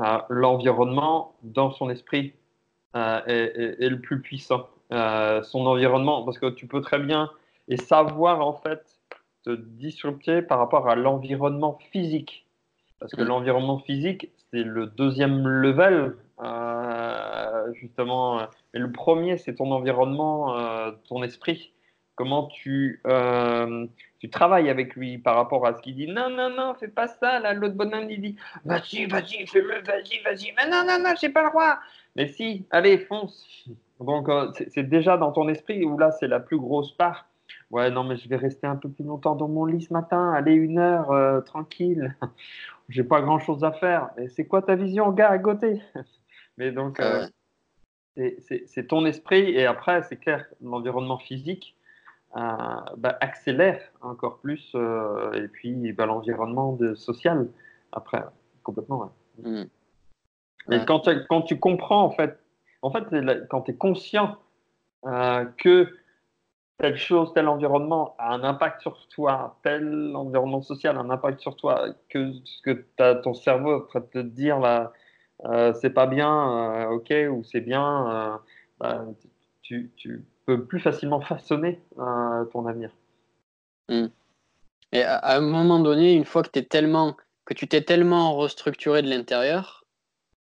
euh, 0.00 0.18
l'environnement 0.30 1.36
dans 1.42 1.70
son 1.70 1.90
esprit 1.90 2.32
est, 2.94 3.88
le 3.88 4.00
plus 4.00 4.22
puissant. 4.22 4.68
Euh, 4.92 5.42
son 5.42 5.66
environnement, 5.66 6.24
parce 6.24 6.38
que 6.38 6.50
tu 6.50 6.66
peux 6.66 6.82
très 6.82 6.98
bien 6.98 7.30
et 7.68 7.78
savoir 7.78 8.46
en 8.46 8.52
fait 8.52 9.00
te 9.42 9.50
disrupter 9.50 10.42
par 10.42 10.58
rapport 10.58 10.88
à 10.88 10.94
l'environnement 10.94 11.78
physique. 11.90 12.46
Parce 13.00 13.12
que 13.12 13.22
mmh. 13.22 13.26
l'environnement 13.26 13.78
physique, 13.78 14.30
c'est 14.50 14.62
le 14.62 14.86
deuxième 14.86 15.48
level 15.48 16.16
euh, 16.42 17.72
justement. 17.74 18.46
Mais 18.72 18.80
le 18.80 18.92
premier, 18.92 19.38
c'est 19.38 19.54
ton 19.54 19.72
environnement, 19.72 20.58
euh, 20.58 20.92
ton 21.08 21.22
esprit. 21.22 21.72
Comment 22.14 22.46
tu, 22.46 23.02
tu 24.20 24.30
travailles 24.30 24.70
avec 24.70 24.94
lui 24.94 25.18
par 25.18 25.34
rapport 25.34 25.66
à 25.66 25.74
ce 25.74 25.82
qu'il 25.82 25.96
dit. 25.96 26.06
Non, 26.06 26.30
non, 26.30 26.48
non, 26.50 26.74
fais 26.74 26.88
pas 26.88 27.08
ça. 27.08 27.40
Là, 27.40 27.54
l'autre 27.54 27.74
bonhomme, 27.74 28.08
il 28.08 28.20
dit 28.20 28.36
Vas-y, 28.64 29.06
vas-y, 29.06 29.46
fais-le, 29.48 29.82
vas-y, 29.82 30.22
vas-y. 30.22 30.52
Mais 30.56 30.68
non, 30.70 30.84
non, 30.86 31.02
non, 31.02 31.14
j'ai 31.20 31.30
pas 31.30 31.42
le 31.42 31.48
droit. 31.48 31.78
Mais 32.14 32.28
si, 32.28 32.66
allez, 32.70 32.98
fonce. 32.98 33.66
Donc, 34.00 34.28
euh, 34.28 34.50
c'est 34.68 34.88
déjà 34.88 35.16
dans 35.16 35.32
ton 35.32 35.48
esprit 35.48 35.84
où 35.84 35.96
là, 35.98 36.10
c'est 36.10 36.28
la 36.28 36.40
plus 36.40 36.58
grosse 36.58 36.92
part. 36.92 37.26
Ouais, 37.70 37.90
non, 37.90 38.04
mais 38.04 38.16
je 38.16 38.28
vais 38.28 38.36
rester 38.36 38.66
un 38.66 38.76
peu 38.76 38.88
plus 38.88 39.04
longtemps 39.04 39.34
dans 39.34 39.48
mon 39.48 39.64
lit 39.64 39.82
ce 39.82 39.92
matin. 39.92 40.32
Allez, 40.32 40.54
une 40.54 40.78
heure, 40.78 41.10
euh, 41.10 41.40
tranquille. 41.40 42.16
j'ai 42.88 43.04
pas 43.04 43.20
grand 43.20 43.38
chose 43.38 43.64
à 43.64 43.72
faire. 43.72 44.10
Et 44.18 44.28
c'est 44.28 44.46
quoi 44.46 44.62
ta 44.62 44.76
vision, 44.76 45.10
gars, 45.12 45.30
à 45.30 45.38
côté? 45.38 45.80
Mais 46.58 46.70
donc, 46.70 47.00
euh, 47.00 47.26
c'est 48.16 48.86
ton 48.86 49.04
esprit. 49.06 49.50
Et 49.50 49.66
après, 49.66 50.02
c'est 50.02 50.16
clair, 50.16 50.46
l'environnement 50.62 51.18
physique 51.18 51.76
euh, 52.36 52.40
bah, 52.96 53.16
accélère 53.20 53.80
encore 54.00 54.38
plus. 54.38 54.72
Euh, 54.74 55.32
et 55.32 55.48
puis, 55.48 55.92
bah, 55.92 56.06
l'environnement 56.06 56.78
social, 56.94 57.48
après, 57.92 58.22
complètement. 58.62 59.12
Ouais. 59.38 59.50
Mmh. 59.50 59.68
Mais 60.68 60.78
ouais. 60.78 60.84
quand, 60.86 61.00
tu, 61.00 61.10
quand 61.28 61.42
tu 61.42 61.58
comprends, 61.58 62.04
en 62.04 62.10
fait, 62.10 62.38
en 62.84 62.90
fait 62.90 63.04
quand 63.48 63.62
tu 63.62 63.72
es 63.72 63.74
conscient 63.74 64.36
euh, 65.06 65.46
que 65.56 65.88
telle 66.78 66.96
chose, 66.96 67.32
tel 67.34 67.48
environnement 67.48 68.14
a 68.18 68.34
un 68.34 68.44
impact 68.44 68.82
sur 68.82 69.08
toi, 69.08 69.58
tel 69.62 70.14
environnement 70.14 70.60
social 70.60 70.96
a 70.98 71.00
un 71.00 71.08
impact 71.08 71.40
sur 71.40 71.56
toi, 71.56 71.86
que 72.10 72.32
ce 72.44 72.60
que 72.62 72.84
as, 72.98 73.14
ton 73.16 73.32
cerveau 73.32 73.72
est 73.72 73.82
en 73.82 73.86
train 73.86 74.00
de 74.00 74.06
te 74.06 74.18
dire 74.18 74.60
là, 74.60 74.92
euh, 75.46 75.72
c'est 75.80 75.90
pas 75.90 76.06
bien, 76.06 76.88
euh, 76.90 76.90
ok, 76.90 77.14
ou 77.30 77.42
c'est 77.44 77.60
bien, 77.60 78.40
bah, 78.78 79.04
tu, 79.62 79.90
peux 80.44 80.66
plus 80.66 80.80
facilement 80.80 81.22
façonner 81.22 81.80
ton 81.96 82.66
avenir. 82.66 82.90
Mm. 83.88 84.06
Et 84.92 85.02
à, 85.02 85.36
un 85.36 85.40
moment 85.40 85.78
donné, 85.78 86.12
une 86.12 86.26
fois 86.26 86.42
que, 86.42 86.60
tellement, 86.60 87.16
que 87.46 87.54
tu 87.54 87.66
t'es 87.66 87.80
tellement 87.80 88.36
restructuré 88.36 89.00
de 89.00 89.08
l'intérieur, 89.08 89.86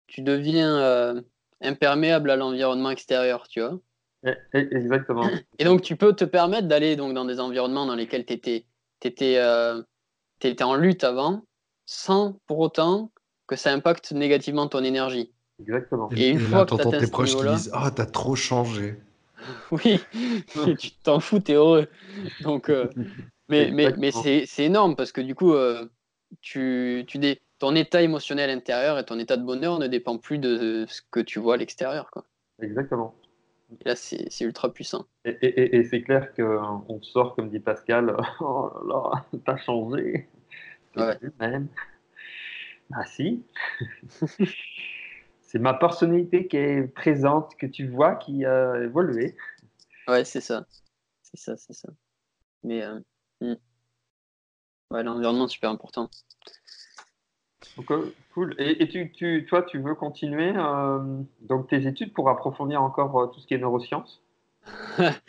tu 0.06 0.22
deviens 0.22 1.22
imperméable 1.62 2.30
à 2.30 2.36
l'environnement 2.36 2.90
extérieur, 2.90 3.48
tu 3.48 3.60
vois. 3.60 3.78
Exactement. 4.52 5.28
Et 5.58 5.64
donc, 5.64 5.82
tu 5.82 5.96
peux 5.96 6.12
te 6.14 6.24
permettre 6.24 6.68
d'aller 6.68 6.96
donc, 6.96 7.14
dans 7.14 7.24
des 7.24 7.40
environnements 7.40 7.86
dans 7.86 7.94
lesquels 7.94 8.24
tu 8.24 8.32
étais, 8.34 8.66
étais, 9.02 9.38
euh, 9.38 9.82
étais, 10.42 10.64
en 10.64 10.76
lutte 10.76 11.04
avant, 11.04 11.44
sans 11.86 12.38
pour 12.46 12.60
autant 12.60 13.12
que 13.46 13.56
ça 13.56 13.72
impacte 13.72 14.12
négativement 14.12 14.68
ton 14.68 14.84
énergie. 14.84 15.32
Exactement. 15.60 16.08
Et, 16.12 16.22
et 16.22 16.28
une 16.30 16.36
et 16.36 16.40
fois 16.40 16.58
là, 16.60 16.64
que 16.66 16.90
tu 16.90 16.98
tes 16.98 17.10
proches 17.10 17.36
qui 17.36 17.46
disent 17.46 17.70
Ah, 17.72 17.86
oh, 17.86 17.90
t'as 17.94 18.06
trop 18.06 18.36
changé. 18.36 18.96
oui, 19.70 20.00
tu 20.78 20.90
t'en 21.02 21.20
fous, 21.20 21.40
t'es 21.40 21.54
heureux. 21.54 21.88
Donc, 22.40 22.68
euh, 22.68 22.88
mais 23.48 23.70
mais, 23.70 23.92
mais 23.98 24.10
c'est 24.12 24.64
énorme 24.64 24.96
parce 24.96 25.12
que 25.12 25.20
du 25.20 25.34
coup, 25.34 25.52
euh, 25.52 25.86
tu, 26.40 27.04
tu 27.06 27.18
dé... 27.18 27.42
ton 27.62 27.76
état 27.76 28.02
émotionnel 28.02 28.50
intérieur 28.50 28.98
et 28.98 29.04
ton 29.04 29.20
état 29.20 29.36
de 29.36 29.44
bonheur 29.44 29.78
ne 29.78 29.86
dépend 29.86 30.18
plus 30.18 30.38
de 30.38 30.84
ce 30.88 31.00
que 31.12 31.20
tu 31.20 31.38
vois 31.38 31.54
à 31.54 31.56
l'extérieur. 31.56 32.10
Exactement. 32.60 33.14
Et 33.70 33.88
là, 33.88 33.94
c'est 33.94 34.40
ultra 34.40 34.72
puissant. 34.72 35.06
Et, 35.24 35.30
et, 35.30 35.76
et 35.76 35.84
c'est 35.84 36.02
clair 36.02 36.34
qu'on 36.34 37.00
sort, 37.02 37.36
comme 37.36 37.50
dit 37.50 37.60
Pascal, 37.60 38.16
oh 38.40 38.72
là 38.84 39.12
là, 39.14 39.38
t'as 39.46 39.56
changé. 39.58 40.28
Ouais. 40.96 41.16
Même. 41.38 41.68
Ah 42.92 43.06
si. 43.06 43.44
c'est 45.40 45.60
ma 45.60 45.74
personnalité 45.74 46.48
qui 46.48 46.56
est 46.56 46.92
présente, 46.92 47.54
que 47.54 47.66
tu 47.66 47.86
vois, 47.86 48.16
qui 48.16 48.44
a 48.44 48.82
évolué. 48.82 49.36
Ouais, 50.08 50.24
c'est 50.24 50.40
ça. 50.40 50.66
C'est 51.22 51.38
ça, 51.38 51.56
c'est 51.56 51.74
ça. 51.74 51.90
Mais 52.64 52.82
euh, 52.82 52.98
hmm. 53.40 53.54
ouais, 54.90 55.04
l'environnement, 55.04 55.46
super 55.46 55.70
important. 55.70 56.10
Okay, 57.78 58.14
cool. 58.34 58.54
Et, 58.58 58.82
et 58.82 58.88
tu, 58.88 59.12
tu, 59.12 59.46
toi, 59.48 59.62
tu 59.62 59.78
veux 59.78 59.94
continuer 59.94 60.52
euh, 60.56 60.98
donc 61.40 61.68
tes 61.68 61.86
études 61.86 62.12
pour 62.12 62.28
approfondir 62.28 62.82
encore 62.82 63.18
euh, 63.18 63.26
tout 63.28 63.40
ce 63.40 63.46
qui 63.46 63.54
est 63.54 63.58
neurosciences? 63.58 64.22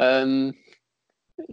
Euh, 0.00 0.52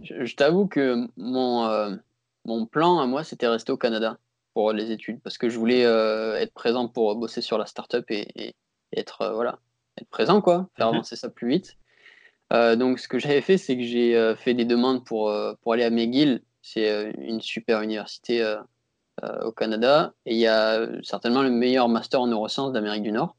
Je, 0.02 0.24
je 0.24 0.36
t'avoue 0.36 0.66
que 0.66 1.06
mon, 1.16 1.98
mon 2.44 2.66
plan 2.66 2.98
à 2.98 3.06
moi, 3.06 3.22
c'était 3.24 3.46
rester 3.46 3.72
au 3.72 3.76
Canada 3.76 4.18
pour 4.54 4.72
les 4.72 4.90
études 4.90 5.20
parce 5.22 5.38
que 5.38 5.48
je 5.48 5.58
voulais 5.58 5.82
être 5.82 6.52
présent 6.54 6.88
pour 6.88 7.14
bosser 7.16 7.40
sur 7.42 7.58
la 7.58 7.66
startup 7.66 8.04
et, 8.10 8.26
et, 8.34 8.48
et 8.92 9.00
être 9.00 9.30
voilà 9.34 9.58
être 9.98 10.08
présent 10.08 10.40
quoi, 10.40 10.68
faire 10.76 10.88
avancer 10.88 11.14
mm 11.14 11.18
-hmm. 11.18 11.20
ça 11.20 11.30
plus 11.30 11.48
vite. 11.48 11.78
donc 12.50 12.98
ce 12.98 13.06
que 13.08 13.18
j'avais 13.18 13.42
fait, 13.42 13.58
c'est 13.58 13.76
que 13.76 13.84
j'ai 13.84 14.34
fait 14.36 14.54
des 14.54 14.64
demandes 14.64 15.04
pour 15.04 15.32
pour 15.62 15.72
aller 15.72 15.84
à 15.84 15.90
McGill. 15.90 16.42
C'est 16.62 17.12
une 17.18 17.40
super 17.40 17.82
université 17.82 18.42
au 19.42 19.52
Canada 19.52 20.12
et 20.26 20.34
il 20.34 20.38
y 20.38 20.46
a 20.46 20.86
certainement 21.02 21.42
le 21.42 21.50
meilleur 21.50 21.88
master 21.88 22.20
en 22.20 22.26
neurosciences 22.26 22.72
d'Amérique 22.72 23.02
du 23.02 23.12
Nord. 23.12 23.34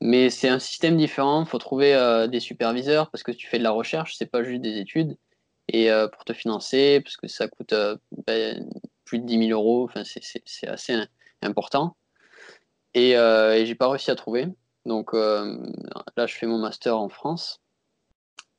Mais 0.00 0.28
c'est 0.28 0.48
un 0.48 0.58
système 0.58 0.98
différent. 0.98 1.44
Il 1.44 1.48
faut 1.48 1.58
trouver 1.58 1.94
euh, 1.94 2.26
des 2.26 2.40
superviseurs 2.40 3.10
parce 3.10 3.22
que 3.22 3.32
tu 3.32 3.46
fais 3.46 3.58
de 3.58 3.62
la 3.62 3.70
recherche, 3.70 4.16
c'est 4.18 4.26
pas 4.26 4.42
juste 4.42 4.60
des 4.60 4.78
études. 4.78 5.16
Et 5.68 5.90
euh, 5.90 6.08
pour 6.08 6.24
te 6.26 6.34
financer, 6.34 7.00
parce 7.00 7.16
que 7.16 7.26
ça 7.26 7.48
coûte 7.48 7.72
euh, 7.72 7.96
ben, 8.26 8.68
plus 9.04 9.18
de 9.18 9.24
10 9.24 9.48
000 9.48 9.58
euros, 9.58 9.88
c'est 10.04 10.68
assez 10.68 10.94
important. 11.40 11.96
Et, 12.92 13.12
et 13.12 13.66
j'ai 13.66 13.74
pas 13.74 13.88
réussi 13.88 14.10
à 14.10 14.14
trouver. 14.14 14.46
Donc 14.84 15.14
là, 15.14 16.26
je 16.26 16.34
fais 16.34 16.46
mon 16.46 16.58
master 16.58 16.98
en 16.98 17.08
France. 17.08 17.60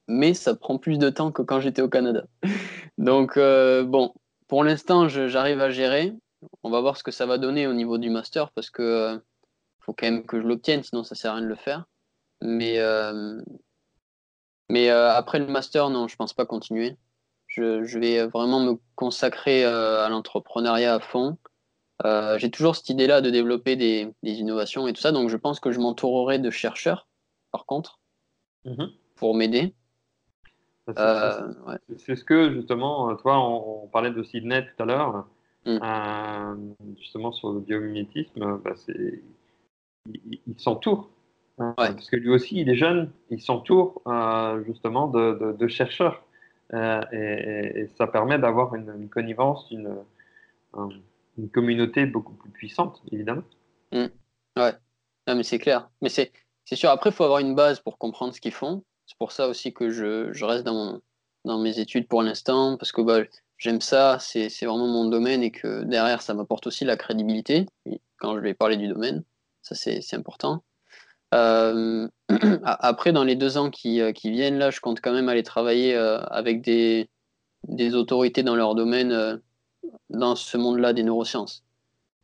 Mais 0.07 0.33
ça 0.33 0.55
prend 0.55 0.77
plus 0.77 0.97
de 0.97 1.09
temps 1.09 1.31
que 1.31 1.41
quand 1.41 1.59
j'étais 1.61 1.81
au 1.81 1.89
Canada. 1.89 2.25
Donc 2.97 3.37
bon, 3.37 4.13
pour 4.47 4.63
l'instant, 4.63 5.07
j'arrive 5.07 5.61
à 5.61 5.69
gérer 5.69 6.13
on 6.63 6.69
va 6.69 6.81
voir 6.81 6.97
ce 6.97 7.03
que 7.03 7.11
ça 7.11 7.25
va 7.25 7.37
donner 7.37 7.67
au 7.67 7.73
niveau 7.73 7.97
du 7.97 8.09
master 8.09 8.51
parce 8.51 8.69
que 8.69 8.81
euh, 8.81 9.17
faut 9.79 9.93
quand 9.93 10.07
même 10.07 10.25
que 10.25 10.41
je 10.41 10.47
l'obtienne, 10.47 10.83
sinon 10.83 11.03
ça 11.03 11.15
sert 11.15 11.31
à 11.31 11.35
rien 11.35 11.43
de 11.43 11.47
le 11.47 11.55
faire. 11.55 11.85
Mais, 12.41 12.79
euh, 12.79 13.41
mais 14.69 14.89
euh, 14.89 15.11
après 15.13 15.39
le 15.39 15.47
master, 15.47 15.89
non, 15.89 16.07
je 16.07 16.15
pense 16.15 16.33
pas 16.33 16.45
continuer. 16.45 16.97
Je, 17.47 17.83
je 17.83 17.99
vais 17.99 18.25
vraiment 18.27 18.59
me 18.59 18.73
consacrer 18.95 19.63
à 19.63 20.09
l'entrepreneuriat 20.09 20.95
à 20.95 20.99
fond. 20.99 21.37
J'ai 22.37 22.51
toujours 22.51 22.75
cette 22.75 22.89
idée-là 22.89 23.21
de 23.21 23.29
développer 23.29 23.75
des, 23.75 24.11
des, 24.23 24.33
innovations 24.33 24.87
et 24.87 24.93
tout 24.93 25.01
ça, 25.01 25.11
donc 25.11 25.29
je 25.29 25.37
pense 25.37 25.59
que 25.59 25.71
je 25.71 25.79
m'entourerai 25.79 26.39
de 26.39 26.49
chercheurs, 26.49 27.07
par 27.51 27.65
contre, 27.65 27.99
mm 28.65 28.73
-hmm. 28.73 28.89
pour 29.15 29.35
m'aider. 29.35 29.73
C'est 30.87 30.99
ouais. 30.99 32.17
ce 32.17 32.23
que 32.23 32.51
justement, 32.53 33.15
toi, 33.15 33.39
on, 33.39 33.83
on 33.83 33.87
parlait 33.87 34.11
de 34.11 34.23
Sydney 34.23 34.61
tout 34.67 34.83
à 34.83 34.85
l'heure. 34.85 35.25
Mmh. 35.65 35.79
Euh, 35.81 36.55
justement 36.99 37.31
sur 37.31 37.51
le 37.51 37.59
biomimétisme, 37.59 38.59
bah, 38.63 38.73
il, 38.87 39.21
il 40.47 40.59
s'entoure. 40.59 41.09
Hein, 41.57 41.73
ouais. 41.77 41.93
Parce 41.93 42.09
que 42.09 42.17
lui 42.17 42.29
aussi, 42.29 42.59
il 42.59 42.69
est 42.69 42.75
jeune, 42.75 43.11
il 43.29 43.41
s'entoure 43.41 44.01
euh, 44.07 44.63
justement 44.65 45.07
de, 45.07 45.37
de, 45.39 45.51
de 45.53 45.67
chercheurs. 45.67 46.23
Euh, 46.73 47.01
et, 47.11 47.81
et, 47.81 47.87
ça 47.97 48.07
permet 48.07 48.39
d'avoir 48.39 48.73
une, 48.75 48.91
une, 48.99 49.09
connivence, 49.09 49.67
une, 49.69 49.97
une, 51.37 51.49
communauté 51.49 52.05
beaucoup 52.05 52.33
plus 52.33 52.49
puissante, 52.49 53.01
évidemment. 53.11 53.43
Mm. 53.91 54.05
Ouais, 54.57 54.73
non, 55.27 55.35
mais 55.35 55.43
c'est 55.43 55.59
clair. 55.59 55.89
Mais 56.01 56.09
c'est 56.09 56.31
sûr, 56.73 56.89
après, 56.89 57.11
il 57.11 57.13
faut 57.13 57.23
avoir 57.23 57.39
une 57.39 57.55
base 57.55 57.79
pour 57.79 57.97
comprendre 57.97 58.33
ce 58.33 58.41
qu'ils 58.41 58.51
font. 58.51 58.83
C'est 59.05 59.17
pour 59.17 59.31
ça 59.31 59.47
aussi 59.47 59.73
que 59.73 59.91
je, 59.91 60.33
je 60.33 60.45
reste 60.45 60.63
dans, 60.63 60.73
mon, 60.73 61.01
dans 61.45 61.59
mes 61.59 61.79
études 61.79 62.07
pour 62.07 62.23
l'instant, 62.23 62.77
parce 62.77 62.91
que 62.91 63.01
bah, 63.01 63.19
j'aime 63.57 63.81
ça, 63.81 64.17
c'est 64.19 64.49
vraiment 64.61 64.87
mon 64.87 65.05
domaine 65.05 65.43
et 65.43 65.51
que 65.51 65.83
derrière, 65.83 66.21
ça 66.21 66.33
m'apporte 66.33 66.67
aussi 66.67 66.85
la 66.85 66.97
crédibilité 66.97 67.65
quand 68.17 68.35
je 68.35 68.41
vais 68.41 68.53
parler 68.53 68.77
du 68.77 68.87
domaine. 68.87 69.23
Ça, 69.61 69.75
c'est 69.75 70.13
important. 70.13 70.63
Euh, 71.33 72.07
après, 72.63 73.11
dans 73.11 73.23
les 73.23 73.35
deux 73.35 73.57
ans 73.57 73.69
qui, 73.69 74.01
euh, 74.01 74.11
qui, 74.11 74.31
viennent, 74.31 74.57
là, 74.57 74.69
je 74.69 74.79
compte 74.79 75.01
quand 75.01 75.11
même 75.11 75.29
aller 75.29 75.43
travailler 75.43 75.95
euh, 75.95 76.19
avec 76.25 76.61
des, 76.61 77.09
des, 77.67 77.95
autorités 77.95 78.43
dans 78.43 78.55
leur 78.55 78.75
domaine, 78.75 79.41
dans 80.09 80.35
ce 80.35 80.57
monde-là 80.57 80.93
des 80.93 81.03
neurosciences. 81.03 81.63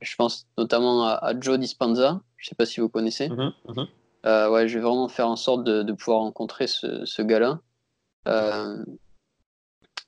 Je 0.02 0.16
pense 0.16 0.48
notamment 0.58 1.06
à, 1.06 1.34
Joe 1.40 1.60
Dispenza, 1.60 2.22
je 2.38 2.46
ne 2.46 2.50
sais 2.50 2.56
pas 2.56 2.66
si 2.66 2.80
vous 2.80 2.90
connaissez. 2.90 3.30
Mm-hmm, 3.30 3.54
mm-hmm. 3.68 4.50
ouais, 4.50 4.68
je 4.68 4.76
vais 4.78 4.84
vraiment 4.84 5.10
faire 5.10 5.28
en 5.28 5.36
sorte 5.36 5.64
de, 5.64 5.84
de 5.84 5.94
pouvoir 5.94 6.20
rencontrer 6.20 6.68
ce, 6.68 7.06
ce 7.06 7.22
gars-là. 7.22 7.60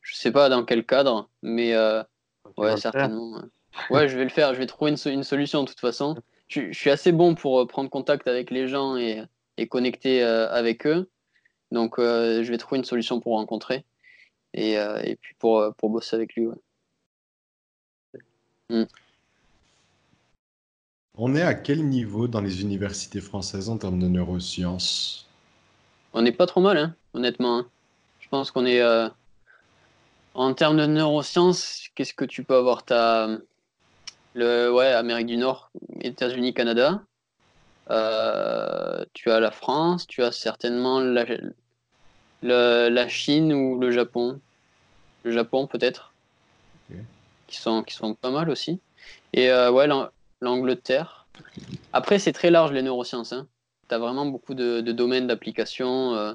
Je 0.03 0.13
ne 0.13 0.17
sais 0.17 0.31
pas 0.31 0.49
dans 0.49 0.63
quel 0.63 0.85
cadre, 0.85 1.30
mais 1.41 1.75
ouais, 2.57 2.77
certainement. 2.77 3.41
Ouais, 3.89 4.07
je 4.07 4.15
vais 4.15 4.23
le 4.23 4.30
faire. 4.30 4.53
Je 4.53 4.59
vais 4.59 4.67
trouver 4.67 4.91
une, 4.91 5.11
une 5.11 5.23
solution 5.23 5.63
de 5.63 5.67
toute 5.67 5.80
façon 5.80 6.15
je, 6.47 6.71
suis 6.71 6.89
assez 6.89 7.11
bon 7.11 7.35
pour 7.35 7.59
euh, 7.59 7.67
prendre 7.67 7.89
contact 7.89 8.27
avec 8.27 8.51
les 8.51 8.67
gens 8.67 8.95
et, 8.97 9.23
connecter 9.69 10.23
euh, 10.23 10.49
avec 10.51 10.85
eux. 10.85 11.09
Donc, 11.71 11.97
euh, 11.97 12.43
je 12.43 12.51
vais 12.51 12.57
trouver 12.57 12.80
une 12.80 12.85
solution 12.85 13.19
pour 13.19 13.34
rencontrer 13.34 13.85
et, 14.53 14.77
puis 15.21 15.35
pour, 15.39 15.73
pour 15.77 15.89
bosser 15.89 16.15
avec 16.15 16.35
lui. 16.35 16.47
Mm. 18.69 18.84
On 21.15 21.35
est 21.35 21.41
à 21.41 21.53
quel 21.53 21.88
niveau 21.88 22.27
dans 22.27 22.41
les 22.41 22.61
universités 22.61 23.21
françaises 23.21 23.69
en 23.69 23.77
termes 23.77 23.99
de 23.99 24.07
neurosciences? 24.07 25.27
On 26.13 26.21
n'est 26.21 26.31
pas 26.31 26.45
trop 26.45 26.61
mal, 26.61 26.77
hein, 26.77 26.95
honnêtement. 27.13 27.59
Hein. 27.59 27.67
Je 28.19 28.27
pense 28.30 28.51
qu'on 28.51 28.65
est. 28.65 28.81
En 30.34 30.53
termes 30.53 30.77
de 30.77 30.85
neurosciences, 30.85 31.89
qu'est-ce 31.95 32.14
que 32.14 32.26
tu 32.26 32.43
peux 32.43 32.55
avoir? 32.55 32.84
Ta 32.84 33.27
le, 34.34 34.72
ouais, 34.73 34.88
Amérique 34.88 35.27
du 35.27 35.38
Nord, 35.38 35.69
États-Unis, 36.01 36.53
Canada. 36.53 37.01
Euh, 37.91 39.03
tu 39.14 39.30
as 39.30 39.39
la 39.39 39.51
France, 39.51 40.07
tu 40.07 40.23
as 40.23 40.31
certainement 40.31 40.99
la, 40.99 41.26
la 42.41 43.07
Chine 43.07 43.53
ou 43.53 43.80
le 43.80 43.91
Japon. 43.91 44.39
Le 45.23 45.31
Japon 45.31 45.68
peut-être. 45.68 46.14
Qui, 47.47 47.57
sont, 47.60 47.84
qui 47.84 47.93
sont 47.93 48.15
pas 48.15 48.31
mal 48.31 48.49
aussi. 48.49 48.80
Et 49.34 49.51
euh, 49.51 49.69
ouais, 49.72 49.88
l'Angleterre. 50.41 51.27
Après, 51.91 52.18
c'est 52.18 52.34
très 52.34 52.49
large 52.49 52.72
les 52.72 52.81
neurosciences. 52.81 53.34
Hein. 53.34 53.47
Tu 53.89 53.93
as 53.93 53.99
vraiment 53.99 54.26
beaucoup 54.26 54.55
de, 54.55 54.81
domaines 54.81 55.27
d'application. 55.27 56.15
Euh, 56.15 56.34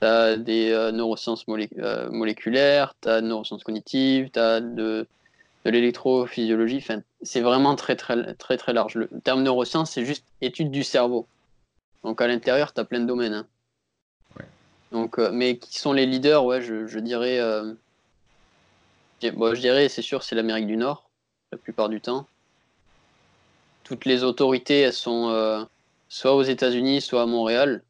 tu 0.00 0.06
as 0.06 0.36
des 0.36 0.90
neurosciences 0.92 1.46
moléculaires, 1.46 2.94
tu 3.00 3.08
as 3.08 3.20
neurosciences 3.20 3.64
cognitives, 3.64 4.30
tu 4.30 4.38
as 4.38 4.60
de 4.60 5.06
de 5.64 5.70
l'électrophysiologie. 5.70 6.84
c'est 7.22 7.40
vraiment 7.40 7.74
très, 7.76 7.96
très, 7.96 8.34
très, 8.34 8.56
très 8.56 8.72
large. 8.72 8.94
Le 8.94 9.08
terme 9.22 9.42
neurosciences, 9.42 9.90
c'est 9.90 10.04
juste 10.04 10.24
étude 10.40 10.70
du 10.70 10.82
cerveau. 10.84 11.26
Donc 12.02 12.20
à 12.20 12.26
l'intérieur, 12.26 12.72
tu 12.72 12.80
as 12.80 12.84
plein 12.84 13.00
de 13.00 13.06
domaines. 13.06 13.34
Hein. 13.34 13.46
Donc, 14.92 15.18
euh, 15.18 15.30
mais 15.32 15.58
qui 15.58 15.78
sont 15.78 15.92
les 15.92 16.06
leaders 16.06 16.44
Ouais, 16.44 16.62
je, 16.62 16.98
dirais. 16.98 17.38
Euh, 17.38 17.72
je 19.22 19.60
dirais, 19.60 19.88
c'est 19.88 20.02
sûr, 20.02 20.22
c'est 20.22 20.34
l'Amérique 20.34 20.66
du 20.66 20.76
Nord, 20.76 21.08
la 21.52 21.58
plupart 21.58 21.88
du 21.88 22.00
temps. 22.00 22.26
Toutes 23.84 24.04
les 24.04 24.24
autorités, 24.24 24.80
elles 24.80 24.92
sont 24.92 25.28
euh, 25.28 25.62
soit 26.08 26.34
aux 26.34 26.42
États-Unis, 26.42 27.02
soit 27.02 27.22
à 27.22 27.26
Montréal. 27.26 27.82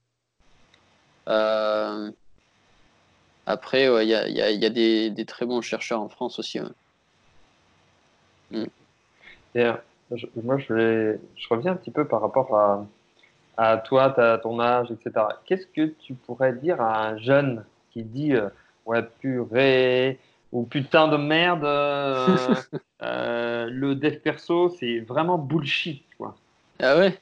Après, 3.47 3.84
il 4.05 4.09
y, 4.09 4.14
a, 4.14 4.70
des, 4.70 5.24
très 5.26 5.47
bons 5.47 5.60
chercheurs 5.60 6.01
en 6.01 6.09
France 6.09 6.38
aussi. 6.38 6.60
Mm. 8.51 8.64
Et, 9.55 9.64
euh, 9.64 9.72
moi, 10.42 10.59
je, 10.59 11.16
je, 11.36 11.48
reviens 11.48 11.72
un 11.72 11.76
petit 11.76 11.90
peu 11.90 12.06
par 12.06 12.20
rapport 12.20 12.56
à, 12.56 12.86
à 13.56 13.76
toi, 13.78 14.18
à 14.18 14.38
ton 14.38 14.60
âge, 14.60 14.90
etc. 14.90 15.26
Qu'est-ce 15.44 15.66
que 15.66 15.86
tu 15.86 16.14
pourrais 16.14 16.52
dire 16.52 16.80
à 16.80 17.09
un 17.09 17.18
jeune 17.18 17.64
qui 17.92 18.02
dit 18.02 18.34
euh, 18.34 18.48
Ouais, 18.86 19.02
purée, 19.02 20.18
ou 20.52 20.64
putain 20.64 21.09
de 21.09 21.16
merde, 21.16 21.64
euh, 21.64 22.56
le 23.70 23.94
dev 23.94 24.16
perso, 24.18 24.70
c'est 24.70 25.01
vraiment 25.01 25.38
bullshit, 25.38 26.05
quoi. 26.16 26.36
Ah 26.80 26.97
ouais? 26.97 27.18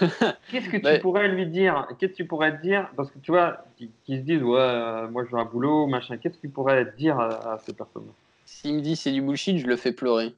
Qu'est-ce 0.50 0.68
que 0.68 0.76
tu 0.76 1.00
pourrais 1.00 1.28
lui 1.28 1.46
dire? 1.46 1.86
Qu'est-ce 1.98 2.12
que 2.12 2.16
tu 2.16 2.26
pourrais 2.26 2.58
dire? 2.58 2.88
Parce 2.96 3.10
que 3.10 3.18
tu 3.18 3.30
vois, 3.30 3.64
qui, 3.76 3.90
se 4.08 4.22
disent 4.22 4.42
Ouais, 4.42 5.08
moi 5.10 5.24
je 5.24 5.30
veux 5.30 5.38
un 5.38 5.44
boulot, 5.44 5.86
machin. 5.86 6.16
Qu'est-ce 6.16 6.36
que 6.36 6.42
tu 6.42 6.48
pourrais 6.48 6.92
dire 6.96 7.18
à, 7.18 7.54
à 7.54 7.58
ces 7.58 7.72
personnes 7.72 8.06
S'il 8.44 8.74
me 8.74 8.80
dit 8.80 8.96
c'est 8.96 9.12
du 9.12 9.22
bullshit, 9.22 9.58
je 9.58 9.66
le 9.66 9.76
fais 9.76 9.92
pleurer 9.92 10.34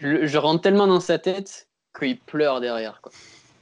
je, 0.00 0.38
rentre 0.38 0.62
tellement 0.62 0.86
dans 0.86 1.00
sa 1.00 1.18
tête 1.18 1.68
qu'il 1.98 2.18
pleure 2.18 2.60
derrière. 2.60 3.00
Quoi. 3.00 3.12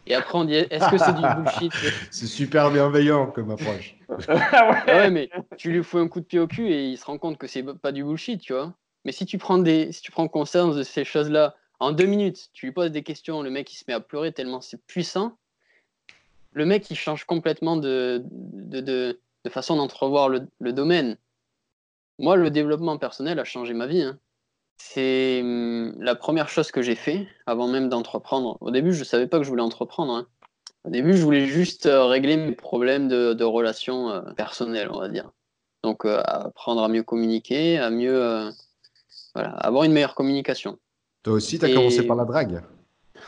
Et 0.07 0.15
après, 0.15 0.37
on 0.37 0.45
dit 0.45 0.55
est-ce 0.55 0.91
que 0.91 0.99
c'est 0.99 1.15
du 1.15 1.23
bullshit? 1.37 1.73
C'est 2.11 2.27
super 2.27 2.71
bienveillant 2.71 3.27
comme 3.27 3.51
approche. 3.51 3.97
Ah 4.29 4.85
ouais. 4.87 5.11
mais 5.11 5.31
tu 5.57 5.73
lui 5.73 5.83
fous 5.83 5.97
un 5.97 6.07
coup 6.07 6.21
de 6.21 6.27
pied 6.27 6.39
au 6.39 6.47
cul 6.47 6.71
et 6.71 6.89
il 6.89 6.99
se 6.99 7.05
rend 7.07 7.17
compte 7.17 7.39
que 7.39 7.47
c'est 7.47 7.63
pas 7.63 7.93
du 7.93 8.05
bullshit, 8.05 8.39
tu 8.43 8.53
vois. 8.53 8.75
Mais 9.07 9.13
si 9.13 9.25
tu 9.25 9.39
prends, 9.39 9.57
des, 9.57 9.91
si 9.91 10.03
tu 10.03 10.13
prends 10.13 10.29
conscience 10.29 10.77
de 10.77 10.83
ces 10.83 11.05
choses-là 11.05 11.55
en 11.83 11.93
deux 11.93 12.07
minutes, 12.07 12.49
tu 12.53 12.67
lui 12.67 12.73
poses 12.73 12.93
des 12.93 13.03
questions, 13.03 13.43
le 13.43 13.51
mec 13.51 13.73
il 13.73 13.77
se 13.77 13.85
met 13.89 13.95
à 13.95 14.01
pleurer 14.01 14.33
tellement 14.33 14.61
c'est 14.61 14.81
puissant. 14.87 15.37
Le 16.53 16.65
mec 16.65 16.89
il 16.91 16.97
change 16.97 17.25
complètement 17.25 17.77
de, 17.77 18.23
de, 18.31 19.19
façon 19.49 19.77
d'entrevoir 19.77 20.29
le, 20.29 20.47
le, 20.61 20.73
domaine. 20.73 21.17
Moi, 22.19 22.37
le 22.37 22.51
développement 22.51 22.99
personnel 22.99 23.41
a 23.41 23.45
changé 23.45 23.75
ma 23.75 23.87
vie. 23.87 24.03
Hein. 24.03 24.19
C'est 24.77 25.41
hum, 25.43 25.95
la 26.01 26.15
première 26.15 26.49
chose 26.49 26.71
que 26.71 26.83
j'ai 26.83 26.95
fait 26.95 27.27
avant 27.47 27.67
même 27.67 27.89
d'entreprendre. 27.89 28.59
Au 28.61 28.71
début, 28.71 28.93
je 28.93 29.01
ne 29.01 29.05
savais 29.05 29.27
pas 29.27 29.39
que 29.39 29.45
je 29.45 29.49
voulais 29.49 29.63
entreprendre. 29.63 30.13
Hein. 30.13 30.27
Au 30.85 30.91
début, 30.91 31.17
je 31.17 31.23
voulais 31.23 31.47
juste 31.47 31.87
euh, 31.87 32.05
régler 32.05 32.37
mes 32.37 32.53
problèmes 32.53 33.09
de, 33.09 33.45
relations 33.45 34.11
euh, 34.11 34.21
personnelles, 34.33 34.89
on 34.93 35.01
va 35.01 35.09
dire. 35.09 35.31
Donc, 35.83 36.05
euh, 36.05 36.21
apprendre 36.25 36.83
à 36.85 36.89
mieux 36.89 37.03
communiquer, 37.03 37.79
à 37.79 37.91
mieux. 37.91 38.51
voilà, 39.35 39.51
avoir 39.51 39.85
une 39.85 39.93
meilleure 39.93 40.15
communication. 40.15 40.79
Toi 41.23 41.35
aussi, 41.35 41.59
tu 41.59 41.65
as 41.65 41.73
commencé 41.73 42.07
par 42.07 42.17
la 42.17 42.25
drague 42.25 42.63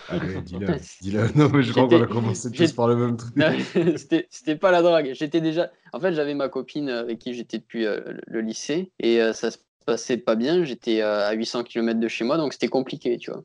Allez, 0.09 0.41
dis-le. 0.43 0.67
dis-le. 1.01 1.29
Non, 1.37 1.49
mais 1.49 1.63
je 1.63 1.73
crois 1.73 1.89
qu'on 1.89 2.03
a 2.03 2.07
commencé 2.07 2.51
tous 2.51 2.73
par 2.73 2.89
le 2.89 2.97
même 2.97 3.17
truc. 3.17 3.33
c'était 4.31 4.57
pas 4.57 4.71
la 4.71 4.83
drague. 4.83 5.13
J'étais 5.15 5.41
déjà. 5.41 5.71
En 5.93 6.01
fait, 6.01 6.13
j'avais 6.13 6.35
ma 6.35 6.49
copine 6.49 6.89
avec 6.89 7.21
qui 7.21 7.33
j'étais 7.35 7.59
depuis 7.59 7.85
le 7.85 8.41
lycée 8.41 8.91
et 8.99 9.21
ça 9.33 9.51
se 9.51 9.59
passait 9.87 10.19
pas 10.19 10.35
bien. 10.35 10.65
J'étais 10.65 11.01
à 11.01 11.33
800 11.33 11.65
km 11.65 12.01
de 12.01 12.09
chez 12.09 12.25
moi, 12.25 12.37
donc 12.37 12.53
c'était 12.53 12.69
compliqué, 12.69 13.17
tu 13.19 13.31
vois. 13.31 13.45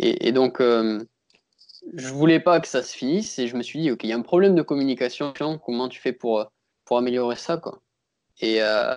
Et, 0.00 0.30
donc, 0.30 0.60
euh, 0.60 1.04
je 1.94 2.08
voulais 2.08 2.38
pas 2.38 2.60
que 2.60 2.68
ça 2.68 2.82
se 2.82 2.96
finisse 2.96 3.38
et 3.40 3.48
je 3.48 3.56
me 3.56 3.62
suis 3.62 3.80
dit, 3.80 3.90
OK, 3.90 4.04
il 4.04 4.10
y 4.10 4.12
a 4.12 4.16
un 4.16 4.22
problème 4.22 4.54
de 4.54 4.62
communication. 4.62 5.32
Comment 5.64 5.88
tu 5.88 6.00
fais 6.00 6.12
pour, 6.12 6.52
pour 6.84 6.98
améliorer 6.98 7.36
ça, 7.36 7.56
quoi 7.56 7.82
et, 8.40 8.62
euh, 8.62 8.94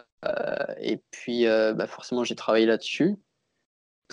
et 0.79 1.01
puis, 1.09 1.47
euh, 1.47 1.73
bah 1.73 1.87
forcément, 1.87 2.23
j'ai 2.23 2.35
travaillé 2.35 2.67
là-dessus. 2.67 3.15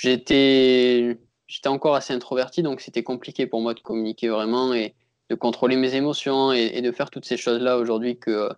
J'étais 0.00 1.18
j'étais 1.46 1.68
encore 1.68 1.94
assez 1.94 2.12
introverti, 2.12 2.62
donc 2.62 2.80
c'était 2.80 3.02
compliqué 3.02 3.46
pour 3.46 3.60
moi 3.60 3.74
de 3.74 3.80
communiquer 3.80 4.28
vraiment 4.28 4.74
et 4.74 4.94
de 5.30 5.34
contrôler 5.34 5.76
mes 5.76 5.94
émotions 5.94 6.52
et, 6.52 6.80
de 6.80 6.92
faire 6.92 7.10
toutes 7.10 7.24
ces 7.24 7.36
choses-là 7.36 7.78
aujourd'hui 7.78 8.18
que, 8.18 8.50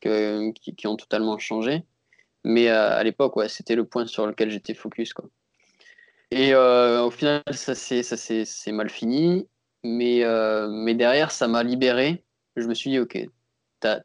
que, 0.00 0.50
qui, 0.52 0.86
ont 0.86 0.96
totalement 0.96 1.38
changé. 1.38 1.84
Mais 2.44 2.68
euh, 2.68 2.96
à 2.96 3.02
l'époque, 3.04 3.36
ouais, 3.36 3.48
c'était 3.48 3.76
le 3.76 3.84
point 3.84 4.06
sur 4.06 4.26
lequel 4.26 4.50
j'étais 4.50 4.74
focus. 4.74 5.12
Quoi. 5.12 5.28
Et 6.30 6.54
euh, 6.54 7.02
au 7.02 7.10
final, 7.10 7.42
ça 7.52 7.74
s'est 7.74 8.72
mal 8.72 8.90
fini. 8.90 9.48
Mais, 9.84 10.24
euh, 10.24 10.68
mais 10.68 10.94
derrière, 10.94 11.30
ça 11.30 11.46
m'a 11.46 11.62
libéré. 11.62 12.24
Je 12.56 12.66
me 12.66 12.74
suis 12.74 12.90
dit, 12.90 12.98
OK, 12.98 13.16
tu 13.80 13.86
as, 13.86 14.02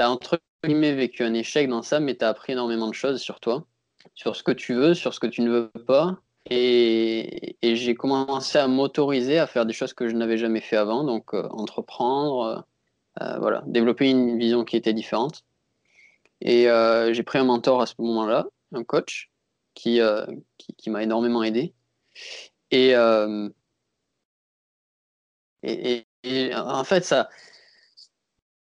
entre 0.00 0.38
guillemets 0.64 0.94
vécu 0.94 1.22
un 1.24 1.34
échec 1.34 1.68
dans 1.68 1.82
ça, 1.82 2.00
mais 2.00 2.16
tu 2.16 2.24
as 2.24 2.28
appris 2.28 2.52
énormément 2.52 2.88
de 2.88 2.94
choses 2.94 3.20
sur 3.20 3.40
toi, 3.40 3.66
sur 4.14 4.36
ce 4.36 4.42
que 4.42 4.52
tu 4.52 4.74
veux, 4.74 4.94
sur 4.94 5.14
ce 5.14 5.20
que 5.20 5.26
tu 5.26 5.42
ne 5.42 5.50
veux 5.50 5.70
pas. 5.86 6.18
Et, 6.50 7.56
j'ai 7.62 7.94
commencé 7.94 8.58
à 8.58 8.68
m'autoriser 8.68 9.38
à 9.38 9.46
faire 9.46 9.66
des 9.66 9.72
choses 9.72 9.94
que 9.94 10.08
je 10.08 10.14
n'avais 10.14 10.36
jamais 10.38 10.60
fait 10.60 10.76
avant, 10.76 11.04
donc 11.04 11.32
entreprendre, 11.34 12.66
voilà, 13.18 13.62
développer 13.66 14.10
une 14.10 14.38
vision 14.38 14.64
qui 14.64 14.76
était 14.76 14.92
différente. 14.92 15.44
Et 16.44 16.68
euh, 16.68 17.12
j'ai 17.12 17.22
pris 17.22 17.38
un 17.38 17.44
mentor 17.44 17.80
à 17.80 17.86
ce 17.86 17.94
moment-là, 17.98 18.46
un 18.72 18.84
coach, 18.84 19.30
qui, 19.74 20.00
euh, 20.00 20.26
qui, 20.76 20.90
m'a 20.90 21.02
énormément 21.02 21.42
aidé. 21.42 21.74
Et, 22.70 22.94
euh, 22.94 23.48
en 25.64 26.84
fait, 26.84 27.04
ça, 27.04 27.30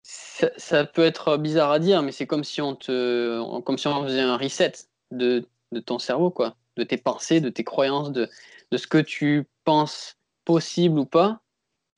ça, 0.02 0.84
peut 0.84 1.04
être 1.04 1.36
bizarre 1.38 1.70
à 1.72 1.78
dire, 1.78 2.02
mais 2.02 2.12
c'est 2.12 2.26
comme 2.26 2.44
si 2.44 2.60
on 2.60 2.76
te, 2.76 3.60
comme 3.62 3.78
si 3.78 3.86
on 3.86 4.04
faisait 4.04 4.20
un 4.20 4.36
reset 4.36 4.72
de, 5.12 5.46
ton 5.86 5.98
cerveau, 5.98 6.30
quoi, 6.30 6.56
de 6.76 6.84
tes 6.84 6.96
pensées, 6.96 7.40
de 7.40 7.50
tes 7.50 7.64
croyances, 7.64 8.12
de, 8.12 8.28
de 8.70 8.76
ce 8.76 8.86
que 8.86 8.98
tu 8.98 9.46
penses 9.64 10.16
possible 10.44 10.98
ou 10.98 11.06
pas. 11.06 11.40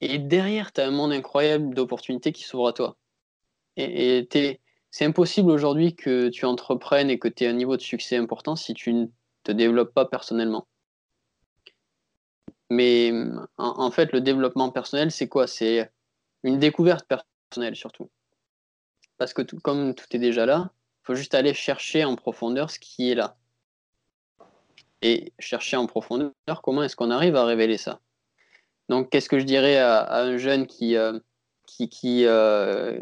Et 0.00 0.18
derrière, 0.18 0.72
tu 0.72 0.80
as 0.80 0.86
un 0.86 0.90
monde 0.90 1.12
incroyable 1.12 1.74
d'opportunités 1.74 2.32
qui 2.32 2.44
s'ouvrent 2.44 2.68
à 2.68 2.72
toi. 2.72 2.96
Et, 3.76 4.28
c'est 4.90 5.04
impossible 5.04 5.50
aujourd'hui 5.50 5.96
que 5.96 6.28
tu 6.28 6.44
entreprennes 6.44 7.10
et 7.10 7.18
que 7.18 7.26
tu 7.26 7.42
aies 7.42 7.48
un 7.48 7.54
niveau 7.54 7.76
de 7.76 7.82
succès 7.82 8.16
important 8.16 8.54
si 8.54 8.74
tu 8.74 8.92
ne 8.92 9.06
te 9.42 9.50
développes 9.50 9.92
pas 9.92 10.04
personnellement. 10.04 10.68
Mais 12.70 13.12
en, 13.56 13.90
fait, 13.90 14.12
le 14.12 14.20
développement 14.20 14.70
personnel, 14.70 15.10
c'est 15.10 15.28
quoi? 15.28 15.48
C'est 15.48 15.90
une 16.44 16.58
découverte 16.60 17.06
personnelle 17.08 17.74
surtout. 17.74 18.08
Parce 19.18 19.32
que 19.32 19.42
comme 19.42 19.94
tout 19.94 20.06
est 20.12 20.18
déjà 20.18 20.46
là, 20.46 20.70
faut 21.04 21.14
juste 21.14 21.34
aller 21.34 21.54
chercher 21.54 22.04
en 22.04 22.16
profondeur 22.16 22.70
ce 22.70 22.78
qui 22.78 23.10
est 23.10 23.14
là. 23.14 23.36
Et 25.02 25.32
chercher 25.38 25.76
en 25.76 25.86
profondeur 25.86 26.62
comment 26.62 26.82
est-ce 26.82 26.96
qu'on 26.96 27.10
arrive 27.10 27.36
à 27.36 27.44
révéler 27.44 27.76
ça? 27.76 28.00
Donc, 28.88 29.10
qu'est-ce 29.10 29.28
que 29.28 29.38
je 29.38 29.44
dirais 29.44 29.78
à, 29.78 30.20
un 30.20 30.36
jeune 30.38 30.66
qui, 30.66 30.96
euh, 30.96 31.18
qui, 31.66 31.88
qui, 31.88 32.24
euh, 32.26 32.98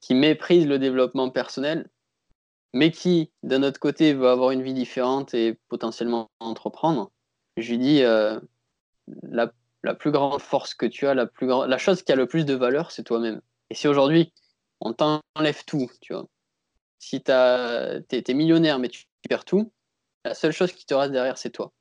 qui 0.00 0.14
méprise 0.14 0.66
le 0.66 0.78
développement 0.78 1.30
personnel, 1.30 1.88
mais 2.72 2.90
qui, 2.90 3.30
d'un 3.42 3.62
autre 3.62 3.80
côté, 3.80 4.12
veut 4.14 4.28
avoir 4.28 4.50
une 4.50 4.62
vie 4.62 4.74
différente 4.74 5.32
et 5.34 5.58
potentiellement 5.68 6.28
entreprendre? 6.40 7.10
Je 7.56 7.70
lui 7.70 7.78
dis, 7.78 8.02
euh, 8.02 8.38
la, 9.22 9.52
plus 9.94 10.10
grande 10.10 10.40
force 10.40 10.74
que 10.74 10.86
tu 10.86 11.06
as, 11.06 11.14
la, 11.14 11.28
la 11.40 11.78
chose 11.78 12.02
qui 12.02 12.12
a 12.12 12.16
le 12.16 12.26
plus 12.26 12.44
de 12.44 12.54
valeur, 12.54 12.90
c'est 12.90 13.04
toi-même. 13.04 13.40
Et 13.70 13.74
si 13.74 13.86
aujourd'hui, 13.88 14.32
on 14.80 14.92
t'enlève 14.92 15.64
tout, 15.66 15.90
tu 16.00 16.14
vois, 16.14 16.26
si 17.00 17.20
tu 17.20 17.32
es, 17.32 18.34
millionnaire 18.34 18.78
mais 18.78 18.88
tu 18.88 19.06
perds 19.28 19.44
tout, 19.44 19.72
la 20.24 20.34
seule 20.34 20.52
chose 20.52 20.70
qui 20.70 20.86
te 20.86 20.94
reste 20.94 21.10
derrière, 21.12 21.38
c'est 21.38 21.50
toi. 21.50 21.72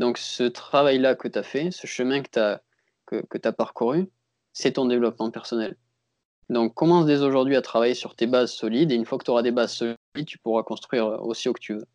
Donc 0.00 0.18
ce 0.18 0.42
travail-là 0.42 1.14
que 1.14 1.28
tu 1.28 1.38
as 1.38 1.44
fait, 1.44 1.70
ce 1.70 1.86
chemin 1.86 2.22
que 2.22 2.30
tu 2.30 2.38
as, 3.46 3.52
parcouru, 3.52 4.10
c'est 4.52 4.72
ton 4.72 4.86
développement 4.86 5.30
personnel. 5.30 5.76
Donc 6.48 6.74
commence 6.74 7.06
dès 7.06 7.20
aujourd'hui 7.20 7.56
à 7.56 7.62
travailler 7.62 7.94
sur 7.94 8.16
tes 8.16 8.26
bases 8.26 8.52
solides 8.52 8.90
et 8.90 8.94
une 8.96 9.04
fois 9.04 9.18
que 9.18 9.24
tu 9.24 9.30
auras 9.30 9.42
des 9.42 9.52
bases 9.52 9.74
solides, 9.74 10.26
tu 10.26 10.38
pourras 10.38 10.62
construire 10.62 11.06
aussi 11.22 11.48
haut 11.48 11.52
que 11.52 11.60
tu 11.60 11.74
veux. 11.74 11.86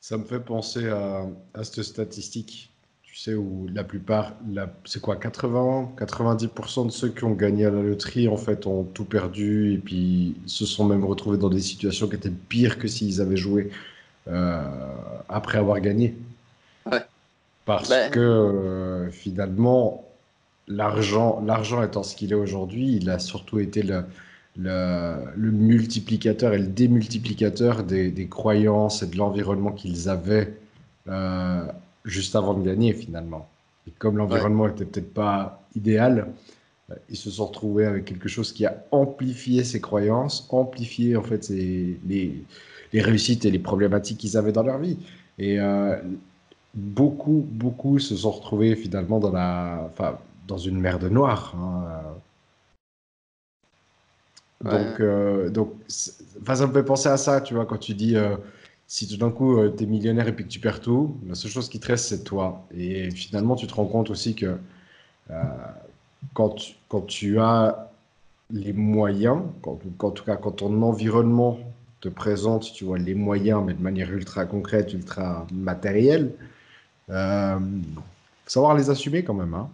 Ça 0.00 0.18
me 0.18 0.24
fait 0.24 0.40
penser 0.40 0.88
à 0.88 1.64
cette 1.64 1.82
statistique, 1.82 2.73
tu 3.14 3.20
sais, 3.20 3.34
où 3.34 3.68
la 3.72 3.84
plupart, 3.84 4.32
c'est 4.84 5.00
quoi, 5.00 5.14
80, 5.14 5.92
90% 5.96 6.86
de 6.86 6.90
ceux 6.90 7.10
qui 7.10 7.22
ont 7.22 7.30
gagné 7.30 7.64
à 7.64 7.70
la 7.70 7.80
loterie, 7.80 8.26
en 8.26 8.36
fait, 8.36 8.66
ont 8.66 8.82
tout 8.82 9.04
perdu 9.04 9.72
et 9.72 9.78
puis 9.78 10.34
se 10.46 10.66
sont 10.66 10.84
même 10.84 11.04
retrouvés 11.04 11.38
dans 11.38 11.48
des 11.48 11.60
situations 11.60 12.08
qui 12.08 12.16
étaient 12.16 12.28
pires 12.28 12.76
que 12.76 12.88
s'ils 12.88 13.20
avaient 13.20 13.36
joué 13.36 13.70
euh, 14.26 14.60
après 15.28 15.58
avoir 15.58 15.80
gagné. 15.80 16.16
Parce 17.64 17.88
ben. 17.88 18.10
que 18.10 18.18
euh, 18.18 19.10
finalement, 19.12 20.04
l'argent, 20.66 21.40
l'argent 21.46 21.84
étant 21.84 22.02
ce 22.02 22.16
qu'il 22.16 22.32
est 22.32 22.36
aujourd'hui, 22.36 22.96
il 22.96 23.08
a 23.10 23.20
surtout 23.20 23.60
été 23.60 23.84
le, 23.84 24.02
le, 24.56 25.50
multiplicateur 25.52 26.52
et 26.52 26.58
le 26.58 26.66
démultiplicateur 26.66 27.84
des, 27.84 28.10
des 28.10 28.26
croyances 28.26 29.04
et 29.04 29.06
de 29.06 29.16
l'environnement 29.16 29.70
qu'ils 29.70 30.08
avaient 30.08 30.52
euh, 31.08 31.64
juste 32.04 32.36
avant 32.36 32.54
de 32.54 32.64
gagner 32.64 32.92
finalement. 32.92 33.48
Et 33.86 33.90
comme 33.90 34.16
l'environnement 34.16 34.68
était 34.68 34.84
peut-être 34.84 35.12
pas 35.12 35.62
idéal, 35.74 36.28
ils 37.08 37.16
se 37.16 37.30
sont 37.30 37.46
retrouvés 37.46 37.86
avec 37.86 38.04
quelque 38.04 38.28
chose 38.28 38.52
qui 38.52 38.66
a 38.66 38.84
amplifié 38.90 39.64
ces 39.64 39.80
croyances, 39.80 40.46
amplifié 40.50 41.16
en 41.16 41.22
fait 41.22 41.48
les, 41.48 41.98
les 42.94 43.02
réussites 43.02 43.44
et 43.44 43.50
les 43.50 43.58
problématiques 43.58 44.18
qu'ils 44.18 44.36
avaient 44.36 44.52
dans 44.52 44.62
leur 44.62 44.78
vie. 44.78 44.98
Et 45.38 45.60
euh, 45.60 45.96
beaucoup, 46.74 47.44
beaucoup 47.50 47.98
se 47.98 48.16
sont 48.16 48.30
retrouvés 48.30 48.76
finalement 48.76 49.18
dans, 49.18 49.32
la, 49.32 49.88
enfin, 49.90 50.18
dans 50.46 50.58
une 50.58 50.78
mer 50.78 50.98
de 50.98 51.08
noir. 51.08 51.54
Hein. 51.56 52.02
Donc, 54.62 55.00
euh, 55.00 55.50
donc 55.50 55.72
ça 55.88 56.66
me 56.66 56.72
fait 56.72 56.84
penser 56.84 57.08
à 57.08 57.16
ça, 57.16 57.40
tu 57.40 57.54
vois, 57.54 57.66
quand 57.66 57.76
tu 57.76 57.94
dis 57.94 58.16
euh, 58.16 58.36
si 58.86 59.08
tout 59.08 59.16
d'un 59.16 59.30
coup 59.30 59.58
tu 59.76 59.84
es 59.84 59.86
millionnaire 59.86 60.28
et 60.28 60.32
puis 60.34 60.44
que 60.44 60.50
tu 60.50 60.60
perds 60.60 60.80
tout, 60.80 61.16
la 61.26 61.34
seule 61.34 61.50
chose 61.50 61.68
qui 61.68 61.80
te 61.80 61.86
reste, 61.86 62.06
c'est 62.06 62.24
toi. 62.24 62.66
Et 62.76 63.10
finalement, 63.10 63.56
tu 63.56 63.66
te 63.66 63.74
rends 63.74 63.86
compte 63.86 64.10
aussi 64.10 64.34
que 64.34 64.58
quand, 66.34 66.50
tu, 66.50 66.74
quand 66.88 67.02
tu 67.02 67.38
as 67.38 67.90
les 68.50 68.72
moyens, 68.72 69.42
quand, 69.62 69.78
en 70.00 70.10
tout 70.10 70.24
cas 70.24 70.36
quand 70.36 70.52
ton 70.52 70.82
environnement 70.82 71.58
te 72.00 72.08
présente, 72.08 72.72
tu 72.72 72.84
vois, 72.84 72.98
les 72.98 73.14
moyens, 73.14 73.62
mais 73.64 73.74
de 73.74 73.82
manière 73.82 74.12
ultra 74.12 74.44
concrète, 74.44 74.92
ultra 74.92 75.46
matérielle, 75.52 76.32
euh, 77.10 77.58
faut 77.58 78.50
savoir 78.50 78.76
les 78.76 78.90
assumer 78.90 79.24
quand 79.24 79.34
même. 79.34 79.54
Hein. 79.54 79.68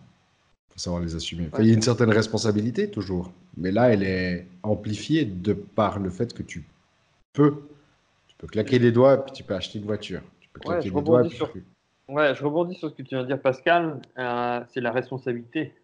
faut 0.72 0.78
savoir 0.78 1.02
les 1.02 1.14
assumer. 1.14 1.48
il 1.58 1.66
y 1.66 1.70
a 1.70 1.74
une 1.74 1.82
certaine 1.82 2.10
responsabilité 2.10 2.88
toujours, 2.88 3.32
mais 3.56 3.72
là, 3.72 3.92
elle 3.92 4.02
est 4.02 4.46
amplifiée 4.62 5.24
de 5.24 5.52
par 5.52 5.98
le 5.98 6.10
fait 6.10 6.32
que 6.32 6.42
tu 6.42 6.64
peux, 7.32 7.54
peux 8.40 8.46
claquer 8.46 8.78
les 8.78 8.90
doigts 8.90 9.14
et 9.14 9.18
puis 9.18 9.32
tu 9.32 9.44
peux 9.44 9.54
acheter 9.54 9.78
une 9.78 9.84
voiture. 9.84 10.22
Tu 10.40 10.48
peux 10.48 10.60
claquer 10.60 10.90
les 10.90 11.02
doigts. 11.02 11.28
Sur... 11.28 11.52
Ouais, 12.08 12.34
je 12.34 12.44
rebondis 12.44 12.74
sur 12.74 12.90
ce 12.90 12.94
que 12.94 13.02
tu 13.02 13.14
viens 13.14 13.22
de 13.22 13.26
dire, 13.26 13.40
Pascal. 13.40 14.00
Euh, 14.18 14.60
c'est 14.68 14.80
la 14.80 14.92
responsabilité. 14.92 15.74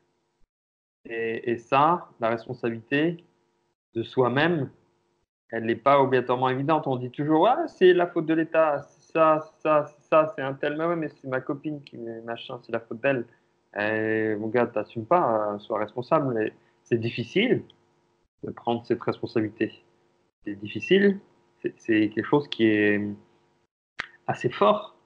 Et, 1.04 1.50
et, 1.50 1.58
ça, 1.58 2.08
la 2.18 2.30
responsabilité 2.30 3.24
de 3.94 4.02
soi-même, 4.02 4.70
elle 5.50 5.64
n'est 5.66 5.76
pas 5.76 6.00
obligatoirement 6.00 6.48
évidente. 6.48 6.86
On 6.86 6.96
dit 6.96 7.10
toujours, 7.10 7.46
ah, 7.46 7.68
c'est 7.68 7.92
la 7.92 8.06
faute 8.08 8.26
de 8.26 8.34
l'État, 8.34 8.80
ça, 8.80 9.52
ça, 9.60 9.86
ça, 10.00 10.32
c'est 10.34 10.42
un 10.42 10.54
tel, 10.54 10.76
mais, 10.76 10.96
mais 10.96 11.08
c'est 11.08 11.28
ma 11.28 11.40
copine 11.40 11.82
qui 11.84 11.96
machin, 12.24 12.58
c'est 12.62 12.72
la 12.72 12.80
faute 12.80 13.00
d'elle. 13.00 13.24
mon 14.38 14.48
gars, 14.48 14.66
t'assumes 14.66 15.06
pas, 15.06 15.52
euh, 15.54 15.58
sois 15.58 15.78
responsable. 15.78 16.52
C'est 16.82 16.98
difficile 16.98 17.62
de 18.42 18.50
prendre 18.50 18.84
cette 18.84 19.02
responsabilité. 19.02 19.72
C'est 20.44 20.56
difficile, 20.56 21.20
c'est 21.76 22.10
quelque 22.10 22.26
chose 22.26 22.48
qui 22.48 22.66
est 22.66 23.00
assez 24.26 24.48
fort. 24.50 24.96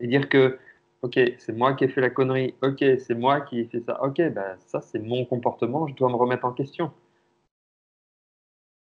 Et 0.00 0.06
dire 0.06 0.28
que, 0.28 0.58
ok, 1.02 1.18
c'est 1.38 1.52
moi 1.52 1.74
qui 1.74 1.84
ai 1.84 1.88
fait 1.88 2.00
la 2.00 2.10
connerie, 2.10 2.54
ok, 2.62 2.84
c'est 2.98 3.14
moi 3.14 3.40
qui 3.40 3.60
ai 3.60 3.64
fait 3.66 3.80
ça, 3.80 4.02
ok, 4.02 4.16
ben 4.16 4.56
ça 4.66 4.80
c'est 4.80 4.98
mon 4.98 5.24
comportement, 5.24 5.86
je 5.86 5.94
dois 5.94 6.08
me 6.08 6.16
remettre 6.16 6.44
en 6.44 6.52
question 6.52 6.92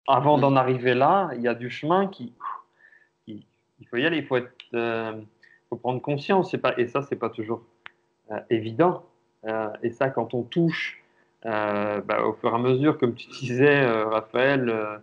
avant 0.09 0.37
mm. 0.37 0.41
d'en 0.41 0.55
arriver 0.57 0.93
là, 0.93 1.29
il 1.35 1.41
y 1.41 1.47
a 1.47 1.53
du 1.53 1.69
chemin 1.69 2.07
qui, 2.07 2.33
il 3.27 3.87
faut 3.87 3.97
y 3.97 4.05
aller, 4.05 4.17
il 4.17 4.25
faut 4.25 4.35
être, 4.35 4.51
euh, 4.73 5.21
faut 5.69 5.77
prendre 5.77 6.01
conscience. 6.01 6.53
Pas, 6.57 6.73
et 6.77 6.87
ça, 6.87 7.01
c'est 7.03 7.15
pas 7.15 7.29
toujours 7.29 7.61
euh, 8.31 8.39
évident. 8.49 9.05
Euh, 9.45 9.69
et 9.83 9.91
ça, 9.91 10.09
quand 10.09 10.33
on 10.33 10.43
touche, 10.43 11.01
bah, 11.43 12.25
au 12.25 12.33
fur 12.33 12.51
et 12.51 12.55
à 12.55 12.57
mesure, 12.57 12.97
comme 12.97 13.15
tu 13.15 13.29
disais, 13.39 13.85
Raphaël, 13.85 15.01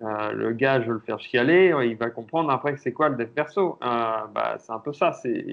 le 0.00 0.52
gars, 0.52 0.80
je 0.80 0.86
veux 0.86 0.94
le 0.94 1.00
faire 1.00 1.20
chialer, 1.20 1.74
il 1.84 1.96
va 1.96 2.10
comprendre 2.10 2.50
après 2.50 2.74
que 2.74 2.80
c'est 2.80 2.92
quoi 2.92 3.08
le 3.08 3.16
dev 3.16 3.28
perso. 3.28 3.78
bah, 3.80 4.56
c'est 4.58 4.72
un 4.72 4.78
peu 4.78 4.92
ça. 4.92 5.12
C'est, 5.12 5.44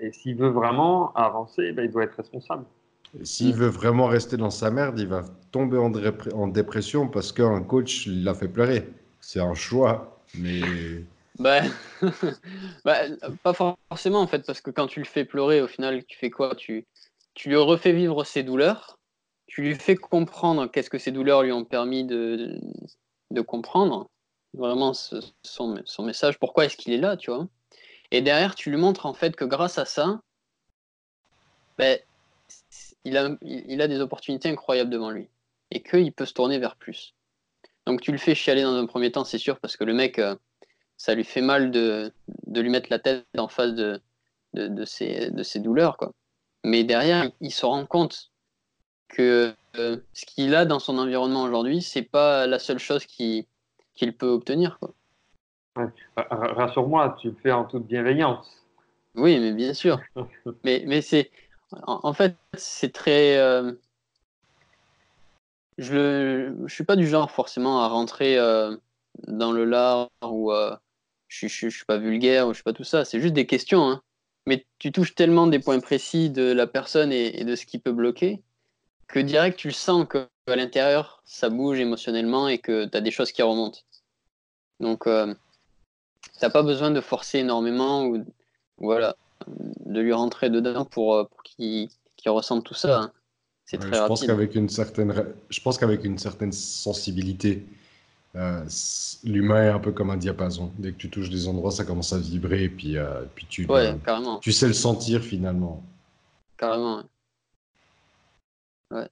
et 0.00 0.12
s'il 0.12 0.36
veut 0.36 0.48
vraiment 0.48 1.12
avancer, 1.14 1.72
bah, 1.72 1.82
il 1.84 1.90
doit 1.90 2.04
être 2.04 2.16
responsable. 2.16 2.64
S'il 3.22 3.54
veut 3.54 3.68
vraiment 3.68 4.06
rester 4.06 4.36
dans 4.36 4.50
sa 4.50 4.70
merde, 4.70 4.98
il 4.98 5.08
va 5.08 5.24
tomber 5.50 5.78
en, 5.78 6.48
dépression 6.48 7.08
parce 7.08 7.32
qu'un 7.32 7.62
coach 7.62 8.06
l'a 8.06 8.34
fait 8.34 8.48
pleurer. 8.48 8.86
C'est 9.20 9.40
un 9.40 9.54
choix, 9.54 10.20
mais. 10.34 10.60
Bah, 11.38 11.60
bah, 12.84 13.02
pas 13.44 13.52
forcément 13.52 14.20
en 14.20 14.26
fait, 14.26 14.44
parce 14.44 14.60
que 14.60 14.72
quand 14.72 14.88
tu 14.88 14.98
le 14.98 15.04
fais 15.04 15.24
pleurer, 15.24 15.62
au 15.62 15.68
final, 15.68 16.04
tu 16.04 16.18
fais 16.18 16.30
quoi? 16.30 16.56
Tu, 16.56 16.84
tu 17.34 17.50
lui 17.50 17.56
refais 17.56 17.92
vivre 17.92 18.24
ses 18.24 18.42
douleurs, 18.42 18.97
tu 19.48 19.62
lui 19.62 19.74
fais 19.74 19.96
comprendre 19.96 20.66
qu'est-ce 20.70 20.90
que 20.90 20.98
ces 20.98 21.10
douleurs 21.10 21.42
lui 21.42 21.52
ont 21.52 21.64
permis 21.64 22.04
de, 22.04 22.60
comprendre, 23.46 24.08
vraiment 24.54 24.92
son, 24.94 25.74
message, 26.00 26.38
pourquoi 26.38 26.66
est-ce 26.66 26.76
qu'il 26.76 26.92
est 26.92 26.98
là, 26.98 27.16
tu 27.16 27.30
vois. 27.30 27.48
Et 28.10 28.20
derrière, 28.20 28.54
tu 28.54 28.70
lui 28.70 28.76
montres 28.76 29.06
en 29.06 29.14
fait 29.14 29.34
que 29.34 29.44
grâce 29.44 29.78
à 29.78 29.84
ça, 29.84 30.20
ben, 31.78 31.98
il 33.04 33.16
a, 33.16 33.36
il 33.42 33.80
a 33.82 33.88
des 33.88 34.00
opportunités 34.00 34.48
incroyables 34.48 34.90
devant 34.90 35.10
lui 35.10 35.28
et 35.70 35.82
qu'il 35.82 36.12
peut 36.12 36.26
se 36.26 36.34
tourner 36.34 36.58
vers 36.58 36.76
plus. 36.76 37.14
Donc 37.86 38.02
tu 38.02 38.12
le 38.12 38.18
fais 38.18 38.34
chialer 38.34 38.62
dans 38.62 38.74
un 38.74 38.86
premier 38.86 39.10
temps, 39.10 39.24
c'est 39.24 39.38
sûr, 39.38 39.58
parce 39.60 39.76
que 39.76 39.84
le 39.84 39.94
mec, 39.94 40.18
euh, 40.18 40.36
ça 40.98 41.14
lui 41.14 41.24
fait 41.24 41.40
mal 41.40 41.70
de, 41.70 42.12
lui 42.46 42.68
mettre 42.68 42.88
la 42.90 42.98
tête 42.98 43.24
en 43.38 43.48
face 43.48 43.72
de, 43.72 44.00
ses, 44.84 45.30
de 45.30 45.42
ses 45.42 45.60
douleurs. 45.60 45.96
Quoi. 45.96 46.12
Mais 46.64 46.84
derrière, 46.84 47.30
il 47.40 47.52
se 47.52 47.64
rend 47.64 47.86
compte 47.86 48.30
que 49.08 49.54
euh, 49.76 49.96
ce 50.12 50.26
qu'il 50.26 50.54
a 50.54 50.64
dans 50.64 50.78
son 50.78 50.98
environnement 50.98 51.42
aujourd'hui, 51.42 51.82
c'est 51.82 52.02
pas 52.02 52.46
la 52.46 52.58
seule 52.58 52.78
chose 52.78 53.04
qu'il 53.06 53.46
peut 54.18 54.28
obtenir. 54.28 54.78
Rassure-moi, 56.16 57.16
tu 57.20 57.30
le 57.30 57.36
fais 57.42 57.52
en 57.52 57.64
toute 57.64 57.86
bienveillance. 57.86 58.64
Oui, 59.14 59.38
mais 59.38 59.52
bien 59.52 59.74
sûr. 59.74 60.00
mais 60.64 60.84
mais 60.86 61.02
c'est 61.02 61.30
en, 61.82 62.12
fait, 62.12 62.36
c'est 62.54 62.92
très. 62.92 63.36
Euh, 63.36 63.72
je 65.76 66.50
ne 66.50 66.68
suis 66.68 66.84
pas 66.84 66.96
du 66.96 67.06
genre 67.06 67.30
forcément 67.30 67.82
à 67.82 67.88
rentrer 67.88 68.38
euh, 68.38 68.74
dans 69.26 69.52
le 69.52 69.64
lard 69.64 70.08
ou, 70.22 70.50
je, 71.28 71.46
je, 71.46 71.68
suis 71.68 71.84
pas 71.84 71.98
vulgaire 71.98 72.46
ou 72.46 72.50
je 72.50 72.56
suis 72.56 72.64
pas 72.64 72.72
tout 72.72 72.84
ça. 72.84 73.04
C'est 73.04 73.20
juste 73.20 73.34
des 73.34 73.46
questions. 73.46 73.88
Hein. 73.88 74.02
Mais 74.48 74.64
tu 74.78 74.92
touches 74.92 75.14
tellement 75.14 75.46
des 75.46 75.58
points 75.58 75.78
précis 75.78 76.30
de 76.30 76.52
la 76.52 76.66
personne 76.66 77.12
et, 77.12 77.44
de 77.44 77.54
ce 77.54 77.66
qui 77.66 77.78
peut 77.78 77.92
bloquer 77.92 78.42
que 79.08 79.18
direct 79.18 79.58
tu 79.58 79.68
le 79.68 79.74
sens 79.74 80.06
qu'à 80.08 80.56
l'intérieur 80.56 81.22
ça 81.24 81.48
bouge 81.48 81.80
émotionnellement 81.80 82.48
et 82.48 82.58
que 82.58 82.84
tu 82.84 82.96
as 82.96 83.00
des 83.00 83.10
choses 83.10 83.32
qui 83.32 83.42
remontent. 83.42 83.80
Donc 84.80 85.06
euh, 85.06 85.34
t'as 86.38 86.50
pas 86.50 86.62
besoin 86.62 86.90
de 86.90 87.00
forcer 87.00 87.38
énormément 87.38 88.04
ou 88.06 88.24
voilà 88.78 89.16
de 89.46 90.00
lui 90.00 90.12
rentrer 90.12 90.50
dedans 90.50 90.84
pour, 90.84 91.14
euh, 91.14 91.24
pour 91.24 91.42
qu'il 91.42 91.88
ressente 92.26 92.64
tout 92.64 92.74
ça. 92.74 93.00
Hein. 93.00 93.12
C'est 93.64 93.78
très 93.78 93.88
je 93.88 93.94
rapide. 93.94 94.08
Pense 94.08 94.26
qu'avec 94.26 94.54
une 94.54 94.68
certaine, 94.68 95.34
je 95.50 95.60
pense 95.60 95.78
qu'avec 95.78 96.04
une 96.04 96.18
certaine 96.18 96.52
sensibilité, 96.52 97.66
euh, 98.36 98.64
l'humain 99.24 99.64
est 99.64 99.68
un 99.68 99.78
peu 99.78 99.92
comme 99.92 100.10
un 100.10 100.16
diapason. 100.16 100.72
Dès 100.78 100.92
que 100.92 100.96
tu 100.96 101.10
touches 101.10 101.30
des 101.30 101.48
endroits, 101.48 101.70
ça 101.70 101.84
commence 101.84 102.12
à 102.12 102.18
vibrer 102.18 102.64
et 102.64 102.68
puis, 102.68 102.96
euh, 102.96 103.22
puis 103.34 103.46
tu, 103.48 103.66
ouais, 103.66 103.94
tu 104.40 104.52
sais 104.52 104.66
le 104.66 104.72
sentir 104.72 105.22
finalement. 105.22 105.82
Carrément. 106.56 107.02
Ouais. 108.90 109.08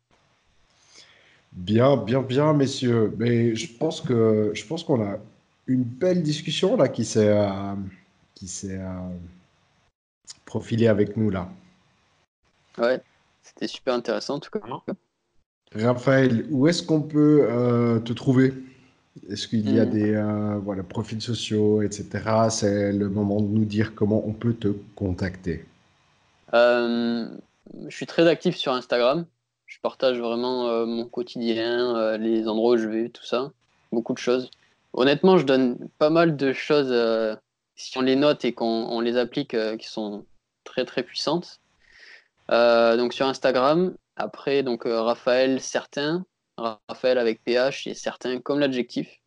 Bien, 1.52 1.96
bien, 1.96 2.22
bien, 2.22 2.52
messieurs. 2.52 3.14
Mais 3.18 3.54
je 3.54 3.72
pense 3.76 4.00
que 4.00 4.52
je 4.54 4.66
pense 4.66 4.84
qu'on 4.84 5.02
a 5.02 5.18
une 5.66 5.84
belle 5.84 6.22
discussion 6.22 6.76
là 6.76 6.88
qui 6.88 7.04
s'est 7.04 7.28
euh, 7.28 7.74
qui 8.34 8.46
s'est 8.48 8.80
profilée 10.44 10.88
avec 10.88 11.16
nous 11.16 11.30
là. 11.30 11.48
Ouais, 12.78 13.00
c'était 13.42 13.68
super 13.68 13.94
intéressant 13.94 14.34
en 14.34 14.40
tout 14.40 14.50
cas. 14.50 14.60
Raphaël, 15.74 16.46
où 16.50 16.68
est-ce 16.68 16.82
qu'on 16.82 17.02
peut 17.02 18.00
te 18.04 18.12
trouver? 18.12 18.52
Est-ce 19.28 19.48
qu'il 19.48 19.72
y 19.72 19.80
a 19.80 19.86
hmm. 19.86 19.90
des 19.90 20.14
euh, 20.14 20.58
voilà, 20.58 20.82
profils 20.82 21.20
sociaux, 21.20 21.82
etc. 21.82 22.48
C'est 22.50 22.92
le 22.92 23.08
moment 23.08 23.40
de 23.40 23.46
nous 23.46 23.64
dire 23.64 23.94
comment 23.94 24.22
on 24.26 24.32
peut 24.32 24.54
te 24.54 24.68
contacter. 24.94 25.64
Euh, 26.54 27.26
je 27.88 27.96
suis 27.96 28.06
très 28.06 28.28
actif 28.28 28.56
sur 28.56 28.72
Instagram. 28.72 29.26
Je 29.66 29.78
partage 29.80 30.18
vraiment 30.18 30.68
euh, 30.68 30.86
mon 30.86 31.06
quotidien, 31.06 32.16
les 32.16 32.48
endroits 32.48 32.74
où 32.74 32.76
je 32.76 32.88
vais, 32.88 33.08
tout 33.08 33.24
ça. 33.24 33.52
Beaucoup 33.92 34.14
de 34.14 34.18
choses. 34.18 34.50
Honnêtement, 34.92 35.38
je 35.38 35.44
donne 35.44 35.88
pas 35.98 36.10
mal 36.10 36.36
de 36.36 36.52
choses, 36.52 36.94
si 37.74 37.98
on 37.98 38.00
les 38.00 38.16
note 38.16 38.44
et 38.44 38.52
qu'on 38.52 39.00
les 39.00 39.16
applique, 39.16 39.56
qui 39.78 39.86
sont 39.86 40.24
très 40.64 40.84
très 40.84 41.02
puissantes. 41.02 41.60
donc 42.48 43.12
sur 43.12 43.26
Instagram, 43.26 43.94
après, 44.16 44.62
donc 44.62 44.84
Raphaël 44.86 45.60
Certain, 45.60 46.24
Raphaël 46.56 47.18
avec 47.18 47.44
PH 47.44 47.86
et 47.86 47.94
certains 47.94 48.40
comme 48.40 48.60
l'adjectif. 48.60 49.20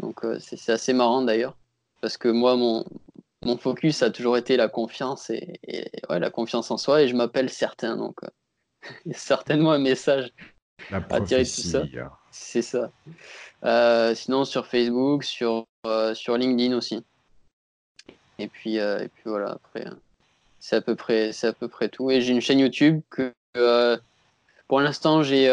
Donc 0.00 0.24
euh, 0.24 0.38
c'est 0.40 0.72
assez 0.72 0.92
marrant 0.92 1.22
d'ailleurs, 1.22 1.56
parce 2.00 2.16
que 2.16 2.28
moi, 2.28 2.56
mon, 2.56 2.84
mon 3.42 3.56
focus 3.56 4.02
a 4.02 4.10
toujours 4.10 4.36
été 4.36 4.56
la 4.56 4.68
confiance 4.68 5.30
et, 5.30 5.60
ouais, 6.10 6.18
la 6.18 6.30
confiance 6.30 6.70
en 6.70 6.76
soi, 6.76 7.02
et 7.02 7.08
je 7.08 7.14
m'appelle 7.14 7.50
certain, 7.50 7.96
donc 7.96 8.22
euh, 8.24 8.28
il 9.06 9.12
y 9.12 9.14
a 9.14 9.18
certainement 9.18 9.72
un 9.72 9.78
message 9.78 10.32
à 10.90 11.20
tirer 11.20 11.42
de 11.42 11.48
tout 11.48 11.68
ça. 11.68 11.82
C'est 12.30 12.62
ça. 12.62 12.90
Euh, 13.64 14.14
sinon 14.14 14.44
sur 14.44 14.66
Facebook, 14.66 15.24
sur, 15.24 15.66
sur 16.14 16.36
LinkedIn 16.36 16.76
aussi. 16.76 17.04
Et 18.38 18.48
puis, 18.48 18.76
et 18.76 19.08
puis 19.14 19.22
voilà, 19.26 19.52
après, 19.52 19.86
c'est 20.58 20.76
à, 20.76 20.80
peu 20.80 20.96
près, 20.96 21.30
à 21.44 21.52
peu 21.52 21.68
près 21.68 21.88
tout. 21.88 22.10
Et 22.10 22.20
j'ai 22.20 22.32
une 22.32 22.40
chaîne 22.40 22.58
YouTube 22.58 23.00
que 23.10 23.32
pour 24.66 24.80
l'instant 24.80 25.22
j'ai 25.22 25.48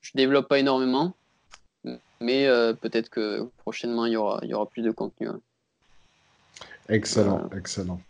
je 0.00 0.10
développe 0.14 0.48
pas 0.48 0.58
énormément, 0.58 1.14
mais 2.20 2.46
euh, 2.46 2.72
peut-être 2.72 3.10
que 3.10 3.48
prochainement 3.58 4.06
il 4.06 4.12
y 4.12 4.16
aura, 4.16 4.40
il 4.42 4.48
y 4.48 4.54
aura 4.54 4.66
plus 4.66 4.82
de 4.82 4.90
contenu. 4.90 5.28
Hein. 5.28 5.40
Excellent, 6.88 7.48
excellent. 7.56 8.00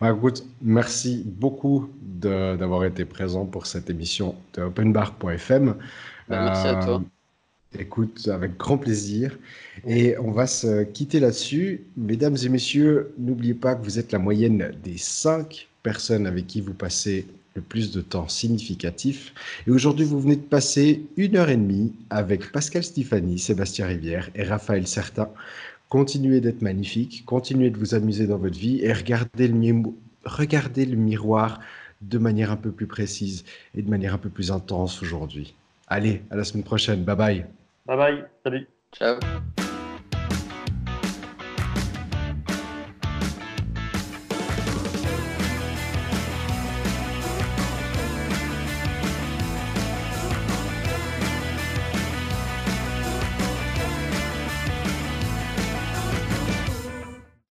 Bah, 0.00 0.12
écoute, 0.14 0.44
merci 0.62 1.22
beaucoup 1.24 1.90
d'avoir 2.00 2.84
été 2.84 3.04
présent 3.04 3.44
pour 3.44 3.66
cette 3.66 3.90
émission 3.90 4.34
de 4.54 4.62
openbar.fm. 4.62 5.76
Bah, 6.28 6.44
merci 6.44 6.66
à 6.66 6.74
toi. 6.76 7.02
Euh, 7.74 7.78
écoute, 7.80 8.28
avec 8.28 8.56
grand 8.56 8.78
plaisir. 8.78 9.38
Et 9.86 10.16
on 10.18 10.30
va 10.30 10.46
se 10.46 10.84
quitter 10.84 11.20
là-dessus. 11.20 11.84
Mesdames 11.96 12.36
et 12.42 12.48
messieurs, 12.48 13.14
n'oubliez 13.18 13.54
pas 13.54 13.74
que 13.74 13.84
vous 13.84 13.98
êtes 13.98 14.12
la 14.12 14.18
moyenne 14.18 14.72
des 14.82 14.98
cinq 14.98 15.68
personnes 15.82 16.26
avec 16.26 16.46
qui 16.46 16.60
vous 16.60 16.74
passez 16.74 17.26
plus 17.60 17.90
de 17.90 18.00
temps 18.00 18.28
significatif. 18.28 19.32
Et 19.66 19.70
aujourd'hui, 19.70 20.04
vous 20.04 20.20
venez 20.20 20.36
de 20.36 20.42
passer 20.42 21.06
une 21.16 21.36
heure 21.36 21.48
et 21.48 21.56
demie 21.56 21.92
avec 22.10 22.52
Pascal 22.52 22.84
Stéphanie, 22.84 23.38
Sébastien 23.38 23.86
Rivière 23.86 24.30
et 24.34 24.44
Raphaël 24.44 24.86
Certain. 24.86 25.28
Continuez 25.88 26.40
d'être 26.40 26.60
magnifique, 26.60 27.24
continuez 27.24 27.70
de 27.70 27.78
vous 27.78 27.94
amuser 27.94 28.26
dans 28.26 28.36
votre 28.36 28.58
vie 28.58 28.80
et 28.82 28.92
regardez 28.92 29.48
le, 29.48 29.82
regardez 30.24 30.84
le 30.84 30.96
miroir 30.96 31.60
de 32.02 32.18
manière 32.18 32.50
un 32.50 32.56
peu 32.56 32.70
plus 32.70 32.86
précise 32.86 33.44
et 33.74 33.82
de 33.82 33.88
manière 33.88 34.14
un 34.14 34.18
peu 34.18 34.28
plus 34.28 34.52
intense 34.52 35.02
aujourd'hui. 35.02 35.54
Allez, 35.86 36.22
à 36.30 36.36
la 36.36 36.44
semaine 36.44 36.64
prochaine. 36.64 37.04
Bye 37.04 37.16
bye. 37.16 37.46
Bye 37.86 37.96
bye. 37.96 38.24
Salut. 38.44 38.68
Ciao. 38.92 39.18